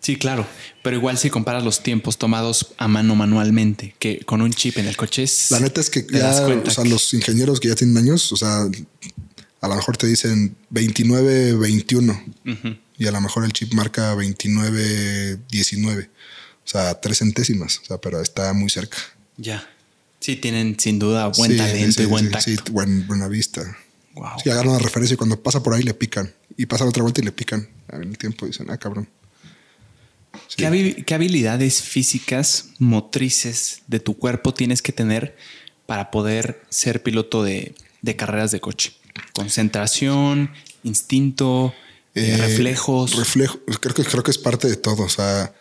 Sí, 0.00 0.16
claro, 0.16 0.46
pero 0.82 0.96
igual 0.96 1.18
si 1.18 1.30
comparas 1.30 1.64
los 1.64 1.82
tiempos 1.82 2.16
tomados 2.16 2.74
a 2.78 2.86
mano 2.86 3.16
manualmente, 3.16 3.94
que 3.98 4.20
con 4.20 4.40
un 4.40 4.52
chip 4.52 4.78
en 4.78 4.86
el 4.86 4.96
coche 4.96 5.24
es... 5.24 5.50
La 5.50 5.58
neta 5.58 5.80
es 5.80 5.90
que 5.90 6.06
ya, 6.08 6.46
o 6.46 6.70
sea, 6.70 6.84
los 6.84 7.12
ingenieros 7.12 7.58
que 7.58 7.68
ya 7.68 7.74
tienen 7.74 7.96
años, 7.96 8.30
o 8.30 8.36
sea, 8.36 8.68
a 9.60 9.68
lo 9.68 9.74
mejor 9.74 9.96
te 9.96 10.06
dicen 10.06 10.56
29, 10.70 11.54
21 11.54 12.24
y 12.98 13.06
a 13.06 13.10
lo 13.10 13.20
mejor 13.20 13.44
el 13.44 13.52
chip 13.52 13.72
marca 13.74 14.14
29, 14.14 15.38
19. 15.50 16.10
O 16.64 16.68
sea, 16.68 17.00
tres 17.00 17.18
centésimas, 17.18 17.78
o 17.78 17.84
sea, 17.84 17.98
pero 17.98 18.20
está 18.20 18.52
muy 18.52 18.70
cerca. 18.70 18.98
Ya. 19.36 19.68
Sí, 20.20 20.36
tienen 20.36 20.78
sin 20.80 20.98
duda 20.98 21.28
buen 21.28 21.56
talento 21.56 22.02
y 22.02 22.06
buen 22.06 22.30
tacto. 22.30 22.50
Sí, 22.50 22.56
buena 22.72 23.28
vista. 23.28 23.76
Wow. 24.14 24.30
Sí, 24.42 24.50
agarran 24.50 24.72
la 24.72 24.78
referencia 24.78 25.14
y 25.14 25.16
cuando 25.16 25.40
pasa 25.40 25.62
por 25.62 25.74
ahí 25.74 25.82
le 25.82 25.94
pican. 25.94 26.32
Y 26.56 26.66
pasa 26.66 26.84
otra 26.84 27.02
vuelta 27.02 27.20
y 27.20 27.24
le 27.24 27.32
pican. 27.32 27.68
En 27.92 28.02
el 28.02 28.18
tiempo 28.18 28.46
dicen, 28.46 28.70
ah, 28.70 28.78
cabrón. 28.78 29.08
¿Qué, 30.56 31.04
¿Qué, 31.06 31.14
habilidades 31.14 31.82
físicas, 31.82 32.70
motrices 32.78 33.82
de 33.86 34.00
tu 34.00 34.16
cuerpo 34.18 34.54
tienes 34.54 34.82
que 34.82 34.92
tener 34.92 35.36
para 35.86 36.10
poder 36.10 36.62
ser 36.68 37.02
piloto 37.02 37.42
de, 37.42 37.74
de 38.02 38.16
carreras 38.16 38.50
de 38.50 38.60
coche? 38.60 38.92
Concentración, 39.32 40.50
instinto, 40.82 41.74
eh, 42.16 42.32
eh, 42.32 42.36
reflejos. 42.38 43.14
Reflejo, 43.14 43.60
creo 43.80 43.94
que, 43.94 44.04
creo 44.04 44.22
que 44.22 44.30
es 44.30 44.38
parte 44.38 44.68
de 44.68 44.76
todo. 44.76 45.02
O 45.02 45.08
sea, 45.08 45.54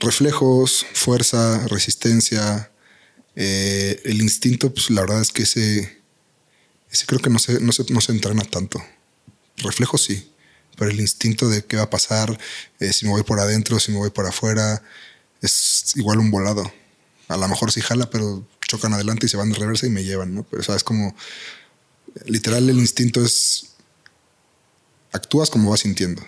reflejos, 0.00 0.86
fuerza, 0.94 1.66
resistencia. 1.68 2.72
Eh, 3.36 4.00
el 4.04 4.22
instinto, 4.22 4.72
pues 4.72 4.90
la 4.90 5.02
verdad 5.02 5.20
es 5.20 5.30
que 5.30 5.42
ese, 5.42 6.00
ese 6.90 7.06
creo 7.06 7.20
que 7.20 7.30
no 7.30 7.38
se, 7.38 7.60
no, 7.60 7.72
se, 7.72 7.84
no 7.92 8.00
se 8.00 8.12
entrena 8.12 8.42
tanto. 8.44 8.82
Reflejos 9.58 10.02
sí, 10.02 10.30
pero 10.78 10.90
el 10.90 11.00
instinto 11.00 11.48
de 11.48 11.64
qué 11.64 11.76
va 11.76 11.84
a 11.84 11.90
pasar, 11.90 12.38
si 12.78 13.04
me 13.06 13.12
voy 13.12 13.24
por 13.24 13.40
adentro, 13.40 13.80
si 13.80 13.92
me 13.92 13.98
voy 13.98 14.10
por 14.10 14.26
afuera, 14.26 14.82
es 15.42 15.92
igual 15.96 16.18
un 16.18 16.30
volado. 16.30 16.72
A 17.28 17.36
lo 17.36 17.48
mejor 17.48 17.72
sí 17.72 17.80
jala, 17.80 18.08
pero 18.08 18.46
chocan 18.66 18.94
adelante 18.94 19.26
y 19.26 19.28
se 19.28 19.36
van 19.36 19.50
de 19.50 19.58
reversa 19.58 19.86
y 19.86 19.90
me 19.90 20.04
llevan, 20.04 20.34
¿no? 20.34 20.44
Pero 20.44 20.62
o 20.66 20.74
es 20.74 20.84
como 20.84 21.14
literal 22.26 22.68
el 22.68 22.78
instinto 22.78 23.24
es 23.24 23.70
actúas 25.12 25.50
como 25.50 25.70
vas 25.70 25.80
sintiendo, 25.80 26.22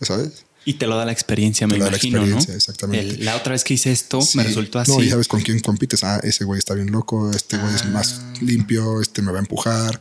¿sabes? 0.00 0.44
Y 0.64 0.74
te 0.74 0.86
lo 0.86 0.96
da 0.96 1.04
la 1.04 1.12
experiencia, 1.12 1.66
me 1.66 1.76
imagino, 1.76 2.18
la 2.18 2.24
experiencia, 2.24 2.54
Exactamente. 2.54 3.18
la 3.18 3.34
otra 3.34 3.52
vez 3.52 3.64
que 3.64 3.74
hice 3.74 3.90
esto 3.90 4.20
me 4.34 4.44
resultó 4.44 4.78
así. 4.78 4.92
No, 4.92 5.02
y 5.02 5.10
sabes 5.10 5.26
con 5.26 5.40
quién 5.40 5.58
compites. 5.58 6.04
Ah, 6.04 6.20
ese 6.22 6.44
güey 6.44 6.58
está 6.58 6.74
bien 6.74 6.92
loco, 6.92 7.32
este 7.32 7.56
güey 7.56 7.74
es 7.74 7.84
más 7.86 8.20
ah. 8.20 8.34
limpio, 8.40 9.00
este 9.00 9.22
me 9.22 9.32
va 9.32 9.38
a 9.38 9.40
empujar, 9.40 10.00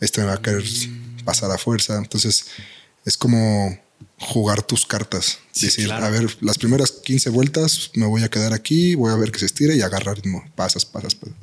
este 0.00 0.20
me 0.20 0.26
va 0.26 0.34
a 0.34 0.42
querer 0.42 0.64
pasar 1.24 1.50
a 1.50 1.56
fuerza. 1.56 1.96
Entonces, 1.96 2.46
es 3.04 3.16
como 3.16 3.78
jugar 4.18 4.62
tus 4.62 4.86
cartas. 4.86 5.38
decir, 5.60 5.92
a 5.92 6.08
ver, 6.08 6.36
las 6.40 6.58
primeras 6.58 6.92
15 6.92 7.30
vueltas 7.30 7.90
me 7.94 8.06
voy 8.06 8.22
a 8.22 8.28
quedar 8.28 8.52
aquí, 8.52 8.94
voy 8.94 9.12
a 9.12 9.16
ver 9.16 9.32
que 9.32 9.40
se 9.40 9.46
estire 9.46 9.76
y 9.76 9.82
agarrar 9.82 10.16
ritmo. 10.16 10.44
Pasas, 10.54 10.84
pasas, 10.84 11.14
pasas. 11.14 11.36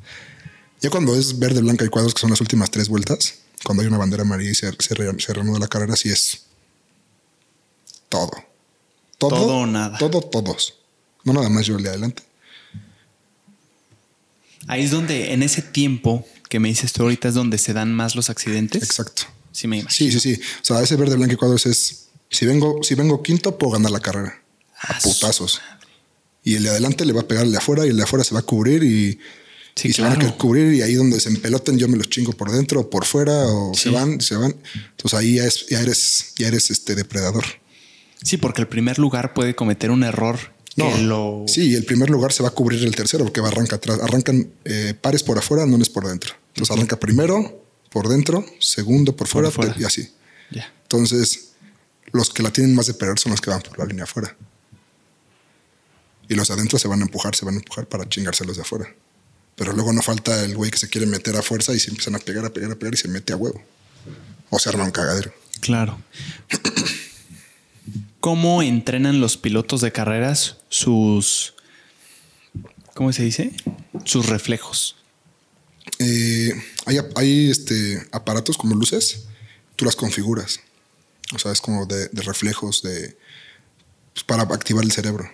Ya 0.81 0.89
cuando 0.89 1.15
es 1.15 1.37
verde, 1.37 1.61
blanca 1.61 1.83
y 1.83 1.89
cuadros, 1.89 2.13
que 2.13 2.21
son 2.21 2.29
las 2.29 2.39
últimas 2.39 2.71
tres 2.71 2.87
vueltas, 2.87 3.35
cuando 3.65 3.81
hay 3.81 3.87
una 3.87 3.97
bandera 3.97 4.23
amarilla 4.23 4.51
y 4.51 4.55
se, 4.55 4.71
se, 4.79 5.33
reanuda 5.33 5.59
la 5.59 5.67
carrera, 5.67 5.95
sí 5.95 6.09
es 6.09 6.43
todo. 8.07 8.31
Todo, 9.17 9.29
todo 9.29 9.65
nada. 9.67 9.97
Todo, 9.97 10.21
todos. 10.21 10.75
No 11.25 11.33
nada 11.33 11.49
más 11.49 11.65
yo 11.65 11.75
el 11.75 11.83
de 11.83 11.89
adelante. 11.89 12.23
Ahí 14.67 14.83
es 14.83 14.91
donde, 14.91 15.33
en 15.33 15.43
ese 15.43 15.61
tiempo 15.61 16.25
que 16.47 16.59
me 16.59 16.69
dices 16.69 16.93
tú 16.93 17.03
ahorita, 17.03 17.27
es 17.27 17.33
donde 17.33 17.57
se 17.57 17.73
dan 17.73 17.93
más 17.93 18.15
los 18.15 18.29
accidentes. 18.29 18.81
Exacto. 18.83 19.23
Sí, 19.51 19.67
me 19.67 19.77
imagino. 19.77 20.11
Sí, 20.11 20.19
sí, 20.19 20.35
sí. 20.35 20.41
O 20.61 20.65
sea, 20.65 20.81
ese 20.81 20.95
verde, 20.95 21.15
blanco 21.15 21.33
y 21.33 21.37
cuadros 21.37 21.65
es. 21.65 22.07
Si 22.29 22.45
vengo, 22.45 22.83
si 22.83 22.95
vengo 22.95 23.23
quinto, 23.23 23.57
puedo 23.57 23.73
ganar 23.73 23.91
la 23.91 23.99
carrera. 23.99 24.41
a 24.81 24.93
ah, 24.93 24.99
putazos. 25.01 25.61
Y 26.43 26.55
el 26.55 26.63
de 26.63 26.69
adelante 26.69 27.05
le 27.05 27.13
va 27.13 27.21
a 27.21 27.27
pegar 27.27 27.45
el 27.45 27.51
de 27.51 27.57
afuera 27.57 27.85
y 27.85 27.89
el 27.89 27.97
de 27.97 28.03
afuera 28.03 28.23
se 28.23 28.33
va 28.33 28.41
a 28.41 28.43
cubrir 28.43 28.83
y 28.83 29.19
y 29.83 29.93
se 29.93 30.01
van 30.01 30.21
a 30.21 30.37
cubrir 30.37 30.73
y 30.73 30.81
ahí 30.81 30.93
donde 30.95 31.19
se 31.19 31.29
empeloten 31.29 31.77
yo 31.77 31.87
me 31.87 31.97
los 31.97 32.09
chingo 32.09 32.33
por 32.33 32.51
dentro 32.51 32.81
o 32.81 32.89
por 32.89 33.05
fuera 33.05 33.45
o 33.47 33.73
se 33.73 33.89
van, 33.89 34.19
se 34.21 34.35
van. 34.35 34.55
Entonces 34.91 35.19
ahí 35.19 35.35
ya, 35.35 35.47
ya 35.69 35.81
eres, 35.81 36.33
ya 36.37 36.47
eres 36.47 36.71
este 36.71 36.95
depredador. 36.95 37.45
Sí, 38.23 38.37
porque 38.37 38.61
el 38.61 38.67
primer 38.67 38.99
lugar 38.99 39.33
puede 39.33 39.55
cometer 39.55 39.91
un 39.91 40.03
error. 40.03 40.37
No, 40.75 40.97
lo... 40.97 41.45
sí, 41.47 41.75
el 41.75 41.83
primer 41.83 42.09
lugar 42.09 42.31
se 42.31 42.41
va 42.41 42.49
a 42.49 42.51
cubrir 42.51 42.83
el 42.83 42.95
tercero 42.95 43.25
porque 43.25 43.41
va 43.41 43.49
a 43.49 43.51
arrancar 43.51 43.77
atrás. 43.77 43.99
Arrancan 44.01 44.49
eh, 44.65 44.93
pares 44.99 45.23
por 45.23 45.37
afuera, 45.37 45.65
no 45.65 45.77
es 45.77 45.89
por 45.89 46.07
dentro. 46.07 46.33
Entonces 46.49 46.75
arranca 46.75 46.99
primero 46.99 47.63
por 47.89 48.07
dentro, 48.07 48.45
segundo 48.59 49.15
por 49.15 49.27
fuera, 49.27 49.49
y 49.77 49.83
así. 49.83 50.13
Entonces, 50.83 51.51
los 52.11 52.31
que 52.31 52.41
la 52.41 52.51
tienen 52.51 52.73
más 52.73 52.87
de 52.87 52.95
perder 52.95 53.19
son 53.19 53.31
los 53.31 53.41
que 53.41 53.49
van 53.49 53.61
por 53.61 53.77
la 53.77 53.85
línea 53.85 54.05
afuera. 54.05 54.35
Y 56.27 56.35
los 56.35 56.47
de 56.47 56.55
adentro 56.55 56.79
se 56.79 56.87
van 56.87 57.01
a 57.01 57.03
empujar, 57.03 57.35
se 57.35 57.45
van 57.45 57.55
a 57.55 57.57
empujar 57.57 57.87
para 57.87 58.07
chingarse 58.09 58.45
los 58.45 58.55
de 58.55 58.63
afuera. 58.63 58.93
Pero 59.55 59.73
luego 59.73 59.93
no 59.93 60.01
falta 60.01 60.43
el 60.43 60.55
güey 60.55 60.71
que 60.71 60.77
se 60.77 60.89
quiere 60.89 61.05
meter 61.05 61.35
a 61.35 61.41
fuerza 61.41 61.73
y 61.73 61.79
se 61.79 61.89
empiezan 61.89 62.15
a 62.15 62.19
pegar, 62.19 62.45
a 62.45 62.49
pegar, 62.49 62.71
a 62.71 62.75
pegar 62.75 62.93
y 62.93 62.97
se 62.97 63.07
mete 63.07 63.33
a 63.33 63.35
huevo. 63.35 63.61
o 64.49 64.57
se 64.57 64.69
arma 64.69 64.83
un 64.83 64.91
cagadero. 64.91 65.33
Claro. 65.59 65.99
¿Cómo 68.19 68.61
entrenan 68.61 69.21
los 69.21 69.37
pilotos 69.37 69.81
de 69.81 69.91
carreras 69.91 70.57
sus, 70.69 71.53
¿cómo 72.93 73.13
se 73.13 73.23
dice? 73.23 73.53
Sus 74.05 74.27
reflejos. 74.27 74.98
Eh, 75.97 76.53
hay, 76.85 76.97
hay 77.15 77.49
este, 77.49 78.07
aparatos 78.11 78.57
como 78.57 78.75
luces, 78.75 79.23
tú 79.75 79.85
las 79.85 79.95
configuras. 79.95 80.59
O 81.33 81.39
sea, 81.39 81.51
es 81.51 81.61
como 81.61 81.85
de, 81.85 82.07
de 82.09 82.21
reflejos 82.21 82.81
de, 82.81 83.17
pues, 84.13 84.23
para 84.23 84.43
activar 84.43 84.83
el 84.83 84.91
cerebro. 84.91 85.29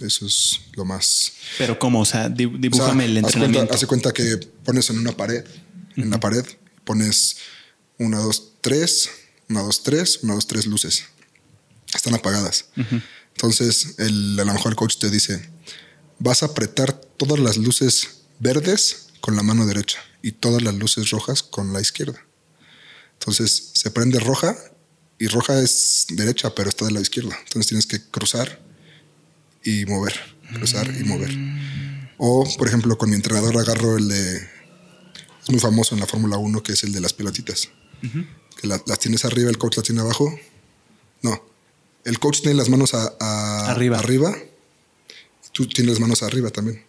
Eso 0.00 0.26
es 0.26 0.60
lo 0.74 0.84
más. 0.84 1.32
Pero 1.58 1.78
¿cómo? 1.78 2.00
O 2.00 2.04
sea, 2.04 2.28
di- 2.28 2.46
dibújame 2.58 3.06
el 3.06 3.18
haz 3.18 3.24
entrenamiento. 3.24 3.58
cuenta, 3.58 3.74
hace 3.74 3.86
cuenta 3.86 4.12
que 4.12 4.36
pones 4.64 4.88
en 4.90 4.98
una 4.98 5.12
pared, 5.16 5.44
en 5.96 6.10
la 6.10 6.20
pared, 6.20 6.44
pones 6.84 7.36
una, 7.98 8.18
dos, 8.20 8.52
tres, 8.60 9.10
una, 9.48 9.62
dos, 9.62 9.82
tres, 9.82 10.20
una, 10.22 10.34
dos, 10.34 10.46
tres 10.46 10.66
luces. 10.66 11.04
Están 11.92 12.14
apagadas. 12.14 12.66
Entonces, 13.34 13.94
el, 13.98 14.38
a 14.38 14.44
lo 14.44 14.52
mejor 14.52 14.72
el 14.72 14.76
coach 14.76 14.98
te 14.98 15.10
dice: 15.10 15.48
vas 16.18 16.42
a 16.42 16.46
apretar 16.46 16.92
todas 17.16 17.40
las 17.40 17.56
luces 17.56 18.20
verdes 18.38 19.07
con 19.20 19.36
la 19.36 19.42
mano 19.42 19.66
derecha 19.66 19.98
y 20.22 20.32
todas 20.32 20.62
las 20.62 20.74
luces 20.74 21.10
rojas 21.10 21.42
con 21.42 21.72
la 21.72 21.80
izquierda. 21.80 22.24
Entonces, 23.14 23.70
se 23.74 23.90
prende 23.90 24.18
roja 24.20 24.56
y 25.18 25.26
roja 25.28 25.60
es 25.60 26.06
derecha, 26.10 26.54
pero 26.54 26.68
está 26.68 26.84
de 26.84 26.92
la 26.92 27.00
izquierda. 27.00 27.36
Entonces, 27.44 27.66
tienes 27.68 27.86
que 27.86 28.00
cruzar 28.10 28.60
y 29.64 29.84
mover, 29.86 30.14
cruzar 30.54 30.88
y 30.98 31.04
mover. 31.04 31.30
O, 32.18 32.44
por 32.56 32.68
ejemplo, 32.68 32.96
con 32.98 33.10
mi 33.10 33.16
entrenador 33.16 33.56
agarro 33.58 33.96
el 33.96 34.08
de. 34.08 34.36
Es 34.36 35.50
muy 35.50 35.60
famoso 35.60 35.94
en 35.94 36.00
la 36.00 36.06
Fórmula 36.06 36.36
1, 36.36 36.62
que 36.62 36.72
es 36.72 36.84
el 36.84 36.92
de 36.92 37.00
las 37.00 37.12
pelotitas. 37.12 37.68
Que 38.60 38.66
la- 38.66 38.82
las 38.86 38.98
tienes 38.98 39.24
arriba, 39.24 39.50
el 39.50 39.58
coach 39.58 39.76
las 39.76 39.84
tiene 39.86 40.00
abajo. 40.00 40.32
No. 41.22 41.42
El 42.04 42.18
coach 42.18 42.40
tiene 42.40 42.54
las 42.54 42.68
manos 42.68 42.94
a- 42.94 43.14
a- 43.20 43.70
Arriba. 43.70 43.98
arriba. 43.98 44.36
Tú 45.52 45.66
tienes 45.68 45.92
las 45.92 46.00
manos 46.00 46.22
arriba 46.22 46.50
también. 46.50 46.84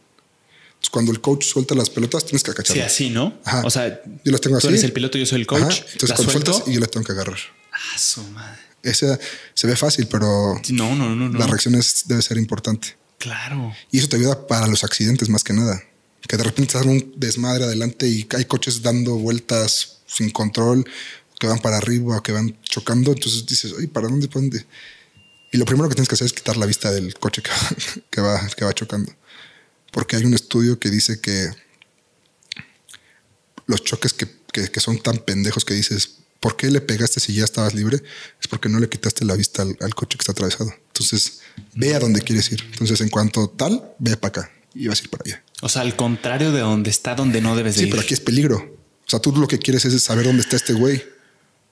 Entonces, 0.80 0.90
cuando 0.92 1.12
el 1.12 1.20
coach 1.22 1.44
suelta 1.46 1.76
las 1.76 1.90
pelotas, 1.90 2.24
tienes 2.26 2.42
que 2.42 2.52
Sí, 2.52 2.54
acacharlas. 2.54 2.86
así, 2.88 3.10
¿no? 3.10 3.38
Ajá. 3.44 3.64
O 3.66 3.70
sea, 3.70 4.02
Yo 4.24 4.32
las 4.32 4.40
tengo 4.42 4.56
tú 4.60 4.68
así. 4.68 4.68
eres 4.70 4.84
el 4.84 4.94
piloto, 4.94 5.18
yo 5.18 5.26
soy 5.26 5.42
el 5.42 5.48
coach. 5.48 5.62
Ajá. 5.62 5.86
Entonces, 5.94 6.10
¿La 6.10 6.16
cuando 6.16 6.32
suelto? 6.32 6.52
sueltas 6.54 6.70
y 6.72 6.74
yo 6.76 6.80
las 6.80 6.90
tengo 6.92 7.06
que 7.06 7.12
agarrar. 7.12 7.38
Ah, 7.74 7.98
su 8.00 8.24
madre. 8.24 8.60
Esa 8.82 9.20
se 9.54 9.68
ve 9.68 9.76
fácil, 9.76 10.08
pero 10.08 10.60
No, 10.70 10.96
no, 10.96 11.14
no, 11.16 11.28
no. 11.30 11.38
la 11.38 11.46
reacción 11.48 11.76
es- 11.76 12.04
debe 12.08 12.22
ser 12.22 12.38
importante. 12.38 12.96
Claro. 13.18 13.74
Y 13.92 14.00
eso 14.00 14.08
te 14.08 14.16
ayuda 14.16 14.48
para 14.48 14.68
los 14.68 14.86
accidentes 14.86 15.28
más 15.28 15.44
que 15.44 15.52
nada. 15.52 15.84
Que 16.26 16.38
de 16.38 16.44
repente 16.44 16.78
estás 16.78 16.86
un 16.86 17.14
desmadre 17.18 17.66
adelante 17.66 18.08
y 18.08 18.26
hay 18.36 18.46
coches 18.46 18.82
dando 18.82 19.16
vueltas 19.16 19.98
sin 20.08 20.30
control, 20.32 20.86
que 21.40 21.48
van 21.48 21.60
para 21.60 21.78
arriba 21.78 22.18
o 22.18 22.24
que 22.24 22.32
van 22.32 22.58
chocando. 22.64 23.12
Entonces 23.12 23.46
dices, 23.46 23.74
oye, 23.74 23.90
¿para 23.90 24.08
dónde? 24.08 24.28
¿Para 24.30 24.42
dónde? 24.42 24.66
Y 25.52 25.58
lo 25.58 25.66
primero 25.66 25.90
que 25.90 25.96
tienes 25.96 26.08
que 26.08 26.16
hacer 26.16 26.26
es 26.28 26.34
quitar 26.34 26.56
la 26.58 26.66
vista 26.66 26.90
del 26.92 27.14
coche 27.16 27.42
que 27.42 27.50
va, 27.52 27.58
que 28.10 28.22
va, 28.22 28.48
que 28.56 28.66
va 28.66 28.74
chocando. 28.74 29.12
Porque 29.92 30.16
hay 30.16 30.26
un 30.26 30.34
estudio 30.34 30.80
que 30.80 30.90
dice 30.90 31.20
que 31.20 31.50
los 33.68 33.84
choques 33.84 34.14
que, 34.14 34.28
que- 34.52 34.70
que 34.72 34.80
son 34.80 35.00
tan 35.02 35.18
pendejos 35.20 35.66
que 35.66 35.74
dices, 35.74 36.16
¿por 36.40 36.56
qué 36.58 36.70
le 36.72 36.82
pegaste 36.82 37.20
si 37.20 37.34
ya 37.34 37.44
estabas 37.44 37.74
libre? 37.74 38.02
Es 38.42 38.48
porque 38.48 38.70
no 38.70 38.80
le 38.80 38.90
quitaste 38.90 39.26
la 39.26 39.36
vista 39.36 39.62
al, 39.62 39.78
al 39.82 39.94
coche 39.96 40.18
que 40.18 40.22
está 40.24 40.32
atravesado. 40.32 40.74
Entonces, 40.88 41.42
ve 41.76 41.96
a 41.96 42.00
dónde 42.00 42.22
quieres 42.22 42.52
ir. 42.52 42.62
Entonces, 42.72 43.02
en 43.02 43.10
cuanto 43.10 43.50
tal, 43.50 43.94
ve 44.00 44.18
para 44.18 44.42
acá 44.44 44.52
y 44.74 44.88
vas 44.88 45.00
a 45.00 45.04
ir 45.04 45.10
para 45.10 45.24
allá. 45.26 45.44
O 45.62 45.70
sea, 45.70 45.82
al 45.82 45.96
contrario 45.96 46.52
de 46.52 46.62
donde 46.62 46.90
está, 46.90 47.16
donde 47.16 47.42
no 47.42 47.56
debes 47.56 47.76
de 47.76 47.82
Sí, 47.82 47.86
ir. 47.88 47.92
pero 47.92 48.02
aquí 48.02 48.14
es 48.14 48.20
peligro. 48.20 48.58
O 49.06 49.10
sea, 49.10 49.20
tú 49.20 49.32
lo 49.36 49.48
que 49.48 49.58
quieres 49.60 49.86
es 49.86 50.02
saber 50.04 50.26
dónde 50.26 50.42
está 50.42 50.56
este 50.56 50.74
güey. 50.74 51.04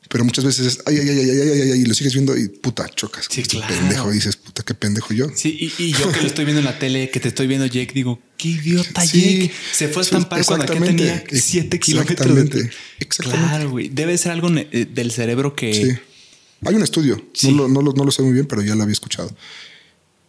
Pero 0.10 0.24
muchas 0.24 0.46
veces 0.46 0.66
es, 0.68 0.80
ay, 0.86 0.98
ay, 1.00 1.10
ay, 1.10 1.20
ay, 1.20 1.30
ay, 1.30 1.50
ay, 1.52 1.72
ay, 1.72 1.80
y 1.82 1.86
lo 1.86 1.94
sigues 1.94 2.14
viendo 2.14 2.38
y 2.38 2.48
puta, 2.48 2.88
chocas. 2.90 3.28
Sí, 3.30 3.44
claro. 3.44 3.74
Pendejo, 3.74 4.12
dices, 4.12 4.38
puta, 4.38 4.64
qué 4.64 4.74
pendejo 4.74 5.14
yo. 5.14 5.28
Sí, 5.36 5.72
y, 5.78 5.84
y 5.84 5.92
yo 5.92 6.12
que 6.12 6.22
lo 6.22 6.28
estoy 6.28 6.46
viendo 6.46 6.60
en 6.60 6.66
la 6.66 6.80
tele, 6.80 7.10
que 7.10 7.20
te 7.20 7.28
estoy 7.28 7.48
viendo, 7.48 7.66
Jake, 7.66 7.92
digo, 7.94 8.20
qué 8.38 8.50
idiota 8.50 9.06
Sí, 9.06 9.42
Jake. 9.42 9.54
Se 9.74 9.88
fue 9.90 10.02
a 10.02 10.06
estampar 10.06 10.46
cuando 10.46 10.64
exactamente. 10.66 11.04
tenía 11.04 11.42
7 11.42 11.80
kilómetros. 11.80 12.20
Exactamente. 12.20 12.72
Exactamente. 13.00 13.48
Claro, 13.50 13.70
güey. 13.72 13.90
Debe 13.90 14.18
ser 14.18 14.32
algo 14.32 14.50
eh, 14.56 14.88
del 14.94 15.12
cerebro 15.12 15.56
que. 15.56 15.74
Sí. 15.74 15.98
Hay 16.66 16.74
un 16.74 16.84
estudio, 16.84 17.24
Sí. 17.34 17.52
no, 17.52 17.64
lo, 17.64 17.68
no, 17.68 17.82
lo, 17.82 17.94
no 17.94 18.04
lo 18.06 18.12
sé 18.12 18.22
muy 18.24 18.34
bien, 18.34 18.48
pero 18.48 18.62
ya 18.64 18.76
lo 18.76 18.84
había 18.84 18.94
escuchado. 18.94 19.30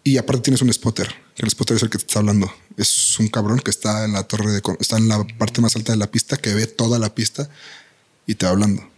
Y 0.05 0.16
aparte 0.16 0.42
tienes 0.44 0.62
un 0.62 0.72
spotter, 0.72 1.09
que 1.34 1.42
el 1.42 1.50
spotter 1.50 1.76
es 1.76 1.82
el 1.82 1.90
que 1.90 1.98
te 1.98 2.05
está 2.06 2.18
hablando. 2.20 2.52
Es 2.76 3.18
un 3.18 3.28
cabrón 3.28 3.60
que 3.60 3.70
está 3.70 4.05
en 4.05 4.12
la 4.12 4.22
torre 4.24 4.52
de, 4.52 4.62
está 4.80 4.96
en 4.96 5.09
la 5.09 5.24
parte 5.38 5.60
más 5.60 5.76
alta 5.76 5.92
de 5.92 5.98
la 5.98 6.10
pista, 6.10 6.36
que 6.36 6.55
ve 6.55 6.66
toda 6.66 6.98
la 6.98 7.14
pista 7.14 7.50
y 8.26 8.34
te 8.34 8.46
va 8.46 8.52
hablando. 8.52 8.88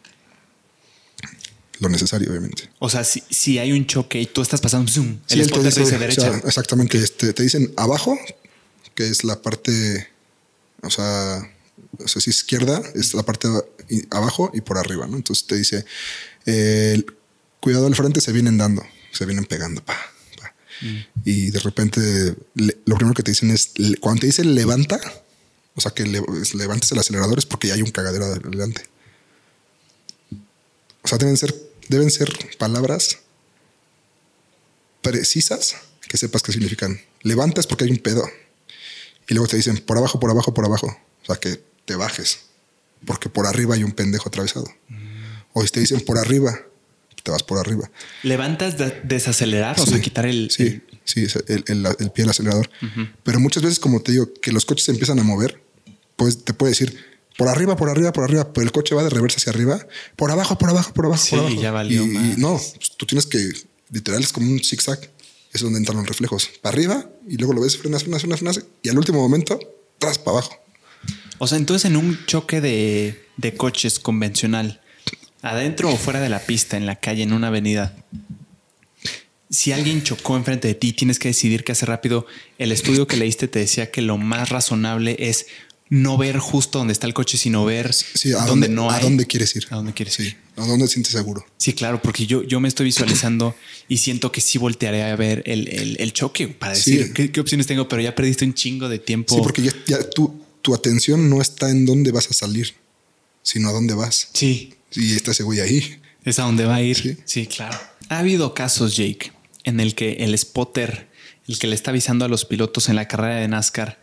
Lo 1.80 1.88
necesario, 1.88 2.30
obviamente. 2.30 2.68
O 2.78 2.88
sea, 2.90 3.02
si, 3.04 3.22
si 3.30 3.58
hay 3.58 3.72
un 3.72 3.86
choque 3.86 4.20
y 4.20 4.26
tú 4.26 4.42
estás 4.42 4.60
pasando, 4.60 4.90
zoom, 4.92 5.18
Sí, 5.26 5.40
el 5.40 5.46
spotter 5.48 5.72
te 5.74 5.80
dice, 5.80 5.96
o 5.96 5.98
derecha. 5.98 6.20
sea, 6.20 6.36
exactamente. 6.46 6.98
Este, 6.98 7.32
te 7.32 7.42
dicen 7.42 7.72
abajo, 7.76 8.18
que 8.94 9.08
es 9.08 9.24
la 9.24 9.40
parte, 9.40 10.08
o 10.82 10.90
sea, 10.90 11.40
o 11.98 12.06
sea, 12.08 12.20
si 12.20 12.30
izquierda 12.30 12.82
es 12.94 13.14
la 13.14 13.22
parte 13.22 13.48
abajo 14.10 14.50
y 14.54 14.60
por 14.60 14.76
arriba, 14.78 15.06
¿no? 15.06 15.16
Entonces 15.16 15.46
te 15.46 15.56
dice, 15.56 15.84
eh, 16.46 17.02
cuidado 17.60 17.86
al 17.86 17.94
frente, 17.96 18.20
se 18.20 18.32
vienen 18.32 18.58
dando, 18.58 18.82
se 19.12 19.24
vienen 19.24 19.46
pegando, 19.46 19.82
pa, 19.84 19.96
pa. 20.38 20.54
Y 21.24 21.50
de 21.50 21.58
repente 21.60 22.00
le- 22.54 22.76
lo 22.84 22.96
primero 22.96 23.14
que 23.14 23.22
te 23.22 23.30
dicen 23.30 23.50
es, 23.50 23.70
le- 23.76 23.96
cuando 23.96 24.20
te 24.20 24.26
dicen 24.26 24.54
levanta, 24.54 25.00
o 25.74 25.80
sea, 25.80 25.92
que 25.92 26.04
le- 26.04 26.22
es- 26.42 26.54
levantes 26.54 26.92
el 26.92 26.98
acelerador 26.98 27.38
es 27.38 27.46
porque 27.46 27.68
ya 27.68 27.74
hay 27.74 27.82
un 27.82 27.90
cagadero 27.90 28.26
adelante. 28.26 28.82
O 31.02 31.08
sea, 31.08 31.16
deben 31.18 31.36
ser, 31.36 31.54
deben 31.90 32.10
ser 32.10 32.28
palabras 32.58 33.18
precisas 35.02 35.76
que 36.08 36.16
sepas 36.16 36.42
qué 36.42 36.52
significan. 36.52 37.00
Levantas 37.22 37.66
porque 37.66 37.84
hay 37.84 37.90
un 37.90 37.98
pedo. 37.98 38.28
Y 39.28 39.34
luego 39.34 39.46
te 39.48 39.56
dicen 39.56 39.78
por 39.78 39.96
abajo, 39.96 40.18
por 40.18 40.30
abajo, 40.30 40.52
por 40.54 40.64
abajo. 40.64 40.86
O 41.22 41.26
sea, 41.26 41.36
que 41.36 41.62
te 41.84 41.94
bajes. 41.94 42.40
Porque 43.06 43.28
por 43.28 43.46
arriba 43.46 43.74
hay 43.74 43.84
un 43.84 43.92
pendejo 43.92 44.28
atravesado. 44.28 44.66
O 45.52 45.62
si 45.64 45.70
te 45.70 45.80
dicen 45.80 46.00
por 46.00 46.18
arriba, 46.18 46.58
te 47.22 47.30
vas 47.30 47.42
por 47.42 47.58
arriba. 47.58 47.90
Levantas, 48.22 48.76
de- 48.78 49.00
desacelerar, 49.04 49.78
o 49.80 49.86
sea, 49.86 50.00
quitar 50.00 50.26
el. 50.26 50.50
Sí, 50.50 50.80
sí, 51.04 51.24
es 51.24 51.36
el, 51.48 51.64
el- 51.68 51.86
el 51.86 52.10
pie 52.10 52.24
del 52.24 52.30
acelerador. 52.30 52.70
Pero 53.22 53.40
muchas 53.40 53.62
veces, 53.62 53.78
como 53.78 54.00
te 54.02 54.12
digo, 54.12 54.32
que 54.40 54.52
los 54.52 54.64
coches 54.64 54.84
se 54.86 54.92
empiezan 54.92 55.18
a 55.18 55.22
mover, 55.22 55.62
pues 56.16 56.44
te 56.44 56.52
puede 56.54 56.70
decir 56.70 56.98
por 57.36 57.48
arriba, 57.48 57.76
por 57.76 57.88
arriba, 57.88 58.12
por 58.12 58.24
arriba, 58.24 58.52
pero 58.52 58.64
el 58.66 58.72
coche 58.72 58.94
va 58.94 59.02
de 59.02 59.10
reversa 59.10 59.38
hacia 59.38 59.50
arriba, 59.52 59.86
por 60.16 60.30
abajo, 60.30 60.58
por 60.58 60.70
abajo, 60.70 60.92
por 60.92 61.06
abajo, 61.06 61.22
Sí, 61.22 61.30
por 61.36 61.40
abajo. 61.46 61.60
ya 61.62 61.70
valió 61.70 62.04
y 62.04 62.34
no, 62.36 62.52
pues, 62.56 62.90
tú 62.96 63.06
tienes 63.06 63.26
que, 63.26 63.38
literal, 63.90 64.22
es 64.22 64.32
como 64.32 64.50
un 64.50 64.60
zigzag. 64.60 64.98
Es 65.52 65.62
donde 65.62 65.78
entran 65.80 65.96
los 65.98 66.06
reflejos. 66.06 66.48
Para 66.62 66.74
arriba 66.76 67.10
y 67.28 67.36
luego 67.36 67.54
lo 67.54 67.60
ves, 67.62 67.76
frenas, 67.76 68.02
frenas, 68.04 68.20
frenas, 68.20 68.38
frenas. 68.38 68.60
Y 68.84 68.88
al 68.88 68.96
último 68.96 69.18
momento, 69.20 69.58
tras 69.98 70.16
para 70.16 70.38
abajo. 70.38 70.54
O 71.38 71.48
sea, 71.48 71.58
entonces 71.58 71.90
en 71.90 71.96
un 71.96 72.24
choque 72.26 72.60
de, 72.60 73.26
de 73.36 73.54
coches 73.54 73.98
convencional, 73.98 74.80
adentro 75.42 75.90
o 75.90 75.96
fuera 75.96 76.20
de 76.20 76.28
la 76.28 76.38
pista, 76.38 76.76
en 76.76 76.86
la 76.86 77.00
calle, 77.00 77.24
en 77.24 77.32
una 77.32 77.48
avenida, 77.48 77.96
si 79.50 79.72
alguien 79.72 80.04
chocó 80.04 80.36
enfrente 80.36 80.68
de 80.68 80.74
ti, 80.74 80.92
tienes 80.92 81.18
que 81.18 81.28
decidir 81.28 81.64
qué 81.64 81.72
hacer 81.72 81.88
rápido. 81.88 82.26
El 82.58 82.70
estudio 82.70 83.08
que 83.08 83.16
leíste 83.16 83.48
te 83.48 83.58
decía 83.58 83.90
que 83.90 84.02
lo 84.02 84.16
más 84.18 84.50
razonable 84.50 85.16
es 85.18 85.46
no 85.90 86.16
ver 86.16 86.38
justo 86.38 86.78
donde 86.78 86.92
está 86.92 87.06
el 87.08 87.14
coche, 87.14 87.36
sino 87.36 87.64
ver 87.64 87.92
Sí, 87.92 88.32
¿a 88.32 88.46
dónde, 88.46 88.68
no 88.68 88.90
¿a 88.90 88.96
hay. 88.96 89.02
dónde 89.02 89.26
quieres 89.26 89.54
ir? 89.56 89.66
¿A 89.70 89.74
dónde 89.76 89.92
quieres 89.92 90.14
sí, 90.14 90.22
ir? 90.22 90.36
¿A 90.56 90.64
dónde 90.66 90.86
te 90.86 90.92
sientes 90.92 91.12
seguro? 91.12 91.44
Sí, 91.58 91.72
claro, 91.72 92.00
porque 92.00 92.26
yo, 92.26 92.42
yo 92.44 92.60
me 92.60 92.68
estoy 92.68 92.84
visualizando 92.86 93.56
y 93.88 93.96
siento 93.98 94.30
que 94.30 94.40
sí 94.40 94.56
voltearé 94.58 95.02
a 95.02 95.16
ver 95.16 95.42
el, 95.46 95.66
el- 95.68 95.96
el 95.98 96.12
choque 96.12 96.46
para 96.48 96.74
Sí. 96.76 96.92
decir 96.96 97.12
¿qué, 97.12 97.32
qué 97.32 97.40
opciones 97.40 97.66
tengo, 97.66 97.88
pero 97.88 98.00
ya 98.02 98.14
perdiste 98.14 98.44
un 98.44 98.54
chingo 98.54 98.88
de 98.88 98.98
tiempo. 99.00 99.34
Sí, 99.34 99.40
porque 99.42 99.62
ya, 99.62 99.72
ya 99.86 100.08
tu, 100.08 100.40
tu 100.62 100.74
atención 100.74 101.28
no 101.28 101.42
está 101.42 101.68
en 101.70 101.84
dónde 101.86 102.12
vas 102.12 102.30
a 102.30 102.34
salir, 102.34 102.72
sino 103.42 103.68
a 103.68 103.72
dónde 103.72 103.94
vas. 103.94 104.28
Sí, 104.32 104.74
Y 104.94 105.14
está 105.16 105.32
ese 105.32 105.42
güey 105.42 105.60
ahí. 105.60 106.00
Es 106.24 106.38
a 106.38 106.42
donde 106.44 106.66
va 106.66 106.76
a 106.76 106.82
ir. 106.82 106.96
Sí. 106.96 107.16
Sí. 107.24 107.46
claro. 107.46 107.76
Ha 108.08 108.18
habido 108.18 108.54
casos, 108.54 108.96
Jake, 108.96 109.32
en 109.64 109.80
el 109.80 109.94
que 109.94 110.12
el 110.24 110.36
spotter, 110.38 111.08
el 111.48 111.58
que 111.58 111.66
le 111.66 111.74
está 111.74 111.90
avisando 111.90 112.24
a 112.24 112.28
los 112.28 112.44
pilotos 112.44 112.88
en 112.88 112.96
la 112.96 113.08
carrera 113.08 113.36
de 113.36 113.48
NASCAR 113.48 113.99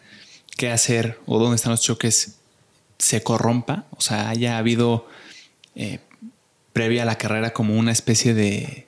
qué 0.57 0.71
hacer 0.71 1.19
o 1.25 1.39
dónde 1.39 1.55
están 1.55 1.71
los 1.71 1.81
choques, 1.81 2.34
se 2.99 3.23
corrompa. 3.23 3.85
O 3.91 4.01
sea, 4.01 4.29
haya 4.29 4.57
habido 4.57 5.07
eh, 5.75 5.99
previa 6.73 7.03
a 7.03 7.05
la 7.05 7.17
carrera 7.17 7.53
como 7.53 7.75
una 7.75 7.91
especie 7.91 8.34
de, 8.34 8.88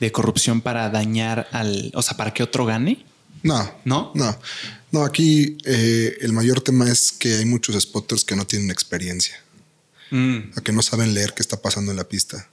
de 0.00 0.12
corrupción 0.12 0.60
para 0.60 0.88
dañar 0.90 1.48
al. 1.52 1.90
O 1.94 2.02
sea, 2.02 2.16
para 2.16 2.32
que 2.34 2.42
otro 2.42 2.66
gane. 2.66 3.04
No, 3.42 3.72
¿No? 3.84 4.12
no, 4.14 4.38
no. 4.92 5.04
Aquí 5.04 5.56
eh, 5.64 6.16
el 6.20 6.32
mayor 6.32 6.60
tema 6.60 6.88
es 6.88 7.10
que 7.10 7.34
hay 7.38 7.44
muchos 7.44 7.80
spotters 7.82 8.24
que 8.24 8.36
no 8.36 8.46
tienen 8.46 8.70
experiencia, 8.70 9.36
Mm, 10.10 10.52
a 10.56 10.60
que 10.60 10.72
no 10.72 10.82
saben 10.82 11.14
leer 11.14 11.32
qué 11.32 11.40
está 11.42 11.56
pasando 11.60 11.90
en 11.90 11.96
la 11.96 12.04
pista. 12.04 12.48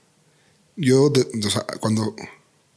Yo, 0.76 1.10
de- 1.10 1.26
o 1.46 1.50
sea, 1.50 1.64
cuando, 1.78 2.16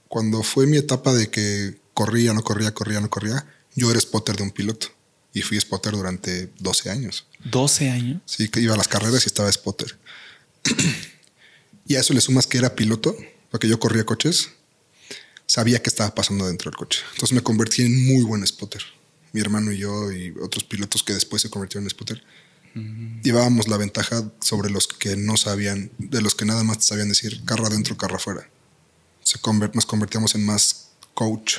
cuando 0.09 0.43
fue 0.43 0.67
mi 0.67 0.75
etapa 0.75 1.13
de 1.13 1.29
que 1.29 1.77
corría, 1.93 2.33
no 2.33 2.43
corría, 2.43 2.73
corría, 2.73 2.99
no 2.99 3.09
corría, 3.09 3.45
yo 3.75 3.89
era 3.89 3.99
spotter 4.01 4.35
de 4.35 4.43
un 4.43 4.51
piloto 4.51 4.87
y 5.33 5.41
fui 5.41 5.59
spotter 5.59 5.93
durante 5.93 6.51
12 6.59 6.89
años. 6.89 7.25
12 7.45 7.89
años. 7.89 8.21
Sí, 8.25 8.49
que 8.49 8.61
iba 8.61 8.75
a 8.75 8.77
las 8.77 8.87
carreras 8.87 9.25
y 9.25 9.27
estaba 9.27 9.51
spotter. 9.51 9.97
Y 11.85 11.95
a 11.95 11.99
eso 11.99 12.13
le 12.13 12.21
sumas 12.21 12.47
que 12.47 12.57
era 12.57 12.75
piloto, 12.75 13.13
porque 13.51 13.67
yo 13.67 13.77
corría 13.77 14.05
coches, 14.05 14.51
sabía 15.45 15.81
qué 15.81 15.89
estaba 15.89 16.15
pasando 16.15 16.47
dentro 16.47 16.71
del 16.71 16.77
coche. 16.77 17.01
Entonces 17.11 17.33
me 17.35 17.41
convertí 17.41 17.81
en 17.81 18.05
muy 18.05 18.23
buen 18.23 18.45
spotter. 18.47 18.81
Mi 19.33 19.41
hermano 19.41 19.71
y 19.71 19.79
yo 19.79 20.11
y 20.11 20.33
otros 20.41 20.63
pilotos 20.63 21.03
que 21.03 21.13
después 21.13 21.41
se 21.41 21.49
convirtieron 21.49 21.83
en 21.83 21.89
spotter. 21.89 22.23
Llevábamos 23.21 23.67
la 23.67 23.77
ventaja 23.77 24.31
sobre 24.41 24.71
los 24.71 24.87
que 24.87 25.15
no 25.15 25.37
sabían, 25.37 25.91
de 25.99 26.21
los 26.21 26.33
que 26.33 26.45
nada 26.45 26.63
más 26.63 26.85
sabían 26.85 27.09
decir 27.09 27.43
carro 27.45 27.67
adentro, 27.67 27.97
carro 27.97 28.15
afuera. 28.15 28.49
Se 29.23 29.37
nos 29.73 29.85
convertíamos 29.85 30.33
en 30.35 30.45
más 30.45 30.89
coach 31.13 31.57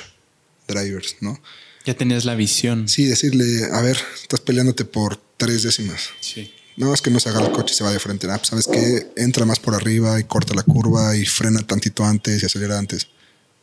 drivers, 0.67 1.15
¿no? 1.21 1.39
Ya 1.85 1.93
tenías 1.93 2.25
la 2.25 2.35
visión. 2.35 2.87
Sí, 2.87 3.05
decirle, 3.05 3.65
a 3.71 3.81
ver, 3.81 3.97
estás 4.21 4.41
peleándote 4.41 4.85
por 4.85 5.19
tres 5.37 5.63
décimas. 5.63 6.09
Sí. 6.19 6.51
No 6.77 6.93
es 6.93 7.01
que 7.01 7.09
no 7.09 7.19
se 7.19 7.29
haga 7.29 7.41
el 7.41 7.51
coche 7.51 7.73
y 7.73 7.77
se 7.77 7.83
va 7.83 7.91
de 7.91 7.99
frente. 7.99 8.27
Ah, 8.29 8.37
pues, 8.37 8.49
sabes 8.49 8.67
que 8.67 9.11
entra 9.15 9.45
más 9.45 9.59
por 9.59 9.75
arriba 9.75 10.19
y 10.19 10.23
corta 10.23 10.53
la 10.53 10.63
curva 10.63 11.15
y 11.15 11.25
frena 11.25 11.61
tantito 11.61 12.03
antes 12.03 12.43
y 12.43 12.45
acelera 12.45 12.77
antes. 12.77 13.07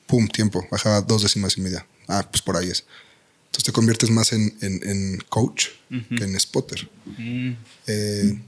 Pum, 0.06 0.28
tiempo, 0.28 0.66
bajaba 0.70 1.02
dos 1.02 1.22
décimas 1.22 1.58
y 1.58 1.60
media. 1.60 1.86
Ah, 2.08 2.26
pues 2.30 2.42
por 2.42 2.56
ahí 2.56 2.70
es. 2.70 2.84
Entonces 3.46 3.64
te 3.64 3.72
conviertes 3.72 4.08
más 4.08 4.32
en, 4.32 5.22
coach 5.28 5.66
que 5.90 6.24
en 6.24 6.40
spotter. 6.40 6.88
Mm. 7.18 7.52
Eh, 7.86 8.40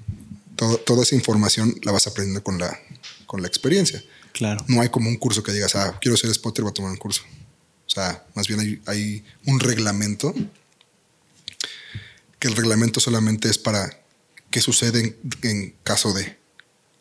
toda 0.56 1.02
esa 1.02 1.14
información 1.14 1.74
la 1.82 1.92
vas 1.92 2.06
aprendiendo 2.06 2.42
con 2.42 2.59
la, 2.59 2.78
con 3.26 3.42
la 3.42 3.48
experiencia. 3.48 4.02
Claro. 4.32 4.64
No 4.66 4.80
hay 4.80 4.88
como 4.88 5.10
un 5.10 5.16
curso 5.16 5.42
que 5.42 5.52
digas, 5.52 5.74
ah, 5.74 5.98
quiero 6.01 6.16
ser 6.16 6.32
spotter, 6.32 6.62
voy 6.62 6.70
a 6.70 6.74
tomar 6.74 6.90
un 6.90 6.96
curso. 6.96 7.22
O 7.94 8.00
sea, 8.00 8.26
más 8.34 8.48
bien 8.48 8.58
hay, 8.58 8.82
hay 8.86 9.24
un 9.46 9.60
reglamento 9.60 10.34
que 12.40 12.48
el 12.48 12.56
reglamento 12.56 12.98
solamente 12.98 13.48
es 13.48 13.56
para 13.56 13.88
qué 14.50 14.60
sucede 14.60 15.16
en, 15.42 15.76
caso 15.84 16.12
de. 16.12 16.36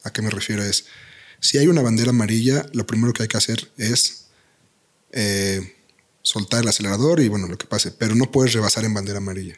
¿A 0.04 0.14
qué 0.14 0.22
me 0.22 0.30
refiero? 0.30 0.64
Es, 0.64 0.86
si 1.40 1.58
hay 1.58 1.66
una 1.66 1.82
bandera 1.82 2.12
amarilla, 2.12 2.68
lo 2.74 2.86
primero 2.86 3.12
que 3.12 3.24
hay 3.24 3.28
que 3.28 3.38
hacer 3.38 3.72
es 3.76 4.26
eh, 5.14 5.76
soltar 6.22 6.62
el 6.62 6.68
acelerador 6.68 7.22
y 7.22 7.28
bueno, 7.28 7.48
lo 7.48 7.58
que 7.58 7.66
pase, 7.66 7.90
pero 7.90 8.14
no 8.14 8.30
puedes 8.32 8.54
rebasar 8.54 8.86
en 8.86 8.94
bandera 8.94 9.18
amarilla. 9.18 9.56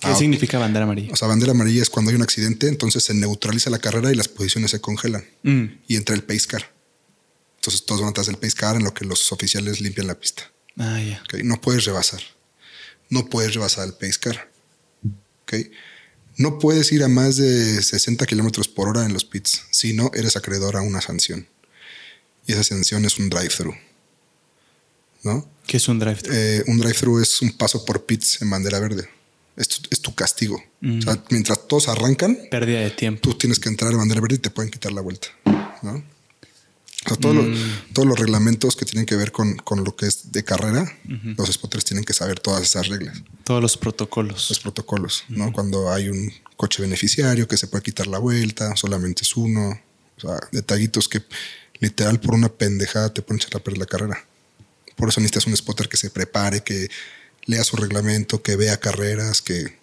¿Qué 0.00 0.08
ah, 0.08 0.16
significa 0.16 0.58
bandera 0.58 0.86
amarilla? 0.86 1.12
O 1.12 1.16
sea, 1.16 1.28
bandera 1.28 1.52
amarilla 1.52 1.82
es 1.82 1.88
cuando 1.88 2.10
hay 2.10 2.16
un 2.16 2.22
accidente, 2.22 2.66
entonces 2.66 3.04
se 3.04 3.14
neutraliza 3.14 3.70
la 3.70 3.78
carrera 3.78 4.10
y 4.10 4.16
las 4.16 4.26
posiciones 4.26 4.72
se 4.72 4.80
congelan 4.80 5.24
mm. 5.44 5.64
y 5.86 5.94
entra 5.94 6.16
el 6.16 6.24
pace 6.24 6.48
car. 6.48 6.71
Entonces 7.62 7.86
todos 7.86 8.00
van 8.00 8.10
atrás 8.10 8.26
del 8.26 8.38
pace 8.38 8.56
car 8.56 8.74
en 8.74 8.82
lo 8.82 8.92
que 8.92 9.04
los 9.04 9.30
oficiales 9.30 9.80
limpian 9.80 10.08
la 10.08 10.18
pista. 10.18 10.50
Ah, 10.78 11.00
ya. 11.00 11.22
No 11.44 11.60
puedes 11.60 11.84
rebasar. 11.84 12.20
No 13.08 13.30
puedes 13.30 13.54
rebasar 13.54 13.86
el 13.86 13.94
pace 13.94 14.18
car. 14.18 14.50
Okay. 15.44 15.70
No 16.38 16.58
puedes 16.58 16.90
ir 16.90 17.04
a 17.04 17.08
más 17.08 17.36
de 17.36 17.80
60 17.80 18.26
kilómetros 18.26 18.66
por 18.66 18.88
hora 18.88 19.06
en 19.06 19.12
los 19.12 19.24
pits. 19.24 19.62
Si 19.70 19.92
no, 19.92 20.10
eres 20.12 20.36
acreedor 20.36 20.76
a 20.76 20.82
una 20.82 21.00
sanción. 21.00 21.46
Y 22.48 22.52
esa 22.52 22.64
sanción 22.64 23.04
es 23.04 23.20
un 23.20 23.30
drive-thru. 23.30 23.72
¿no? 25.22 25.48
¿Qué 25.64 25.76
es 25.76 25.86
un 25.86 26.00
drive-thru? 26.00 26.34
Eh, 26.34 26.64
un 26.66 26.78
drive-thru 26.78 27.20
es 27.20 27.42
un 27.42 27.52
paso 27.52 27.84
por 27.84 28.06
pits 28.06 28.42
en 28.42 28.50
bandera 28.50 28.80
verde. 28.80 29.08
Esto 29.54 29.76
es 29.88 30.00
tu 30.00 30.12
castigo. 30.16 30.60
O 30.82 31.00
sea, 31.00 31.22
mientras 31.30 31.68
todos 31.68 31.86
arrancan, 31.86 32.36
pérdida 32.50 32.80
de 32.80 32.90
tiempo. 32.90 33.20
Tú 33.20 33.38
tienes 33.38 33.60
que 33.60 33.68
entrar 33.68 33.92
en 33.92 33.98
bandera 33.98 34.20
verde 34.20 34.34
y 34.34 34.38
te 34.38 34.50
pueden 34.50 34.68
quitar 34.68 34.90
la 34.90 35.00
vuelta, 35.00 35.28
¿no? 35.82 36.02
O 37.04 37.08
sea, 37.08 37.32
mm. 37.32 37.92
todos 37.92 38.06
los 38.06 38.18
reglamentos 38.18 38.76
que 38.76 38.84
tienen 38.84 39.06
que 39.06 39.16
ver 39.16 39.32
con, 39.32 39.56
lo 39.84 39.96
que 39.96 40.06
es 40.06 40.30
de 40.30 40.44
carrera, 40.44 40.86
los 41.36 41.52
spotters 41.52 41.84
tienen 41.84 42.04
que 42.04 42.12
saber 42.12 42.38
todas 42.38 42.62
esas 42.62 42.86
reglas. 42.88 43.22
Todos 43.44 43.60
los 43.60 43.76
protocolos. 43.76 44.50
Los 44.50 44.60
protocolos, 44.60 45.24
¿no? 45.28 45.52
Cuando 45.52 45.92
hay 45.92 46.08
un 46.08 46.32
coche 46.56 46.80
beneficiario 46.80 47.48
que 47.48 47.56
se 47.56 47.66
puede 47.66 47.82
quitar 47.82 48.06
la 48.06 48.18
vuelta, 48.18 48.76
solamente 48.76 49.22
es 49.22 49.36
uno. 49.36 49.80
O 50.16 50.20
sea, 50.20 50.38
detallitos 50.52 51.08
que 51.08 51.22
literal 51.80 52.20
por 52.20 52.34
una 52.34 52.48
pendejada 52.48 53.12
te 53.12 53.22
pueden 53.22 53.42
echar 53.42 53.60
a 53.60 53.64
perder 53.64 53.78
la 53.78 53.86
carrera. 53.86 54.24
Por 54.94 55.08
eso 55.08 55.20
necesitas 55.20 55.48
un 55.48 55.56
spotter 55.56 55.88
que 55.88 55.96
se 55.96 56.10
prepare, 56.10 56.62
que 56.62 56.88
lea 57.46 57.64
su 57.64 57.76
reglamento, 57.76 58.42
que 58.42 58.54
vea 58.54 58.78
carreras, 58.78 59.42
que... 59.42 59.76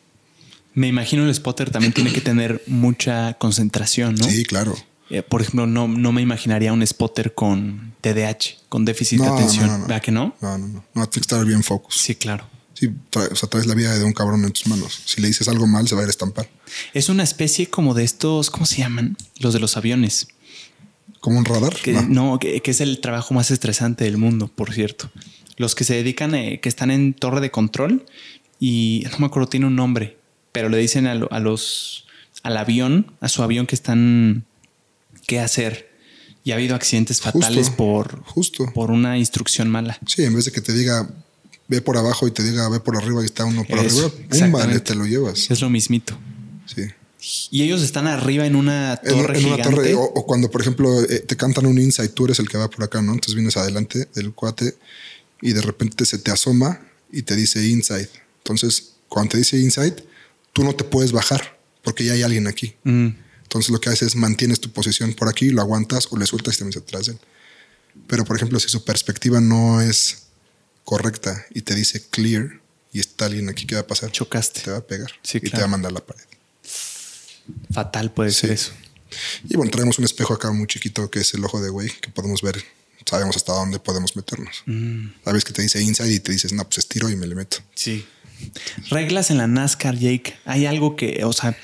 Me 0.74 0.88
imagino 0.88 1.26
el 1.26 1.36
spotter 1.36 1.72
también 1.72 1.92
tiene 1.92 2.14
que 2.14 2.22
tener 2.22 2.64
mucha 2.68 3.34
concentración, 3.34 4.16
¿no? 4.16 4.24
Sí, 4.24 4.46
claro. 4.46 4.78
Eh, 5.10 5.24
por 5.24 5.42
ejemplo, 5.42 5.66
no, 5.66 5.88
no 5.88 6.12
me 6.12 6.22
imaginaría 6.22 6.72
un 6.72 6.86
spotter 6.86 7.34
con 7.34 7.94
TDAH, 8.02 8.58
con 8.70 8.86
déficit 8.86 9.22
de 9.22 9.28
atención. 9.28 9.82
¿Verdad 9.82 10.02
que 10.02 10.12
no? 10.12 10.36
No, 10.42 10.58
no, 10.58 10.68
no. 10.68 10.86
No, 10.94 11.10
tiene 11.10 11.10
que 11.10 11.20
estar 11.20 11.44
bien 11.46 11.64
focus. 11.64 11.96
Sí, 11.96 12.16
claro. 12.16 12.48
Sí, 12.74 12.90
o 13.14 13.36
sea, 13.36 13.50
traes 13.50 13.66
la 13.66 13.76
vida 13.76 13.98
de 13.98 14.04
un 14.04 14.14
cabrón 14.14 14.46
en 14.46 14.54
tus 14.54 14.68
manos. 14.68 15.02
Si 15.06 15.20
le 15.20 15.28
dices 15.28 15.48
algo 15.50 15.68
mal, 15.68 15.88
se 15.88 15.96
va 15.96 16.02
a 16.02 16.04
ir 16.04 16.10
a 16.10 16.12
estampar. 16.12 16.48
Es 16.94 17.10
una 17.10 17.24
especie 17.24 17.70
como 17.70 17.94
de 17.94 18.04
estos, 18.04 18.50
¿cómo 18.50 18.66
se 18.66 18.78
llaman? 18.78 19.18
Los 19.40 19.54
de 19.54 19.60
los 19.60 19.76
aviones. 19.76 20.28
¿Como 21.20 21.40
un 21.40 21.46
radar? 21.46 21.76
no, 22.08 22.40
que, 22.40 22.62
es 22.64 22.82
el 22.82 23.02
trabajo 23.02 23.34
más 23.34 23.52
estresante 23.52 24.06
del 24.06 24.18
mundo, 24.18 24.48
por 24.48 24.74
cierto. 24.74 25.12
Los 25.58 25.76
que 25.76 25.84
se 25.84 25.96
dedican, 25.96 26.34
eh, 26.36 26.62
que 26.62 26.70
están 26.70 26.92
en 26.92 27.14
torre 27.14 27.42
de 27.42 27.52
control 27.52 28.06
y 28.60 29.06
no 29.12 29.20
me 29.20 29.26
acuerdo, 29.26 29.50
tiene 29.50 29.66
un 29.66 29.76
nombre, 29.76 30.18
pero 30.54 30.70
le 30.70 30.78
dicen 30.78 31.08
a, 31.08 31.16
los, 31.16 32.06
al 32.44 32.56
avión, 32.56 33.12
a 33.20 33.28
su 33.28 33.44
avión 33.44 33.66
que 33.68 33.76
están 33.76 34.46
qué 35.30 35.40
hacer. 35.40 35.90
Y 36.44 36.52
ha 36.52 36.56
habido 36.56 36.76
accidentes 36.76 37.22
fatales 37.22 37.70
por, 37.70 38.24
justo. 38.24 38.72
por 38.74 38.92
una 38.92 39.18
instrucción 39.18 39.70
mala. 39.70 40.00
Sí, 40.08 40.24
en 40.24 40.34
vez 40.34 40.46
de 40.46 40.52
que 40.52 40.62
te 40.62 40.74
diga 40.74 41.08
ve 41.68 41.82
por 41.82 41.98
abajo 41.98 42.28
y 42.28 42.32
te 42.32 42.44
diga 42.44 42.68
ve 42.70 42.80
por 42.80 42.98
arriba 42.98 43.22
y 43.22 43.26
está 43.26 43.46
uno 43.46 43.64
por 43.64 43.80
arriba, 43.80 44.10
¡pum! 44.30 44.52
Vale, 44.52 44.80
te 44.80 44.96
lo 44.96 45.06
llevas. 45.06 45.52
Es 45.52 45.62
lo 45.62 45.70
mismito. 45.70 46.18
Sí. 46.66 46.84
Y 47.52 47.64
ellos 47.64 47.82
están 47.82 48.08
arriba 48.08 48.46
en 48.46 48.56
una 48.56 48.98
torre. 48.98 49.40
En, 49.40 49.46
una 49.46 49.62
torre, 49.62 49.94
o, 49.94 50.26
cuando, 50.26 50.50
por 50.50 50.62
ejemplo, 50.62 51.04
eh, 51.04 51.20
te 51.20 51.36
cantan 51.36 51.66
un 51.66 51.78
inside, 51.78 52.10
tú 52.10 52.26
eres 52.26 52.40
el 52.40 52.50
que 52.50 52.58
va 52.58 52.70
por 52.70 52.84
acá, 52.86 53.02
¿no? 53.02 53.12
Entonces 53.12 53.36
vienes 53.36 53.58
adelante 53.58 54.08
del 54.16 54.34
cuate 54.34 54.76
y 55.42 55.54
de 55.54 55.62
repente 55.62 56.06
se 56.06 56.18
te 56.18 56.32
asoma 56.32 56.82
y 57.12 57.22
te 57.22 57.36
dice 57.36 57.68
inside. 57.68 58.10
Entonces, 58.38 58.94
cuando 59.10 59.32
te 59.32 59.38
dice 59.38 59.60
inside, 59.60 59.98
tú 60.54 60.64
no 60.64 60.74
te 60.74 60.86
puedes 60.86 61.12
bajar 61.12 61.60
porque 61.84 62.06
ya 62.06 62.14
hay 62.14 62.24
alguien 62.24 62.48
aquí. 62.48 62.76
Mm. 62.84 63.10
Entonces 63.50 63.72
lo 63.72 63.82
que 63.82 63.90
haces 63.90 64.10
es 64.10 64.16
mantienes 64.16 64.60
tu 64.60 64.70
posición 64.70 65.12
por 65.16 65.28
aquí, 65.28 65.50
lo 65.50 65.62
aguantas 65.62 66.08
o 66.12 66.18
le 66.18 66.28
sueltas 66.28 66.54
y 66.54 66.58
te 66.60 66.66
metes 66.66 66.84
atrás 66.84 67.08
de 67.08 67.14
él. 67.14 67.20
Pero 68.06 68.24
por 68.24 68.36
ejemplo, 68.36 68.60
si 68.60 68.70
su 68.70 68.86
perspectiva 68.86 69.42
no 69.42 69.82
es 69.82 70.28
correcta 70.84 71.48
y 71.50 71.64
te 71.64 71.74
dice 71.74 72.06
clear 72.12 72.62
y 72.94 73.00
está 73.00 73.26
alguien 73.26 73.50
aquí 73.50 73.66
que 73.66 73.74
va 73.74 73.82
a 73.82 73.88
pasar, 73.88 74.12
chocaste. 74.12 74.62
Te 74.62 74.70
va 74.70 74.78
a 74.78 74.82
pegar 74.82 75.12
y 75.34 75.40
te 75.40 75.58
va 75.58 75.64
a 75.64 75.68
mandar 75.68 75.90
a 75.90 75.96
la 75.96 76.06
pared. 76.06 76.24
Fatal 77.74 78.12
puede 78.12 78.30
ser 78.34 78.52
eso. 78.52 78.72
Y 79.50 79.58
bueno, 79.58 79.72
traemos 79.72 79.98
un 79.98 80.06
espejo 80.06 80.36
acá 80.36 80.52
muy 80.52 80.68
chiquito 80.68 81.10
que 81.10 81.22
es 81.22 81.34
el 81.34 81.44
ojo 81.44 81.60
de 81.60 81.72
güey, 81.72 81.90
que 81.90 82.12
podemos 82.12 82.44
ver, 82.44 82.64
sabemos 83.04 83.36
hasta 83.36 83.54
dónde 83.54 83.80
podemos 83.80 84.16
meternos. 84.16 84.62
Mm. 84.68 85.08
Sabes 85.26 85.44
que 85.44 85.54
te 85.54 85.64
dice 85.64 85.82
inside 85.82 86.14
y 86.14 86.20
te 86.20 86.32
dices, 86.32 86.54
no, 86.54 86.66
pues 86.66 86.78
estiro 86.78 87.10
y 87.10 87.16
me 87.16 87.26
le 87.26 87.34
meto. 87.34 87.58
Sí. 87.74 88.06
Reglas 88.92 89.32
en 89.32 89.40
la 89.40 89.48
NASCAR, 89.48 89.98
Jake. 89.98 90.38
Hay 90.46 90.68
algo 90.68 90.96
que, 90.96 91.24
o 91.26 91.34
sea, 91.34 91.58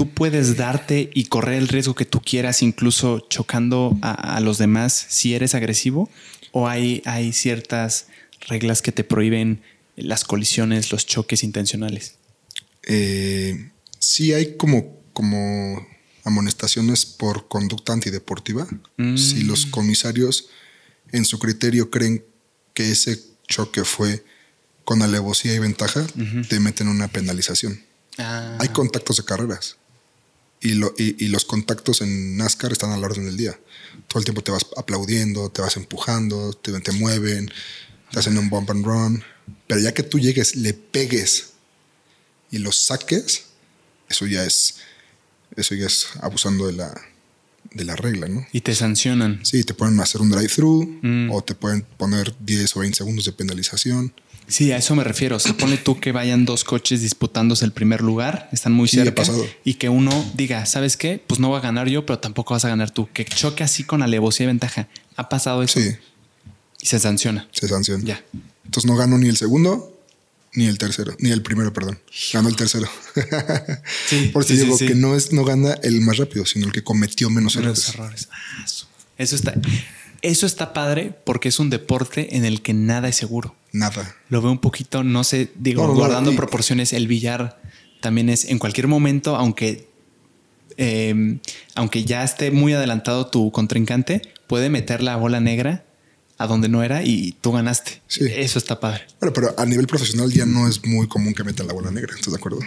tú 0.00 0.08
puedes 0.08 0.56
darte 0.56 1.10
y 1.12 1.26
correr 1.26 1.56
el 1.58 1.68
riesgo 1.68 1.94
que 1.94 2.06
tú 2.06 2.22
quieras, 2.22 2.62
incluso 2.62 3.26
chocando 3.28 3.98
a, 4.00 4.40
los 4.40 4.56
demás 4.56 4.94
si 5.10 5.34
eres 5.34 5.54
agresivo? 5.54 6.08
¿O 6.52 6.68
hay, 6.68 7.02
hay 7.04 7.34
ciertas 7.34 8.06
reglas 8.48 8.80
que 8.80 8.92
te 8.92 9.04
prohíben 9.04 9.60
las 9.96 10.24
colisiones, 10.24 10.90
los 10.90 11.04
choques 11.04 11.44
intencionales? 11.44 12.14
Eh, 12.84 13.72
sí 13.98 14.32
hay 14.32 14.56
como, 14.56 15.02
como 15.12 15.86
amonestaciones 16.24 17.04
por 17.04 17.46
conducta 17.48 17.92
antideportiva. 17.92 18.66
Mm. 18.96 19.18
Si 19.18 19.42
los 19.42 19.66
comisarios 19.66 20.48
en 21.12 21.26
su 21.26 21.38
criterio 21.38 21.90
creen 21.90 22.24
que 22.72 22.90
ese 22.90 23.22
choque 23.48 23.84
fue 23.84 24.24
con 24.86 25.02
alevosía 25.02 25.52
y 25.52 25.58
ventaja, 25.58 26.06
te 26.48 26.58
meten 26.58 26.88
una 26.88 27.08
penalización. 27.08 27.82
Ah. 28.16 28.56
Hay 28.60 28.68
contactos 28.68 29.18
de 29.18 29.24
carreras. 29.24 29.76
Y, 30.62 30.74
lo, 30.74 30.92
y, 30.98 31.28
los 31.28 31.46
contactos 31.46 32.02
en 32.02 32.36
NASCAR 32.36 32.72
están 32.72 32.92
a 32.92 32.98
la 32.98 33.06
orden 33.06 33.24
del 33.24 33.36
día. 33.38 33.58
Todo 34.08 34.18
el 34.18 34.24
tiempo 34.26 34.42
te 34.42 34.52
vas 34.52 34.66
aplaudiendo, 34.76 35.50
te 35.50 35.62
vas 35.62 35.76
empujando, 35.78 36.52
te, 36.52 36.78
te 36.80 36.92
mueven, 36.92 37.50
te 38.10 38.18
hacen 38.18 38.36
un 38.36 38.50
bump 38.50 38.70
and 38.70 38.84
run. 38.84 39.24
Pero 39.66 39.80
ya 39.80 39.94
que 39.94 40.02
tú 40.02 40.18
llegues, 40.18 40.56
le 40.56 40.74
pegues 40.74 41.52
y 42.50 42.58
los 42.58 42.76
saques, 42.76 43.44
eso 44.08 44.26
ya 44.26 44.44
es, 44.44 44.76
eso 45.56 45.74
ya 45.74 45.86
es 45.86 46.08
abusando 46.20 46.66
de 46.66 46.74
la, 46.74 46.94
de 47.72 47.84
la 47.84 47.96
regla, 47.96 48.28
¿no? 48.28 48.46
Y 48.52 48.60
te 48.60 48.74
sancionan. 48.74 49.40
Sí, 49.44 49.64
te 49.64 49.74
pueden 49.74 49.98
hacer 50.00 50.20
un 50.20 50.30
drive-thru 50.30 50.98
mm. 51.02 51.30
o 51.30 51.42
te 51.42 51.54
pueden 51.54 51.82
poner 51.96 52.34
10 52.40 52.76
o 52.76 52.80
20 52.80 52.98
segundos 52.98 53.24
de 53.24 53.32
penalización. 53.32 54.12
Sí, 54.48 54.72
a 54.72 54.76
eso 54.78 54.94
me 54.96 55.04
refiero. 55.04 55.38
Se 55.38 55.54
pone 55.54 55.76
tú 55.76 56.00
que 56.00 56.10
vayan 56.12 56.44
dos 56.44 56.64
coches 56.64 57.02
disputándose 57.02 57.64
el 57.64 57.72
primer 57.72 58.00
lugar, 58.00 58.48
están 58.52 58.72
muy 58.72 58.88
cerca. 58.88 59.22
Y 59.64 59.74
que 59.74 59.88
uno 59.88 60.10
diga, 60.34 60.66
¿sabes 60.66 60.96
qué? 60.96 61.22
Pues 61.24 61.38
no 61.40 61.48
voy 61.48 61.58
a 61.58 61.60
ganar 61.60 61.88
yo, 61.88 62.04
pero 62.04 62.18
tampoco 62.18 62.54
vas 62.54 62.64
a 62.64 62.68
ganar 62.68 62.90
tú. 62.90 63.08
Que 63.12 63.24
choque 63.24 63.62
así 63.62 63.84
con 63.84 64.02
alevosía 64.02 64.44
y 64.44 64.46
ventaja. 64.48 64.88
¿Ha 65.16 65.28
pasado 65.28 65.62
eso? 65.62 65.78
Sí. 65.80 65.90
Y 66.82 66.86
se 66.86 66.98
sanciona. 66.98 67.48
Se 67.52 67.68
sanciona. 67.68 68.02
Ya. 68.04 68.24
Entonces 68.64 68.90
no 68.90 68.96
gano 68.96 69.18
ni 69.18 69.28
el 69.28 69.36
segundo, 69.36 69.96
Ni 70.52 70.66
el 70.66 70.78
tercero, 70.78 71.14
ni 71.20 71.30
el 71.30 71.42
primero, 71.42 71.72
perdón. 71.72 72.00
Ganó 72.32 72.48
el 72.48 72.56
tercero. 72.56 72.88
Sí, 74.08 74.30
Por 74.32 74.42
eso 74.42 74.52
sí, 74.52 74.58
sí, 74.58 74.64
digo 74.64 74.76
sí. 74.78 74.86
que 74.88 74.94
no 74.96 75.14
es, 75.14 75.32
no 75.32 75.44
gana 75.44 75.74
el 75.84 76.00
más 76.00 76.16
rápido, 76.16 76.44
sino 76.44 76.66
el 76.66 76.72
que 76.72 76.82
cometió 76.82 77.30
menos 77.30 77.54
Menos 77.54 77.88
errores. 77.90 78.26
errores. 78.26 78.28
Ah, 78.32 78.66
Eso 79.16 79.36
está, 79.36 79.54
eso 80.22 80.46
está 80.46 80.72
padre 80.72 81.14
porque 81.24 81.48
es 81.48 81.58
un 81.58 81.70
deporte 81.70 82.36
en 82.36 82.44
el 82.44 82.62
que 82.62 82.72
nada 82.74 83.08
es 83.08 83.16
seguro. 83.16 83.54
Nada. 83.72 84.14
Lo 84.28 84.42
veo 84.42 84.50
un 84.50 84.58
poquito, 84.58 85.04
no 85.04 85.22
sé, 85.24 85.50
digo, 85.56 85.82
No, 85.82 85.88
no, 85.88 85.94
no, 85.94 86.00
guardando 86.00 86.32
y- 86.32 86.36
proporciones, 86.36 86.92
el 86.92 87.06
billar 87.06 87.60
también 88.00 88.28
es 88.28 88.44
en 88.46 88.58
cualquier 88.58 88.88
momento, 88.88 89.36
aunque, 89.36 89.88
eh, 90.76 91.38
aunque 91.74 92.04
ya 92.04 92.24
esté 92.24 92.50
muy 92.50 92.72
adelantado 92.72 93.26
tu 93.28 93.50
contrincante, 93.52 94.22
puede 94.46 94.70
meter 94.70 95.02
la 95.02 95.16
bola 95.16 95.40
negra 95.40 95.84
a 96.38 96.46
donde 96.46 96.68
no 96.68 96.82
era 96.82 97.02
y 97.04 97.32
tú 97.40 97.52
ganaste. 97.52 98.00
Sí. 98.08 98.24
Eso 98.34 98.58
está 98.58 98.80
padre. 98.80 99.02
Bueno, 99.20 99.32
pero 99.34 99.54
a 99.58 99.66
nivel 99.66 99.86
profesional 99.86 100.32
ya 100.32 100.46
no 100.46 100.66
es 100.68 100.84
muy 100.86 101.06
común 101.06 101.34
que 101.34 101.44
metan 101.44 101.66
la 101.66 101.74
bola 101.74 101.90
negra. 101.90 102.14
¿Estás 102.14 102.32
de 102.32 102.38
acuerdo? 102.38 102.60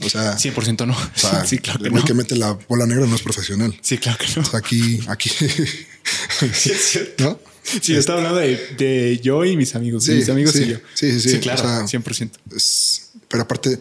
O 0.00 0.08
sea, 0.08 0.36
100% 0.36 0.86
no. 0.86 0.92
o 0.94 1.18
sea, 1.18 1.44
sí, 1.46 1.58
claro 1.58 1.80
que 1.80 1.88
el 1.88 1.94
no. 1.94 2.04
que 2.04 2.14
mete 2.14 2.36
la 2.36 2.52
bola 2.68 2.86
negra 2.86 3.06
no 3.06 3.14
es 3.16 3.22
profesional. 3.22 3.76
Sí, 3.82 3.98
claro 3.98 4.18
que 4.18 4.26
no. 4.36 4.42
O 4.42 4.44
sea, 4.44 4.58
aquí, 4.60 5.00
aquí, 5.08 5.30
Sí, 6.52 6.70
es 6.70 6.84
cierto. 6.90 7.24
¿no? 7.24 7.40
Sí, 7.64 7.92
yo 7.92 7.98
estaba 7.98 8.18
hablando 8.18 8.38
de, 8.40 8.56
de 8.78 9.20
yo 9.22 9.44
y 9.44 9.56
mis 9.56 9.74
amigos. 9.74 10.04
Sí, 10.04 10.12
mis 10.12 10.28
amigos 10.28 10.52
sí, 10.54 10.62
y 10.62 10.68
yo. 10.68 10.76
sí, 10.94 11.20
sí, 11.20 11.30
sí. 11.30 11.38
claro, 11.40 11.62
O 11.84 11.88
sea, 11.88 12.00
100%. 12.00 12.30
Es- 12.56 13.10
pero 13.28 13.42
aparte, 13.42 13.78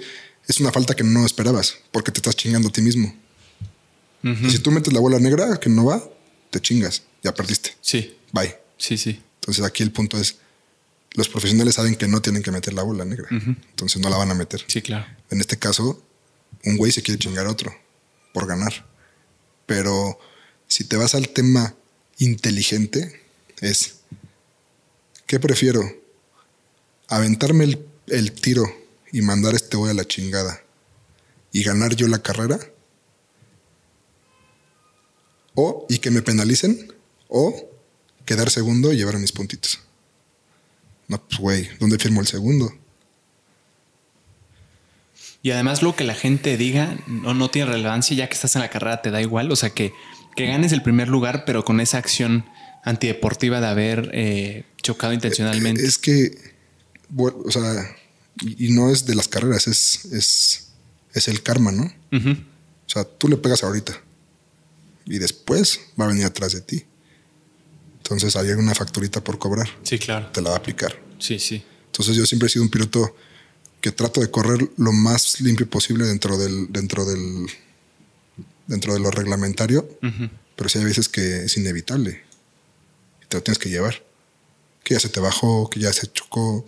es 0.48 0.60
una 0.60 0.72
falta 0.72 0.94
que 0.95 1.03
no 1.03 1.26
esperabas 1.26 1.76
porque 1.91 2.11
te 2.11 2.18
estás 2.19 2.35
chingando 2.35 2.68
a 2.69 2.72
ti 2.72 2.81
mismo. 2.81 3.15
Y 4.23 4.49
si 4.49 4.60
tú 4.60 4.72
metes 4.72 4.91
la 4.91 4.99
bola 4.99 5.19
negra 5.19 5.57
que 5.57 5.69
no 5.69 5.85
va, 5.85 6.03
te 6.49 6.60
chingas, 6.60 7.03
ya 7.23 7.34
perdiste. 7.34 7.76
Sí, 7.80 8.18
Bye. 8.34 8.56
sí, 8.77 8.98
sí. 8.98 9.22
Entonces 9.39 9.64
aquí 9.64 9.84
el 9.84 9.91
punto 9.91 10.19
es, 10.19 10.35
los 11.14 11.30
profesionales 11.30 11.76
saben 11.76 11.95
que 11.95 12.10
no 12.10 12.22
tienen 12.22 12.44
que 12.44 12.52
meter 12.52 12.73
la 12.73 12.84
bola 12.84 13.06
negra, 13.06 13.27
entonces 13.31 14.02
no 14.02 14.10
la 14.10 14.18
van 14.18 14.30
a 14.30 14.34
meter. 14.34 14.61
Sí, 14.68 14.81
claro. 14.81 15.06
En 15.30 15.39
este 15.39 15.57
caso, 15.57 16.03
un 16.66 16.78
güey 16.78 16.92
se 16.92 17.02
quiere 17.02 17.20
chingar 17.20 17.48
a 17.48 17.52
otro 17.52 17.74
por 18.34 18.48
ganar. 18.48 18.86
Pero 19.66 20.20
si 20.68 20.84
te 20.84 20.98
vas 20.98 21.16
al 21.16 21.30
tema 21.30 21.76
inteligente, 22.18 23.22
es, 23.62 23.96
¿qué 25.26 25.40
prefiero? 25.40 25.82
¿Aventarme 27.08 27.78
el, 28.08 28.32
tiro 28.34 28.66
y 29.12 29.22
mandar 29.22 29.54
a 29.54 29.58
este 29.58 29.78
güey 29.78 29.92
a 29.92 29.96
la 29.96 30.06
chingada 30.06 30.62
y 31.52 31.64
ganar 31.64 31.96
yo 31.96 32.08
la 32.08 32.22
carrera? 32.22 32.60
¿O 35.56 35.86
y 35.90 36.00
que 36.00 36.12
me 36.12 36.22
penalicen? 36.22 36.94
¿O 37.30 37.70
quedar 38.26 38.50
segundo 38.50 38.94
y 38.94 38.98
llevar 38.98 39.18
mis 39.18 39.32
puntitos? 39.32 39.80
No, 41.08 41.26
pues 41.26 41.40
güey, 41.40 41.70
¿dónde 41.80 41.98
firmo 41.98 42.22
el 42.22 42.28
segundo? 42.28 42.74
Y 45.43 45.51
además 45.51 45.81
lo 45.84 45.95
que 45.95 46.03
la 46.03 46.15
gente 46.15 46.57
diga 46.57 46.97
no, 47.07 47.34
no 47.34 47.49
tiene 47.49 47.72
relevancia, 47.72 48.15
ya 48.18 48.27
que 48.27 48.34
estás 48.35 48.55
en 48.55 48.61
la 48.61 48.69
carrera 48.69 49.01
te 49.01 49.11
da 49.11 49.22
igual. 49.22 49.51
O 49.51 49.55
sea, 49.55 49.69
que, 49.69 49.93
que 50.35 50.45
ganes 50.47 50.72
el 50.72 50.81
primer 50.81 51.07
lugar, 51.07 51.43
pero 51.45 51.64
con 51.64 51.80
esa 51.80 51.97
acción 51.97 52.45
antideportiva 52.84 53.59
de 53.61 53.68
haber 53.68 54.09
eh, 54.14 54.65
chocado 54.81 55.14
intencionalmente. 55.14 55.85
Es 55.85 55.97
que, 55.97 56.31
bueno, 57.09 57.38
o 57.45 57.51
sea, 57.51 57.95
y, 58.41 58.68
y 58.68 58.72
no 58.72 58.91
es 58.91 59.05
de 59.05 59.15
las 59.15 59.27
carreras, 59.27 59.68
es, 59.68 60.05
es, 60.05 60.69
es 61.14 61.27
el 61.27 61.43
karma, 61.43 61.72
¿no? 61.72 61.84
O 62.11 62.89
sea, 62.89 63.03
tú 63.03 63.27
le 63.27 63.38
pegas 63.38 63.64
ahorita 63.64 63.93
y 65.05 65.19
después 65.19 65.80
va 65.99 66.05
a 66.05 66.07
venir 66.09 66.26
atrás 66.26 66.53
de 66.53 66.61
ti. 66.61 66.84
Entonces 67.97 68.35
hay 68.38 68.49
una 68.51 68.73
facturita 68.73 69.22
por 69.23 69.38
cobrar, 69.38 69.68
Sí, 69.84 69.99
claro. 69.99 70.27
te 70.31 70.41
la 70.41 70.49
va 70.51 70.55
a 70.55 70.59
aplicar. 70.59 70.97
Sí, 71.19 71.39
sí. 71.39 71.64
Entonces 71.88 72.15
yo 72.15 72.26
siempre 72.26 72.47
he 72.47 72.49
sido 72.49 72.64
un 72.64 72.69
piloto 72.69 73.15
que 73.82 73.91
trato 73.91 74.22
de 74.22 74.30
correr 74.32 74.70
lo 74.78 74.91
más 74.91 75.40
limpio 75.41 75.70
posible 75.70 76.06
dentro 76.06 76.38
del, 76.38 76.72
dentro 76.72 77.06
del, 77.06 77.48
dentro 78.68 78.94
de 78.94 78.99
lo 78.99 79.12
reglamentario, 79.12 79.88
pero 80.56 80.70
sí 80.70 80.80
hay 80.80 80.86
veces 80.86 81.08
que 81.10 81.45
es 81.45 81.58
inevitable 81.58 82.24
y 83.24 83.26
te 83.28 83.38
lo 83.38 83.44
tienes 83.44 83.60
que 83.60 83.70
llevar. 83.70 84.04
Que 84.84 84.94
ya 84.95 84.99
se 84.99 85.10
te 85.10 85.20
bajó, 85.20 85.70
que 85.70 85.80
ya 85.82 85.91
se 85.94 86.08
chocó 86.12 86.66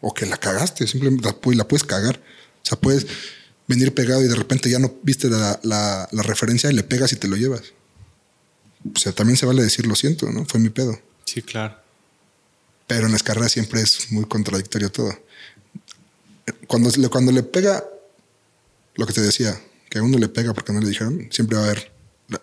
o 0.00 0.14
que 0.14 0.26
la 0.26 0.36
cagaste, 0.38 0.86
simplemente 0.86 1.24
la, 1.28 1.36
la 1.54 1.68
puedes 1.68 1.84
cagar. 1.84 2.20
O 2.62 2.66
sea, 2.66 2.78
puedes 2.80 3.06
venir 3.66 3.92
pegado 3.94 4.24
y 4.24 4.28
de 4.28 4.34
repente 4.34 4.70
ya 4.70 4.78
no 4.78 4.94
viste 5.02 5.28
la, 5.28 5.60
la- 5.62 6.08
la 6.10 6.22
referencia 6.22 6.70
y 6.70 6.74
le 6.74 6.82
pegas 6.82 7.12
y 7.12 7.16
te 7.16 7.28
lo 7.28 7.36
llevas. 7.36 7.62
O 8.94 8.98
sea, 8.98 9.12
también 9.12 9.36
se 9.36 9.44
vale 9.46 9.62
decir 9.62 9.86
lo 9.86 9.94
siento, 9.96 10.30
¿no? 10.32 10.44
Fue 10.46 10.58
mi 10.60 10.70
pedo. 10.70 10.98
Sí, 11.24 11.42
claro. 11.42 11.76
Pero 12.86 13.06
en 13.06 13.12
las 13.12 13.22
carreras 13.22 13.52
siempre 13.52 13.82
es 13.82 14.10
muy 14.12 14.24
contradictorio 14.24 14.90
todo. 14.90 15.12
Cuando 16.68 16.90
le, 16.90 17.08
cuando 17.08 17.32
le 17.32 17.42
pega, 17.42 17.84
lo 18.94 19.06
que 19.06 19.12
te 19.12 19.20
decía, 19.20 19.60
que 19.90 19.98
a 19.98 20.02
uno 20.02 20.18
le 20.18 20.28
pega 20.28 20.54
porque 20.54 20.72
no 20.72 20.80
le 20.80 20.88
dijeron, 20.88 21.28
siempre 21.32 21.56
va 21.56 21.64
a 21.64 21.66
haber 21.66 21.90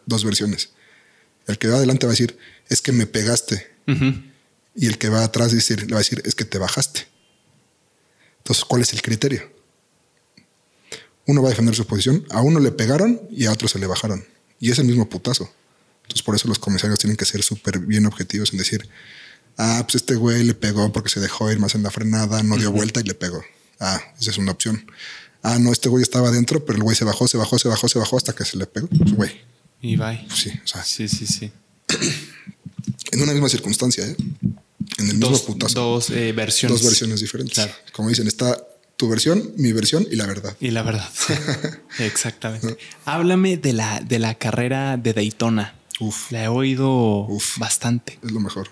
dos 0.05 0.25
versiones. 0.25 0.71
El 1.47 1.57
que 1.57 1.67
va 1.69 1.77
adelante 1.77 2.05
va 2.05 2.11
a 2.11 2.15
decir, 2.17 2.37
es 2.67 2.81
que 2.81 2.91
me 2.91 3.05
pegaste. 3.05 3.67
Y 4.75 4.87
el 4.87 4.97
que 4.97 5.07
va 5.09 5.23
atrás 5.23 5.51
dice- 5.53 5.77
le 5.77 5.85
va 5.93 5.97
a 5.97 5.99
decir, 5.99 6.21
es 6.25 6.35
que 6.35 6.43
te 6.43 6.57
bajaste. 6.57 7.07
Entonces, 8.39 8.65
¿cuál 8.65 8.81
es 8.81 8.91
el 8.93 9.01
criterio? 9.01 9.49
Uno 11.27 11.41
va 11.41 11.47
a 11.49 11.51
defender 11.51 11.75
su 11.75 11.85
posición, 11.87 12.25
a 12.29 12.41
uno 12.41 12.59
le 12.59 12.71
pegaron 12.71 13.21
y 13.31 13.45
a 13.45 13.51
otro 13.51 13.67
se 13.67 13.79
le 13.79 13.87
bajaron. 13.87 14.25
Y 14.59 14.71
es 14.71 14.79
el 14.79 14.85
mismo 14.85 15.09
putazo. 15.09 15.51
Entonces, 16.03 16.21
por 16.23 16.35
eso 16.35 16.47
los 16.47 16.59
comisarios 16.59 16.99
tienen 16.99 17.17
que 17.17 17.25
ser 17.25 17.41
súper 17.41 17.79
bien 17.79 18.05
objetivos 18.05 18.51
en 18.53 18.59
decir, 18.59 18.87
ah, 19.57 19.81
pues 19.85 19.95
este 19.95 20.15
güey 20.15 20.43
le 20.43 20.53
pegó 20.53 20.91
porque 20.91 21.09
se 21.09 21.19
dejó 21.19 21.51
ir 21.51 21.59
más 21.59 21.73
en 21.75 21.81
la 21.83 21.89
frenada, 21.91 22.43
no 22.43 22.57
dio 22.57 22.71
vuelta 22.71 22.99
y 22.99 23.03
le 23.03 23.15
pegó. 23.15 23.43
Ah, 23.79 24.01
esa 24.19 24.31
es 24.31 24.37
una 24.37 24.51
opción. 24.51 24.85
Ah, 25.43 25.59
no, 25.59 25.71
este 25.71 25.89
güey 25.89 26.01
estaba 26.01 26.29
adentro, 26.29 26.65
pero 26.65 26.77
el 26.77 26.83
güey 26.83 26.95
se 26.95 27.05
bajó, 27.05 27.27
se 27.27 27.37
bajó, 27.37 27.59
se 27.59 27.67
bajó, 27.67 27.87
se 27.87 27.99
bajó 27.99 28.17
hasta 28.17 28.33
que 28.33 28.45
se 28.45 28.57
le 28.57 28.65
pegó. 28.65 28.87
Pues, 28.87 29.13
güey, 29.13 29.31
Y 29.81 29.95
bye. 29.95 30.25
sí, 30.33 30.51
o 30.63 30.67
sea, 30.67 30.83
Sí, 30.83 31.07
sí, 31.07 31.27
sí. 31.27 31.51
en 33.11 33.21
una 33.21 33.33
misma 33.33 33.49
circunstancia, 33.49 34.05
¿eh? 34.05 34.15
En 34.97 35.07
el 35.09 35.15
mismo 35.15 35.29
Dos, 35.29 35.41
putazo. 35.41 35.79
dos 35.79 36.09
eh, 36.09 36.31
versiones. 36.31 36.79
dos 36.79 36.87
versiones 36.89 37.19
diferentes. 37.21 37.55
Claro. 37.55 37.73
Como 37.93 38.09
dicen, 38.09 38.27
está 38.27 38.57
tu 38.97 39.09
versión, 39.09 39.51
mi 39.57 39.71
versión 39.73 40.07
y 40.09 40.15
la 40.15 40.25
verdad. 40.25 40.55
Y 40.59 40.71
la 40.71 40.81
verdad. 40.83 41.09
Exactamente. 41.99 42.77
Háblame 43.05 43.57
de 43.57 43.73
la, 43.73 43.99
de 43.99 44.19
la 44.19 44.35
carrera 44.35 44.97
de 44.97 45.13
Daytona. 45.13 45.75
Uf, 45.99 46.31
La 46.31 46.43
he 46.43 46.47
oído 46.47 47.25
Uf. 47.27 47.57
bastante. 47.57 48.19
es 48.23 48.31
lo 48.31 48.39
mejor. 48.39 48.69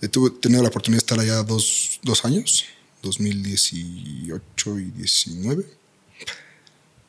He 0.00 0.08
tuve- 0.08 0.38
tenido 0.40 0.62
la 0.62 0.68
oportunidad 0.68 1.00
de 1.00 1.04
estar 1.04 1.20
allá 1.20 1.42
dos, 1.42 2.00
dos 2.02 2.24
años, 2.24 2.64
2018 3.02 4.78
y 4.78 4.90
19. 4.90 5.66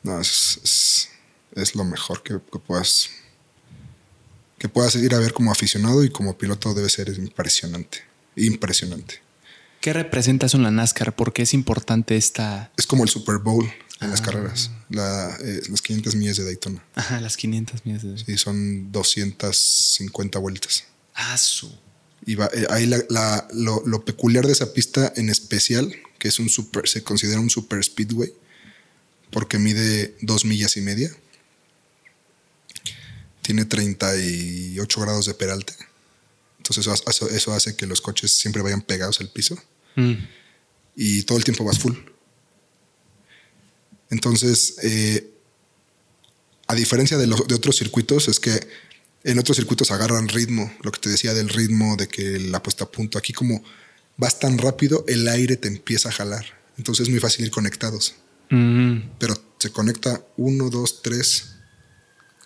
No, 0.04 0.20
es, 0.20 0.60
es, 0.64 1.10
es 1.56 1.76
lo 1.76 1.84
mejor 1.84 2.24
que, 2.24 2.40
que 2.52 2.60
puedas 2.60 3.10
que 4.58 4.68
puedas 4.68 4.94
ir 4.96 5.14
a 5.16 5.20
ver 5.20 5.32
como 5.34 5.52
aficionado 5.54 6.04
y 6.04 6.10
como 6.10 6.38
piloto 6.38 6.74
debe 6.74 6.90
ser 6.90 7.08
impresionante. 7.18 8.00
Impresionante. 8.36 9.22
¿Qué 9.80 9.94
representa 9.94 10.48
eso 10.48 10.58
en 10.58 10.64
la 10.64 10.72
NASCAR? 10.72 11.16
¿Por 11.16 11.32
qué 11.32 11.44
es 11.44 11.54
importante 11.54 12.18
esta... 12.18 12.70
Es 12.76 12.86
como 12.86 13.04
el 13.04 13.10
Super 13.10 13.38
Bowl 13.38 13.64
en 13.66 13.72
Ah. 14.02 14.08
las 14.08 14.22
carreras, 14.22 14.72
la, 14.90 15.36
eh, 15.42 15.62
las 15.70 15.82
500 15.82 16.16
millas 16.16 16.38
de 16.38 16.44
Daytona. 16.46 16.84
Ajá, 16.96 17.20
las 17.22 17.36
500 17.38 17.86
millas 17.86 18.04
de... 18.04 18.18
Sí, 18.18 18.38
son 18.38 18.92
250 18.92 20.40
vueltas. 20.40 20.86
Ah, 21.14 21.38
su... 21.38 21.74
Y 22.26 22.36
va- 22.36 22.50
eh, 22.54 22.66
ahí 22.70 22.86
la- 22.86 23.04
la- 23.10 23.48
lo, 23.54 23.82
lo 23.86 24.04
peculiar 24.06 24.46
de 24.46 24.52
esa 24.54 24.74
pista 24.74 25.12
en 25.16 25.30
especial, 25.30 25.94
que 26.20 26.28
es 26.28 26.40
un 26.40 26.50
super, 26.50 26.88
se 26.88 27.04
considera 27.04 27.40
un 27.40 27.50
super 27.50 27.84
speedway, 27.84 28.32
porque 29.32 29.58
mide 29.58 30.16
dos 30.22 30.44
millas 30.46 30.76
y 30.78 30.82
media. 30.82 31.16
Tiene 33.42 33.66
38 33.66 35.02
grados 35.02 35.26
de 35.26 35.34
peralte. 35.34 35.74
Entonces 36.58 36.86
eso, 36.86 37.04
hace- 37.08 37.36
eso 37.36 37.54
hace 37.54 37.76
que 37.76 37.86
los 37.88 38.02
coches 38.02 38.32
siempre 38.32 38.62
vayan 38.62 38.82
pegados 38.82 39.20
al 39.22 39.30
piso 39.30 39.58
Mm. 39.96 40.14
y 40.96 41.24
todo 41.24 41.38
el 41.38 41.44
tiempo 41.44 41.64
vas 41.64 41.80
full. 41.80 41.96
Entonces, 44.12 44.76
eh, 44.84 45.32
a 46.68 46.76
diferencia 46.76 47.18
de, 47.18 47.28
los, 47.28 47.48
de 47.48 47.56
otros 47.56 47.78
circuitos, 47.78 48.28
es 48.28 48.40
que 48.40 48.60
en 49.24 49.40
otros 49.40 49.58
circuitos 49.58 49.92
agarran 49.92 50.30
ritmo, 50.30 50.72
lo 50.82 50.92
que 50.92 51.00
te 51.00 51.10
decía 51.10 51.34
del 51.34 51.50
ritmo, 51.50 51.96
de 51.98 52.08
que 52.08 52.40
la 52.40 52.64
puesta 52.64 52.86
a 52.86 52.92
punto. 52.92 53.18
Aquí 53.18 53.34
como 53.34 53.64
vas 54.18 54.40
tan 54.40 54.58
rápido, 54.58 55.04
el 55.08 55.28
aire 55.28 55.58
te 55.58 55.68
empieza 55.68 56.10
a 56.10 56.12
jalar. 56.12 56.46
Entonces 56.78 57.08
es 57.08 57.10
muy 57.10 57.20
fácil 57.20 57.46
ir 57.46 57.52
conectados. 57.52 58.16
Mm. 58.50 59.00
Pero 59.20 59.36
se 59.60 59.72
conecta 59.72 60.26
uno, 60.38 60.70
dos, 60.70 61.02
tres, 61.02 61.56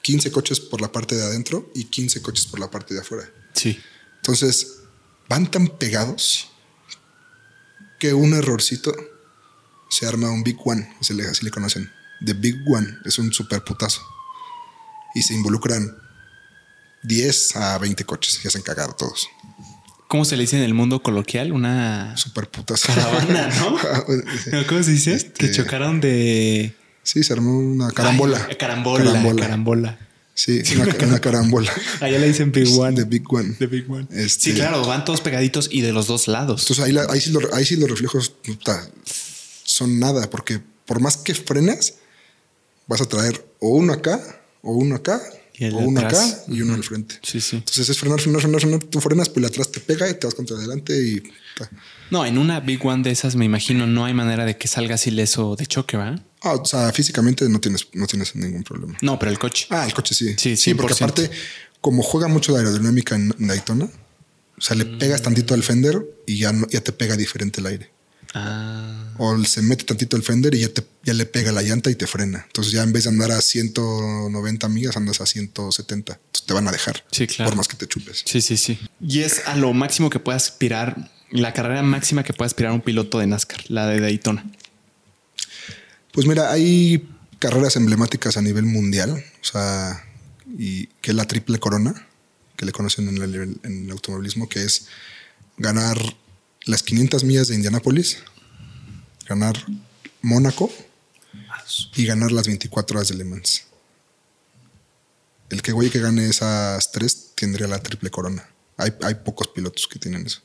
15 0.02 0.32
coches 0.32 0.60
por 0.60 0.82
la 0.82 0.91
parte 0.91 1.16
de 1.16 1.24
adentro 1.24 1.72
y 1.76 1.86
15 1.86 2.22
coches 2.22 2.45
por 2.48 2.60
la 2.60 2.70
parte 2.70 2.94
de 2.94 3.02
afuera. 3.02 3.30
Sí. 3.54 3.80
Entonces, 4.18 4.80
van 5.30 5.50
tan 5.50 5.68
pegados 5.68 6.50
que 8.00 8.14
un 8.14 8.34
errorcito 8.34 8.94
se 9.90 10.08
arma 10.08 10.30
un 10.30 10.44
Big 10.44 10.58
One, 10.64 10.94
así 11.00 11.14
le, 11.14 11.28
así 11.28 11.45
le 11.45 11.52
conocen. 11.52 11.90
The 12.26 12.34
Big 12.34 12.56
One 12.68 12.98
es 13.06 13.20
un 13.20 13.32
super 13.32 13.64
putazo. 13.64 14.02
Y 15.16 15.22
se 15.22 15.36
involucran 15.36 15.95
10 17.03 17.55
a 17.57 17.77
20 17.77 18.03
coches 18.05 18.39
y 18.43 18.47
hacen 18.47 18.61
cagado 18.61 18.93
todos. 18.93 19.27
¿Cómo 20.07 20.25
se 20.25 20.35
le 20.38 20.43
dice 20.43 20.57
en 20.57 20.63
el 20.63 20.73
mundo 20.73 21.01
coloquial? 21.01 21.51
Una 21.51 22.15
Super 22.17 22.47
putas. 22.49 22.84
caravana, 22.84 23.49
¿no? 23.59 23.77
¿Cómo 24.67 24.84
se 24.84 24.91
dice? 24.91 25.13
Este- 25.13 25.47
Que 25.47 25.51
chocaron 25.51 25.99
de. 26.01 26.75
Sí, 27.01 27.23
se 27.23 27.34
armó 27.34 27.57
una 27.57 27.91
carambola. 27.91 28.45
Ay, 28.49 28.55
carambola, 28.55 29.05
Carambola. 29.05 29.41
carambola. 29.41 29.99
Sí, 30.35 30.61
una, 30.75 30.95
una 31.05 31.19
carambola. 31.19 31.71
Allá 31.99 32.17
le 32.17 32.27
dicen 32.27 32.51
Big 32.51 32.67
One. 32.80 32.95
The 32.95 33.03
Big 33.05 33.23
One. 33.31 33.55
The 33.59 33.67
Big 33.67 33.89
One. 33.91 34.07
Este- 34.11 34.51
Sí, 34.51 34.53
claro, 34.53 34.85
van 34.85 35.03
todos 35.03 35.21
pegaditos 35.21 35.67
y 35.71 35.81
de 35.81 35.91
los 35.93 36.07
dos 36.07 36.27
lados. 36.27 36.61
Entonces 36.61 36.85
ahí, 36.85 36.91
la- 36.91 37.05
ahí, 37.09 37.19
sí, 37.19 37.31
lo- 37.31 37.53
ahí 37.53 37.65
sí 37.65 37.75
los 37.75 37.89
reflejos 37.89 38.30
puta, 38.30 38.88
son 39.63 39.99
nada, 39.99 40.30
porque 40.30 40.59
por 40.85 40.99
más 41.01 41.17
que 41.17 41.34
frenes, 41.35 41.95
vas 42.88 43.01
a 43.01 43.05
traer 43.05 43.45
o 43.59 43.69
uno 43.69 43.93
acá, 43.93 44.19
o 44.61 44.73
uno 44.73 44.95
acá, 44.95 45.21
Y 45.55 45.65
o 45.71 45.77
uno 45.77 45.99
atrás. 46.01 46.41
acá 46.43 46.53
y 46.53 46.61
uno 46.61 46.73
al 46.73 46.84
frente. 46.84 47.15
Sí, 47.21 47.39
sí. 47.39 47.57
Entonces 47.57 47.88
es 47.89 47.97
frenar, 47.99 48.19
frenar, 48.19 48.41
frenar, 48.41 48.59
frenar. 48.61 48.80
Tú 48.84 48.99
frenas, 48.99 49.30
pues 49.30 49.38
el 49.38 49.45
atrás 49.45 49.71
te 49.71 49.80
pega 49.80 50.09
y 50.09 50.15
te 50.15 50.25
vas 50.25 50.34
contra 50.35 50.57
adelante 50.57 50.93
y. 50.99 51.21
No, 52.09 52.25
en 52.25 52.38
una 52.39 52.59
Big 52.59 52.84
One 52.85 53.03
de 53.03 53.11
esas 53.11 53.35
me 53.35 53.45
imagino 53.45 53.85
no 53.88 54.05
hay 54.05 54.13
manera 54.13 54.45
de 54.45 54.57
que 54.57 54.67
salgas 54.67 55.05
ileso 55.07 55.55
de 55.55 55.65
choque, 55.67 55.97
¿va? 55.97 56.15
Ah, 56.41 56.53
o 56.53 56.65
sea, 56.65 56.91
físicamente 56.91 57.47
no 57.49 57.59
tienes, 57.61 57.88
no 57.93 58.07
tienes 58.07 58.35
ningún 58.35 58.63
problema. 58.63 58.97
No, 59.01 59.17
pero 59.19 59.31
el 59.31 59.38
coche. 59.39 59.67
Ah, 59.69 59.85
el 59.85 59.93
coche 59.93 60.15
sí. 60.15 60.34
Sí, 60.38 60.57
sí, 60.57 60.73
porque 60.73 60.93
100%. 60.93 60.97
aparte, 61.03 61.30
como 61.81 62.01
juega 62.03 62.27
mucho 62.27 62.51
la 62.51 62.59
aerodinámica 62.59 63.15
en 63.15 63.34
Daytona, 63.38 63.85
o 64.57 64.61
sea, 64.61 64.75
le 64.75 64.85
pegas 64.85 65.21
Mm. 65.21 65.23
tantito 65.23 65.53
al 65.53 65.63
fender 65.63 66.03
y 66.25 66.39
ya, 66.39 66.51
no, 66.51 66.67
ya 66.69 66.81
te 66.81 66.91
pega 66.91 67.15
diferente 67.15 67.61
el 67.61 67.67
aire. 67.67 67.91
Ah, 68.35 69.14
O 69.19 69.43
se 69.45 69.61
mete 69.61 69.84
tantito 69.84 70.18
el 70.18 70.23
fender 70.23 70.55
y 70.55 70.61
ya, 70.61 70.69
te, 70.69 70.84
ya 71.03 71.14
le 71.14 71.26
pega 71.26 71.51
la 71.51 71.61
llanta 71.61 71.91
y 71.91 71.95
te 71.95 72.07
frena. 72.07 72.43
Entonces 72.47 72.73
ya 72.73 72.81
en 72.81 72.91
vez 72.91 73.03
de 73.03 73.11
andar 73.11 73.31
a 73.31 73.41
190 73.41 74.69
millas, 74.69 74.97
andas 74.97 75.22
a 75.22 75.26
170. 75.26 76.14
Entonces 76.14 76.45
te 76.45 76.53
van 76.53 76.68
a 76.68 76.72
dejar. 76.72 77.05
Sí, 77.11 77.27
claro. 77.27 77.51
Por 77.51 77.57
más 77.57 77.68
que 77.68 77.77
te 77.77 77.88
chupes. 77.88 78.23
sí, 78.26 78.41
sí, 78.41 78.57
sí. 78.57 78.80
Y 78.99 79.19
es 79.22 79.43
a 79.45 79.55
lo 79.55 79.72
máximo 79.73 80.10
que 80.10 80.19
puede 80.19 80.38
aspirar, 80.38 81.11
la 81.30 81.53
carrera 81.53 81.84
máxima 81.84 82.23
que 82.23 82.34
puede 82.34 82.47
aspirar 82.47 82.72
un 82.72 82.81
piloto 82.81 83.19
de 83.19 83.27
NASCAR, 83.27 83.64
la 83.69 83.88
de 83.88 83.99
Daytona. 83.99 84.45
Pues 86.11 86.27
mira, 86.27 86.51
hay 86.51 87.07
carreras 87.39 87.76
emblemáticas 87.76 88.38
a 88.38 88.41
nivel 88.41 88.65
mundial. 88.65 89.11
O 89.41 89.45
sea, 89.45 90.03
y 90.57 90.88
que 91.01 91.11
es 91.11 91.15
la 91.15 91.26
triple 91.26 91.60
corona, 91.60 92.07
que 92.55 92.65
le 92.65 92.72
conocen 92.72 93.07
en 93.10 93.22
el, 93.22 93.35
en 93.64 93.85
el 93.85 93.91
automovilismo, 93.91 94.47
que 94.47 94.64
es 94.64 94.88
ganar 95.57 95.97
las 96.65 96.84
500 96.84 97.23
millas 97.23 97.48
de 97.48 97.56
Indianápolis, 97.56 98.19
ganar 99.27 99.56
Mónaco 100.22 100.72
y 101.95 102.06
ganar 102.06 102.31
las 102.31 102.48
24 102.48 102.98
horas 102.98 103.10
de 103.10 103.15
Le 103.15 103.23
Mans. 103.23 103.65
El 105.49 105.61
que 105.61 105.72
güey 105.72 105.90
que 105.90 105.99
gane 105.99 106.27
esas 106.27 106.91
tres 106.91 107.31
tendría 107.35 107.68
la 107.68 107.81
triple 107.81 108.10
corona. 108.10 108.48
Hay, 108.77 108.91
hay 109.03 109.15
pocos 109.15 109.48
pilotos 109.49 109.88
que 109.88 109.99
tienen 109.99 110.26
eso. 110.26 110.41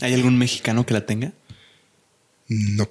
¿Hay 0.00 0.14
algún 0.14 0.38
mexicano 0.38 0.86
que 0.86 0.94
la 0.94 1.06
tenga? 1.06 1.32
No. 2.48 2.88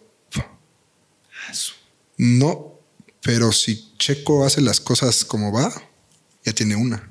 No, 2.18 2.80
pero 3.22 3.52
si 3.52 3.94
Checo 3.98 4.46
hace 4.46 4.60
las 4.62 4.82
cosas 4.82 5.24
como 5.24 5.52
va, 5.52 5.72
ya 6.44 6.54
tiene 6.54 6.76
una. 6.76 7.10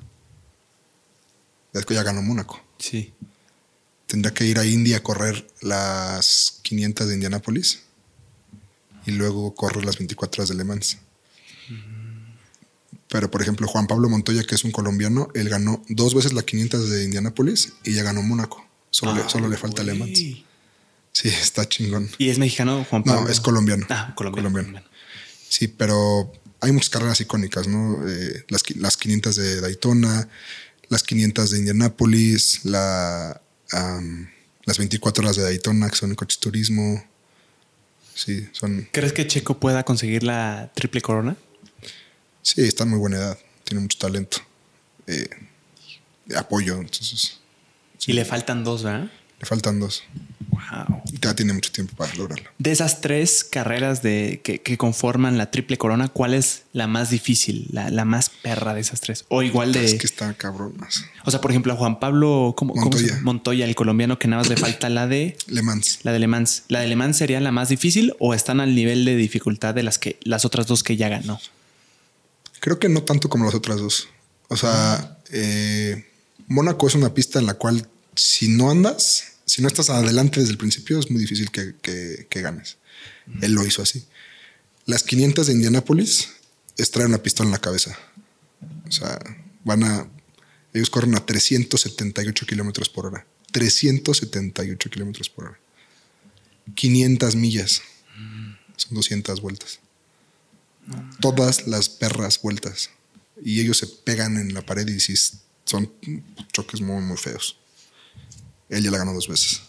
Ya 1.73 2.03
ganó 2.03 2.21
Mónaco. 2.21 2.61
Sí. 2.77 3.13
Tendrá 4.07 4.33
que 4.33 4.45
ir 4.45 4.57
a 4.57 4.65
India 4.65 4.97
a 4.97 5.03
correr 5.03 5.45
las 5.61 6.59
500 6.63 7.07
de 7.07 7.13
Indianápolis 7.13 7.79
y 9.05 9.11
luego 9.11 9.53
correr 9.53 9.85
las 9.85 9.97
24 9.97 10.41
horas 10.41 10.49
de 10.49 10.55
Le 10.55 10.63
Mans. 10.63 10.97
Pero, 13.09 13.31
por 13.31 13.41
ejemplo, 13.41 13.67
Juan 13.67 13.87
Pablo 13.87 14.09
Montoya, 14.09 14.43
que 14.43 14.55
es 14.55 14.63
un 14.63 14.71
colombiano, 14.71 15.29
él 15.33 15.47
ganó 15.49 15.83
dos 15.87 16.13
veces 16.13 16.33
las 16.33 16.43
500 16.43 16.89
de 16.89 17.03
Indianápolis 17.05 17.73
y 17.83 17.93
ya 17.93 18.03
ganó 18.03 18.21
Mónaco. 18.21 18.65
Solo, 18.89 19.13
le, 19.13 19.29
solo 19.29 19.47
le 19.47 19.57
falta 19.57 19.83
Le 19.83 19.93
Mans. 19.93 20.19
Sí, 20.19 21.29
está 21.29 21.67
chingón. 21.67 22.09
¿Y 22.17 22.29
es 22.29 22.37
mexicano, 22.37 22.85
Juan 22.89 23.03
Pablo? 23.03 23.21
No, 23.21 23.29
es 23.29 23.39
colombiano. 23.39 23.85
Ah, 23.89 24.13
colombiano. 24.15 24.49
Colombiano. 24.49 24.87
Sí, 25.49 25.67
pero 25.67 26.31
hay 26.61 26.71
muchas 26.71 26.89
carreras 26.89 27.19
icónicas, 27.21 27.67
¿no? 27.67 28.07
Eh, 28.07 28.45
las, 28.49 28.63
las 28.75 28.97
500 28.97 29.35
de 29.35 29.61
Daytona, 29.61 30.29
las 30.89 31.03
500 31.03 31.51
de 31.51 31.57
Indianápolis, 31.59 32.65
la, 32.65 33.41
am, 33.71 34.29
las 34.65 34.77
24 34.77 35.23
horas 35.23 35.35
de 35.37 35.43
Daytona, 35.43 35.89
que 35.89 35.95
son 35.95 36.15
coches 36.15 36.39
turismo. 36.39 37.03
Sí, 38.13 38.47
son. 38.51 38.89
¿Crees 38.91 39.13
que 39.13 39.27
Checo 39.27 39.59
pueda 39.59 39.83
conseguir 39.83 40.23
la 40.23 40.71
triple 40.73 41.01
corona? 41.01 41.35
Sí, 42.41 42.61
está 42.61 42.83
en 42.83 42.91
muy 42.91 42.99
buena 42.99 43.17
edad. 43.17 43.37
Tiene 43.63 43.81
mucho 43.81 43.97
talento. 43.97 44.39
Eh, 45.05 45.29
apoyo, 46.35 46.75
entonces. 46.75 47.39
Y 48.05 48.13
le 48.13 48.25
faltan 48.25 48.63
dos, 48.63 48.83
¿verdad? 48.83 49.11
Le 49.39 49.45
faltan 49.45 49.79
dos. 49.79 50.03
Wow. 50.57 51.01
Y 51.11 51.17
todavía 51.19 51.35
tiene 51.35 51.53
mucho 51.53 51.71
tiempo 51.71 51.93
para 51.95 52.13
lograrlo. 52.15 52.49
De 52.57 52.71
esas 52.71 53.01
tres 53.01 53.43
carreras 53.43 54.01
de, 54.01 54.41
que, 54.43 54.61
que 54.61 54.77
conforman 54.77 55.37
la 55.37 55.51
triple 55.51 55.77
corona, 55.77 56.07
¿cuál 56.07 56.33
es 56.33 56.63
la 56.73 56.87
más 56.87 57.09
difícil, 57.09 57.67
la, 57.71 57.89
la 57.89 58.05
más 58.05 58.29
perra 58.29 58.73
de 58.73 58.81
esas 58.81 59.01
tres? 59.01 59.25
O 59.29 59.43
igual 59.43 59.71
de. 59.71 59.85
Es 59.85 59.95
que 59.95 60.07
está 60.07 60.33
cabrón 60.33 60.73
más. 60.77 61.03
O 61.25 61.31
sea, 61.31 61.41
por 61.41 61.51
ejemplo, 61.51 61.73
a 61.73 61.75
Juan 61.75 61.99
Pablo 61.99 62.53
¿cómo, 62.57 62.73
Montoya. 62.75 63.19
Montoya, 63.21 63.65
el 63.65 63.75
colombiano, 63.75 64.17
que 64.17 64.27
nada 64.27 64.41
más 64.41 64.49
le 64.49 64.57
falta 64.57 64.89
la 64.89 65.07
de 65.07 65.37
Le 65.47 65.61
Mans. 65.61 65.99
la 66.03 66.11
de 66.11 66.19
Le 66.19 66.27
Mans. 66.27 66.63
¿La 66.67 66.79
de 66.79 66.87
Le 66.87 66.95
Mans 66.95 67.17
sería 67.17 67.39
la 67.39 67.51
más 67.51 67.69
difícil 67.69 68.13
o 68.19 68.33
están 68.33 68.59
al 68.59 68.75
nivel 68.75 69.05
de 69.05 69.15
dificultad 69.15 69.75
de 69.75 69.83
las 69.83 69.99
que 69.99 70.19
las 70.23 70.45
otras 70.45 70.67
dos 70.67 70.83
que 70.83 70.97
ya 70.97 71.09
ganó? 71.09 71.39
Creo 72.59 72.79
que 72.79 72.89
no 72.89 73.03
tanto 73.03 73.29
como 73.29 73.45
las 73.45 73.55
otras 73.55 73.77
dos. 73.77 74.07
O 74.49 74.57
sea, 74.57 75.19
eh, 75.31 76.07
Mónaco 76.47 76.87
es 76.87 76.95
una 76.95 77.13
pista 77.13 77.39
en 77.39 77.45
la 77.45 77.55
cual 77.55 77.87
si 78.15 78.47
no 78.49 78.71
andas, 78.71 79.36
si 79.47 79.61
no 79.63 79.67
estás 79.67 79.89
adelante 79.89 80.39
desde 80.39 80.51
el 80.51 80.57
principio, 80.59 80.99
es 80.99 81.09
muy 81.09 81.19
difícil 81.19 81.49
que, 81.49 81.73
que- 81.81 82.27
que 82.29 82.41
ganes. 82.41 82.77
Él 83.41 83.53
lo 83.53 83.65
hizo 83.65 83.81
así. 83.81 84.05
Las 84.85 85.01
500 85.03 85.47
de 85.47 85.53
Indianápolis 85.53 86.29
es 86.77 86.91
traer 86.91 87.07
una 87.09 87.23
pistola 87.23 87.47
en 87.47 87.51
la 87.53 87.59
cabeza. 87.59 87.97
O 88.87 88.91
sea, 88.91 89.17
van 89.63 89.83
a... 89.83 90.07
Ellos 90.73 90.89
corren 90.89 91.15
a 91.15 91.25
378 91.25 92.45
kilómetros 92.45 92.87
por 92.89 93.07
hora. 93.07 93.25
378 93.51 94.89
kilómetros 94.89 95.29
por 95.29 95.45
hora. 95.45 95.59
500 96.75 97.35
millas. 97.35 97.81
Son 98.75 98.93
200 98.95 99.41
vueltas. 99.41 99.79
Todas 101.19 101.67
las 101.67 101.89
perras 101.89 102.41
vueltas. 102.41 102.89
Y 103.43 103.59
ellos 103.61 103.77
se 103.77 103.87
pegan 103.87 104.37
en 104.37 104.53
la 104.53 104.65
pared 104.65 104.87
y 104.87 104.99
sí 104.99 105.15
son 105.65 105.91
choques 106.53 106.81
muy, 106.81 107.01
muy 107.01 107.17
feos. 107.17 107.57
Él 108.69 108.83
ya 108.83 108.91
la 108.91 108.97
ganó 108.99 109.13
dos 109.13 109.27
veces. 109.27 109.61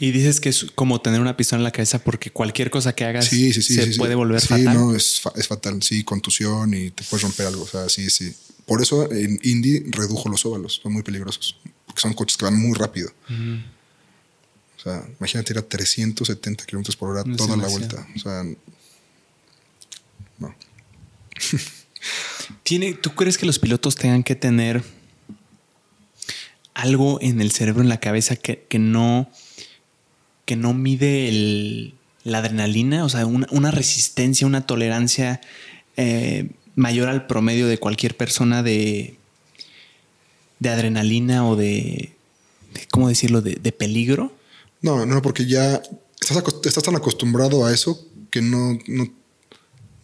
Y 0.00 0.10
dices 0.10 0.40
que 0.40 0.48
es 0.48 0.66
como 0.74 1.00
tener 1.00 1.20
una 1.20 1.36
pistola 1.36 1.60
en 1.60 1.64
la 1.64 1.70
cabeza 1.70 2.00
porque 2.02 2.30
cualquier 2.30 2.68
cosa 2.70 2.94
que 2.94 3.04
hagas 3.04 3.26
Sí, 3.26 3.52
sí, 3.52 3.62
sí. 3.62 3.74
se 3.74 3.84
sí, 3.86 3.92
sí. 3.92 3.98
puede 3.98 4.14
volver 4.16 4.40
sí, 4.40 4.48
fatal. 4.48 4.74
no, 4.74 4.94
es, 4.94 5.20
fa- 5.20 5.32
es 5.36 5.46
fatal. 5.46 5.82
Sí, 5.82 6.02
contusión 6.02 6.74
y 6.74 6.90
te 6.90 7.04
puedes 7.04 7.22
romper 7.22 7.46
algo. 7.46 7.62
O 7.62 7.66
sea, 7.68 7.88
sí, 7.88 8.10
sí. 8.10 8.34
Por 8.66 8.82
eso 8.82 9.10
en 9.12 9.38
Indy 9.42 9.84
redujo 9.90 10.28
los 10.28 10.44
óvalos. 10.46 10.80
Son 10.82 10.92
muy 10.92 11.02
peligrosos. 11.02 11.56
Porque 11.86 12.00
son 12.02 12.12
coches 12.12 12.36
que 12.36 12.44
van 12.44 12.58
muy 12.58 12.76
rápido. 12.76 13.08
O 13.30 14.82
sea, 14.82 15.06
imagínate 15.20 15.52
ir 15.52 15.58
a 15.58 15.62
370 15.62 16.66
kilómetros 16.66 16.96
por 16.96 17.10
hora 17.10 17.24
toda 17.36 17.56
la 17.56 17.68
vuelta. 17.68 18.06
O 18.16 18.18
sea, 18.18 18.42
no. 20.38 20.54
¿Tiene, 22.62 22.94
¿Tú 22.94 23.14
crees 23.14 23.38
que 23.38 23.46
los 23.46 23.58
pilotos 23.58 23.94
tengan 23.94 24.22
que 24.22 24.34
tener 24.34 24.82
algo 26.74 27.18
en 27.22 27.40
el 27.40 27.50
cerebro, 27.52 27.82
en 27.82 27.88
la 27.88 28.00
cabeza, 28.00 28.36
que, 28.36 28.64
que 28.68 28.78
no, 28.78 29.30
que 30.44 30.56
no 30.56 30.74
mide 30.74 31.28
el- 31.28 31.94
la 32.24 32.38
adrenalina? 32.38 33.04
O 33.04 33.08
sea, 33.08 33.26
una, 33.26 33.46
una 33.50 33.70
resistencia, 33.70 34.46
una 34.46 34.66
tolerancia 34.66 35.40
eh, 35.96 36.50
mayor 36.74 37.08
al 37.08 37.26
promedio 37.26 37.66
de 37.68 37.78
cualquier 37.78 38.16
persona 38.16 38.62
de, 38.62 39.16
de 40.58 40.68
adrenalina 40.68 41.46
o 41.46 41.56
de, 41.56 42.12
de- 42.74 42.86
¿cómo 42.90 43.08
decirlo?, 43.08 43.40
de, 43.42 43.54
de 43.56 43.72
peligro. 43.72 44.34
No, 44.82 45.06
no, 45.06 45.22
porque 45.22 45.46
ya 45.46 45.80
estás, 46.20 46.42
estás 46.64 46.82
tan 46.84 46.96
acostumbrado 46.96 47.64
a 47.66 47.72
eso 47.72 48.06
que 48.30 48.42
no, 48.42 48.78
no, 48.86 49.12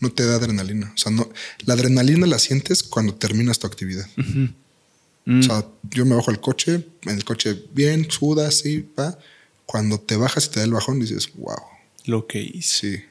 no 0.01 0.10
te 0.12 0.24
da 0.24 0.36
adrenalina. 0.36 0.92
O 0.94 0.98
sea, 0.98 1.10
no, 1.12 1.28
la 1.64 1.74
adrenalina 1.74 2.26
la 2.26 2.38
sientes 2.38 2.82
cuando 2.82 3.14
terminas 3.14 3.59
tu 3.59 3.66
actividad. 3.66 4.06
Mm. 5.24 5.40
O 5.40 5.42
sea, 5.42 5.66
yo 5.90 6.05
me 6.06 6.14
bajo 6.16 6.30
al 6.30 6.40
coche, 6.40 6.86
en 7.02 7.10
el 7.16 7.24
coche 7.24 7.62
bien, 7.72 8.10
sudas, 8.10 8.59
sí, 8.60 8.88
va. 8.98 9.18
Cuando 9.66 10.01
te 10.01 10.16
bajas 10.16 10.47
y 10.47 10.51
te 10.51 10.60
da 10.60 10.64
el 10.64 10.72
bajón, 10.72 10.98
dices, 11.01 11.30
wow, 11.34 11.56
Lo 12.06 12.26
que 12.26 12.40
hice. 12.40 12.98
sí. 12.98 13.05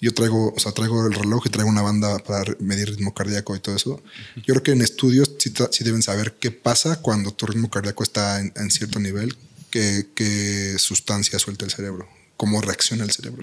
Yo 0.00 0.12
traigo, 0.12 0.52
o 0.54 0.58
sea, 0.60 0.70
traigo 0.72 1.04
el 1.06 1.12
reloj 1.14 1.44
y 1.46 1.48
traigo 1.50 1.68
una 1.70 1.82
banda 1.82 2.18
para 2.18 2.54
medir 2.60 2.88
ritmo 2.90 3.14
cardíaco 3.14 3.56
y 3.56 3.60
todo 3.60 3.74
eso. 3.74 4.02
Yo 4.36 4.54
creo 4.54 4.62
que 4.62 4.72
en 4.72 4.82
estudios 4.82 5.32
sí, 5.38 5.52
sí 5.72 5.84
deben 5.84 6.02
saber 6.02 6.34
qué 6.38 6.50
pasa 6.52 7.00
cuando 7.00 7.32
tu 7.32 7.46
ritmo 7.46 7.68
cardíaco 7.70 8.02
está 8.04 8.40
en, 8.40 8.52
en 8.56 8.70
cierto 8.70 9.00
nivel, 9.00 9.36
qué, 9.70 10.06
qué 10.14 10.76
sustancia 10.78 11.38
suelta 11.40 11.64
el 11.64 11.72
cerebro, 11.72 12.08
cómo 12.36 12.60
reacciona 12.60 13.02
el 13.04 13.10
cerebro. 13.10 13.42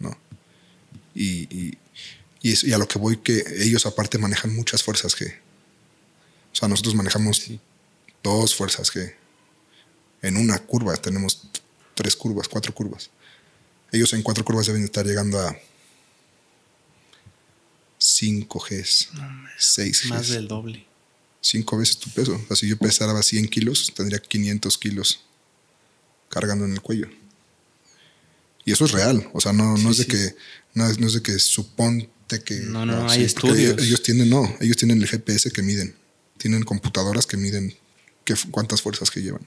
¿no? 0.00 0.18
Y, 1.14 1.42
y, 1.56 1.78
y, 2.42 2.52
es- 2.52 2.64
y 2.64 2.72
a 2.74 2.78
lo 2.78 2.86
que 2.88 2.98
voy 2.98 3.18
que 3.18 3.42
ellos 3.60 3.86
aparte 3.86 4.18
manejan 4.18 4.54
muchas 4.54 4.82
fuerzas 4.82 5.16
G. 5.16 5.32
O 6.54 6.56
sea, 6.56 6.68
nosotros 6.68 6.94
manejamos 6.94 7.50
dos 8.22 8.54
fuerzas 8.54 8.94
G. 8.94 9.12
En 10.22 10.36
una 10.36 10.58
curva 10.60 10.96
tenemos 10.96 11.48
tres 11.94 12.14
curvas, 12.14 12.48
cuatro 12.48 12.72
curvas. 12.72 13.10
Ellos 13.90 14.12
en 14.12 14.22
cuatro 14.22 14.44
curvas 14.44 14.66
deben 14.66 14.84
estar 14.84 15.04
llegando 15.04 15.38
a 15.38 15.56
5 17.98 18.66
Gs, 18.70 19.08
6 19.58 20.02
Gs. 20.02 20.08
Más 20.10 20.28
del 20.28 20.46
doble. 20.46 20.86
Cinco 21.40 21.76
veces 21.76 21.98
tu 21.98 22.10
peso. 22.10 22.34
O 22.34 22.46
sea, 22.46 22.56
si 22.56 22.68
yo 22.68 22.76
pesara 22.78 23.20
100 23.20 23.48
kilos, 23.48 23.92
tendría 23.94 24.18
500 24.18 24.78
kilos 24.78 25.24
cargando 26.28 26.64
en 26.64 26.72
el 26.72 26.80
cuello. 26.80 27.08
Y 28.64 28.72
eso 28.72 28.84
es 28.84 28.92
real. 28.92 29.28
O 29.32 29.40
sea, 29.40 29.52
no, 29.52 29.76
no 29.76 29.90
es 29.90 29.98
de 29.98 30.06
que 30.06 30.36
no 30.72 30.86
es, 30.86 30.98
no 30.98 31.06
es 31.06 31.14
de 31.14 31.22
que 31.22 31.38
suponte 31.38 32.42
que 32.42 32.56
No, 32.60 32.86
no, 32.86 33.08
ah, 33.08 33.12
hay 33.12 33.24
estudios. 33.24 33.80
Ellos 33.82 34.02
tienen 34.02 34.30
no, 34.30 34.56
ellos 34.60 34.76
tienen 34.76 35.02
el 35.02 35.08
GPS 35.08 35.50
que 35.50 35.62
miden. 35.62 35.94
Tienen 36.38 36.62
computadoras 36.64 37.26
que 37.26 37.36
miden 37.36 37.76
qué, 38.24 38.34
cuántas 38.50 38.82
fuerzas 38.82 39.10
que 39.10 39.22
llevan. 39.22 39.44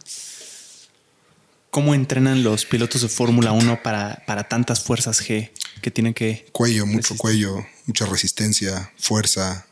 ¿Cómo 1.69 1.93
entrenan 1.93 2.43
los 2.43 2.65
pilotos 2.65 3.01
de 3.01 3.09
Fórmula 3.09 3.51
1 3.51 3.83
para, 3.83 4.23
para 4.25 4.47
tantas 4.47 4.83
fuerzas 4.83 5.21
G 5.21 5.51
que 5.81 5.91
tienen 5.91 6.13
que 6.13 6.47
Cuello, 6.51 6.85
mucho 6.85 7.15
cuello, 7.17 7.65
mucha 7.85 8.05
resistencia, 8.05 8.91
fuerza. 8.97 9.67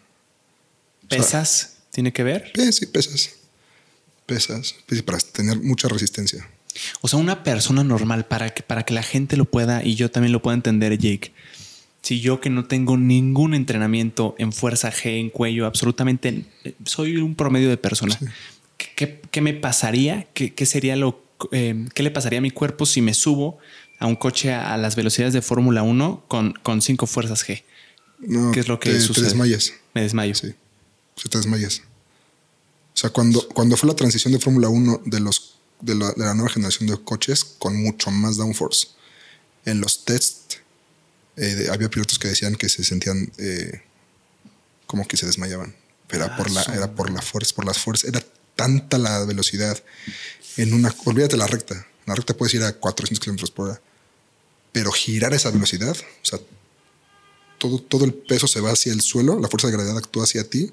pesas? 1.09 1.77
¿Tiene 1.91 2.11
que 2.11 2.23
ver? 2.23 2.51
Sí, 2.71 2.85
pesas. 2.85 3.31
Pesas. 4.25 4.75
pues, 4.85 5.01
para 5.03 5.17
tener 5.19 5.59
mucha 5.59 5.87
resistencia. 5.87 6.47
O 7.01 7.07
sea, 7.07 7.19
una 7.19 7.43
persona 7.43 7.83
normal, 7.83 8.25
para 8.27 8.53
que, 8.53 8.61
para 8.61 8.83
que 8.83 8.93
la 8.93 9.03
gente 9.03 9.37
lo 9.37 9.45
pueda 9.45 9.83
y 9.83 9.95
yo 9.95 10.11
también 10.11 10.33
lo 10.33 10.41
pueda 10.41 10.55
entender, 10.55 10.97
Jake. 10.97 11.31
Si 12.05 12.21
yo 12.21 12.39
que 12.39 12.49
no 12.51 12.65
tengo 12.65 12.97
ningún 12.97 13.55
entrenamiento 13.55 14.35
en 14.37 14.53
fuerza 14.53 14.91
G, 14.91 15.19
en 15.19 15.29
cuello, 15.31 15.65
absolutamente, 15.65 16.45
soy 16.85 17.17
un 17.17 17.33
promedio 17.33 17.67
de 17.67 17.77
persona. 17.77 18.15
¿Qué, 18.77 18.87
qué- 18.95 19.21
qué 19.31 19.41
me 19.41 19.53
pasaría? 19.53 20.27
¿Qué, 20.35 20.53
qué 20.53 20.65
sería 20.67 20.95
lo, 20.95 21.23
eh, 21.51 21.87
qué 21.95 22.03
le 22.03 22.11
pasaría 22.11 22.37
a 22.39 22.41
mi 22.43 22.51
cuerpo 22.51 22.85
si 22.85 23.01
me 23.01 23.13
subo 23.15 23.57
a 23.97 24.05
un 24.05 24.15
coche 24.15 24.53
a, 24.53 24.73
a 24.73 24.77
las 24.77 24.95
velocidades 24.95 25.33
de 25.33 25.41
Fórmula 25.41 25.81
1 25.81 26.25
con, 26.27 26.53
con 26.61 26.81
cinco 26.83 27.07
fuerzas 27.07 27.43
G? 27.43 27.63
No, 28.19 28.51
¿Qué 28.51 28.59
es 28.59 28.67
lo 28.67 28.79
que 28.79 28.91
te, 28.91 28.99
sucede? 29.01 29.23
Te 29.25 29.29
desmayas. 29.31 29.73
Me 29.95 30.01
desmayo. 30.03 30.35
Sí. 30.35 30.53
Se 31.15 31.27
te 31.27 31.37
desmayas. 31.39 31.81
O 32.93 32.97
sea, 32.97 33.09
cuando, 33.09 33.47
cuando 33.49 33.75
fue 33.77 33.89
la 33.89 33.95
transición 33.95 34.31
de 34.31 34.39
Fórmula 34.39 34.69
1 34.69 35.01
de 35.05 35.19
los 35.21 35.55
de 35.81 35.95
la, 35.95 36.11
de 36.13 36.23
la 36.23 36.33
nueva 36.35 36.49
generación 36.49 36.87
de 36.87 36.97
coches 37.03 37.43
con 37.43 37.75
mucho 37.81 38.11
más 38.11 38.37
downforce, 38.37 38.87
en 39.65 39.81
los 39.81 40.05
tests 40.05 40.44
eh, 41.37 41.67
había 41.71 41.89
pilotos 41.89 42.19
que 42.19 42.27
decían 42.27 42.55
que 42.55 42.69
se 42.69 42.83
sentían 42.83 43.31
eh, 43.37 43.81
como 44.87 45.07
que 45.07 45.17
se 45.17 45.25
desmayaban. 45.25 45.75
Pero 46.07 46.25
era 46.25 46.37
por 46.37 46.51
la, 46.51 46.61
era 46.63 46.91
por 46.93 47.09
la 47.09 47.21
fuerza, 47.21 47.55
por 47.55 47.65
las 47.65 47.79
fuerzas. 47.79 48.09
Era 48.09 48.23
tanta 48.55 48.97
la 48.97 49.25
velocidad 49.25 49.81
en 50.57 50.73
una. 50.73 50.93
Olvídate 51.05 51.35
la 51.37 51.47
recta. 51.47 51.87
La 52.05 52.13
recta 52.15 52.35
puedes 52.37 52.53
ir 52.53 52.63
a 52.63 52.73
400 52.73 53.19
kilómetros 53.19 53.51
por 53.51 53.69
hora. 53.69 53.81
Pero 54.71 54.91
girar 54.91 55.33
a 55.33 55.35
esa 55.35 55.49
velocidad, 55.51 55.95
o 55.97 56.25
sea, 56.25 56.39
todo, 57.57 57.79
todo 57.79 58.05
el 58.05 58.13
peso 58.13 58.45
se 58.47 58.59
va 58.59 58.71
hacia 58.71 58.91
el 58.93 59.01
suelo, 59.01 59.39
la 59.39 59.47
fuerza 59.47 59.67
de 59.67 59.73
gravedad 59.73 59.97
actúa 59.97 60.25
hacia 60.25 60.47
ti 60.49 60.71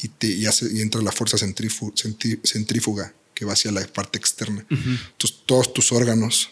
y, 0.00 0.08
te, 0.08 0.28
y, 0.28 0.46
hace, 0.46 0.72
y 0.72 0.80
entra 0.80 1.02
la 1.02 1.12
fuerza 1.12 1.36
centri- 1.36 2.40
centrífuga 2.44 3.12
que 3.34 3.44
va 3.44 3.52
hacia 3.54 3.72
la 3.72 3.84
parte 3.88 4.18
externa. 4.18 4.64
Entonces, 4.70 5.40
todos 5.44 5.74
tus 5.74 5.90
órganos, 5.92 6.50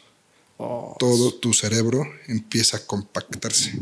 Oh, 0.64 0.96
todo 0.98 1.34
tu 1.34 1.52
cerebro 1.54 2.06
empieza 2.28 2.76
a 2.76 2.86
compactarse. 2.86 3.72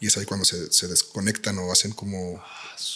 Y 0.00 0.06
es 0.06 0.16
ahí 0.16 0.24
cuando 0.24 0.44
se, 0.44 0.72
se 0.72 0.86
desconectan 0.88 1.58
o 1.58 1.70
hacen 1.72 1.92
como, 1.92 2.40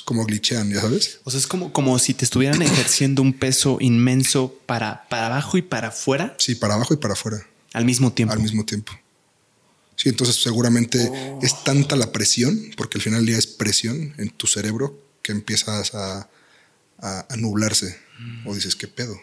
como 0.05 0.25
glitchean, 0.25 0.71
¿ya 0.73 0.81
sabes? 0.81 1.19
O 1.25 1.31
sea, 1.31 1.39
es 1.41 1.47
como, 1.47 1.73
como 1.73 1.99
si 1.99 2.15
te 2.15 2.25
estuvieran 2.25 2.61
ejerciendo 2.63 3.23
un 3.23 3.33
peso 3.33 3.77
inmenso 3.81 4.55
para, 4.67 5.09
para 5.09 5.27
abajo 5.27 5.57
y 5.59 5.63
para 5.63 5.89
afuera 5.89 6.35
Sí, 6.39 6.55
para 6.55 6.75
abajo 6.75 6.95
y 6.95 6.97
para 6.97 7.15
afuera 7.15 7.47
al 7.73 7.85
mismo 7.85 8.13
tiempo. 8.13 8.33
al 8.35 8.41
mismo 8.41 8.65
tiempo. 8.65 8.93
Sí, 9.97 10.09
entonces 10.09 10.43
seguramente 10.43 11.11
es 11.43 11.63
tanta 11.65 11.95
la 11.97 12.11
presión, 12.13 12.73
porque 12.77 12.99
al 12.99 13.03
final 13.03 13.21
del 13.21 13.27
día 13.27 13.39
es 13.39 13.47
presión 13.47 14.15
en 14.19 14.31
tu 14.31 14.47
cerebro 14.47 14.99
que 15.23 15.31
empiezas 15.33 15.95
a, 15.95 16.29
a- 16.99 17.27
a 17.29 17.37
nublarse. 17.37 17.99
O 18.45 18.55
dices, 18.55 18.75
¿qué 18.77 18.89
pedo? 18.89 19.17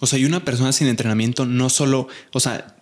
O 0.00 0.06
sea, 0.06 0.18
y 0.18 0.24
una 0.24 0.44
persona 0.44 0.72
sin 0.72 0.86
entrenamiento 0.88 1.46
no 1.46 1.68
solo, 1.70 2.08
o 2.32 2.40
sea, 2.40 2.76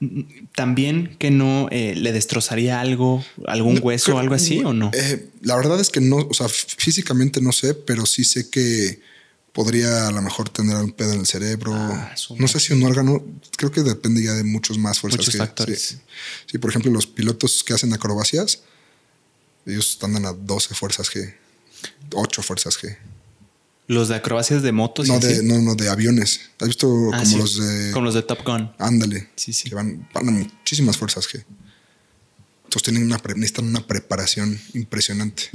también 0.55 1.17
que 1.19 1.31
no 1.31 1.69
eh, 1.71 1.95
le 1.97 2.13
destrozaría 2.13 2.81
algo, 2.81 3.25
algún 3.47 3.77
No, 3.77 3.81
hueso 3.81 4.17
o 4.17 4.19
algo 4.19 4.35
así 4.35 4.59
o 4.65 4.73
no. 4.73 4.91
Eh, 4.95 5.29
la 5.43 5.57
verdad 5.57 5.81
es 5.81 5.91
que 5.91 6.01
no, 6.01 6.17
o 6.17 6.35
sea, 6.35 6.49
físicamente 6.49 7.41
no 7.41 7.53
sé, 7.53 7.75
pero 7.75 8.07
sí 8.07 8.25
sé 8.25 8.51
que 8.51 9.01
podría 9.53 10.07
a 10.09 10.13
lo 10.13 10.23
mejor 10.23 10.49
tener 10.49 10.77
un 10.77 10.93
pedo 10.93 11.13
en 11.13 11.21
el 11.21 11.27
cerebro. 11.27 11.75
Ah, 11.75 12.15
no 12.39 12.49
sé 12.49 12.61
si 12.61 12.73
un 12.73 12.83
órgano, 12.85 13.25
creo 13.57 13.71
que 13.73 13.83
depende 13.83 14.23
ya 14.23 14.33
de 14.35 14.45
muchos 14.45 14.79
más 14.79 15.01
fuerzas. 15.01 15.19
Muchos 15.19 15.33
que- 15.33 15.39
factores. 15.39 15.83
Sí. 15.83 15.97
Sí, 16.47 16.59
por 16.59 16.71
ejemplo, 16.71 16.91
los 16.93 17.07
pilotos 17.07 17.65
que 17.65 17.75
hacen 17.75 17.93
acrobacias, 17.93 18.61
ellos 19.67 19.99
andan 20.03 20.27
a 20.27 20.33
12 20.33 20.75
fuerzas 20.75 21.11
G, 21.11 21.35
8 22.15 22.43
fuerzas 22.43 22.79
G. 22.79 22.97
Los 23.91 24.07
de 24.09 24.15
acrobacias 24.15 24.63
de 24.63 24.71
motos. 24.71 25.09
y 25.09 25.11
No 25.11 25.19
de, 25.19 25.33
así. 25.33 25.45
no, 25.45 25.59
no, 25.61 25.75
de 25.75 25.89
aviones. 25.89 26.41
¿Has 26.61 26.69
visto 26.69 26.87
Ah, 27.13 27.19
como 27.19 27.25
sí, 27.27 27.37
los 27.39 27.57
de... 27.59 27.91
Como 27.93 28.05
los 28.07 28.15
de 28.15 28.23
Top 28.23 28.45
Gun. 28.47 28.71
Ándale. 28.79 29.31
Sí, 29.35 29.53
sí. 29.53 29.69
Que 29.69 29.75
van, 29.75 30.09
van 30.15 30.29
a 30.29 30.31
muchísimas 30.31 30.97
fuerzas 30.97 31.27
G. 31.29 31.45
Entonces 32.65 32.83
tienen 32.85 33.03
una, 33.03 33.19
pre- 33.19 33.35
necesitan 33.35 33.65
una 33.67 33.85
preparación 33.85 34.61
impresionante. 34.75 35.51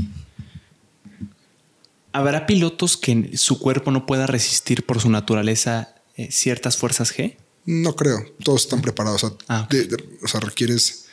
¿Habrá 2.12 2.46
pilotos 2.46 2.98
que 2.98 3.38
su 3.38 3.60
cuerpo 3.60 3.92
no 3.92 4.06
pueda 4.06 4.28
resistir 4.28 4.86
por 4.86 5.02
su 5.02 5.10
naturaleza 5.10 5.96
eh, 6.18 6.30
ciertas 6.32 6.78
fuerzas 6.78 7.14
G? 7.16 7.36
No 7.66 7.96
creo. 7.96 8.20
Todos 8.44 8.64
están 8.64 8.82
preparados. 8.82 9.24
O 9.24 9.30
sea, 9.30 9.38
Ah, 9.48 9.62
ok. 9.66 9.72
de- 9.72 9.86
de- 9.86 10.10
o 10.24 10.28
sea, 10.28 10.40
requieres 10.40 11.06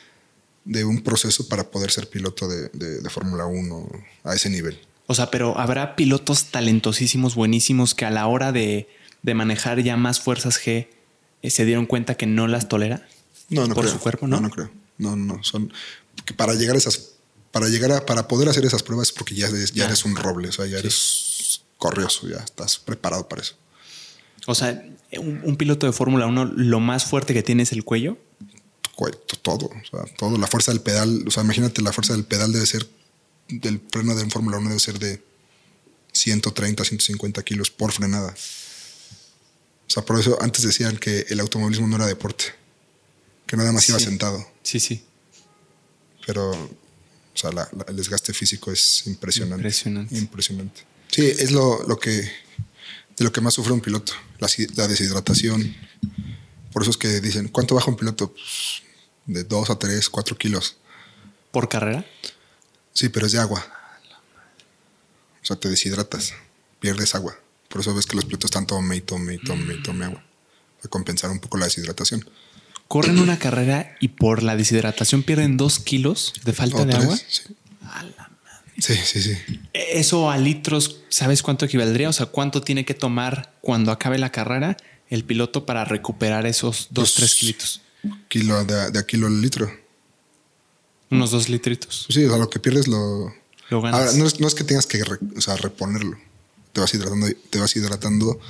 de 0.65 0.85
un 0.85 1.03
proceso 1.03 1.49
para 1.49 1.71
poder 1.71 1.91
ser 1.91 2.09
piloto 2.09 2.49
de, 2.49 2.69
de- 2.73 3.01
de 3.01 3.11
Fórmula 3.11 3.47
1 3.47 3.89
a 4.25 4.35
ese 4.35 4.51
nivel. 4.51 4.79
O 5.13 5.15
sea, 5.15 5.31
pero 5.31 5.59
habrá 5.59 5.95
pilotos 5.97 6.47
talentosísimos, 6.47 7.35
buenísimos, 7.35 7.95
que 7.95 8.05
a 8.05 8.11
la 8.11 8.27
hora 8.27 8.51
de, 8.53 8.89
de 9.23 9.35
manejar 9.35 9.83
ya 9.83 9.97
más 9.97 10.21
fuerzas 10.21 10.59
G 10.61 10.89
eh, 11.43 11.51
se 11.51 11.65
dieron 11.65 11.87
cuenta 11.87 12.15
que 12.17 12.27
no 12.27 12.49
las 12.49 12.69
tolera. 12.69 13.07
No, 13.49 13.67
no 13.67 13.75
Por 13.75 13.85
creo. 13.85 13.95
su 13.95 14.01
cuerpo, 14.01 14.27
¿no? 14.27 14.37
No, 14.37 14.49
no 14.49 14.51
creo. 14.51 14.71
No, 14.99 15.15
no, 15.17 15.37
no. 15.37 15.45
Son 15.45 15.73
porque 16.17 16.35
para 16.35 16.55
llegar 16.55 16.75
a 16.75 16.79
esas, 16.79 17.11
para 17.51 17.69
llegar 17.69 17.93
a, 17.93 18.07
para 18.07 18.29
poder 18.29 18.49
hacer 18.49 18.65
esas 18.65 18.83
pruebas 18.83 19.09
es 19.09 19.13
porque 19.13 19.35
ya 19.35 19.49
eres, 19.49 19.73
ya 19.73 19.85
Ah. 19.85 19.87
eres 19.89 20.05
un 20.05 20.15
roble, 20.17 20.49
o 20.49 20.53
sea, 20.53 20.67
ya 20.67 20.79
eres 20.79 21.63
corrioso, 21.79 22.29
ya 22.29 22.37
estás 22.39 22.79
preparado 22.79 23.29
para 23.29 23.43
eso. 23.43 23.55
O 24.47 24.55
sea, 24.55 24.85
un, 25.19 25.41
un 25.45 25.57
piloto 25.57 25.87
de 25.87 25.93
Fórmula 25.93 26.27
1 26.27 26.45
lo 26.57 26.81
más 26.81 27.05
fuerte 27.05 27.35
que 27.35 27.43
tiene 27.43 27.63
es 27.65 27.73
el 27.73 27.85
cuello. 27.85 28.19
Cue- 28.97 29.19
Todo, 29.43 29.67
o 29.67 29.85
sea, 29.91 30.05
todo. 30.17 30.37
La 30.39 30.47
fuerza 30.47 30.71
del 30.73 30.81
pedal, 30.81 31.25
o 31.27 31.31
sea, 31.31 31.43
imagínate, 31.43 31.81
la 31.83 31.93
fuerza 31.93 32.13
del 32.13 32.25
pedal 32.25 32.53
debe 32.53 32.67
ser, 32.67 32.87
del 33.61 33.81
freno 33.91 34.15
de 34.15 34.29
Fórmula 34.31 34.59
1 34.59 34.69
debe 34.69 34.81
ser 34.81 34.99
de 34.99 35.23
130, 36.13 36.85
150 36.85 37.43
kilos 37.43 37.71
por 37.71 37.93
frenada. 37.93 38.35
O 39.87 39.91
sea, 39.93 40.05
por 40.05 40.19
eso 40.19 40.39
antes 40.41 40.63
decían 40.63 40.97
que 40.97 41.27
el 41.29 41.41
automovilismo 41.41 41.87
no 41.87 41.97
era 41.97 42.07
deporte, 42.07 42.45
que 43.47 43.57
nada 43.57 43.73
más 43.73 43.89
iba 43.89 43.99
Sí. 43.99 44.05
sentado. 44.07 44.47
Sí, 44.63 44.81
sí. 44.81 45.05
Pero, 46.27 46.51
o 46.53 46.71
sea, 47.35 47.51
la- 47.53 47.69
la- 47.77 47.85
el 47.89 47.97
desgaste 47.97 48.33
físico 48.33 48.73
es 48.73 49.07
impresionante. 49.07 49.61
Impresionante. 49.63 50.17
Impresionante. 50.17 50.83
Sí, 51.11 51.27
es 51.27 51.51
lo, 51.51 51.83
lo 51.87 51.99
que, 51.99 52.11
de 52.13 53.25
lo 53.25 53.33
que 53.33 53.41
más 53.43 53.55
sufre 53.55 53.73
un 53.73 53.81
piloto, 53.81 54.13
la 54.39 54.87
deshidratación. 54.89 55.75
Por 56.73 56.83
eso 56.83 56.91
es 56.91 56.97
que 56.97 57.21
dicen, 57.21 57.49
¿cuánto 57.49 57.75
baja 57.75 57.91
un 57.91 57.97
piloto? 57.97 58.33
Pues, 58.33 58.83
de 59.27 59.45
2 59.45 59.69
a 59.71 59.79
3, 59.79 60.09
4 60.09 60.37
kilos. 60.39 60.77
¿Por 61.51 61.69
carrera? 61.69 62.07
Sí, 62.93 63.09
pero 63.09 63.27
es 63.27 63.33
de 63.33 63.39
agua. 63.39 63.65
O 65.43 65.45
sea, 65.45 65.57
te 65.57 65.69
deshidratas, 65.69 66.35
pierdes 66.81 67.15
agua. 67.15 67.37
Por 67.69 67.81
eso 67.81 67.95
ves 67.95 68.07
que 68.07 68.17
los 68.17 68.25
pilotos 68.25 68.49
están 68.51 68.67
tome 68.67 68.97
y 68.97 69.01
tome 69.01 69.35
y 69.35 69.39
tome 69.39 69.75
y 69.75 69.83
tome 69.83 70.05
agua. 70.05 70.23
Para 70.79 70.91
compensar 70.91 71.31
un 71.31 71.41
poco 71.41 71.57
la 71.57 71.65
deshidratación. 71.65 72.29
Corren 72.87 73.19
una 73.19 73.39
carrera 73.39 73.97
y 74.01 74.09
por 74.09 74.43
la 74.43 74.57
deshidratación 74.57 75.23
pierden 75.23 75.57
dos 75.57 75.79
kilos 75.79 76.35
de 76.45 76.53
falta 76.53 76.85
de 76.85 76.93
tres, 76.93 77.05
agua. 77.05 77.17
Sí. 77.17 78.95
sí, 78.95 78.95
sí, 79.05 79.23
sí. 79.23 79.61
Eso 79.73 80.31
a 80.31 80.37
litros, 80.37 81.01
¿sabes 81.09 81.43
cuánto 81.43 81.65
equivaldría? 81.65 82.11
O 82.11 82.13
sea, 82.13 82.27
¿cuánto 82.27 82.61
tiene 82.61 82.85
que 82.85 82.95
tomar 82.95 83.55
cuando 83.63 83.91
acabe 83.91 84.19
la 84.19 84.31
carrera 84.31 84.77
el 85.09 85.25
piloto 85.25 85.65
para 85.65 85.85
recuperar 85.87 86.47
esos 86.47 86.89
dos, 86.91 87.13
Pues, 87.13 87.15
tres 87.15 87.35
kilitos? 87.37 87.81
Kilo 88.29 88.63
de, 88.65 88.91
de 88.91 88.99
a 88.99 89.07
kilo 89.07 89.29
el 89.29 89.41
litro. 89.41 89.73
Unos 91.17 91.31
dos 91.31 91.49
litritos. 91.49 92.07
Sí, 92.09 92.25
o 92.25 92.29
sea, 92.29 92.39
lo 92.39 92.49
que 92.51 92.59
pierdes 92.59 92.89
lo, 92.89 93.33
Lo 93.71 93.83
ganas. 93.83 94.01
Ahora, 94.01 94.13
no 94.15 94.27
es, 94.27 94.41
no 94.41 94.47
es 94.49 94.55
que 94.55 94.65
tengas 94.65 94.87
que 94.87 95.03
re- 95.05 95.19
o 95.37 95.41
sea, 95.41 95.57
reponerlo. 95.57 96.17
Te 96.73 96.81
vas 96.81 96.93
hidratando, 96.95 97.27
te 97.51 97.59
vas 97.59 97.77
hidratando 97.77 98.41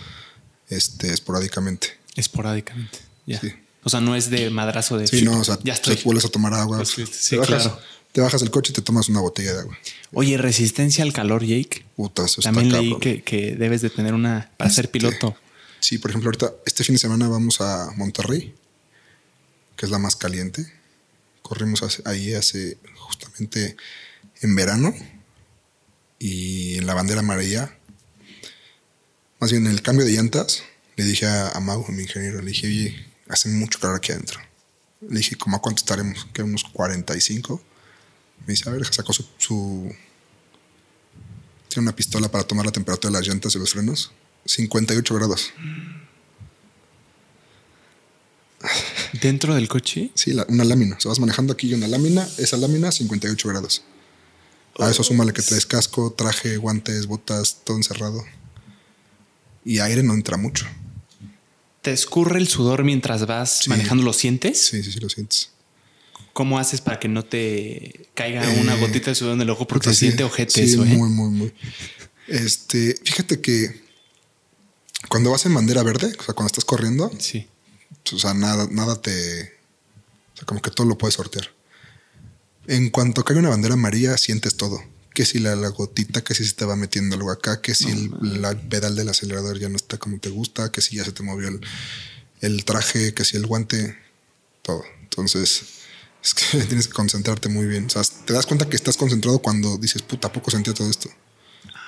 este, 0.68 1.12
esporádicamente. 1.12 1.89
Esporádicamente. 2.16 2.98
Ya. 3.26 3.40
Sí. 3.40 3.52
O 3.84 3.90
sea, 3.90 4.01
no 4.01 4.14
es 4.14 4.30
de 4.30 4.48
madrazo 4.51 4.97
de. 4.97 5.06
Sí, 5.09 5.22
no, 5.22 5.40
o 5.40 5.44
sea, 5.44 5.59
ya 5.64 5.72
estoy. 5.74 5.97
te 5.97 6.02
vuelves 6.05 6.24
a 6.24 6.28
tomar 6.28 6.55
agua. 6.55 6.76
Pues, 6.78 6.90
sí, 6.90 7.05
sí, 7.06 7.30
te 7.30 7.36
bajas, 7.39 7.62
claro. 7.64 7.80
Te 8.12 8.20
bajas 8.20 8.43
el 8.43 8.51
coche 8.51 8.70
y 8.72 8.74
te 8.74 8.82
tomas 8.82 9.09
una 9.09 9.20
botella 9.20 9.55
de 9.55 9.60
agua. 9.60 9.78
Oye, 10.12 10.36
resistencia 10.36 11.02
al 11.02 11.12
calor, 11.12 11.44
Jake. 11.44 11.84
Puta, 11.97 12.26
eso 12.26 12.43
También 12.43 12.66
está 12.68 12.80
leí 12.80 12.97
que, 13.01 13.22
que 13.22 13.56
debes 13.56 13.80
de 13.80 13.90
tener 13.90 14.12
una 14.14 14.51
para 14.56 14.70
ser 14.70 14.84
Este, 14.84 14.98
piloto. 14.98 15.34
Sí, 15.80 15.98
por 15.98 16.10
ejemplo, 16.10 16.28
ahorita, 16.28 16.52
este 16.66 16.84
fin 16.84 16.94
de 16.94 16.98
semana 17.01 17.26
vamos 17.26 17.60
a 17.60 17.90
Monterrey, 17.97 18.55
que 19.76 19.86
es 19.86 19.90
la 19.90 19.98
más 19.98 20.14
caliente. 20.14 20.70
Corrimos 21.52 21.82
hace- 21.82 22.02
ahí 22.06 22.32
hace 22.32 22.78
justamente 22.96 23.76
en 24.40 24.56
verano 24.56 24.94
y 26.18 26.78
en 26.78 26.86
la 26.86 26.94
bandera 26.94 27.20
amarilla. 27.20 27.76
Más 29.38 29.50
bien 29.52 29.66
en 29.66 29.72
el 29.72 29.82
cambio 29.82 30.06
de 30.06 30.12
llantas, 30.12 30.62
le 30.96 31.04
dije 31.04 31.26
a, 31.26 31.50
a 31.50 31.60
Mau, 31.60 31.84
mi 31.90 32.04
ingeniero, 32.04 32.40
le 32.40 32.46
dije, 32.52 32.66
oye, 32.68 33.06
hace 33.28 33.50
mucho 33.50 33.78
calor 33.78 33.96
aquí 33.98 34.12
adentro. 34.12 34.40
Le 35.06 35.18
dije, 35.18 35.36
¿cómo 35.36 35.58
a 35.58 35.60
cuánto 35.60 35.80
estaremos? 35.80 36.26
Que 36.32 36.42
unos 36.42 36.64
45. 36.72 37.62
Me 38.46 38.54
dice, 38.54 38.66
a 38.70 38.72
ver, 38.72 38.86
sacó 38.86 39.12
su, 39.12 39.28
su- 39.36 39.94
Tiene 41.68 41.82
una 41.86 41.94
pistola 41.94 42.30
para 42.30 42.44
tomar 42.44 42.64
la 42.64 42.72
temperatura 42.72 43.10
de 43.12 43.18
las 43.18 43.28
llantas 43.28 43.54
y 43.54 43.58
los 43.58 43.72
frenos. 43.72 44.10
58 44.46 45.14
grados. 45.16 45.52
¿Dentro 49.20 49.55
del 49.55 49.68
coche? 49.68 50.10
Sí, 50.14 50.32
la- 50.32 50.47
una 50.48 50.64
lámina. 50.64 50.97
O 50.97 51.01
sea, 51.01 51.09
vas 51.10 51.20
manejando 51.20 51.52
aquí 51.52 51.68
y 51.68 51.74
una 51.74 51.89
lámina. 51.89 52.26
Esa 52.39 52.56
lámina, 52.56 52.90
58 52.93 53.48
grados. 53.48 53.82
A 54.78 54.90
eso 54.90 55.02
súmale 55.05 55.32
que 55.32 55.43
traes 55.43 55.66
casco, 55.66 56.12
traje, 56.16 56.56
guantes, 56.56 57.06
botas, 57.06 57.59
todo 57.64 57.76
encerrado. 57.76 58.24
Y 59.64 59.78
aire 59.80 60.02
no 60.02 60.14
entra 60.14 60.36
mucho. 60.36 60.66
¿Te 61.82 61.93
escurre 61.93 62.39
el 62.39 62.48
sudor 62.48 62.84
mientras 62.84 63.26
vas 63.26 63.59
Sí. 63.64 63.70
manejando? 63.70 64.02
¿Lo 64.05 64.12
sientes? 64.12 64.59
Sí, 64.64 64.82
sí, 64.82 64.93
sí, 64.93 65.01
lo 65.01 65.09
sientes. 65.10 65.51
¿Cómo 66.32 66.59
haces 66.59 66.80
para 66.80 66.98
que 66.98 67.09
no 67.09 67.24
te 67.24 68.09
caiga 68.14 68.43
Eh, 68.51 68.60
una 68.60 68.74
gotita 68.76 69.10
de 69.10 69.14
sudor 69.14 69.34
en 69.34 69.43
el 69.43 69.51
ojo? 69.51 69.66
Porque 69.66 69.89
se 69.90 69.94
sí, 69.94 70.01
siente 70.06 70.24
ojete 70.24 70.52
sí, 70.52 70.72
eso, 70.72 70.84
¿eh? 70.84 70.89
Muy, 70.89 71.10
muy, 71.10 71.28
muy. 71.30 71.52
Este, 72.28 72.94
fíjate 73.05 73.40
que 73.43 73.82
cuando 75.09 75.30
vas 75.32 75.44
en 75.44 75.52
bandera 75.55 75.82
verde, 75.82 76.06
o 76.18 76.22
sea, 76.22 76.32
cuando 76.34 76.47
estás 76.47 76.64
corriendo, 76.64 77.10
Sí. 77.18 77.47
O 78.12 78.19
sea, 78.19 78.35
nada, 78.35 78.69
nada 78.70 79.01
te. 79.01 79.43
O 80.35 80.36
sea, 80.36 80.47
como 80.47 80.62
que 80.62 80.70
todo 80.70 80.86
lo 80.86 80.98
puedes 80.98 81.14
sortear. 81.14 81.51
En 82.66 82.90
cuanto 82.90 83.24
cae 83.24 83.39
una 83.39 83.48
bandera 83.48 83.74
amarilla, 83.74 84.16
sientes 84.16 84.56
todo. 84.56 84.82
Que 85.14 85.24
si 85.24 85.39
la, 85.39 85.56
la 85.56 85.69
gotita, 85.69 86.23
que 86.23 86.35
si 86.35 86.44
se 86.44 86.55
te 86.55 86.64
va 86.64 86.77
metiendo 86.77 87.16
algo 87.16 87.31
acá, 87.31 87.60
que 87.60 87.74
si 87.74 87.90
el 87.90 88.10
la 88.40 88.55
pedal 88.55 88.97
del 88.97 89.09
acelerador 89.09 89.59
ya 89.59 89.69
no 89.69 89.77
está 89.77 89.98
como 89.98 90.19
te 90.19 90.31
gusta, 90.31 90.73
que 90.73 90.81
si 90.81 90.97
ya 90.97 91.05
se 91.05 91.12
te 91.12 91.23
movió 91.23 91.48
el, 91.48 91.60
el 92.40 92.64
traje, 92.64 93.12
que 93.12 93.24
si 93.24 93.36
el 93.36 93.47
guante, 93.47 93.97
todo. 94.62 94.82
Entonces, 95.02 95.62
es 96.23 96.35
que 96.35 96.59
tienes 96.66 96.89
que 96.89 96.94
concentrarte 96.94 97.48
muy 97.48 97.66
bien. 97.66 97.86
O 97.86 97.90
sea, 97.90 98.02
te 98.24 98.32
das 98.32 98.47
cuenta 98.47 98.69
que 98.69 98.77
estás 98.77 98.97
concentrado 98.97 99.40
cuando 99.40 99.77
dices, 99.77 100.02
puta, 100.02 100.28
¿a 100.28 100.32
poco 100.32 100.51
sentía 100.51 100.73
todo 100.73 100.89
esto? 100.89 101.10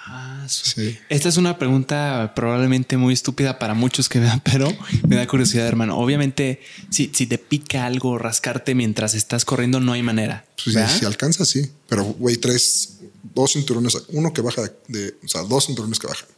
Ah, 0.07 0.47
Sí. 0.49 0.99
Esta 1.09 1.31
es 1.31 1.39
una 1.39 1.59
pregunta 1.59 2.33
probablemente 2.37 2.99
muy 2.99 3.15
estúpida 3.15 3.59
para 3.59 3.73
muchos 3.73 4.09
que 4.09 4.21
vean, 4.21 4.41
pero 4.45 4.69
me 5.09 5.17
da 5.17 5.27
curiosidad, 5.27 5.67
hermano. 5.67 5.97
Obviamente, 5.97 6.61
si, 6.91 7.11
si 7.15 7.27
te 7.27 7.39
pica 7.39 7.87
algo, 7.87 8.19
rascarte 8.19 8.75
mientras 8.75 9.15
estás 9.15 9.45
corriendo, 9.45 9.81
no 9.81 9.93
hay 9.93 10.03
manera. 10.03 10.45
Pues, 10.63 10.77
si, 10.99 11.05
alcanza, 11.07 11.45
sí. 11.45 11.71
Pero, 11.89 12.05
güey, 12.05 12.37
traes 12.37 12.99
dos 13.35 13.53
cinturones, 13.53 13.97
uno 14.09 14.33
que 14.33 14.43
baja 14.43 14.63
de, 14.89 15.17
o 15.25 15.29
sea, 15.29 15.43
dos 15.43 15.67
cinturones 15.67 15.99
que 15.99 16.07
bajan. 16.07 16.29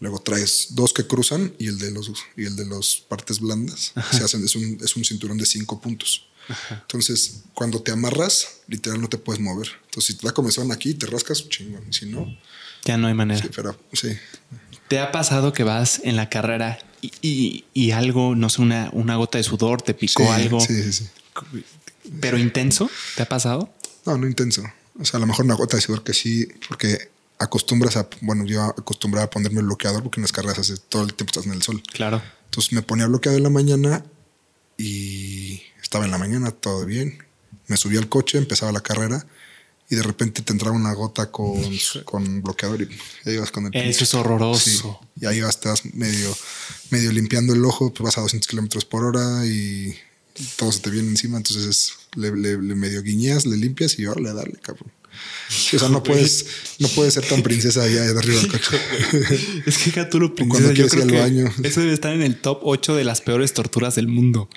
Luego 0.00 0.20
traes 0.20 0.68
dos 0.70 0.92
que 0.92 1.06
cruzan 1.06 1.54
y 1.58 1.68
el 1.68 1.78
de 1.78 1.92
los 1.92 2.10
y 2.36 2.44
el 2.46 2.56
de 2.56 2.66
las 2.66 2.96
partes 3.08 3.38
blandas 3.38 3.92
se 4.10 4.24
hacen, 4.24 4.44
es 4.44 4.56
un, 4.56 4.78
es 4.82 4.96
un 4.96 5.04
cinturón 5.04 5.38
de 5.38 5.46
cinco 5.46 5.80
puntos. 5.80 6.26
Entonces, 6.70 7.42
cuando 7.54 7.80
te 7.80 7.92
amarras, 7.92 8.48
literal 8.66 9.00
no 9.00 9.08
te 9.08 9.18
puedes 9.18 9.40
mover. 9.40 9.68
Entonces, 9.84 10.06
si 10.06 10.14
te 10.14 10.26
da 10.26 10.32
comezón 10.32 10.72
aquí, 10.72 10.94
te 10.94 11.06
rascas, 11.06 11.48
chingón. 11.48 11.92
Si 11.92 12.06
no, 12.06 12.26
Ya 12.84 12.96
no 12.98 13.06
hay 13.08 13.14
manera. 13.14 13.40
sí, 13.40 13.48
pero 13.54 13.78
sí. 13.92 14.08
¿Te 14.88 14.98
ha 14.98 15.12
pasado 15.12 15.52
que 15.52 15.64
vas 15.64 16.00
en 16.04 16.16
la 16.16 16.28
carrera 16.28 16.78
y, 17.00 17.12
y- 17.22 17.64
y 17.72 17.90
algo, 17.92 18.34
no 18.34 18.48
sé, 18.50 18.60
una, 18.62 18.90
una 18.92 19.16
gota 19.16 19.38
de 19.38 19.44
sudor, 19.44 19.80
te 19.82 19.94
picó 19.94 20.22
Sí, 20.24 20.28
algo, 20.30 20.60
Sí, 20.60 20.82
sí, 20.82 20.92
sí. 20.92 21.08
pero 22.20 22.36
intenso? 22.38 22.90
¿Te 23.16 23.22
ha 23.22 23.28
pasado? 23.28 23.72
No, 24.04 24.18
no 24.18 24.26
intenso. 24.26 24.62
O 25.00 25.04
sea, 25.04 25.18
a 25.18 25.20
lo 25.20 25.26
mejor 25.26 25.44
una 25.46 25.54
gota 25.54 25.76
de 25.76 25.80
sudor 25.82 26.02
que 26.04 26.12
sí, 26.12 26.46
porque 26.68 27.10
acostumbras 27.38 27.96
a, 27.96 28.08
bueno, 28.20 28.44
yo 28.44 28.62
acostumbraba 28.62 29.26
a 29.26 29.30
ponerme 29.30 29.60
el 29.60 29.66
bloqueador 29.66 30.02
porque 30.02 30.20
en 30.20 30.22
las 30.22 30.32
carreras 30.32 30.58
hace 30.58 30.76
todo 30.76 31.02
el 31.04 31.14
tiempo 31.14 31.30
estás 31.30 31.46
en 31.46 31.52
el 31.52 31.62
sol. 31.62 31.82
Claro. 31.92 32.20
Entonces 32.44 32.72
me 32.72 32.82
ponía 32.82 33.06
bloqueado 33.06 33.38
en 33.38 33.44
la 33.44 33.50
mañana 33.50 34.04
y 34.76 35.62
estaba 35.82 36.04
en 36.04 36.10
la 36.10 36.18
mañana 36.18 36.50
todo 36.50 36.84
bien. 36.84 37.24
Me 37.68 37.76
subí 37.76 37.96
al 37.96 38.08
coche, 38.08 38.38
empezaba 38.38 38.72
la 38.72 38.80
carrera 38.82 39.24
y 39.92 39.96
de 39.96 40.02
repente 40.02 40.40
te 40.40 40.52
entraba 40.54 40.74
una 40.74 40.94
gota 40.94 41.30
con, 41.30 41.60
con 42.06 42.40
bloqueador 42.42 42.80
y 42.80 42.88
ya 43.26 43.32
ibas 43.32 43.50
con 43.50 43.66
el 43.66 43.74
Eso 43.74 43.82
pinche- 43.98 44.02
es 44.04 44.14
horroroso. 44.14 45.00
Sí. 45.10 45.20
Y 45.20 45.26
ahí 45.26 45.40
vas, 45.42 45.60
te 45.60 45.68
vas 45.68 45.84
medio, 45.94 46.34
medio 46.90 47.12
limpiando 47.12 47.52
el 47.52 47.62
ojo, 47.64 47.92
pues 47.92 48.02
vas 48.06 48.16
a 48.18 48.22
200 48.22 48.48
kilómetros 48.48 48.86
por 48.86 49.04
hora 49.04 49.44
y 49.46 49.94
todo 50.56 50.72
se 50.72 50.80
te 50.80 50.88
viene 50.88 51.08
encima. 51.10 51.36
Entonces 51.36 51.66
es- 51.66 51.92
le, 52.16 52.34
le- 52.34 52.62
le 52.62 52.74
medio 52.74 53.02
guiñeas, 53.02 53.44
le 53.44 53.56
limpias 53.58 53.98
y 53.98 54.06
ahora 54.06 54.22
le 54.22 54.32
darle, 54.32 54.58
cabrón. 54.62 54.90
O 55.74 55.78
sea, 55.78 55.90
no 55.90 56.02
puedes, 56.02 56.46
no 56.78 56.88
puedes 56.88 57.12
ser 57.12 57.26
tan 57.26 57.42
princesa 57.42 57.82
allá 57.82 58.00
de 58.02 58.18
arriba 58.18 58.40
del 58.40 58.50
coche. 58.50 58.78
Es 59.66 59.76
que 59.78 59.90
Gatulo 59.90 60.34
cuando 60.34 60.54
Princesa, 60.56 60.72
yo 60.72 60.88
creo 60.88 61.06
que 61.06 61.20
baño. 61.20 61.52
eso 61.62 61.80
debe 61.80 61.92
estar 61.92 62.14
en 62.14 62.22
el 62.22 62.40
top 62.40 62.60
8 62.62 62.96
de 62.96 63.04
las 63.04 63.20
peores 63.20 63.52
torturas 63.52 63.94
del 63.94 64.08
mundo. 64.08 64.48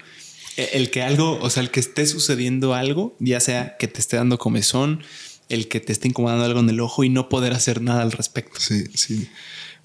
E- 0.58 0.70
El 0.74 0.90
que 0.92 1.02
algo, 1.02 1.38
o 1.42 1.50
sea, 1.50 1.62
el 1.62 1.72
que 1.72 1.82
esté 1.82 2.06
sucediendo 2.08 2.74
algo, 2.74 3.18
ya 3.20 3.42
sea 3.42 3.76
que 3.78 3.90
te 3.90 4.00
esté 4.00 4.16
dando 4.16 4.38
comezón, 4.38 5.04
el 5.50 5.68
que 5.68 5.80
te 5.80 5.92
esté 5.92 6.08
incomodando 6.08 6.44
algo 6.46 6.60
en 6.60 6.70
el 6.70 6.80
ojo 6.80 7.04
y 7.04 7.10
no 7.10 7.30
poder 7.30 7.54
hacer 7.54 7.82
nada 7.82 8.02
al 8.02 8.12
respecto. 8.12 8.60
Sí, 8.60 8.86
sí. 8.96 9.30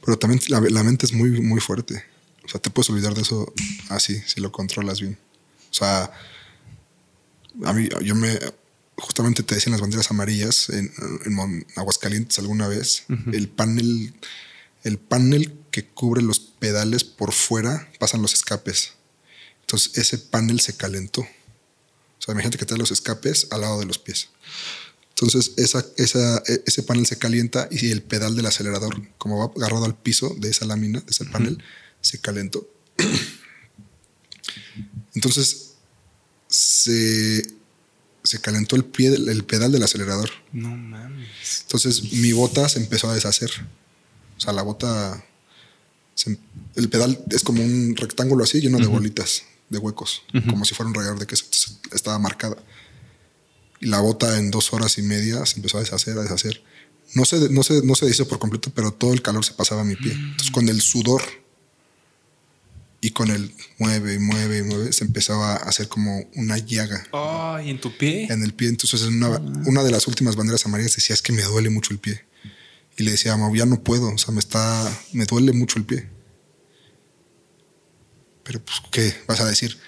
Pero 0.04 0.18
también 0.18 0.40
la, 0.48 0.60
la 0.60 0.82
mente 0.82 1.06
es 1.06 1.12
muy, 1.12 1.40
muy 1.40 1.60
fuerte. 1.60 2.04
O 2.44 2.48
sea, 2.48 2.60
te 2.60 2.70
puedes 2.70 2.90
olvidar 2.90 3.14
de 3.14 3.22
eso 3.22 3.52
así, 3.88 4.20
si 4.26 4.40
lo 4.40 4.50
controlas 4.50 5.00
bien. 5.00 5.18
O 5.70 5.74
sea, 5.74 6.10
a 7.64 7.72
mí, 7.72 7.88
yo 8.02 8.14
me. 8.14 8.38
Justamente 8.96 9.42
te 9.42 9.54
decían 9.54 9.72
las 9.72 9.80
banderas 9.80 10.10
amarillas 10.10 10.68
en, 10.68 10.92
Aguascalientes 11.76 12.38
alguna 12.38 12.68
vez. 12.68 13.04
El 13.32 13.48
panel. 13.48 14.14
El 14.82 14.98
panel 14.98 15.54
que 15.70 15.86
cubre 15.86 16.22
los 16.22 16.40
pedales 16.40 17.04
por 17.04 17.32
fuera 17.32 17.88
pasan 17.98 18.22
los 18.22 18.32
escapes. 18.32 18.94
Entonces, 19.60 19.96
ese 19.98 20.18
panel 20.18 20.60
se 20.60 20.76
calentó. 20.76 21.20
O 21.20 22.22
sea, 22.22 22.32
imagínate 22.32 22.58
que 22.58 22.64
trae 22.64 22.78
los 22.78 22.90
escapes 22.90 23.46
al 23.50 23.60
lado 23.60 23.78
de 23.78 23.86
los 23.86 23.98
pies. 23.98 24.30
Entonces, 25.20 25.52
esa, 25.58 25.84
esa, 25.98 26.38
e- 26.46 26.62
ese 26.66 26.82
panel 26.82 27.04
se 27.06 27.18
calienta 27.18 27.68
y 27.70 27.90
el 27.90 28.02
pedal 28.02 28.34
del 28.36 28.46
acelerador, 28.46 29.02
como 29.18 29.38
va 29.38 29.52
agarrado 29.54 29.84
al 29.84 29.94
piso 29.94 30.34
de 30.38 30.48
esa 30.48 30.64
lámina, 30.64 31.00
de 31.00 31.10
ese 31.10 31.26
panel, 31.26 31.62
se 32.00 32.18
calentó. 32.20 32.66
Entonces, 35.14 35.72
se, 36.48 37.42
se 38.24 38.40
calentó 38.40 38.76
el, 38.76 38.84
pie, 38.84 39.08
el 39.14 39.44
pedal 39.44 39.72
del 39.72 39.82
acelerador. 39.82 40.30
No 40.52 40.70
mames. 40.74 41.28
Entonces, 41.62 42.12
mi 42.12 42.32
bota 42.32 42.68
se 42.68 42.78
empezó 42.78 43.10
a 43.10 43.14
deshacer. 43.14 43.50
O 44.36 44.40
sea, 44.40 44.52
la 44.52 44.62
bota. 44.62 45.24
se- 46.14 46.38
el 46.76 46.88
pedal 46.88 47.22
es 47.30 47.42
como 47.42 47.62
un 47.62 47.94
rectángulo 47.96 48.44
así, 48.44 48.60
lleno 48.60 48.78
de 48.78 48.86
bolitas, 48.86 49.42
de 49.68 49.78
huecos, 49.78 50.22
como 50.48 50.64
si 50.64 50.74
fuera 50.74 50.88
un 50.88 50.94
rallador 50.94 51.18
de 51.18 51.26
queso. 51.26 51.44
Entonces, 51.44 51.78
estaba 51.92 52.18
marcada. 52.18 52.56
Y 53.80 53.86
la 53.86 54.00
bota 54.00 54.38
en 54.38 54.50
dos 54.50 54.72
horas 54.72 54.98
y 54.98 55.02
media 55.02 55.44
se 55.46 55.56
empezó 55.56 55.78
a 55.78 55.80
deshacer, 55.80 56.18
a 56.18 56.22
deshacer. 56.22 56.62
No 57.14 57.24
se, 57.24 57.48
no 57.48 57.62
se, 57.62 57.82
no 57.82 57.94
se 57.94 58.04
deshizo 58.06 58.28
por 58.28 58.38
completo, 58.38 58.70
pero 58.74 58.92
todo 58.92 59.12
el 59.12 59.22
calor 59.22 59.44
se 59.44 59.52
pasaba 59.54 59.80
a 59.80 59.84
mi 59.84 59.96
pie. 59.96 60.12
Entonces, 60.12 60.50
con 60.50 60.68
el 60.68 60.80
sudor 60.80 61.22
y 63.00 63.10
con 63.10 63.30
el 63.30 63.52
mueve 63.78 64.14
y 64.14 64.18
mueve 64.18 64.58
y 64.58 64.62
mueve, 64.62 64.92
se 64.92 65.04
empezaba 65.04 65.54
a 65.54 65.56
hacer 65.56 65.88
como 65.88 66.28
una 66.34 66.58
llaga 66.58 67.06
Ay, 67.12 67.70
¿en 67.70 67.80
tu 67.80 67.96
pie? 67.96 68.26
en 68.30 68.42
el 68.42 68.52
pie. 68.52 68.68
Entonces, 68.68 69.02
en 69.02 69.22
una, 69.24 69.38
una 69.66 69.82
de 69.82 69.90
las 69.90 70.06
últimas 70.06 70.36
banderas 70.36 70.66
amarillas 70.66 70.94
decía, 70.94 71.14
es 71.14 71.22
que 71.22 71.32
me 71.32 71.42
duele 71.42 71.70
mucho 71.70 71.92
el 71.92 71.98
pie. 71.98 72.24
Y 72.98 73.02
le 73.02 73.12
decía, 73.12 73.36
Mau, 73.36 73.54
ya 73.56 73.64
no 73.64 73.82
puedo, 73.82 74.12
o 74.12 74.18
sea, 74.18 74.34
me 74.34 74.40
está, 74.40 75.02
me 75.12 75.24
duele 75.24 75.52
mucho 75.52 75.78
el 75.78 75.86
pie. 75.86 76.08
Pero, 78.44 78.60
pues, 78.62 78.82
¿qué 78.90 79.14
vas 79.26 79.40
a 79.40 79.46
decir? 79.48 79.78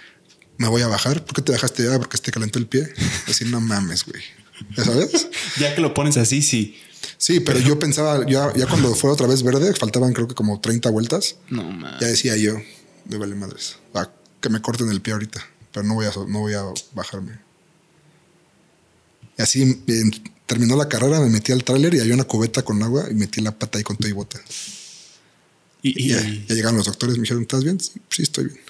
¿Me 0.59 0.69
voy 0.69 0.83
a 0.83 0.87
bajar? 0.89 1.25
¿Por 1.25 1.35
qué 1.35 1.43
te 1.43 1.53
bajaste 1.53 1.85
ya? 1.85 1.99
Porque 1.99 2.19
te 2.19 2.31
calentó 2.31 2.59
el 2.59 2.67
pie. 2.67 2.89
Decir, 3.27 3.49
no 3.49 3.61
mames, 3.61 4.05
güey. 4.05 4.23
¿Ya 4.77 4.85
sabes? 4.85 5.29
Ya 5.59 5.75
que 5.75 5.81
lo 5.81 5.93
pones 5.95 6.17
así, 6.17 6.41
sí. 6.43 6.77
Sí, 7.19 7.41
pero 7.41 7.59
yo 7.59 7.79
pensaba, 7.79 8.25
ya, 8.29 8.53
ya 8.55 8.67
cuando 8.67 8.95
fue 8.95 9.11
otra 9.11 9.27
vez 9.27 9.43
verde, 9.43 9.75
faltaban 9.75 10.13
creo 10.13 10.29
que 10.29 10.35
como 10.35 10.61
30 10.61 10.89
vueltas, 10.91 11.37
No 11.51 11.63
mames. 11.65 12.01
ya 12.01 12.07
decía 12.07 12.37
yo, 12.37 12.55
vale 13.07 13.35
madres, 13.35 13.77
va, 13.97 14.13
que 14.41 14.49
me 14.49 14.61
corten 14.63 14.89
el 14.91 15.01
pie 15.01 15.13
ahorita, 15.15 15.45
pero 15.73 15.85
no 15.87 15.95
voy 15.95 16.07
a, 16.07 16.13
no 16.29 16.39
voy 16.41 16.55
a 16.55 16.63
bajarme. 16.95 17.39
Y 19.39 19.43
así 19.43 19.83
eh, 19.87 20.03
terminó 20.47 20.77
la 20.77 20.89
carrera, 20.89 21.21
me 21.21 21.29
metí 21.31 21.53
al 21.53 21.65
tráiler 21.65 21.95
y 21.95 22.01
había 22.01 22.15
una 22.15 22.25
cubeta 22.25 22.63
con 22.63 22.83
agua 22.83 23.07
y 23.11 23.15
metí 23.15 23.41
la 23.41 23.57
pata 23.59 23.79
ahí 23.79 23.85
con 23.85 23.97
todo 23.97 24.09
y 24.09 24.13
bota. 24.13 24.41
Y, 25.83 25.91
Y 26.01 26.07
y- 26.07 26.09
ya, 26.11 26.21
ya 26.23 26.55
llegaron 26.55 26.77
los 26.77 26.87
doctores, 26.87 27.17
me 27.17 27.23
dijeron, 27.23 27.43
¿estás 27.43 27.65
bien? 27.65 27.81
Sí, 27.81 27.93
sí, 28.11 28.23
estoy 28.23 28.45
bien. 28.47 28.61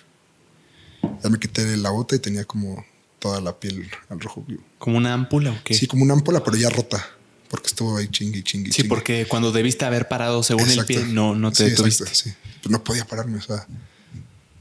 Ya 1.22 1.30
me 1.30 1.38
quité 1.38 1.76
la 1.76 1.90
bota 1.90 2.16
y 2.16 2.18
tenía 2.18 2.44
como 2.44 2.84
toda 3.18 3.40
la 3.40 3.58
piel 3.58 3.88
al 4.08 4.20
rojo 4.20 4.44
vivo. 4.46 4.62
¿Como 4.78 4.96
una 4.96 5.14
ámpula 5.14 5.52
o 5.52 5.64
qué? 5.64 5.74
Sí, 5.74 5.86
como 5.86 6.02
una 6.02 6.14
ámpula, 6.14 6.42
pero 6.42 6.56
ya 6.56 6.68
rota. 6.70 7.04
Porque 7.48 7.66
estuvo 7.66 7.96
ahí 7.96 8.08
chingui, 8.08 8.42
chingui. 8.42 8.72
Sí, 8.72 8.84
porque 8.84 9.26
cuando 9.28 9.52
debiste 9.52 9.84
haber 9.84 10.08
parado 10.08 10.42
según 10.42 10.68
el 10.70 10.84
pie, 10.86 11.04
no, 11.04 11.34
no 11.34 11.52
te 11.52 11.64
sí, 11.64 11.70
detuviste. 11.70 12.04
Exacto, 12.04 12.30
sí. 12.30 12.36
Pues 12.62 12.72
no 12.72 12.82
podía 12.82 13.04
pararme. 13.04 13.38
O 13.38 13.42
sea, 13.42 13.66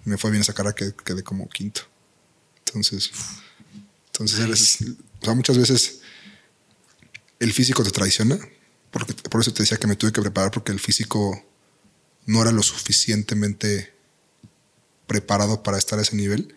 me 0.03 0.18
fue 0.18 0.30
bien 0.30 0.41
esa 0.41 0.53
cara 0.53 0.73
que 0.73 0.93
quedé 1.05 1.23
como 1.23 1.47
quinto. 1.47 1.81
Entonces, 2.65 3.11
entonces 4.07 4.39
eres, 4.39 4.77
o 5.22 5.26
sea, 5.26 5.34
muchas 5.34 5.57
veces 5.57 6.01
el 7.39 7.53
físico 7.53 7.84
te 7.84 7.91
traiciona. 7.91 8.38
Porque, 8.91 9.13
por 9.13 9.39
eso 9.41 9.53
te 9.53 9.63
decía 9.63 9.77
que 9.77 9.88
me 9.88 9.95
tuve 9.95 10.11
que 10.11 10.22
preparar 10.22 10.51
porque 10.51 10.73
el 10.73 10.80
físico 10.80 11.41
no 12.26 12.41
era 12.41 12.51
lo 12.51 12.61
suficientemente 12.61 13.93
preparado 15.12 15.62
para 15.62 15.78
estar 15.78 16.00
a 16.00 16.04
ese 16.04 16.16
nivel. 16.16 16.56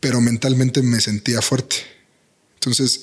Pero 0.00 0.22
mentalmente 0.22 0.80
me 0.80 0.98
sentía 1.02 1.42
fuerte. 1.42 1.76
Entonces, 2.54 3.02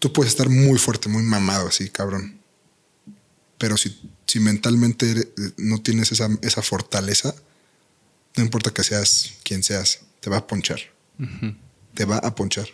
tú 0.00 0.12
puedes 0.12 0.32
estar 0.32 0.48
muy 0.48 0.76
fuerte, 0.76 1.08
muy 1.08 1.22
mamado, 1.22 1.68
así, 1.68 1.88
cabrón. 1.88 2.40
Pero 3.58 3.76
si, 3.76 3.96
si 4.26 4.40
mentalmente 4.40 5.32
no 5.56 5.80
tienes 5.80 6.10
esa, 6.10 6.28
esa 6.42 6.62
fortaleza, 6.62 7.32
no 8.36 8.42
importa 8.42 8.72
que 8.72 8.82
seas 8.82 9.34
quien 9.44 9.62
seas, 9.62 10.00
te 10.18 10.28
va 10.28 10.38
a 10.38 10.46
ponchar. 10.48 10.80
Te 11.94 12.04
va 12.04 12.16
a 12.18 12.34
ponchar. 12.34 12.66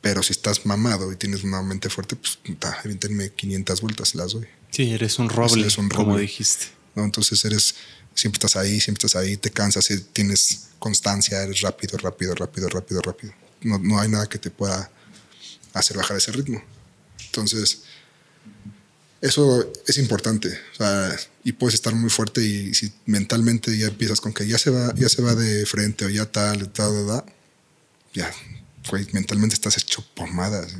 Pero 0.00 0.22
si 0.24 0.32
estás 0.32 0.66
mamado 0.66 1.12
y 1.12 1.16
tienes 1.16 1.44
una 1.44 1.62
mente 1.62 1.90
fuerte, 1.90 2.16
pues 2.16 2.40
ta, 2.58 2.76
evítenme 2.84 3.30
500 3.30 3.80
vueltas, 3.82 4.14
las 4.16 4.32
doy. 4.32 4.48
Sí, 4.70 4.90
eres 4.90 5.18
un 5.20 5.28
roble, 5.28 5.60
Eres 5.62 5.78
un 5.78 5.88
como 5.88 6.10
roble. 6.10 6.22
dijiste. 6.22 6.66
Entonces 7.04 7.44
eres, 7.44 7.74
siempre 8.14 8.38
estás 8.38 8.56
ahí, 8.56 8.80
siempre 8.80 9.06
estás 9.06 9.20
ahí, 9.20 9.36
te 9.36 9.50
cansas, 9.50 9.88
tienes 10.12 10.68
constancia, 10.78 11.42
eres 11.42 11.60
rápido, 11.60 11.96
rápido, 11.98 12.34
rápido, 12.34 12.68
rápido, 12.68 13.00
rápido. 13.02 13.32
No, 13.62 13.78
no 13.78 14.00
hay 14.00 14.08
nada 14.08 14.26
que 14.26 14.38
te 14.38 14.50
pueda 14.50 14.90
hacer 15.74 15.96
bajar 15.96 16.16
ese 16.16 16.32
ritmo. 16.32 16.62
Entonces, 17.26 17.82
eso 19.20 19.72
es 19.86 19.98
importante. 19.98 20.48
O 20.72 20.76
sea, 20.76 21.16
y 21.44 21.52
puedes 21.52 21.74
estar 21.74 21.94
muy 21.94 22.10
fuerte 22.10 22.44
y 22.44 22.74
si 22.74 22.92
mentalmente 23.06 23.76
ya 23.76 23.86
empiezas 23.86 24.20
con 24.20 24.32
que 24.32 24.46
ya 24.46 24.58
se 24.58 24.70
va, 24.70 24.94
ya 24.94 25.08
se 25.08 25.22
va 25.22 25.34
de 25.34 25.66
frente 25.66 26.04
o 26.04 26.08
ya 26.08 26.26
tal, 26.26 26.70
tal, 26.72 27.24
ya, 28.14 28.32
güey, 28.90 29.06
mentalmente 29.12 29.54
estás 29.54 29.76
hecho 29.76 30.04
pomadas. 30.14 30.74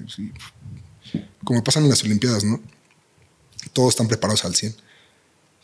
Como 1.44 1.64
pasan 1.64 1.84
en 1.84 1.90
las 1.90 2.02
Olimpiadas, 2.04 2.44
¿no? 2.44 2.60
Todos 3.72 3.90
están 3.90 4.08
preparados 4.08 4.44
al 4.44 4.54
100. 4.54 4.74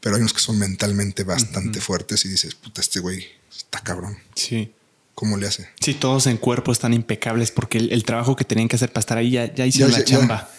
Pero 0.04 0.16
hay 0.16 0.20
unos 0.20 0.34
que 0.34 0.40
son 0.40 0.58
mentalmente 0.58 1.24
bastante 1.24 1.80
fuertes 1.80 2.26
y 2.26 2.28
dices, 2.28 2.54
puta, 2.54 2.82
este 2.82 3.00
güey 3.00 3.24
está 3.56 3.80
cabrón. 3.80 4.18
Sí. 4.34 4.70
¿Cómo 5.14 5.38
le 5.38 5.46
hace? 5.46 5.66
Sí, 5.80 5.94
todos 5.94 6.26
en 6.26 6.36
cuerpo 6.36 6.72
están 6.72 6.92
impecables 6.92 7.50
porque 7.50 7.78
el, 7.78 7.90
el 7.90 8.04
trabajo 8.04 8.36
que 8.36 8.44
tenían 8.44 8.68
que 8.68 8.76
hacer 8.76 8.92
para 8.92 9.00
estar 9.00 9.16
ahí 9.16 9.30
ya, 9.30 9.54
ya 9.54 9.64
hicieron 9.64 9.92
Ya, 9.92 9.98
la 10.00 10.04
ya, 10.04 10.16
chamba. 10.18 10.50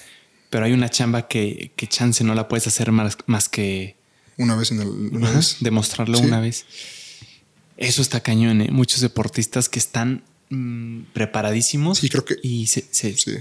Pero 0.49 0.65
hay 0.65 0.71
una 0.71 0.89
chamba 0.89 1.27
que, 1.27 1.71
que 1.75 1.87
chance 1.87 2.23
no 2.23 2.33
la 2.33 2.47
puedes 2.47 2.65
hacer 2.65 2.91
más, 2.91 3.17
más 3.27 3.47
que 3.47 3.95
Una 4.37 4.55
vez 4.55 4.71
en 4.71 4.81
el. 4.81 4.87
Una 4.87 5.29
vez. 5.29 5.57
demostrarlo 5.59 6.17
Sí. 6.17 6.23
una 6.25 6.39
vez. 6.39 6.65
Eso 7.77 8.01
está 8.01 8.21
cañón, 8.21 8.61
¿eh? 8.61 8.69
Muchos 8.71 9.01
deportistas 9.01 9.69
que 9.69 9.77
están 9.77 10.23
mm, 10.49 11.01
preparadísimos. 11.13 11.99
Sí, 11.99 12.09
creo 12.09 12.25
que- 12.25 12.37
Y 12.43 12.67
se, 12.67 12.85
se- 12.91 13.15
Sí. 13.17 13.31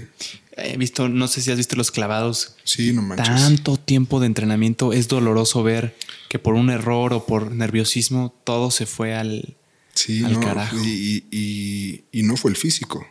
he 0.57 0.77
visto, 0.77 1.09
no 1.09 1.27
sé 1.27 1.41
si 1.41 1.51
has 1.51 1.57
visto 1.57 1.75
los 1.75 1.91
clavados. 1.91 2.55
Sí, 2.63 2.93
no 2.93 3.01
manches. 3.01 3.27
Tanto 3.27 3.77
tiempo 3.77 4.19
de 4.19 4.27
entrenamiento 4.27 4.93
es 4.93 5.07
doloroso 5.07 5.63
ver 5.63 5.95
que 6.29 6.39
por 6.39 6.53
un 6.55 6.69
error 6.69 7.13
o 7.13 7.25
por 7.25 7.51
nerviosismo 7.51 8.33
todo 8.43 8.71
se 8.71 8.85
fue 8.85 9.13
al. 9.15 9.55
Sí, 9.93 10.23
al 10.23 10.33
no. 10.33 10.39
carajo. 10.41 10.77
Y, 10.83 11.23
y- 11.31 12.03
y- 12.11 12.19
y 12.19 12.23
no 12.23 12.35
fue 12.37 12.51
el 12.51 12.57
físico. 12.57 13.05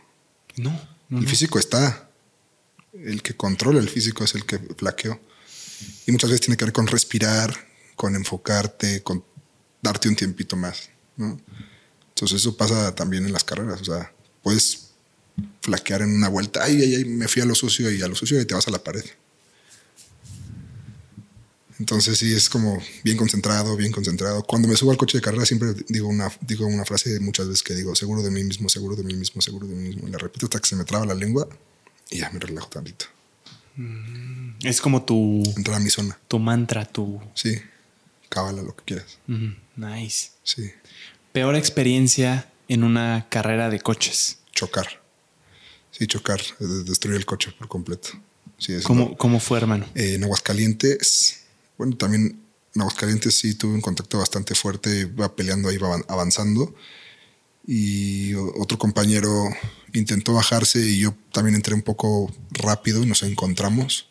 No, 0.57 0.69
no, 1.09 1.17
El 1.19 1.23
no. 1.25 1.29
físico 1.29 1.57
está. 1.59 2.09
El 2.93 3.21
que 3.21 3.33
controla 3.35 3.79
el 3.79 3.89
físico 3.89 4.23
es 4.23 4.35
el 4.35 4.45
que 4.45 4.57
flaqueó. 4.59 5.19
Y 6.07 6.11
muchas 6.11 6.29
veces 6.29 6.41
tiene 6.45 6.55
que 6.57 6.65
ver 6.65 6.73
con 6.73 6.87
respirar, 6.87 7.53
con 7.95 8.15
enfocarte, 8.15 9.01
con 9.03 9.23
darte 9.81 10.07
un 10.09 10.15
tiempito 10.15 10.55
más. 10.55 10.89
¿no? 11.17 11.39
Entonces 12.15 12.41
eso 12.41 12.55
pasa 12.55 12.95
también 12.95 13.25
en 13.25 13.33
las 13.33 13.43
carreras. 13.43 13.81
O 13.81 13.85
sea, 13.85 14.11
puedes 14.41 14.91
flaquear 15.61 16.01
en 16.01 16.15
una 16.15 16.29
vuelta. 16.29 16.63
Ay, 16.63 16.81
ay, 16.81 16.95
ay, 16.95 17.05
me 17.05 17.27
fui 17.27 17.41
a 17.41 17.45
lo 17.45 17.55
sucio 17.55 17.91
y 17.91 18.01
a 18.01 18.07
lo 18.07 18.15
sucio 18.15 18.39
y 18.39 18.45
te 18.45 18.53
vas 18.55 18.67
a 18.67 18.71
la 18.71 18.81
pared. 18.83 19.03
Entonces 21.77 22.17
sí, 22.17 22.33
es 22.33 22.47
como 22.49 22.81
bien 23.03 23.17
concentrado, 23.17 23.75
bien 23.75 23.91
concentrado. 23.91 24.43
Cuando 24.43 24.67
me 24.69 24.77
subo 24.77 24.91
al 24.91 24.97
coche 24.97 25.17
de 25.17 25.21
carrera 25.21 25.45
siempre 25.45 25.73
digo 25.89 26.07
una, 26.07 26.31
digo 26.39 26.65
una 26.65 26.85
frase 26.85 27.19
muchas 27.19 27.47
veces 27.49 27.63
que 27.63 27.75
digo, 27.75 27.93
seguro 27.95 28.23
de 28.23 28.31
mí 28.31 28.45
mismo, 28.45 28.69
seguro 28.69 28.95
de 28.95 29.03
mí 29.03 29.13
mismo, 29.13 29.41
seguro 29.41 29.67
de 29.67 29.75
mí 29.75 29.89
mismo. 29.89 30.07
Y 30.07 30.11
la 30.11 30.17
repito 30.17 30.45
hasta 30.45 30.61
que 30.61 30.69
se 30.69 30.77
me 30.77 30.85
traba 30.85 31.05
la 31.05 31.15
lengua 31.15 31.49
y 32.09 32.19
ya 32.19 32.29
me 32.29 32.39
relajo 32.39 32.69
tantito. 32.69 33.07
Es 34.63 34.79
como 34.79 35.03
tu, 35.03 35.43
Entrar 35.57 35.75
a 35.75 35.79
mi 35.81 35.89
zona. 35.89 36.17
tu 36.29 36.39
mantra, 36.39 36.85
tu. 36.85 37.19
Sí, 37.33 37.57
cábala 38.29 38.61
lo 38.61 38.73
que 38.73 38.83
quieras. 38.85 39.17
Nice. 39.75 40.29
Sí, 40.43 40.71
Peor 41.35 41.55
experiencia 41.57 42.49
en 42.69 42.83
una 42.85 43.27
carrera 43.29 43.69
de 43.69 43.79
coches. 43.81 44.39
chocar. 44.53 45.03
Sí, 45.91 46.07
chocar, 46.07 46.39
eh, 46.41 46.65
destruir 46.85 47.17
el 47.17 47.25
coche 47.25 47.51
por 47.51 47.67
completo. 47.67 48.09
Sí, 48.57 48.71
eso 48.73 48.87
¿Cómo, 48.87 49.17
¿Cómo 49.17 49.39
fue, 49.41 49.57
hermano? 49.57 49.85
Eh, 49.95 50.13
en 50.15 50.23
Aguascalientes, 50.23 51.41
bueno, 51.77 51.97
también 51.97 52.41
en 52.73 52.81
Aguascalientes 52.81 53.35
sí 53.37 53.53
tuve 53.55 53.73
un 53.73 53.81
contacto 53.81 54.17
bastante 54.17 54.55
fuerte, 54.55 55.01
iba 55.01 55.35
peleando, 55.35 55.71
iba 55.73 55.89
avan- 55.89 56.05
avanzando. 56.07 56.73
Y 57.67 58.33
otro 58.35 58.77
compañero 58.77 59.29
intentó 59.93 60.33
bajarse 60.33 60.79
y 60.79 60.99
yo 60.99 61.13
también 61.33 61.55
entré 61.55 61.73
un 61.73 61.81
poco 61.81 62.31
rápido 62.51 63.03
y 63.03 63.07
nos 63.07 63.23
encontramos. 63.23 64.07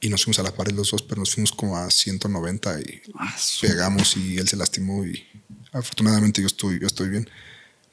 Y 0.00 0.08
nos 0.08 0.22
fuimos 0.22 0.38
a 0.38 0.42
la 0.44 0.54
pared 0.54 0.72
los 0.72 0.90
dos, 0.92 1.02
pero 1.02 1.18
nos 1.20 1.34
fuimos 1.34 1.50
como 1.50 1.76
a 1.76 1.90
190 1.90 2.80
y 2.80 3.02
Ah, 3.18 3.34
pegamos 3.60 4.16
y 4.16 4.36
él 4.38 4.46
se 4.48 4.56
lastimó 4.56 5.04
y 5.04 5.26
afortunadamente 5.72 6.40
yo 6.40 6.46
estoy, 6.46 6.80
yo 6.80 6.86
estoy 6.86 7.08
bien. 7.10 7.28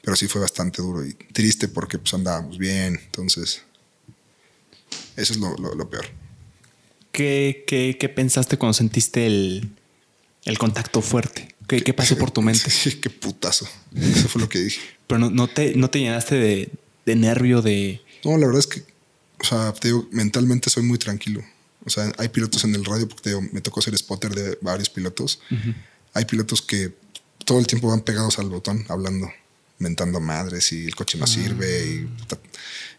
Pero 0.02 0.16
sí 0.16 0.28
fue 0.28 0.40
bastante 0.40 0.82
duro 0.82 1.04
y 1.04 1.14
triste 1.14 1.66
porque 1.68 1.98
pues 1.98 2.14
andábamos 2.14 2.58
bien. 2.58 2.94
Entonces, 3.06 3.62
eso 5.16 5.32
es 5.32 5.38
lo- 5.38 5.56
lo- 5.56 5.74
lo 5.74 5.90
peor. 5.90 6.06
¿Qué, 7.12 7.64
qué, 7.66 7.96
qué 7.98 8.08
pensaste 8.08 8.58
cuando 8.58 8.74
sentiste 8.74 9.26
el, 9.26 9.70
el 10.44 10.58
contacto 10.58 11.00
fuerte? 11.02 11.54
¿Qué, 11.66 11.82
qué 11.82 11.94
pasó 11.94 12.16
por 12.18 12.30
tu 12.30 12.42
mente? 12.42 12.70
Sí, 12.70 13.00
qué 13.00 13.10
putazo. 13.10 13.66
Eso 13.94 14.28
fue 14.28 14.40
lo 14.42 14.48
que 14.48 14.58
dije. 14.60 14.80
Pero 15.06 15.18
no, 15.18 15.30
no 15.30 15.48
te, 15.48 15.74
no 15.74 15.88
te 15.90 15.98
llenaste 16.00 16.34
de, 16.36 16.70
de 17.06 17.16
nervio, 17.16 17.62
de... 17.62 18.00
No, 18.24 18.36
la 18.36 18.46
verdad 18.46 18.60
es 18.60 18.66
que, 18.66 18.82
o 19.40 19.44
sea, 19.44 19.72
te 19.72 19.88
digo, 19.88 20.06
mentalmente 20.12 20.68
soy 20.70 20.82
muy 20.82 20.98
tranquilo. 20.98 21.42
O 21.84 21.90
sea, 21.90 22.12
hay 22.18 22.28
pilotos 22.28 22.64
en 22.64 22.74
el 22.74 22.84
radio, 22.84 23.08
porque 23.08 23.22
te 23.22 23.30
digo, 23.30 23.42
me 23.52 23.60
tocó 23.60 23.80
ser 23.80 23.96
spotter 23.96 24.34
de 24.34 24.58
varios 24.60 24.90
pilotos. 24.90 25.40
Hay 26.12 26.24
pilotos 26.24 26.60
que 26.62 26.92
todo 27.46 27.60
el 27.60 27.66
tiempo 27.66 27.88
van 27.88 28.00
pegados 28.00 28.38
al 28.38 28.50
botón, 28.50 28.84
hablando, 28.88 29.30
mentando 29.78 30.20
madres 30.20 30.72
y 30.72 30.84
el 30.84 30.94
coche 30.94 31.16
no 31.16 31.26
sirve 31.26 31.86
y 31.86 32.04
puta, 32.04 32.38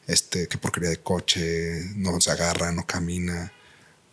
este, 0.08 0.48
qué 0.48 0.58
porquería 0.58 0.90
de 0.90 1.02
coche, 1.02 1.92
no 1.96 2.20
se 2.22 2.32
agarra, 2.32 2.72
no 2.72 2.88
camina. 2.88 3.52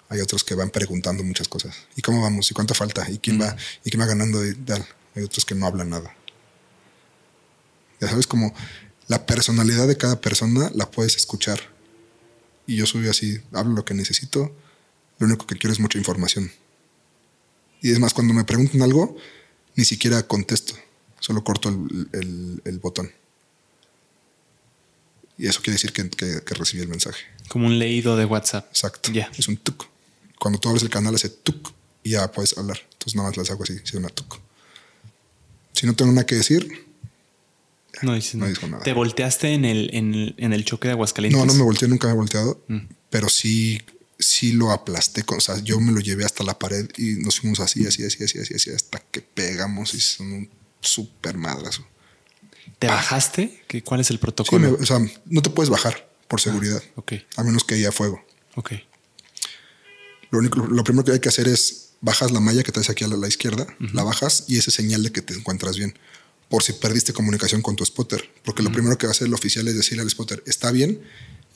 Hay 0.08 0.20
otros 0.20 0.44
que 0.44 0.54
van 0.54 0.70
preguntando 0.70 1.22
muchas 1.22 1.48
cosas. 1.48 1.74
¿Y 1.96 2.02
cómo 2.02 2.20
vamos? 2.20 2.50
¿Y 2.50 2.54
cuánto 2.54 2.74
falta? 2.74 3.08
¿Y 3.08 3.18
quién 3.18 3.40
va? 3.40 3.56
¿Y 3.84 3.90
quién 3.90 4.00
va 4.02 4.06
ganando? 4.06 4.44
Y 4.44 4.54
tal. 4.54 4.84
Hay 5.14 5.22
otros 5.22 5.44
que 5.44 5.54
no 5.54 5.66
hablan 5.66 5.90
nada. 5.90 6.14
Ya 8.00 8.08
sabes, 8.08 8.26
como 8.26 8.52
la 9.06 9.24
personalidad 9.26 9.86
de 9.86 9.96
cada 9.96 10.20
persona 10.20 10.70
la 10.74 10.90
puedes 10.90 11.16
escuchar. 11.16 11.60
Y 12.66 12.76
yo 12.76 12.86
soy 12.86 13.08
así, 13.08 13.40
hablo 13.52 13.74
lo 13.74 13.84
que 13.84 13.94
necesito. 13.94 14.54
Lo 15.18 15.26
único 15.26 15.46
que 15.46 15.56
quiero 15.56 15.72
es 15.72 15.78
mucha 15.78 15.96
información. 15.96 16.50
Y 17.80 17.92
es 17.92 18.00
más, 18.00 18.14
cuando 18.14 18.34
me 18.34 18.44
preguntan 18.44 18.82
algo, 18.82 19.16
ni 19.76 19.84
siquiera 19.84 20.22
contesto. 20.26 20.74
Solo 21.20 21.42
corto 21.44 21.68
el, 21.70 22.08
el- 22.12 22.62
el 22.64 22.78
botón. 22.78 23.10
Y 25.36 25.46
eso 25.48 25.60
quiere 25.60 25.72
decir 25.74 25.92
que, 25.92 26.08
que- 26.10 26.42
que 26.44 26.54
recibí 26.54 26.82
el 26.82 26.88
mensaje. 26.88 27.24
Como 27.48 27.66
un 27.66 27.78
leído 27.78 28.16
de 28.16 28.24
WhatsApp. 28.24 28.66
Exacto. 28.68 29.10
Es 29.36 29.48
un 29.48 29.56
tuk. 29.56 29.84
Cuando 30.38 30.58
tú 30.60 30.68
abres 30.68 30.82
el 30.82 30.90
canal 30.90 31.14
hace 31.14 31.28
tuk 31.28 31.72
y 32.02 32.10
ya 32.10 32.30
puedes 32.30 32.56
hablar. 32.56 32.78
Entonces 32.92 33.16
nada 33.16 33.28
más 33.28 33.36
las 33.36 33.50
hago 33.50 33.62
así, 33.64 33.78
si 33.84 33.96
una 33.96 34.08
tuk. 34.10 34.38
Si 35.72 35.86
no 35.86 35.94
tengo 35.94 36.12
nada 36.12 36.26
que 36.26 36.36
decir, 36.36 36.86
No 38.02 38.14
dices 38.14 38.34
No 38.36 38.46
nada. 38.68 38.82
¿Te 38.82 38.92
volteaste 38.92 39.54
en 39.54 39.64
el, 39.64 39.90
en 39.94 40.14
el, 40.14 40.34
en 40.38 40.52
el 40.52 40.64
choque 40.64 40.88
de 40.88 40.92
Aguascalientes? 40.92 41.38
no, 41.38 41.46
no 41.46 41.54
me 41.54 41.62
volteé, 41.64 41.88
nunca 41.88 42.06
me 42.08 42.12
he 42.14 42.16
volteado, 42.16 42.60
Mm. 42.68 42.78
pero 43.10 43.28
sí, 43.28 43.80
sí 44.18 44.52
lo 44.52 44.70
aplasté. 44.70 45.22
Con, 45.24 45.38
o 45.38 45.40
sea, 45.40 45.58
yo 45.60 45.80
me 45.80 45.92
lo 45.92 46.00
llevé 46.00 46.24
hasta 46.24 46.44
la 46.44 46.58
pared 46.58 46.88
y 46.96 47.14
nos 47.16 47.40
fuimos 47.40 47.60
así, 47.60 47.86
así, 47.86 48.04
así, 48.04 48.22
así, 48.24 48.38
así, 48.38 48.54
así, 48.54 48.70
hasta 48.70 48.98
que 49.10 49.20
pegamos 49.20 49.94
y 49.94 50.00
son 50.00 50.32
un 50.32 50.50
súper 50.80 51.36
madrazo. 51.36 51.86
¿Te 52.78 52.86
bajaste? 52.88 53.62
¿Qué, 53.68 53.82
¿Cuál 53.82 54.00
es 54.00 54.10
el 54.10 54.16
Sí, 54.16 54.20
protocolo? 54.20 54.70
me- 54.72 54.82
o 54.82 54.86
sea, 54.86 54.98
no 55.26 55.42
te 55.42 55.50
puedes 55.50 55.70
bajar 55.70 56.08
por 56.28 56.40
seguridad, 56.40 56.82
Ok, 56.96 57.12
a 57.36 57.42
menos 57.44 57.64
que 57.64 57.74
haya 57.74 57.92
fuego. 57.92 58.24
ok. 58.56 58.72
Lo 60.30 60.38
único, 60.38 60.66
lo 60.66 60.82
primero 60.84 61.04
que 61.04 61.12
hay 61.12 61.20
que 61.20 61.28
hacer 61.28 61.46
es 61.48 61.90
bajas 62.00 62.30
la 62.32 62.40
malla 62.40 62.62
que 62.62 62.72
traes 62.72 62.90
aquí 62.90 63.04
a 63.04 63.08
la, 63.08 63.16
la 63.16 63.28
izquierda, 63.28 63.66
la 63.92 64.02
bajas 64.02 64.44
y 64.48 64.58
ese 64.58 64.70
es 64.70 64.74
señal 64.76 65.02
de 65.02 65.12
que 65.12 65.22
te 65.22 65.34
encuentras 65.34 65.76
bien. 65.76 65.96
Por 66.48 66.62
si 66.62 66.72
perdiste 66.74 67.12
comunicación 67.12 67.62
con 67.62 67.76
tu 67.76 67.84
spotter. 67.84 68.30
Porque 68.44 68.62
lo 68.62 68.70
primero 68.72 68.98
que 68.98 69.06
va 69.06 69.10
a 69.10 69.14
hacer 69.14 69.26
el 69.28 69.34
oficial 69.34 69.66
es 69.68 69.76
decirle 69.76 70.02
al 70.02 70.10
spotter, 70.10 70.42
¿está 70.46 70.70
bien? 70.72 71.00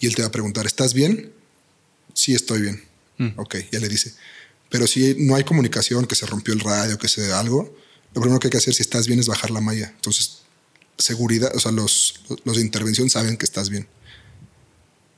Y 0.01 0.07
él 0.07 0.15
te 0.15 0.23
va 0.23 0.29
a 0.29 0.33
preguntar, 0.33 0.65
¿estás 0.67 0.95
bien? 0.95 1.33
Sí, 2.19 2.35
estoy 2.35 2.62
bien. 2.62 2.82
Ok, 3.36 3.57
ya 3.70 3.78
le 3.78 3.89
dice. 3.89 4.12
Pero 4.70 4.86
si 4.89 5.15
no 5.19 5.36
hay 5.36 5.45
comunicación, 5.45 6.07
que 6.07 6.15
se 6.16 6.27
rompió 6.27 6.53
el 6.53 6.59
radio, 6.61 6.99
que 6.99 7.07
se 7.09 7.32
algo, 7.32 7.77
lo 8.15 8.20
primero 8.20 8.40
que 8.40 8.49
hay 8.49 8.51
que 8.51 8.59
hacer 8.59 8.74
si 8.74 8.82
estás 8.82 9.07
bien 9.07 9.20
es 9.20 9.28
bajar 9.28 9.51
la 9.53 9.61
malla. 9.61 9.93
Entonces, 9.95 10.39
seguridad, 10.99 11.53
o 11.55 11.61
sea, 11.61 11.70
los, 11.70 12.20
los 12.45 12.57
de 12.57 12.62
intervención 12.62 13.09
saben 13.09 13.36
que 13.36 13.45
estás 13.45 13.70
bien. 13.70 13.86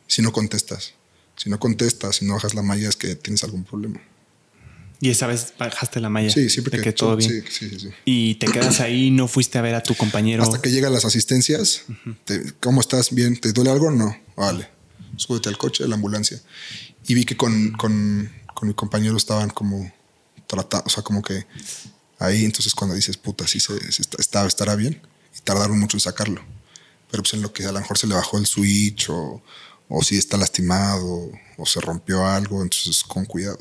Si 0.06 0.20
no 0.20 0.30
contestas. 0.32 0.92
Si 1.36 1.48
no 1.48 1.58
contestas, 1.58 2.16
si 2.16 2.26
no 2.26 2.34
bajas 2.34 2.52
la 2.54 2.60
malla, 2.62 2.88
es 2.90 2.96
que 2.96 3.14
tienes 3.16 3.42
algún 3.44 3.64
problema. 3.64 3.98
Y 5.00 5.08
esa 5.08 5.26
vez 5.26 5.54
bajaste 5.58 5.98
la 6.00 6.10
malla. 6.10 6.28
Sí, 6.30 6.50
siempre 6.50 6.76
de 6.76 6.84
que, 6.84 6.90
que 6.90 6.92
todo 6.92 7.18
sí, 7.18 7.28
bien. 7.28 7.44
Sí, 7.50 7.70
sí, 7.70 7.80
sí. 7.80 7.88
Y 8.04 8.34
te 8.34 8.46
quedas 8.46 8.80
ahí, 8.80 9.10
no 9.10 9.26
fuiste 9.28 9.56
a 9.56 9.62
ver 9.62 9.74
a 9.74 9.82
tu 9.82 9.94
compañero. 9.94 10.42
Hasta 10.42 10.60
que 10.60 10.70
llegan 10.70 10.92
las 10.92 11.06
asistencias. 11.06 11.84
te- 12.26 12.52
¿Cómo 12.60 12.82
estás? 12.82 13.14
¿Bien? 13.14 13.38
¿Te 13.40 13.52
duele 13.52 13.70
algo? 13.70 13.90
No. 13.90 14.14
Vale. 14.36 14.68
Súbete 15.16 15.48
al 15.48 15.56
coche, 15.58 15.84
a 15.84 15.86
la 15.86 15.94
ambulancia. 15.96 16.40
Y 17.06 17.14
vi 17.14 17.24
que 17.24 17.36
con, 17.36 17.72
con, 17.72 18.30
con 18.54 18.68
mi 18.68 18.74
compañero 18.74 19.16
estaban 19.16 19.50
como 19.50 19.90
tratando, 20.46 20.84
o 20.86 20.90
sea, 20.90 21.02
como 21.02 21.22
que 21.22 21.46
ahí. 22.18 22.44
Entonces, 22.44 22.74
cuando 22.74 22.94
dices, 22.96 23.16
puta, 23.16 23.46
sí 23.46 23.60
se, 23.60 23.78
se 23.92 24.02
está, 24.02 24.16
está- 24.20 24.46
estará 24.46 24.76
bien. 24.76 25.00
Y 25.36 25.40
tardaron 25.42 25.78
mucho 25.78 25.96
en 25.96 26.00
sacarlo. 26.00 26.42
Pero 27.10 27.22
pues 27.22 27.34
en 27.34 27.42
lo 27.42 27.52
que 27.52 27.64
a 27.64 27.72
lo 27.72 27.80
mejor 27.80 27.98
se 27.98 28.06
le 28.06 28.14
bajó 28.14 28.38
el 28.38 28.46
switch 28.46 29.08
o, 29.10 29.42
o 29.88 30.02
si 30.02 30.16
está 30.16 30.36
lastimado 30.36 31.30
o 31.56 31.66
se 31.66 31.80
rompió 31.80 32.26
algo. 32.26 32.62
Entonces, 32.62 33.02
con 33.02 33.24
cuidado. 33.24 33.58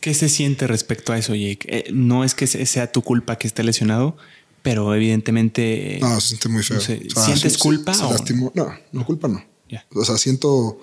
¿Qué 0.00 0.14
se 0.14 0.28
siente 0.28 0.66
respecto 0.66 1.12
a 1.12 1.18
eso, 1.18 1.34
Jake? 1.34 1.66
Eh, 1.68 1.90
no 1.92 2.22
es 2.24 2.34
que 2.34 2.46
se- 2.46 2.64
sea 2.66 2.90
tu 2.92 3.02
culpa 3.02 3.36
que 3.38 3.46
esté 3.48 3.62
lesionado, 3.64 4.16
pero 4.62 4.94
evidentemente. 4.94 5.98
No, 6.00 6.20
se 6.20 6.28
siente 6.28 6.48
muy 6.48 6.62
feo. 6.62 6.76
no 6.76 6.82
sé, 6.82 7.02
O 7.06 7.10
sea, 7.14 7.24
¿Sientes 7.24 7.52
se- 7.54 7.58
culpa? 7.58 7.94
se 7.94 8.04
o- 8.04 8.10
lastimó. 8.12 8.52
No, 8.54 8.72
no, 8.92 9.04
culpa 9.06 9.28
no. 9.28 9.44
Ya. 9.68 9.84
O 9.94 10.04
sea, 10.04 10.16
siento 10.18 10.78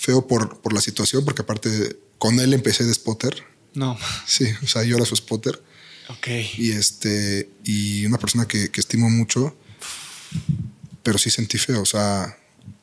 feo 0.00 0.26
por, 0.26 0.60
por 0.60 0.72
la 0.72 0.80
situación, 0.80 1.24
porque 1.24 1.42
aparte 1.42 1.98
con 2.18 2.38
él 2.40 2.52
empecé 2.54 2.84
de 2.84 2.94
spotter. 2.94 3.42
No. 3.74 3.96
Sí, 4.26 4.46
o 4.62 4.66
sea, 4.66 4.82
yo 4.84 4.96
era 4.96 5.04
su 5.04 5.14
spotter. 5.16 5.62
Ok. 6.08 6.26
Y 6.56 6.72
este, 6.72 7.50
y 7.64 8.06
una 8.06 8.18
persona 8.18 8.46
que, 8.48 8.70
que 8.70 8.80
estimo 8.80 9.10
mucho, 9.10 9.56
pero 11.02 11.18
sí 11.18 11.30
sentí 11.30 11.58
feo. 11.58 11.82
O 11.82 11.86
sea, 11.86 12.38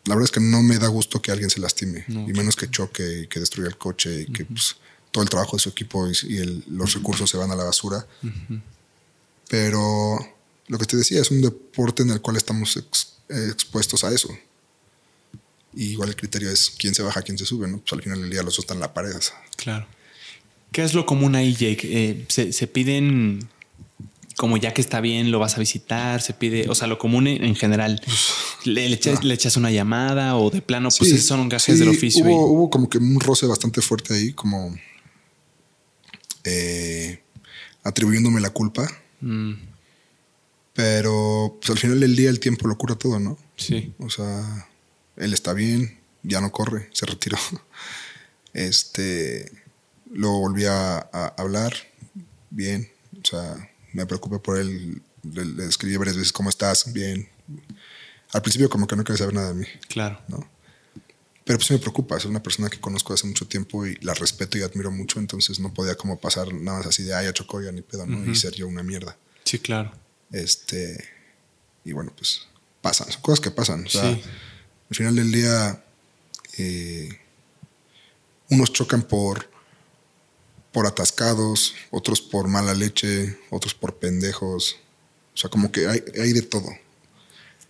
la 0.06 0.16
verdad 0.16 0.26
es 0.26 0.32
que 0.32 0.40
no 0.40 0.62
me 0.62 0.78
da 0.78 0.88
gusto 0.88 1.22
que 1.22 1.32
alguien 1.32 1.50
se 1.50 1.60
lastime, 1.60 2.06
y 2.08 2.34
menos 2.34 2.56
que 2.56 2.70
choque 2.70 3.22
y 3.24 3.28
que 3.28 3.40
destruya 3.40 3.68
el 3.70 3.78
coche 3.78 4.22
y 4.22 4.26
que 4.32 4.46
pues, 4.46 4.76
todo 5.12 5.24
el 5.24 5.30
trabajo 5.30 5.56
de 5.58 5.64
su 5.64 5.70
equipo 5.70 6.08
y, 6.08 6.14
y 6.28 6.38
el- 6.38 6.64
los 6.68 6.94
recursos 6.94 7.30
se 7.30 7.38
van 7.38 7.50
a 7.52 7.56
la 7.56 7.64
basura. 7.64 8.06
Pero 9.48 10.18
lo 10.68 10.78
que 10.78 10.86
te 10.86 10.98
decía 10.98 11.22
es 11.22 11.32
un 11.32 11.42
deporte 11.42 12.04
en 12.04 12.10
el 12.12 12.22
cual 12.22 12.36
estamos 12.38 12.78
ex- 12.78 13.14
expuestos 13.30 14.04
a 14.04 14.12
eso. 14.14 14.30
Y 15.76 15.92
igual 15.92 16.10
el 16.10 16.16
criterio 16.16 16.50
es 16.50 16.70
quién 16.70 16.96
se 16.96 17.02
baja, 17.04 17.22
quién 17.22 17.38
se 17.38 17.46
sube, 17.46 17.68
¿no? 17.68 17.80
Pues 17.80 17.92
al 17.94 18.02
final 18.02 18.22
del 18.22 18.30
día 18.30 18.44
los 18.44 18.56
dos 18.56 18.64
están 18.64 18.78
en 18.78 18.82
la 18.82 18.94
pared. 18.94 19.12
Claro. 19.58 19.86
¿Qué 20.72 20.84
es 20.84 20.94
lo 20.94 21.06
común 21.06 21.36
ahí, 21.36 21.54
Jake? 21.54 21.82
Eh, 21.84 22.26
se, 22.30 22.52
se 22.54 22.68
piden, 22.68 23.48
como 24.38 24.58
ya 24.58 24.74
que 24.74 24.82
está 24.82 25.02
bien, 25.02 25.32
lo 25.32 25.40
vas 25.40 25.56
a 25.56 25.60
visitar, 25.60 26.22
se 26.22 26.34
pide, 26.34 26.70
o 26.70 26.76
sea, 26.76 26.88
lo 26.88 26.98
común 26.98 27.28
en, 27.28 27.44
en 27.44 27.56
general. 27.56 28.02
Le, 28.64 28.90
le 28.90 28.96
echas, 28.96 29.24
le 29.24 29.34
echas 29.34 29.58
una 29.58 29.70
llamada 29.72 30.36
o 30.38 30.50
de 30.50 30.62
plano, 30.62 30.90
pues 30.98 31.10
Sí, 31.10 31.16
esos 31.16 31.28
son 31.28 31.48
gajes 31.50 31.76
sí, 31.76 31.80
del 31.80 31.90
oficio. 31.90 32.24
Hubo, 32.24 32.30
y- 32.32 32.34
hubo 32.56 32.70
como 32.70 32.90
que 32.90 32.98
un 32.98 33.20
roce 33.20 33.46
bastante 33.46 33.82
fuerte 33.82 34.14
ahí, 34.14 34.34
como 34.34 34.76
eh, 36.44 37.22
atribuyéndome 37.84 38.42
la 38.42 38.50
culpa. 38.52 38.90
Mm, 39.22 39.54
Pero 40.74 41.58
pues, 41.60 41.70
al 41.72 41.78
final 41.78 42.00
del 42.00 42.16
día 42.16 42.30
el 42.30 42.40
tiempo 42.40 42.68
lo 42.68 42.78
cura 42.78 42.96
todo, 42.96 43.20
¿no? 43.20 43.38
sí. 43.58 43.94
O 44.00 44.10
sea, 44.10 44.68
él 45.18 45.34
está 45.34 45.54
bien, 45.54 46.00
ya 46.24 46.42
no 46.42 46.52
corre, 46.52 46.90
se 46.94 47.06
retiró. 47.06 47.38
Este, 48.54 49.52
lo 50.12 50.32
volví 50.32 50.66
a, 50.66 50.98
a 51.12 51.34
hablar, 51.38 51.74
bien, 52.50 52.90
o 53.22 53.26
sea, 53.28 53.70
me 53.94 54.06
preocupé 54.06 54.40
por 54.40 54.58
él, 54.58 55.02
le, 55.24 55.46
le 55.46 55.66
escribí 55.66 55.98
varias 55.98 56.16
veces, 56.16 56.32
¿cómo 56.32 56.50
estás? 56.50 56.94
Bien. 56.94 57.28
Al 58.32 58.42
principio 58.42 58.70
como 58.70 58.88
que 58.88 58.96
no 58.96 59.04
quería 59.04 59.18
saber 59.18 59.34
nada 59.34 59.50
de 59.50 59.56
mí, 59.56 59.66
Claro. 59.90 60.22
¿no? 60.28 60.50
Pero 61.44 61.60
pues 61.60 61.70
me 61.70 61.78
preocupa, 61.78 62.18
es 62.18 62.26
una 62.26 62.42
persona 62.42 62.70
que 62.70 62.80
conozco 62.80 63.14
hace 63.14 63.28
mucho 63.28 63.46
tiempo 63.48 63.86
y 63.86 63.96
la 64.02 64.16
respeto 64.16 64.58
y 64.58 64.64
admiro 64.64 64.90
mucho, 64.90 65.20
entonces 65.20 65.60
no 65.60 65.74
podía 65.74 65.96
como 65.96 66.20
pasar 66.20 66.52
nada 66.54 66.80
más 66.80 66.88
así 66.88 67.04
de, 67.04 67.14
ay, 67.14 67.26
ya 67.26 67.34
chocó, 67.34 67.62
ya 67.62 67.72
ni 67.72 67.82
pedo, 67.82 68.06
¿no? 68.08 68.32
Y 68.32 68.36
ser 68.36 68.54
yo 68.56 68.68
una 68.68 68.82
mierda. 68.82 69.16
Sí, 69.44 69.60
claro. 69.60 69.92
Este, 70.32 71.04
y 71.84 71.92
bueno, 71.92 72.12
pues 72.18 72.48
pasan, 72.82 73.12
son 73.12 73.22
cosas 73.22 73.42
que 73.42 73.52
pasan. 73.52 73.86
O 73.86 73.90
sea, 73.90 74.12
Sí. 74.16 74.24
Al 74.90 74.96
final 74.96 75.16
del 75.16 75.32
día, 75.32 75.84
eh, 76.58 77.10
unos 78.50 78.72
chocan 78.72 79.04
por, 79.04 79.50
por 80.72 80.86
atascados, 80.86 81.74
otros 81.92 82.22
por 82.22 82.48
mala 82.48 82.74
leche, 82.74 83.38
otros 83.50 83.74
por 83.74 83.98
pendejos. 83.98 84.78
O 85.34 85.38
sea, 85.38 85.50
como 85.50 85.72
que 85.72 85.88
hay, 85.88 86.04
hay 86.22 86.34
de 86.34 86.44
todo. 86.44 86.70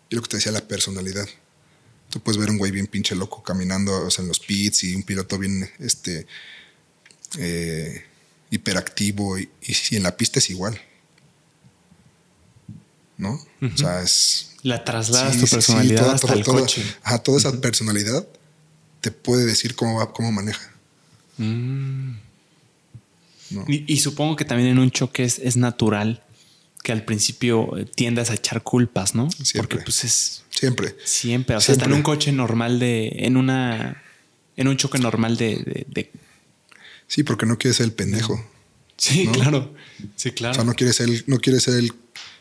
Y 0.10 0.16
lo 0.16 0.22
que 0.22 0.30
te 0.30 0.38
decía, 0.38 0.52
la 0.52 0.68
personalidad. 0.68 1.28
Tú 2.10 2.20
puedes 2.20 2.40
ver 2.40 2.50
un 2.50 2.58
güey 2.58 2.72
bien 2.72 2.88
pinche 2.88 3.16
loco 3.16 3.44
caminando 3.44 4.06
o 4.06 4.12
sea, 4.12 4.22
en 4.22 4.28
los 4.28 4.40
pits 4.40 4.84
y 4.84 4.96
un 4.96 5.04
piloto 5.04 5.38
bien 5.38 5.70
este, 5.80 6.28
eh, 7.38 8.06
hiperactivo 8.52 9.38
y, 9.40 9.50
y, 9.62 9.76
y 9.92 9.96
en 9.98 10.04
la 10.04 10.16
pista 10.16 10.40
es 10.40 10.50
igual. 10.50 10.80
¿No? 13.18 13.40
O 13.62 13.78
sea, 13.78 14.02
es. 14.02 14.55
La 14.66 14.84
trasladas 14.84 15.34
sí, 15.36 15.40
tu 15.42 15.46
sí, 15.46 15.50
sí, 15.52 15.56
personalidad 15.58 16.02
toda- 16.02 16.14
hasta 16.16 16.28
toda- 16.28 16.40
el 16.40 16.44
toda- 16.46 16.60
coche. 16.62 16.84
Ajá, 17.04 17.20
toda 17.20 17.38
esa 17.38 17.62
personalidad 17.62 18.28
te 19.02 19.12
puede 19.12 19.46
decir 19.46 19.76
cómo 19.76 20.00
va, 20.00 20.12
cómo 20.12 20.32
maneja. 20.32 20.72
Mm. 21.38 22.12
¿no? 23.52 23.66
Y, 23.68 23.86
y 23.88 23.98
supongo 23.98 24.36
que 24.36 24.46
también 24.46 24.70
en 24.70 24.80
un 24.80 24.90
choque 24.90 25.24
es, 25.24 25.38
es 25.40 25.56
natural 25.56 26.24
que 26.84 26.92
al 26.92 27.04
principio 27.06 27.78
eh, 27.78 27.86
tiendas 27.86 28.30
a 28.32 28.34
echar 28.34 28.64
culpas, 28.64 29.14
¿no? 29.16 29.30
Siempre. 29.32 29.58
Porque 29.62 29.78
pues 29.86 30.04
es 30.04 30.44
Siempre. 30.50 30.96
siempre, 31.04 31.56
o 31.56 31.62
sea, 31.62 31.74
hasta 31.74 31.86
en 31.86 31.94
un 31.94 32.02
coche 32.02 32.32
normal 32.32 32.80
de, 32.80 33.10
en 33.20 33.38
una, 33.38 34.02
en 34.58 34.68
un 34.68 34.78
choque 34.78 34.98
normal 34.98 35.38
de, 35.38 35.58
de- 35.58 35.86
de- 35.90 36.12
Sí, 37.08 37.22
porque 37.24 37.46
no 37.46 37.58
quieres 37.60 37.78
ser 37.78 37.86
el 37.86 37.94
pendejo. 37.94 38.44
sí, 38.98 39.26
¿No? 39.26 39.32
claro, 39.34 39.74
sí, 40.16 40.32
claro. 40.32 40.54
O 40.54 40.56
sea, 40.56 40.64
no 40.64 40.74
quieres 40.74 40.96
ser 40.96 41.10
el, 41.10 41.24
no 41.28 41.38
quieres 41.40 41.62
ser 41.64 41.76
el, 41.76 41.92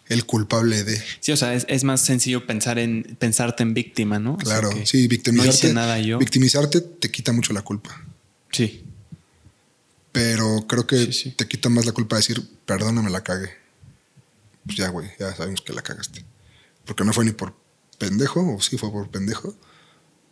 el 0.09 0.27
culpable 0.27 0.85
de. 0.85 1.03
Sí, 1.21 1.33
o 1.33 1.37
sea, 1.37 1.55
es, 1.55 1.65
es 1.69 1.83
más 1.85 2.01
sencillo 2.03 2.47
pensar 2.47 2.79
en 2.79 3.17
pensarte 3.19 3.63
en 3.63 3.73
víctima, 3.75 4.19
¿no? 4.19 4.35
O 4.35 4.41
sea, 4.45 4.61
Claro, 4.61 4.71
sí, 4.85 5.09
victimizarte. 5.09 5.69
No 5.69 5.75
nada 5.75 5.99
yo. 5.99 6.19
Victimizarte 6.19 6.81
te 6.81 7.11
quita 7.11 7.33
mucho 7.33 7.53
la 7.53 7.63
culpa. 7.63 8.05
sí, 8.53 8.85
Pero 10.13 10.67
creo 10.69 10.87
que 10.87 11.07
Sí, 11.07 11.13
sí. 11.13 11.31
te 11.33 11.49
quita 11.49 11.69
más 11.69 11.87
la 11.87 11.93
culpa 11.93 12.17
de 12.17 12.21
decir, 12.21 12.43
perdóname, 12.67 13.11
la 13.11 13.23
cagué. 13.23 13.51
Pues 14.65 14.77
ya, 14.79 14.89
güey, 14.89 15.09
ya 15.19 15.35
sabemos 15.35 15.61
que 15.63 15.73
la 15.73 15.83
cagaste. 15.83 16.25
Porque 16.85 17.05
no 17.05 17.13
fue 17.13 17.25
ni 17.25 17.33
por 17.33 17.55
pendejo, 17.99 18.55
o 18.57 18.61
sí 18.61 18.79
fue 18.79 18.91
por 18.93 19.09
pendejo, 19.11 19.57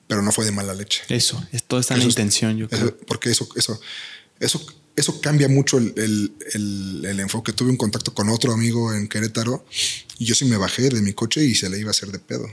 pero 0.06 0.22
no 0.22 0.30
fue 0.32 0.44
de 0.44 0.52
mala 0.52 0.74
leche. 0.74 1.02
eso, 1.08 1.42
es, 1.52 1.64
todo 1.64 1.80
está 1.80 1.94
en 1.94 2.00
la 2.00 2.06
es- 2.06 2.10
intención, 2.12 2.56
yo 2.58 2.68
creo. 2.68 2.86
Eso- 2.86 2.96
porque 3.06 3.30
eso, 3.30 3.48
eso, 3.56 3.80
eso, 4.38 4.64
eso 4.97 5.20
cambia 5.20 5.48
mucho 5.48 5.78
el, 5.78 5.93
el- 5.97 6.32
el- 6.55 7.05
el 7.06 7.20
enfoque. 7.20 7.52
Tuve 7.52 7.70
un 7.70 7.77
contacto 7.77 8.12
con 8.14 8.28
otro 8.28 8.52
amigo 8.52 8.93
en 8.94 9.09
Querétaro 9.09 9.64
y 10.19 10.24
yo 10.27 10.35
sí 10.35 10.44
me 10.44 10.56
bajé 10.56 10.89
de 10.90 11.01
mi 11.02 11.12
coche 11.12 11.44
y 11.44 11.55
se 11.55 11.69
le 11.70 11.78
iba 11.78 11.89
a 11.89 11.93
hacer 11.93 12.10
de 12.12 12.19
pedo. 12.19 12.47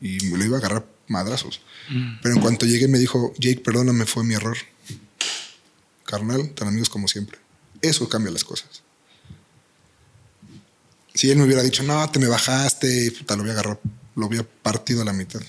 Y 0.00 0.18
me 0.26 0.36
lo 0.38 0.44
iba 0.44 0.56
a 0.56 0.60
agarrar 0.60 0.86
madrazos. 1.08 1.60
Mm. 1.88 2.20
Pero 2.22 2.34
en 2.34 2.40
cuanto 2.42 2.66
llegué 2.66 2.86
me 2.88 2.98
dijo, 2.98 3.32
Jake, 3.38 3.60
perdóname, 3.60 4.04
fue 4.06 4.24
mi 4.24 4.34
error. 4.34 4.56
Carnal, 6.04 6.50
tan 6.50 6.68
amigos 6.68 6.88
como 6.90 7.08
siempre. 7.08 7.38
Eso 7.82 8.08
cambia 8.08 8.30
las 8.32 8.44
cosas. 8.44 8.82
Si 11.14 11.30
él 11.30 11.38
me 11.38 11.44
hubiera 11.44 11.62
dicho, 11.62 11.82
no, 11.82 12.08
te 12.10 12.18
me 12.18 12.26
bajaste, 12.26 13.10
puta, 13.12 13.36
lo 13.36 13.42
había 13.42 13.54
agarrado, 13.54 13.80
lo 14.16 14.26
había 14.26 14.42
partido 14.42 15.00
a 15.02 15.04
la 15.04 15.12
mitad. 15.14 15.40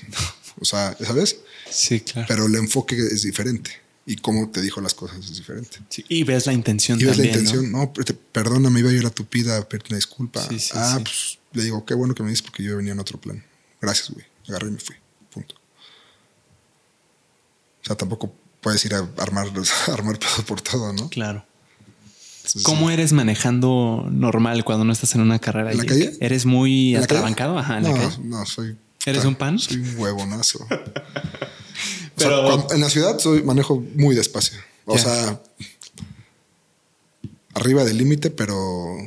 O 0.59 0.65
sea, 0.65 0.95
¿sabes? 1.05 1.37
Sí, 1.69 1.99
claro. 2.01 2.25
Pero 2.27 2.45
el 2.45 2.55
enfoque 2.55 2.95
es 2.97 3.23
diferente. 3.23 3.71
Y 4.09 4.15
cómo 4.15 4.49
te 4.49 4.61
dijo 4.61 4.79
las 4.79 4.93
cosas 4.93 5.17
es 5.19 5.35
diferente. 5.37 5.79
Sí, 5.89 6.03
y 6.07 6.23
ves 6.23 6.45
la 6.47 6.53
intención 6.53 6.97
Y 6.99 7.03
ves 7.03 7.17
la 7.17 7.23
también, 7.25 7.43
¿no? 7.43 7.49
intención, 7.49 7.71
no, 7.73 7.91
pero 7.93 8.05
te- 8.05 8.13
perdóname, 8.13 8.79
iba 8.79 8.89
a 8.89 8.93
ir 8.93 9.05
a 9.05 9.09
tu 9.09 9.25
pida 9.25 9.57
a 9.57 9.67
pedirte 9.67 9.89
una 9.89 9.97
disculpa. 9.97 10.41
Sí, 10.47 10.59
sí, 10.59 10.71
ah, 10.75 10.97
pues 11.03 11.37
le 11.51 11.63
digo, 11.63 11.83
qué 11.85 11.93
bueno 11.93 12.15
que 12.15 12.23
me 12.23 12.29
dices 12.29 12.41
porque 12.43 12.63
yo 12.63 12.77
venía 12.77 12.93
en 12.93 12.99
otro 12.99 13.19
plan. 13.19 13.43
Gracias, 13.81 14.09
güey. 14.11 14.25
Agarré 14.47 14.69
y 14.69 14.71
me 14.71 14.79
fui. 14.79 14.95
Punto. 15.29 15.55
O 17.81 17.85
sea, 17.85 17.95
tampoco 17.97 18.33
puedes 18.61 18.83
ir 18.85 18.93
a 18.95 19.07
armar, 19.17 19.47
armar 19.91 20.19
pedo 20.19 20.45
por 20.45 20.61
todo, 20.61 20.93
¿no? 20.93 21.09
Claro. 21.09 21.45
Entonces, 22.37 22.63
¿Cómo 22.63 22.89
eres 22.89 23.11
manejando 23.11 24.07
normal 24.09 24.63
cuando 24.63 24.85
no 24.85 24.93
estás 24.93 25.13
en 25.15 25.21
una 25.21 25.39
carrera? 25.39 25.73
¿En 25.73 25.79
la 25.79 25.85
calle? 25.85 26.15
¿Eres 26.21 26.45
muy 26.45 26.95
atrabancado? 26.95 27.59
Ajá, 27.59 27.77
en 27.79 27.83
no, 27.83 27.89
la 27.91 27.97
calle. 28.03 28.17
no, 28.23 28.45
soy. 28.45 28.77
¿Eres 29.07 29.25
un 29.25 29.35
pan? 29.35 29.57
Soy 29.59 29.77
un 29.77 29.97
huevonazo. 29.97 30.65
O 32.15 32.19
sea, 32.19 32.29
Pero- 32.29 32.43
cuando- 32.45 32.73
en 32.73 32.81
la 32.81 32.89
ciudad 32.89 33.19
soy, 33.19 33.43
manejo 33.43 33.79
muy 33.93 34.15
despacio. 34.15 34.57
O 34.85 34.97
sea, 34.97 35.39
arriba 37.53 37.83
del 37.83 37.97
límite, 37.97 38.31
pero 38.31 38.97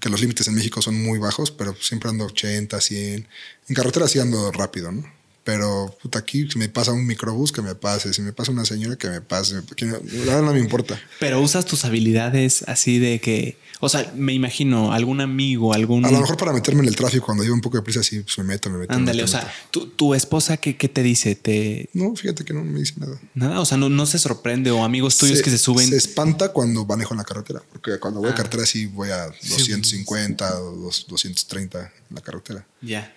que 0.00 0.08
los 0.08 0.20
límites 0.20 0.48
en 0.48 0.54
México 0.54 0.82
son 0.82 1.00
muy 1.02 1.18
bajos, 1.18 1.50
pero 1.52 1.76
siempre 1.80 2.10
ando 2.10 2.24
80, 2.26 2.80
100. 2.80 3.28
En 3.68 3.74
carretera 3.74 4.08
sí 4.08 4.18
ando 4.18 4.50
rápido, 4.52 4.90
¿no? 4.92 5.04
Pero 5.44 5.96
puta, 6.02 6.18
aquí 6.18 6.48
si 6.50 6.58
me 6.58 6.68
pasa 6.68 6.90
un 6.90 7.06
microbús, 7.06 7.52
que 7.52 7.62
me 7.62 7.76
pase. 7.76 8.12
Si 8.12 8.20
me 8.20 8.32
pasa 8.32 8.50
una 8.50 8.64
señora, 8.64 8.96
que 8.96 9.08
me 9.08 9.20
pase. 9.20 9.60
Que 9.76 9.84
no, 9.86 9.92
la 10.02 10.24
verdad 10.24 10.42
no 10.42 10.52
me 10.52 10.58
importa. 10.58 11.00
Pero 11.20 11.40
usas 11.40 11.66
tus 11.66 11.84
habilidades 11.84 12.64
así 12.66 12.98
de 12.98 13.20
que, 13.20 13.56
o 13.80 13.88
sea, 13.88 14.12
me 14.16 14.32
imagino 14.32 14.92
algún 14.92 15.20
amigo, 15.20 15.74
algún. 15.74 16.04
A 16.04 16.10
lo 16.10 16.20
mejor 16.20 16.36
para 16.36 16.52
meterme 16.52 16.82
en 16.82 16.88
el 16.88 16.96
tráfico 16.96 17.26
cuando 17.26 17.42
llevo 17.44 17.54
un 17.54 17.60
poco 17.60 17.76
de 17.76 17.82
prisa, 17.82 18.02
sí, 18.02 18.20
pues 18.20 18.38
me 18.38 18.44
meto, 18.44 18.70
me 18.70 18.78
meto. 18.78 18.90
me 18.92 18.96
Ándale, 18.96 19.22
o 19.22 19.26
sea, 19.28 19.52
tu, 19.70 19.88
tu 19.88 20.14
esposa, 20.14 20.56
¿qué, 20.56 20.76
qué 20.76 20.88
te 20.88 21.02
dice? 21.02 21.34
¿Te, 21.34 21.90
No, 21.92 22.14
fíjate 22.16 22.44
que 22.44 22.52
no 22.54 22.62
me 22.64 22.80
dice 22.80 22.94
nada. 22.96 23.20
nada, 23.34 23.60
o 23.60 23.64
sea, 23.66 23.76
no, 23.76 23.88
no 23.88 24.06
se 24.06 24.18
sorprende 24.18 24.70
o 24.70 24.82
amigos 24.84 25.18
tuyos 25.18 25.42
que 25.42 25.50
se 25.50 25.58
suben. 25.58 25.88
Se 25.88 25.96
espanta 25.96 26.52
cuando 26.52 26.84
manejo 26.86 27.14
en 27.14 27.18
la 27.18 27.24
carretera. 27.24 27.62
Porque 27.72 27.98
cuando 27.98 28.20
voy 28.20 28.30
Ah. 28.30 28.32
a 28.32 28.34
carretera 28.36 28.64
sí 28.66 28.86
voy 28.86 29.10
a 29.10 29.26
250 29.26 30.60
o 30.62 30.76
dos- 30.76 31.06
230 31.08 31.92
en 32.10 32.14
la 32.14 32.20
carretera. 32.22 32.66
Ya. 32.80 33.12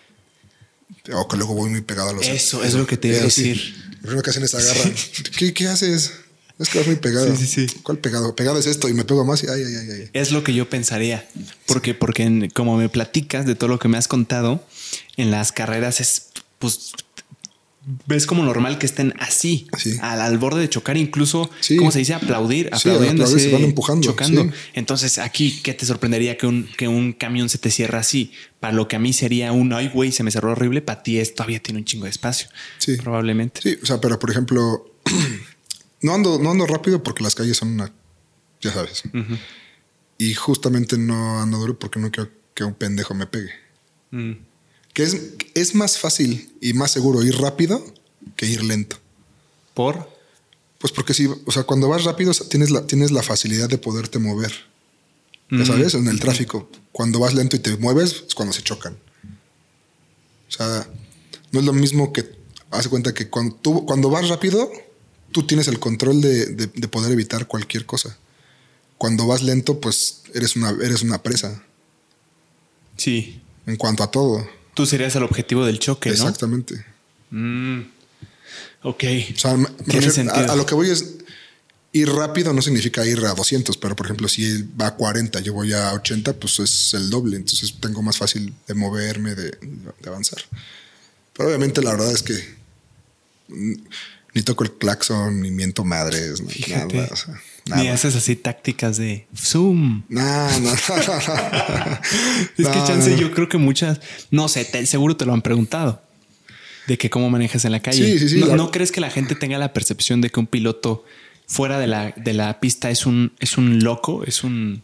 O 1.14 1.27
que 1.27 1.38
luego 1.38 1.53
voy 1.53 1.69
muy 1.69 1.81
pegado 1.81 2.10
a 2.10 2.14
los. 2.14 2.27
Eso, 2.27 2.64
es 2.64 2.73
lo 2.73 2.86
que 2.86 2.98
te 2.98 3.07
iba 3.10 3.18
a 3.18 3.30
sí. 3.30 3.44
decir. 3.49 3.76
Lo 3.94 4.02
primero 4.02 4.22
que 4.23 4.30
hacen 4.31 4.44
es 4.44 4.53
agarran. 4.56 4.94
¿Qué, 5.38 5.53
¿Qué 5.53 5.68
haces? 5.68 6.11
Es 6.60 6.69
que 6.69 6.77
vas 6.80 6.88
muy 6.88 6.98
pegado. 6.98 7.36
Sí, 7.36 7.45
sí, 7.48 7.68
sí. 7.68 7.80
¿Cuál 7.84 7.98
pegado? 7.99 8.36
Pegado 8.36 8.60
es 8.60 8.65
esto 8.68 8.90
y 8.90 8.94
me 8.94 9.06
pego 9.06 9.23
más 9.26 9.41
y 9.44 9.48
ay, 9.48 9.64
ay, 9.65 9.76
ay, 9.76 9.90
ay. 10.02 10.10
Es 10.14 10.31
lo 10.31 10.44
que 10.44 10.53
yo 10.53 10.69
pensaría. 10.69 11.27
Porque, 11.65 11.94
porque 11.94 12.23
en- 12.23 12.49
como 12.49 12.76
me 12.77 12.90
platicas 12.90 13.45
de 13.45 13.56
todo 13.56 13.69
lo 13.69 13.80
que 13.80 13.88
me 13.88 13.98
has 13.98 14.07
contado, 14.10 14.64
en 15.18 15.31
las 15.31 15.52
carreras 15.53 16.02
es, 16.02 16.27
pues, 16.60 16.91
ves 18.06 18.26
como 18.27 18.44
normal 18.44 18.77
que 18.77 18.86
estén 18.86 19.14
así, 19.19 19.68
Sí. 19.77 19.95
al, 20.02 20.19
al 20.22 20.38
borde 20.38 20.60
de 20.61 20.69
chocar, 20.69 20.98
incluso, 20.98 21.49
Sí. 21.61 21.77
¿cómo 21.77 21.91
se 21.91 21.99
dice? 21.99 22.14
Aplaudir, 22.14 22.65
Sí, 22.73 22.90
aplaudiendo, 22.90 23.26
se 23.26 23.52
van 23.52 23.64
empujando, 23.64 24.06
chocando. 24.06 24.44
sí. 24.44 24.49
Entonces, 24.73 25.18
aquí, 25.18 25.61
¿qué 25.64 25.73
te 25.73 25.86
sorprendería 25.86 26.38
que 26.38 26.45
un, 26.45 26.68
que 26.77 26.88
un 26.88 27.14
camión 27.14 27.48
se 27.49 27.57
te 27.57 27.72
cierra 27.72 27.99
así? 27.99 28.31
Para 28.60 28.73
lo 28.73 28.88
que 28.90 28.98
a 28.98 28.99
mí 28.99 29.14
sería 29.14 29.53
un, 29.53 29.72
ay, 29.73 29.90
güey, 29.94 30.11
se 30.11 30.23
me 30.23 30.30
cerró 30.30 30.52
horrible, 30.52 30.81
para 30.81 31.02
ti 31.03 31.18
es, 31.19 31.34
todavía 31.34 31.61
tiene 31.61 31.80
un 31.80 31.86
chingo 31.86 32.03
de 32.03 32.11
espacio. 32.11 32.49
Sí. 32.80 32.98
Probablemente. 32.98 33.61
Sí, 33.64 33.77
o 33.81 33.86
sea, 33.86 33.99
pero 34.02 34.19
por 34.19 34.30
ejemplo, 34.30 34.86
no 36.02 36.14
ando, 36.14 36.40
no 36.40 36.52
ando 36.52 36.66
rápido 36.66 37.04
porque 37.04 37.24
las 37.24 37.36
calles 37.36 37.58
son 37.58 37.70
una. 37.70 37.92
Ya 38.62 38.74
sabes. 38.74 39.04
Y 40.18 40.34
justamente 40.34 40.98
no 40.98 41.42
ando 41.42 41.58
duro 41.58 41.80
porque 41.80 42.00
no 42.00 42.12
quiero 42.12 42.30
que 42.54 42.64
un 42.64 42.74
pendejo 42.74 43.14
me 43.14 43.26
pegue. 43.26 43.52
Mm. 44.12 44.34
Que 44.94 45.04
es, 45.04 45.34
es 45.54 45.76
más 45.76 45.98
fácil 45.98 46.52
y 46.62 46.74
más 46.74 46.92
seguro 46.92 47.24
ir 47.24 47.38
rápido 47.38 47.84
que 48.36 48.46
ir 48.46 48.64
lento. 48.64 48.98
¿Por? 49.74 50.10
Pues 50.80 50.94
porque 50.94 51.14
si, 51.14 51.28
o 51.28 51.52
sea, 51.52 51.64
cuando 51.64 51.88
vas 51.90 52.04
rápido 52.04 52.34
tienes 52.34 52.70
la, 52.70 52.88
tienes 52.88 53.12
la 53.12 53.24
facilidad 53.24 53.70
de 53.70 53.78
poderte 53.78 54.20
mover. 54.20 54.52
Ya 55.52 55.66
sabes, 55.66 55.96
en 55.96 56.08
el 56.08 56.20
tráfico. 56.20 56.70
Cuando 56.92 57.20
vas 57.20 57.34
lento 57.34 57.56
y 57.56 57.60
te 57.60 57.76
mueves, 57.78 58.24
es 58.28 58.36
cuando 58.36 58.54
se 58.54 58.62
chocan. 58.62 58.94
O 60.48 60.52
sea, 60.52 60.88
no 61.52 61.60
es 61.60 61.66
lo 61.66 61.74
mismo 61.74 62.14
que, 62.14 62.30
haz 62.70 62.84
de 62.84 62.90
cuenta 62.92 63.14
que 63.16 63.30
cuando, 63.30 63.56
tú, 63.56 63.86
cuando 63.86 64.12
vas 64.12 64.30
rápido, 64.30 64.72
tú 65.32 65.44
tienes 65.46 65.68
el 65.68 65.80
control 65.80 66.22
de, 66.22 66.46
de- 66.48 66.68
de 66.74 66.88
poder 66.88 67.12
evitar 67.12 67.48
cualquier 67.48 67.86
cosa. 67.86 68.18
Cuando 68.98 69.28
vas 69.28 69.42
lento, 69.44 69.80
pues 69.80 70.24
eres 70.34 70.56
una, 70.56 70.72
eres 70.72 71.02
una 71.02 71.22
presa 71.24 71.64
Sí. 72.98 73.42
en 73.66 73.78
cuanto 73.78 74.04
a 74.04 74.12
todo. 74.12 74.48
Tú 74.74 74.86
serías 74.86 75.16
el 75.16 75.24
objetivo 75.24 75.66
del 75.66 75.80
choque, 75.80 76.10
¿no? 76.10 76.16
Exactamente. 76.16 76.86
Mm. 77.32 77.82
Ok. 78.84 79.04
O 79.36 79.40
sea, 79.40 79.56
refiero-. 79.86 80.32
A, 80.34 80.54
a 80.54 80.56
lo 80.56 80.66
que 80.66 80.76
voy 80.76 80.90
es 80.90 81.16
ir 81.92 82.10
rápido 82.10 82.54
no 82.54 82.62
significa 82.62 83.06
ir 83.06 83.20
a 83.26 83.34
200, 83.34 83.78
pero 83.78 83.96
por 83.96 84.06
ejemplo, 84.06 84.28
si 84.28 84.64
va 84.80 84.88
a 84.88 84.96
40, 84.96 85.40
yo 85.42 85.54
voy 85.54 85.74
a 85.74 85.94
80, 85.94 86.34
pues 86.34 86.60
es 86.60 86.94
el 86.94 87.10
doble. 87.10 87.38
Entonces 87.38 87.74
tengo 87.80 88.02
más 88.02 88.18
fácil 88.18 88.54
de 88.68 88.74
moverme, 88.74 89.34
de, 89.36 89.52
de 89.52 90.10
avanzar. 90.10 90.40
Pero 91.34 91.48
obviamente 91.50 91.82
la 91.82 91.92
verdad 91.92 92.12
es 92.12 92.22
que 92.24 92.36
ni 94.34 94.42
toco 94.44 94.64
el 94.64 94.72
claxon, 94.74 95.42
ni 95.42 95.52
miento 95.52 95.84
madres, 95.84 96.42
ni 96.42 96.52
Fíjate. 96.52 96.96
nada. 96.98 97.10
o 97.12 97.16
sea, 97.16 97.42
Ni 97.76 97.88
haces 97.88 98.16
así 98.16 98.36
tácticas 98.36 98.98
de 98.98 99.28
zoom. 99.36 100.04
No, 100.10 100.60
no. 100.60 100.74
Es 100.74 100.82
que 102.58 102.64
No, 102.64 102.88
chance, 102.88 103.10
no, 103.12 103.16
no. 103.16 103.22
yo 103.22 103.32
creo 103.32 103.50
que 103.50 103.58
muchas, 103.58 104.00
no 104.32 104.48
sé, 104.48 104.66
te- 104.66 104.86
seguro 104.86 105.16
te 105.18 105.26
lo 105.26 105.34
han 105.34 105.42
preguntado. 105.42 106.02
De 106.88 106.98
que 106.98 107.10
cómo 107.10 107.30
manejas 107.30 107.66
en 107.66 107.72
la 107.72 107.82
calle. 107.82 108.04
Sí, 108.14 108.20
sí, 108.20 108.30
sí, 108.30 108.40
¿No, 108.40 108.48
la- 108.48 108.56
no 108.56 108.72
crees 108.72 108.92
que 108.92 109.02
la 109.02 109.12
gente 109.12 109.36
tenga 109.36 109.58
la 109.60 109.74
percepción 109.74 110.22
de 110.22 110.30
que 110.32 110.40
un 110.40 110.48
piloto 110.48 111.06
fuera 111.48 111.78
de 111.80 111.88
la, 111.88 112.14
de 112.16 112.34
la 112.34 112.60
pista 112.60 112.90
es 112.90 113.06
un, 113.06 113.32
es 113.40 113.58
un 113.58 113.80
loco? 113.84 114.24
Es 114.26 114.44
un 114.44 114.82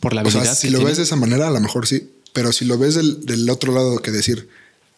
por 0.00 0.14
la 0.14 0.22
O 0.22 0.24
habilidad. 0.24 0.44
sea, 0.44 0.54
si 0.54 0.70
lo 0.70 0.78
tiene? 0.78 0.90
ves 0.90 0.96
de 0.98 1.04
esa 1.04 1.16
manera, 1.16 1.46
a 1.48 1.50
lo 1.50 1.60
mejor 1.60 1.86
sí. 1.86 2.10
Pero 2.32 2.52
si 2.52 2.64
lo 2.64 2.78
ves 2.78 2.94
del, 2.94 3.24
del 3.26 3.48
otro 3.50 3.72
lado, 3.72 3.98
que 4.00 4.10
decir, 4.10 4.48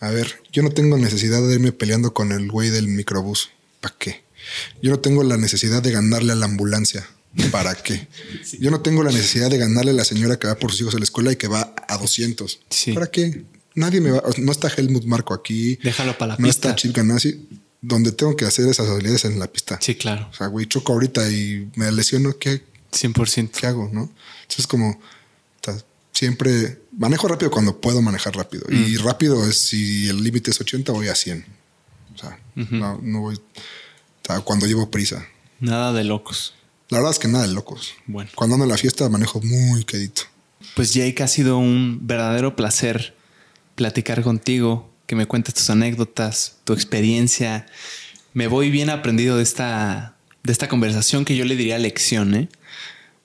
a 0.01 0.11
ver, 0.11 0.41
yo 0.53 0.63
no 0.63 0.71
tengo 0.71 0.97
necesidad 0.97 1.41
de 1.47 1.55
irme 1.55 1.73
peleando 1.73 2.15
con 2.15 2.31
el 2.33 2.51
güey 2.51 2.71
del 2.71 2.89
microbús. 2.89 3.51
¿Para 3.83 3.95
qué? 3.99 4.25
Yo 4.83 4.91
no 4.91 4.99
tengo 5.01 5.23
la 5.25 5.37
necesidad 5.37 5.83
de 5.83 5.93
ganarle 5.93 6.33
a 6.33 6.37
la 6.37 6.47
ambulancia. 6.47 7.07
¿Para 7.51 7.75
qué? 7.75 8.09
Yo 8.61 8.71
no 8.71 8.81
tengo 8.81 9.03
la 9.05 9.11
necesidad 9.13 9.51
de 9.51 9.59
ganarle 9.59 9.91
a 9.91 9.95
la 9.95 10.05
señora 10.05 10.39
que 10.39 10.47
va 10.47 10.55
por 10.57 10.71
sus 10.71 10.81
hijos 10.83 10.95
a 10.95 10.99
la 10.99 11.05
escuela 11.05 11.33
y 11.33 11.37
que 11.37 11.49
va 11.49 11.75
a 11.89 11.99
200. 11.99 12.61
Sí. 12.71 12.93
¿Para 12.93 13.11
qué? 13.11 13.45
Nadie 13.75 14.01
me 14.01 14.11
va. 14.11 14.23
No 14.39 14.53
está 14.53 14.69
Helmut 14.75 15.05
Marco 15.05 15.33
aquí. 15.35 15.77
Déjalo 15.83 16.17
para 16.19 16.35
la 16.35 16.39
no 16.39 16.47
pista. 16.47 16.71
está 16.71 16.77
Chip 16.77 16.97
Ganassi. 16.97 17.49
Donde 17.81 18.13
tengo 18.13 18.37
que 18.37 18.45
hacer 18.45 18.69
esas 18.69 18.89
habilidades 18.89 19.25
en 19.25 19.39
la 19.39 19.47
pista. 19.51 19.79
Sí, 19.83 19.95
claro. 19.97 20.29
O 20.31 20.35
sea, 20.35 20.47
güey, 20.47 20.67
choco 20.67 20.93
ahorita 20.93 21.29
y 21.31 21.69
me 21.77 21.91
lesiono. 21.91 22.39
¿Qué, 22.39 22.63
100%. 22.93 23.51
¿qué 23.59 23.67
hago? 23.67 23.89
¿No? 23.93 24.13
Entonces, 24.43 24.67
como 24.67 25.01
siempre 26.13 26.79
manejo 26.97 27.27
rápido 27.27 27.51
cuando 27.51 27.81
puedo 27.81 28.03
manejar 28.03 28.37
rápido. 28.37 28.65
Y 28.71 28.99
Mm. 28.99 29.05
rápido 29.05 29.49
es 29.49 29.59
si 29.69 30.09
el 30.09 30.23
límite 30.23 30.51
es 30.51 30.61
80, 30.61 30.93
voy 30.93 31.09
a 31.09 31.15
100. 31.15 31.45
O 32.15 32.19
sea, 32.19 32.39
no, 32.55 32.99
no 33.03 33.21
voy. 33.21 33.37
o 33.37 33.41
sea, 34.27 34.41
cuando 34.41 34.67
llevo 34.67 34.91
prisa. 34.91 35.27
Nada 35.61 35.93
de 35.93 36.05
locos. 36.05 36.55
La 36.89 36.99
verdad 36.99 37.13
es 37.13 37.19
que 37.19 37.29
nada 37.29 37.47
de 37.47 37.53
locos. 37.55 37.95
Bueno. 38.07 38.31
Cuando 38.35 38.55
ando 38.55 38.65
en 38.65 38.71
la 38.71 38.77
fiesta, 38.77 39.09
manejo 39.09 39.41
muy 39.41 39.85
quedito. 39.85 40.23
Pues 40.75 40.93
Jake, 40.93 41.23
ha 41.23 41.29
sido 41.29 41.59
un 41.59 42.07
verdadero 42.07 42.57
placer 42.57 43.15
platicar 43.75 44.23
contigo, 44.23 44.91
que 45.07 45.17
me 45.17 45.27
cuentes 45.27 45.55
tus 45.55 45.71
anécdotas, 45.71 46.59
tu 46.65 46.73
experiencia. 46.73 47.67
Me 48.35 48.47
voy 48.47 48.71
bien 48.71 48.91
aprendido 48.91 49.37
de 49.37 49.43
esta, 49.43 50.17
de 50.43 50.53
esta 50.53 50.69
conversación 50.69 51.25
que 51.25 51.37
yo 51.37 51.45
le 51.45 51.57
diría 51.57 51.79
lección, 51.79 52.35
¿eh? 52.35 52.49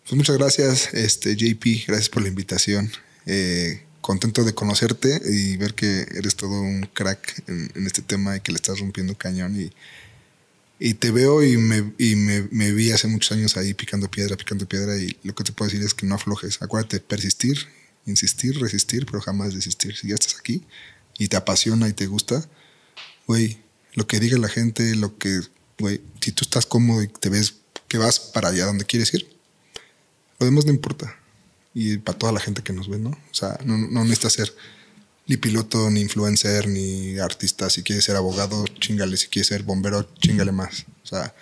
Pues 0.03 0.15
muchas 0.15 0.38
gracias, 0.38 0.93
este 0.93 1.35
JP. 1.35 1.88
Gracias 1.88 2.09
por 2.09 2.22
la 2.22 2.30
invitación. 2.30 2.91
Eh, 3.26 3.84
contento 4.07 4.45
de 4.45 4.53
conocerte 4.53 5.19
y 5.29 5.57
ver 5.57 5.73
que 5.73 6.07
eres 6.15 6.38
todo 6.38 6.61
un 6.61 6.89
crack 6.93 7.43
en, 7.49 7.69
en 7.75 7.85
este 7.85 8.01
tema 8.01 8.38
y 8.38 8.39
que 8.39 8.53
le 8.53 8.55
estás 8.55 8.79
rompiendo 8.79 9.17
cañón. 9.17 9.59
Y, 9.59 9.73
y 10.79 10.93
te 10.93 11.11
veo 11.11 11.43
y, 11.43 11.57
me, 11.57 11.91
y 11.97 12.15
me, 12.15 12.47
me 12.49 12.71
vi 12.71 12.93
hace 12.93 13.09
muchos 13.09 13.34
años 13.34 13.57
ahí 13.57 13.73
picando 13.73 14.09
piedra, 14.09 14.38
picando 14.38 14.65
piedra. 14.65 14.95
Y 14.95 15.17
lo 15.23 15.35
que 15.35 15.43
te 15.43 15.51
puedo 15.51 15.69
decir 15.69 15.85
es 15.85 15.93
que 15.93 16.05
no 16.05 16.15
aflojes. 16.15 16.61
Acuérdate, 16.61 17.01
persistir, 17.01 17.67
insistir, 18.05 18.57
resistir, 18.61 19.05
pero 19.05 19.19
jamás 19.19 19.53
desistir. 19.53 19.97
Si 19.97 20.07
ya 20.07 20.15
estás 20.15 20.39
aquí 20.39 20.63
y 21.17 21.27
te 21.27 21.35
apasiona 21.35 21.89
y 21.89 21.93
te 21.93 22.07
gusta, 22.07 22.47
güey, 23.27 23.59
lo 23.91 24.07
que 24.07 24.21
diga 24.21 24.38
la 24.38 24.47
gente, 24.47 24.95
lo 24.95 25.17
que, 25.17 25.41
güey, 25.79 25.99
si 26.21 26.31
tú 26.31 26.45
estás 26.45 26.65
cómodo 26.65 27.03
y 27.03 27.09
te 27.09 27.27
ves 27.27 27.55
que 27.89 27.97
vas 27.97 28.21
para 28.21 28.47
allá 28.47 28.67
donde 28.67 28.85
quieres 28.85 29.13
ir, 29.13 29.27
lo 30.39 30.45
demás 30.45 30.63
no 30.63 30.71
importa. 30.71 31.16
Y 31.79 31.99
para 31.99 32.17
toda 32.17 32.31
la 32.31 32.39
gente 32.39 32.63
que 32.63 32.73
nos 32.73 32.89
ve, 32.89 32.97
¿no? 32.97 33.11
O 33.11 33.33
sea, 33.33 33.59
no, 33.63 33.77
no 33.77 34.01
necesitas 34.03 34.33
ser 34.33 34.51
ni 35.27 35.37
piloto, 35.37 35.91
ni 35.91 36.01
influencer, 36.01 36.67
ni 36.67 37.19
artista. 37.19 37.69
Si 37.69 37.83
quieres 37.83 38.03
ser 38.03 38.15
abogado, 38.15 38.65
chingale. 38.79 39.15
Si 39.15 39.27
quieres 39.27 39.47
ser 39.49 39.61
bombero, 39.61 40.09
chingale 40.19 40.51
más. 40.51 40.85
O 41.03 41.05
sea, 41.07 41.35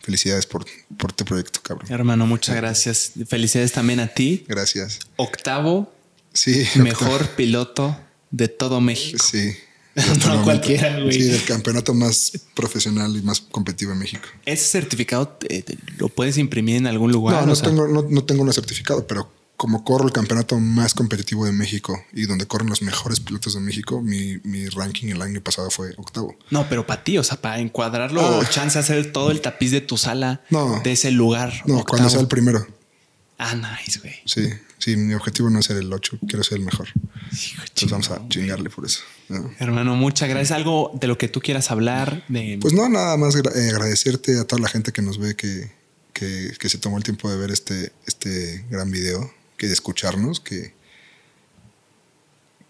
felicidades 0.00 0.46
por, 0.46 0.64
por 0.96 1.12
tu 1.12 1.24
proyecto, 1.24 1.60
cabrón. 1.60 1.90
Hermano, 1.90 2.24
muchas 2.26 2.54
gracias. 2.54 3.12
Felicidades 3.26 3.72
también 3.72 3.98
a 3.98 4.06
ti. 4.06 4.44
Gracias. 4.46 5.00
Octavo 5.16 5.92
Sí. 6.32 6.64
mejor 6.76 7.30
piloto 7.30 7.98
de 8.30 8.46
todo 8.46 8.80
México. 8.80 9.18
Sí. 9.28 9.56
No 10.26 10.34
el 10.34 10.40
cualquiera, 10.42 11.00
güey. 11.00 11.12
Sí, 11.12 11.22
del 11.24 11.44
campeonato 11.44 11.94
más 11.94 12.32
profesional 12.54 13.16
y 13.16 13.22
más 13.22 13.40
competitivo 13.40 13.92
en 13.92 13.98
México. 13.98 14.24
¿Ese 14.44 14.64
certificado 14.64 15.38
eh, 15.48 15.64
lo 15.98 16.08
puedes 16.08 16.36
imprimir 16.38 16.76
en 16.76 16.86
algún 16.86 17.10
lugar? 17.12 17.40
No, 17.40 17.46
no 17.46 17.52
O 17.52 17.56
sea, 17.56 17.68
tengo, 17.68 17.88
no, 17.88 18.02
no 18.08 18.24
tengo 18.24 18.42
un 18.42 18.52
certificado, 18.52 19.06
pero 19.06 19.32
como 19.56 19.84
corro 19.84 20.04
el 20.04 20.12
campeonato 20.12 20.60
más 20.60 20.92
competitivo 20.92 21.46
de 21.46 21.52
México 21.52 21.98
y 22.12 22.26
donde 22.26 22.46
corren 22.46 22.68
los 22.68 22.82
mejores 22.82 23.20
pilotos 23.20 23.54
de 23.54 23.60
México, 23.60 24.02
mi, 24.02 24.36
mi 24.44 24.68
ranking 24.68 25.08
el 25.08 25.22
año 25.22 25.40
pasado 25.40 25.70
fue 25.70 25.94
octavo. 25.96 26.36
No, 26.50 26.68
pero 26.68 26.86
para 26.86 27.02
ti, 27.02 27.16
o 27.16 27.24
sea, 27.24 27.40
para 27.40 27.58
encuadrarlo, 27.58 28.20
Ah. 28.42 28.46
chance 28.50 28.78
de 28.78 28.84
hacer 28.84 29.12
todo 29.12 29.30
el 29.30 29.40
tapiz 29.40 29.70
de 29.70 29.80
tu 29.80 29.96
sala 29.96 30.42
No. 30.50 30.78
de 30.84 30.92
ese 30.92 31.10
lugar. 31.10 31.54
No, 31.64 31.76
octavo. 31.78 31.84
cuando 31.86 32.10
sea 32.10 32.20
el 32.20 32.28
primero. 32.28 32.66
Ah, 33.38 33.54
nice, 33.54 33.98
güey. 34.00 34.14
Sí, 34.26 34.46
sí, 34.78 34.96
mi 34.96 35.14
objetivo 35.14 35.50
no 35.50 35.58
es 35.60 35.66
ser 35.66 35.76
el 35.76 35.92
8, 35.92 36.18
quiero 36.28 36.42
ser 36.44 36.58
el 36.58 36.64
mejor. 36.64 36.88
Entonces 36.94 37.90
vamos 37.90 38.10
a 38.10 38.28
chingarle 38.28 38.70
por 38.70 38.84
eso. 38.86 39.00
¿no? 39.28 39.52
Hermano, 39.58 39.96
muchas 39.96 40.28
gracias. 40.28 40.52
Algo 40.52 40.92
de 41.00 41.06
lo 41.06 41.18
que 41.18 41.28
tú 41.28 41.40
quieras 41.40 41.70
hablar. 41.70 42.24
De... 42.28 42.58
Pues 42.60 42.72
no, 42.74 42.88
nada 42.88 43.16
más 43.16 43.34
eh, 43.36 43.40
agradecerte 43.70 44.38
a 44.38 44.44
toda 44.44 44.62
la 44.62 44.68
gente 44.68 44.92
que 44.92 45.02
nos 45.02 45.18
ve 45.18 45.34
que, 45.36 45.70
que, 46.12 46.52
que 46.58 46.68
se 46.68 46.78
tomó 46.78 46.96
el 46.98 47.04
tiempo 47.04 47.30
de 47.30 47.36
ver 47.36 47.50
este, 47.50 47.92
este 48.06 48.64
gran 48.70 48.90
video, 48.90 49.32
que 49.56 49.66
de 49.66 49.72
escucharnos, 49.72 50.40
que, 50.40 50.74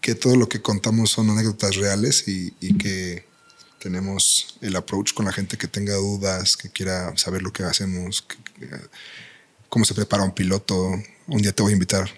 que 0.01 0.15
todo 0.15 0.35
lo 0.35 0.47
que 0.49 0.61
contamos 0.61 1.09
son 1.11 1.29
anécdotas 1.29 1.75
reales 1.75 2.27
y, 2.27 2.53
y 2.59 2.77
que 2.77 3.25
tenemos 3.79 4.57
el 4.61 4.75
approach 4.75 5.13
con 5.13 5.25
la 5.25 5.31
gente 5.33 5.57
que 5.57 5.67
tenga 5.67 5.93
dudas, 5.95 6.57
que 6.57 6.69
quiera 6.69 7.15
saber 7.17 7.41
lo 7.41 7.53
que 7.53 7.63
hacemos, 7.63 8.21
que- 8.23 8.37
que- 8.67 8.75
cómo 9.69 9.85
se 9.85 9.93
prepara 9.93 10.23
un 10.23 10.33
piloto. 10.33 10.91
Un 11.27 11.41
día 11.41 11.51
te 11.53 11.61
voy 11.63 11.71
a 11.71 11.73
invitar 11.73 12.09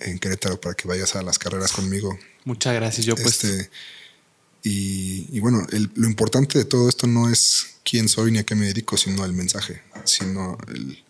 en 0.00 0.18
Querétaro 0.18 0.60
para 0.60 0.74
que 0.74 0.86
vayas 0.88 1.14
a 1.16 1.22
las 1.22 1.38
carreras 1.38 1.72
conmigo. 1.72 2.18
Muchas 2.44 2.74
gracias. 2.74 3.06
Yo 3.06 3.14
pues 3.16 3.42
Este, 3.44 3.70
y, 4.62 5.26
y 5.36 5.40
bueno, 5.40 5.66
el- 5.72 5.90
lo 5.94 6.08
importante 6.08 6.58
de 6.58 6.64
todo 6.64 6.88
esto 6.88 7.06
no 7.06 7.30
es 7.30 7.76
quién 7.84 8.08
soy 8.08 8.32
ni 8.32 8.38
a 8.38 8.44
qué 8.44 8.54
me 8.54 8.66
dedico, 8.66 8.96
sino 8.96 9.24
el 9.24 9.32
mensaje, 9.32 9.82
sino 10.04 10.58
el, 10.68 11.04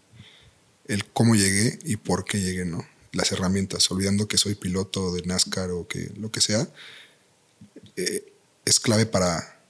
el 0.86 1.05
cómo 1.06 1.35
llegué 1.35 1.78
y 1.85 1.97
por 1.97 2.24
qué 2.24 2.40
llegué, 2.40 2.65
¿no? 2.65 2.86
Las 3.12 3.32
herramientas, 3.32 3.90
olvidando 3.90 4.28
que 4.28 4.36
soy 4.39 4.55
piloto 4.55 5.12
de 5.15 5.23
NASCAR 5.23 5.70
o 5.70 5.89
que 5.89 6.10
lo 6.19 6.31
que 6.31 6.40
sea, 6.43 6.69
eh, 7.97 8.32
es 8.65 8.78
clave 8.81 9.06
para, 9.06 9.60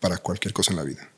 para 0.00 0.16
cualquier 0.18 0.54
cosa 0.54 0.70
en 0.72 0.76
la 0.78 0.84
vida. 0.84 1.10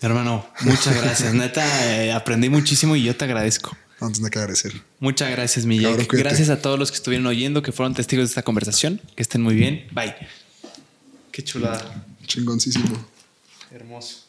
¿No? 0.00 0.08
hermano, 0.08 0.46
muchas 0.60 0.96
gracias. 1.02 1.34
Neta, 1.34 2.04
eh, 2.04 2.12
aprendí 2.12 2.48
muchísimo 2.48 2.96
y 2.96 3.02
yo 3.02 3.16
te 3.16 3.24
agradezco. 3.24 3.76
No 4.00 4.12
tienes 4.12 4.30
que 4.30 4.38
agradecer. 4.38 4.72
Muchas 5.00 5.30
gracias, 5.30 5.66
mi 5.66 5.82
Cabrón. 5.82 6.06
Gracias 6.10 6.50
a 6.50 6.62
todos 6.62 6.78
los 6.78 6.90
que 6.90 6.96
estuvieron 6.96 7.26
oyendo, 7.26 7.62
que 7.62 7.72
fueron 7.72 7.94
testigos 7.94 8.24
de 8.24 8.28
esta 8.28 8.42
conversación. 8.42 9.00
Que 9.16 9.22
estén 9.22 9.42
muy 9.42 9.56
bien. 9.56 9.88
Bye. 9.90 10.14
Qué 11.32 11.42
chulada. 11.42 12.04
Chingoncísimo. 12.26 13.06
Hermoso. 13.72 14.27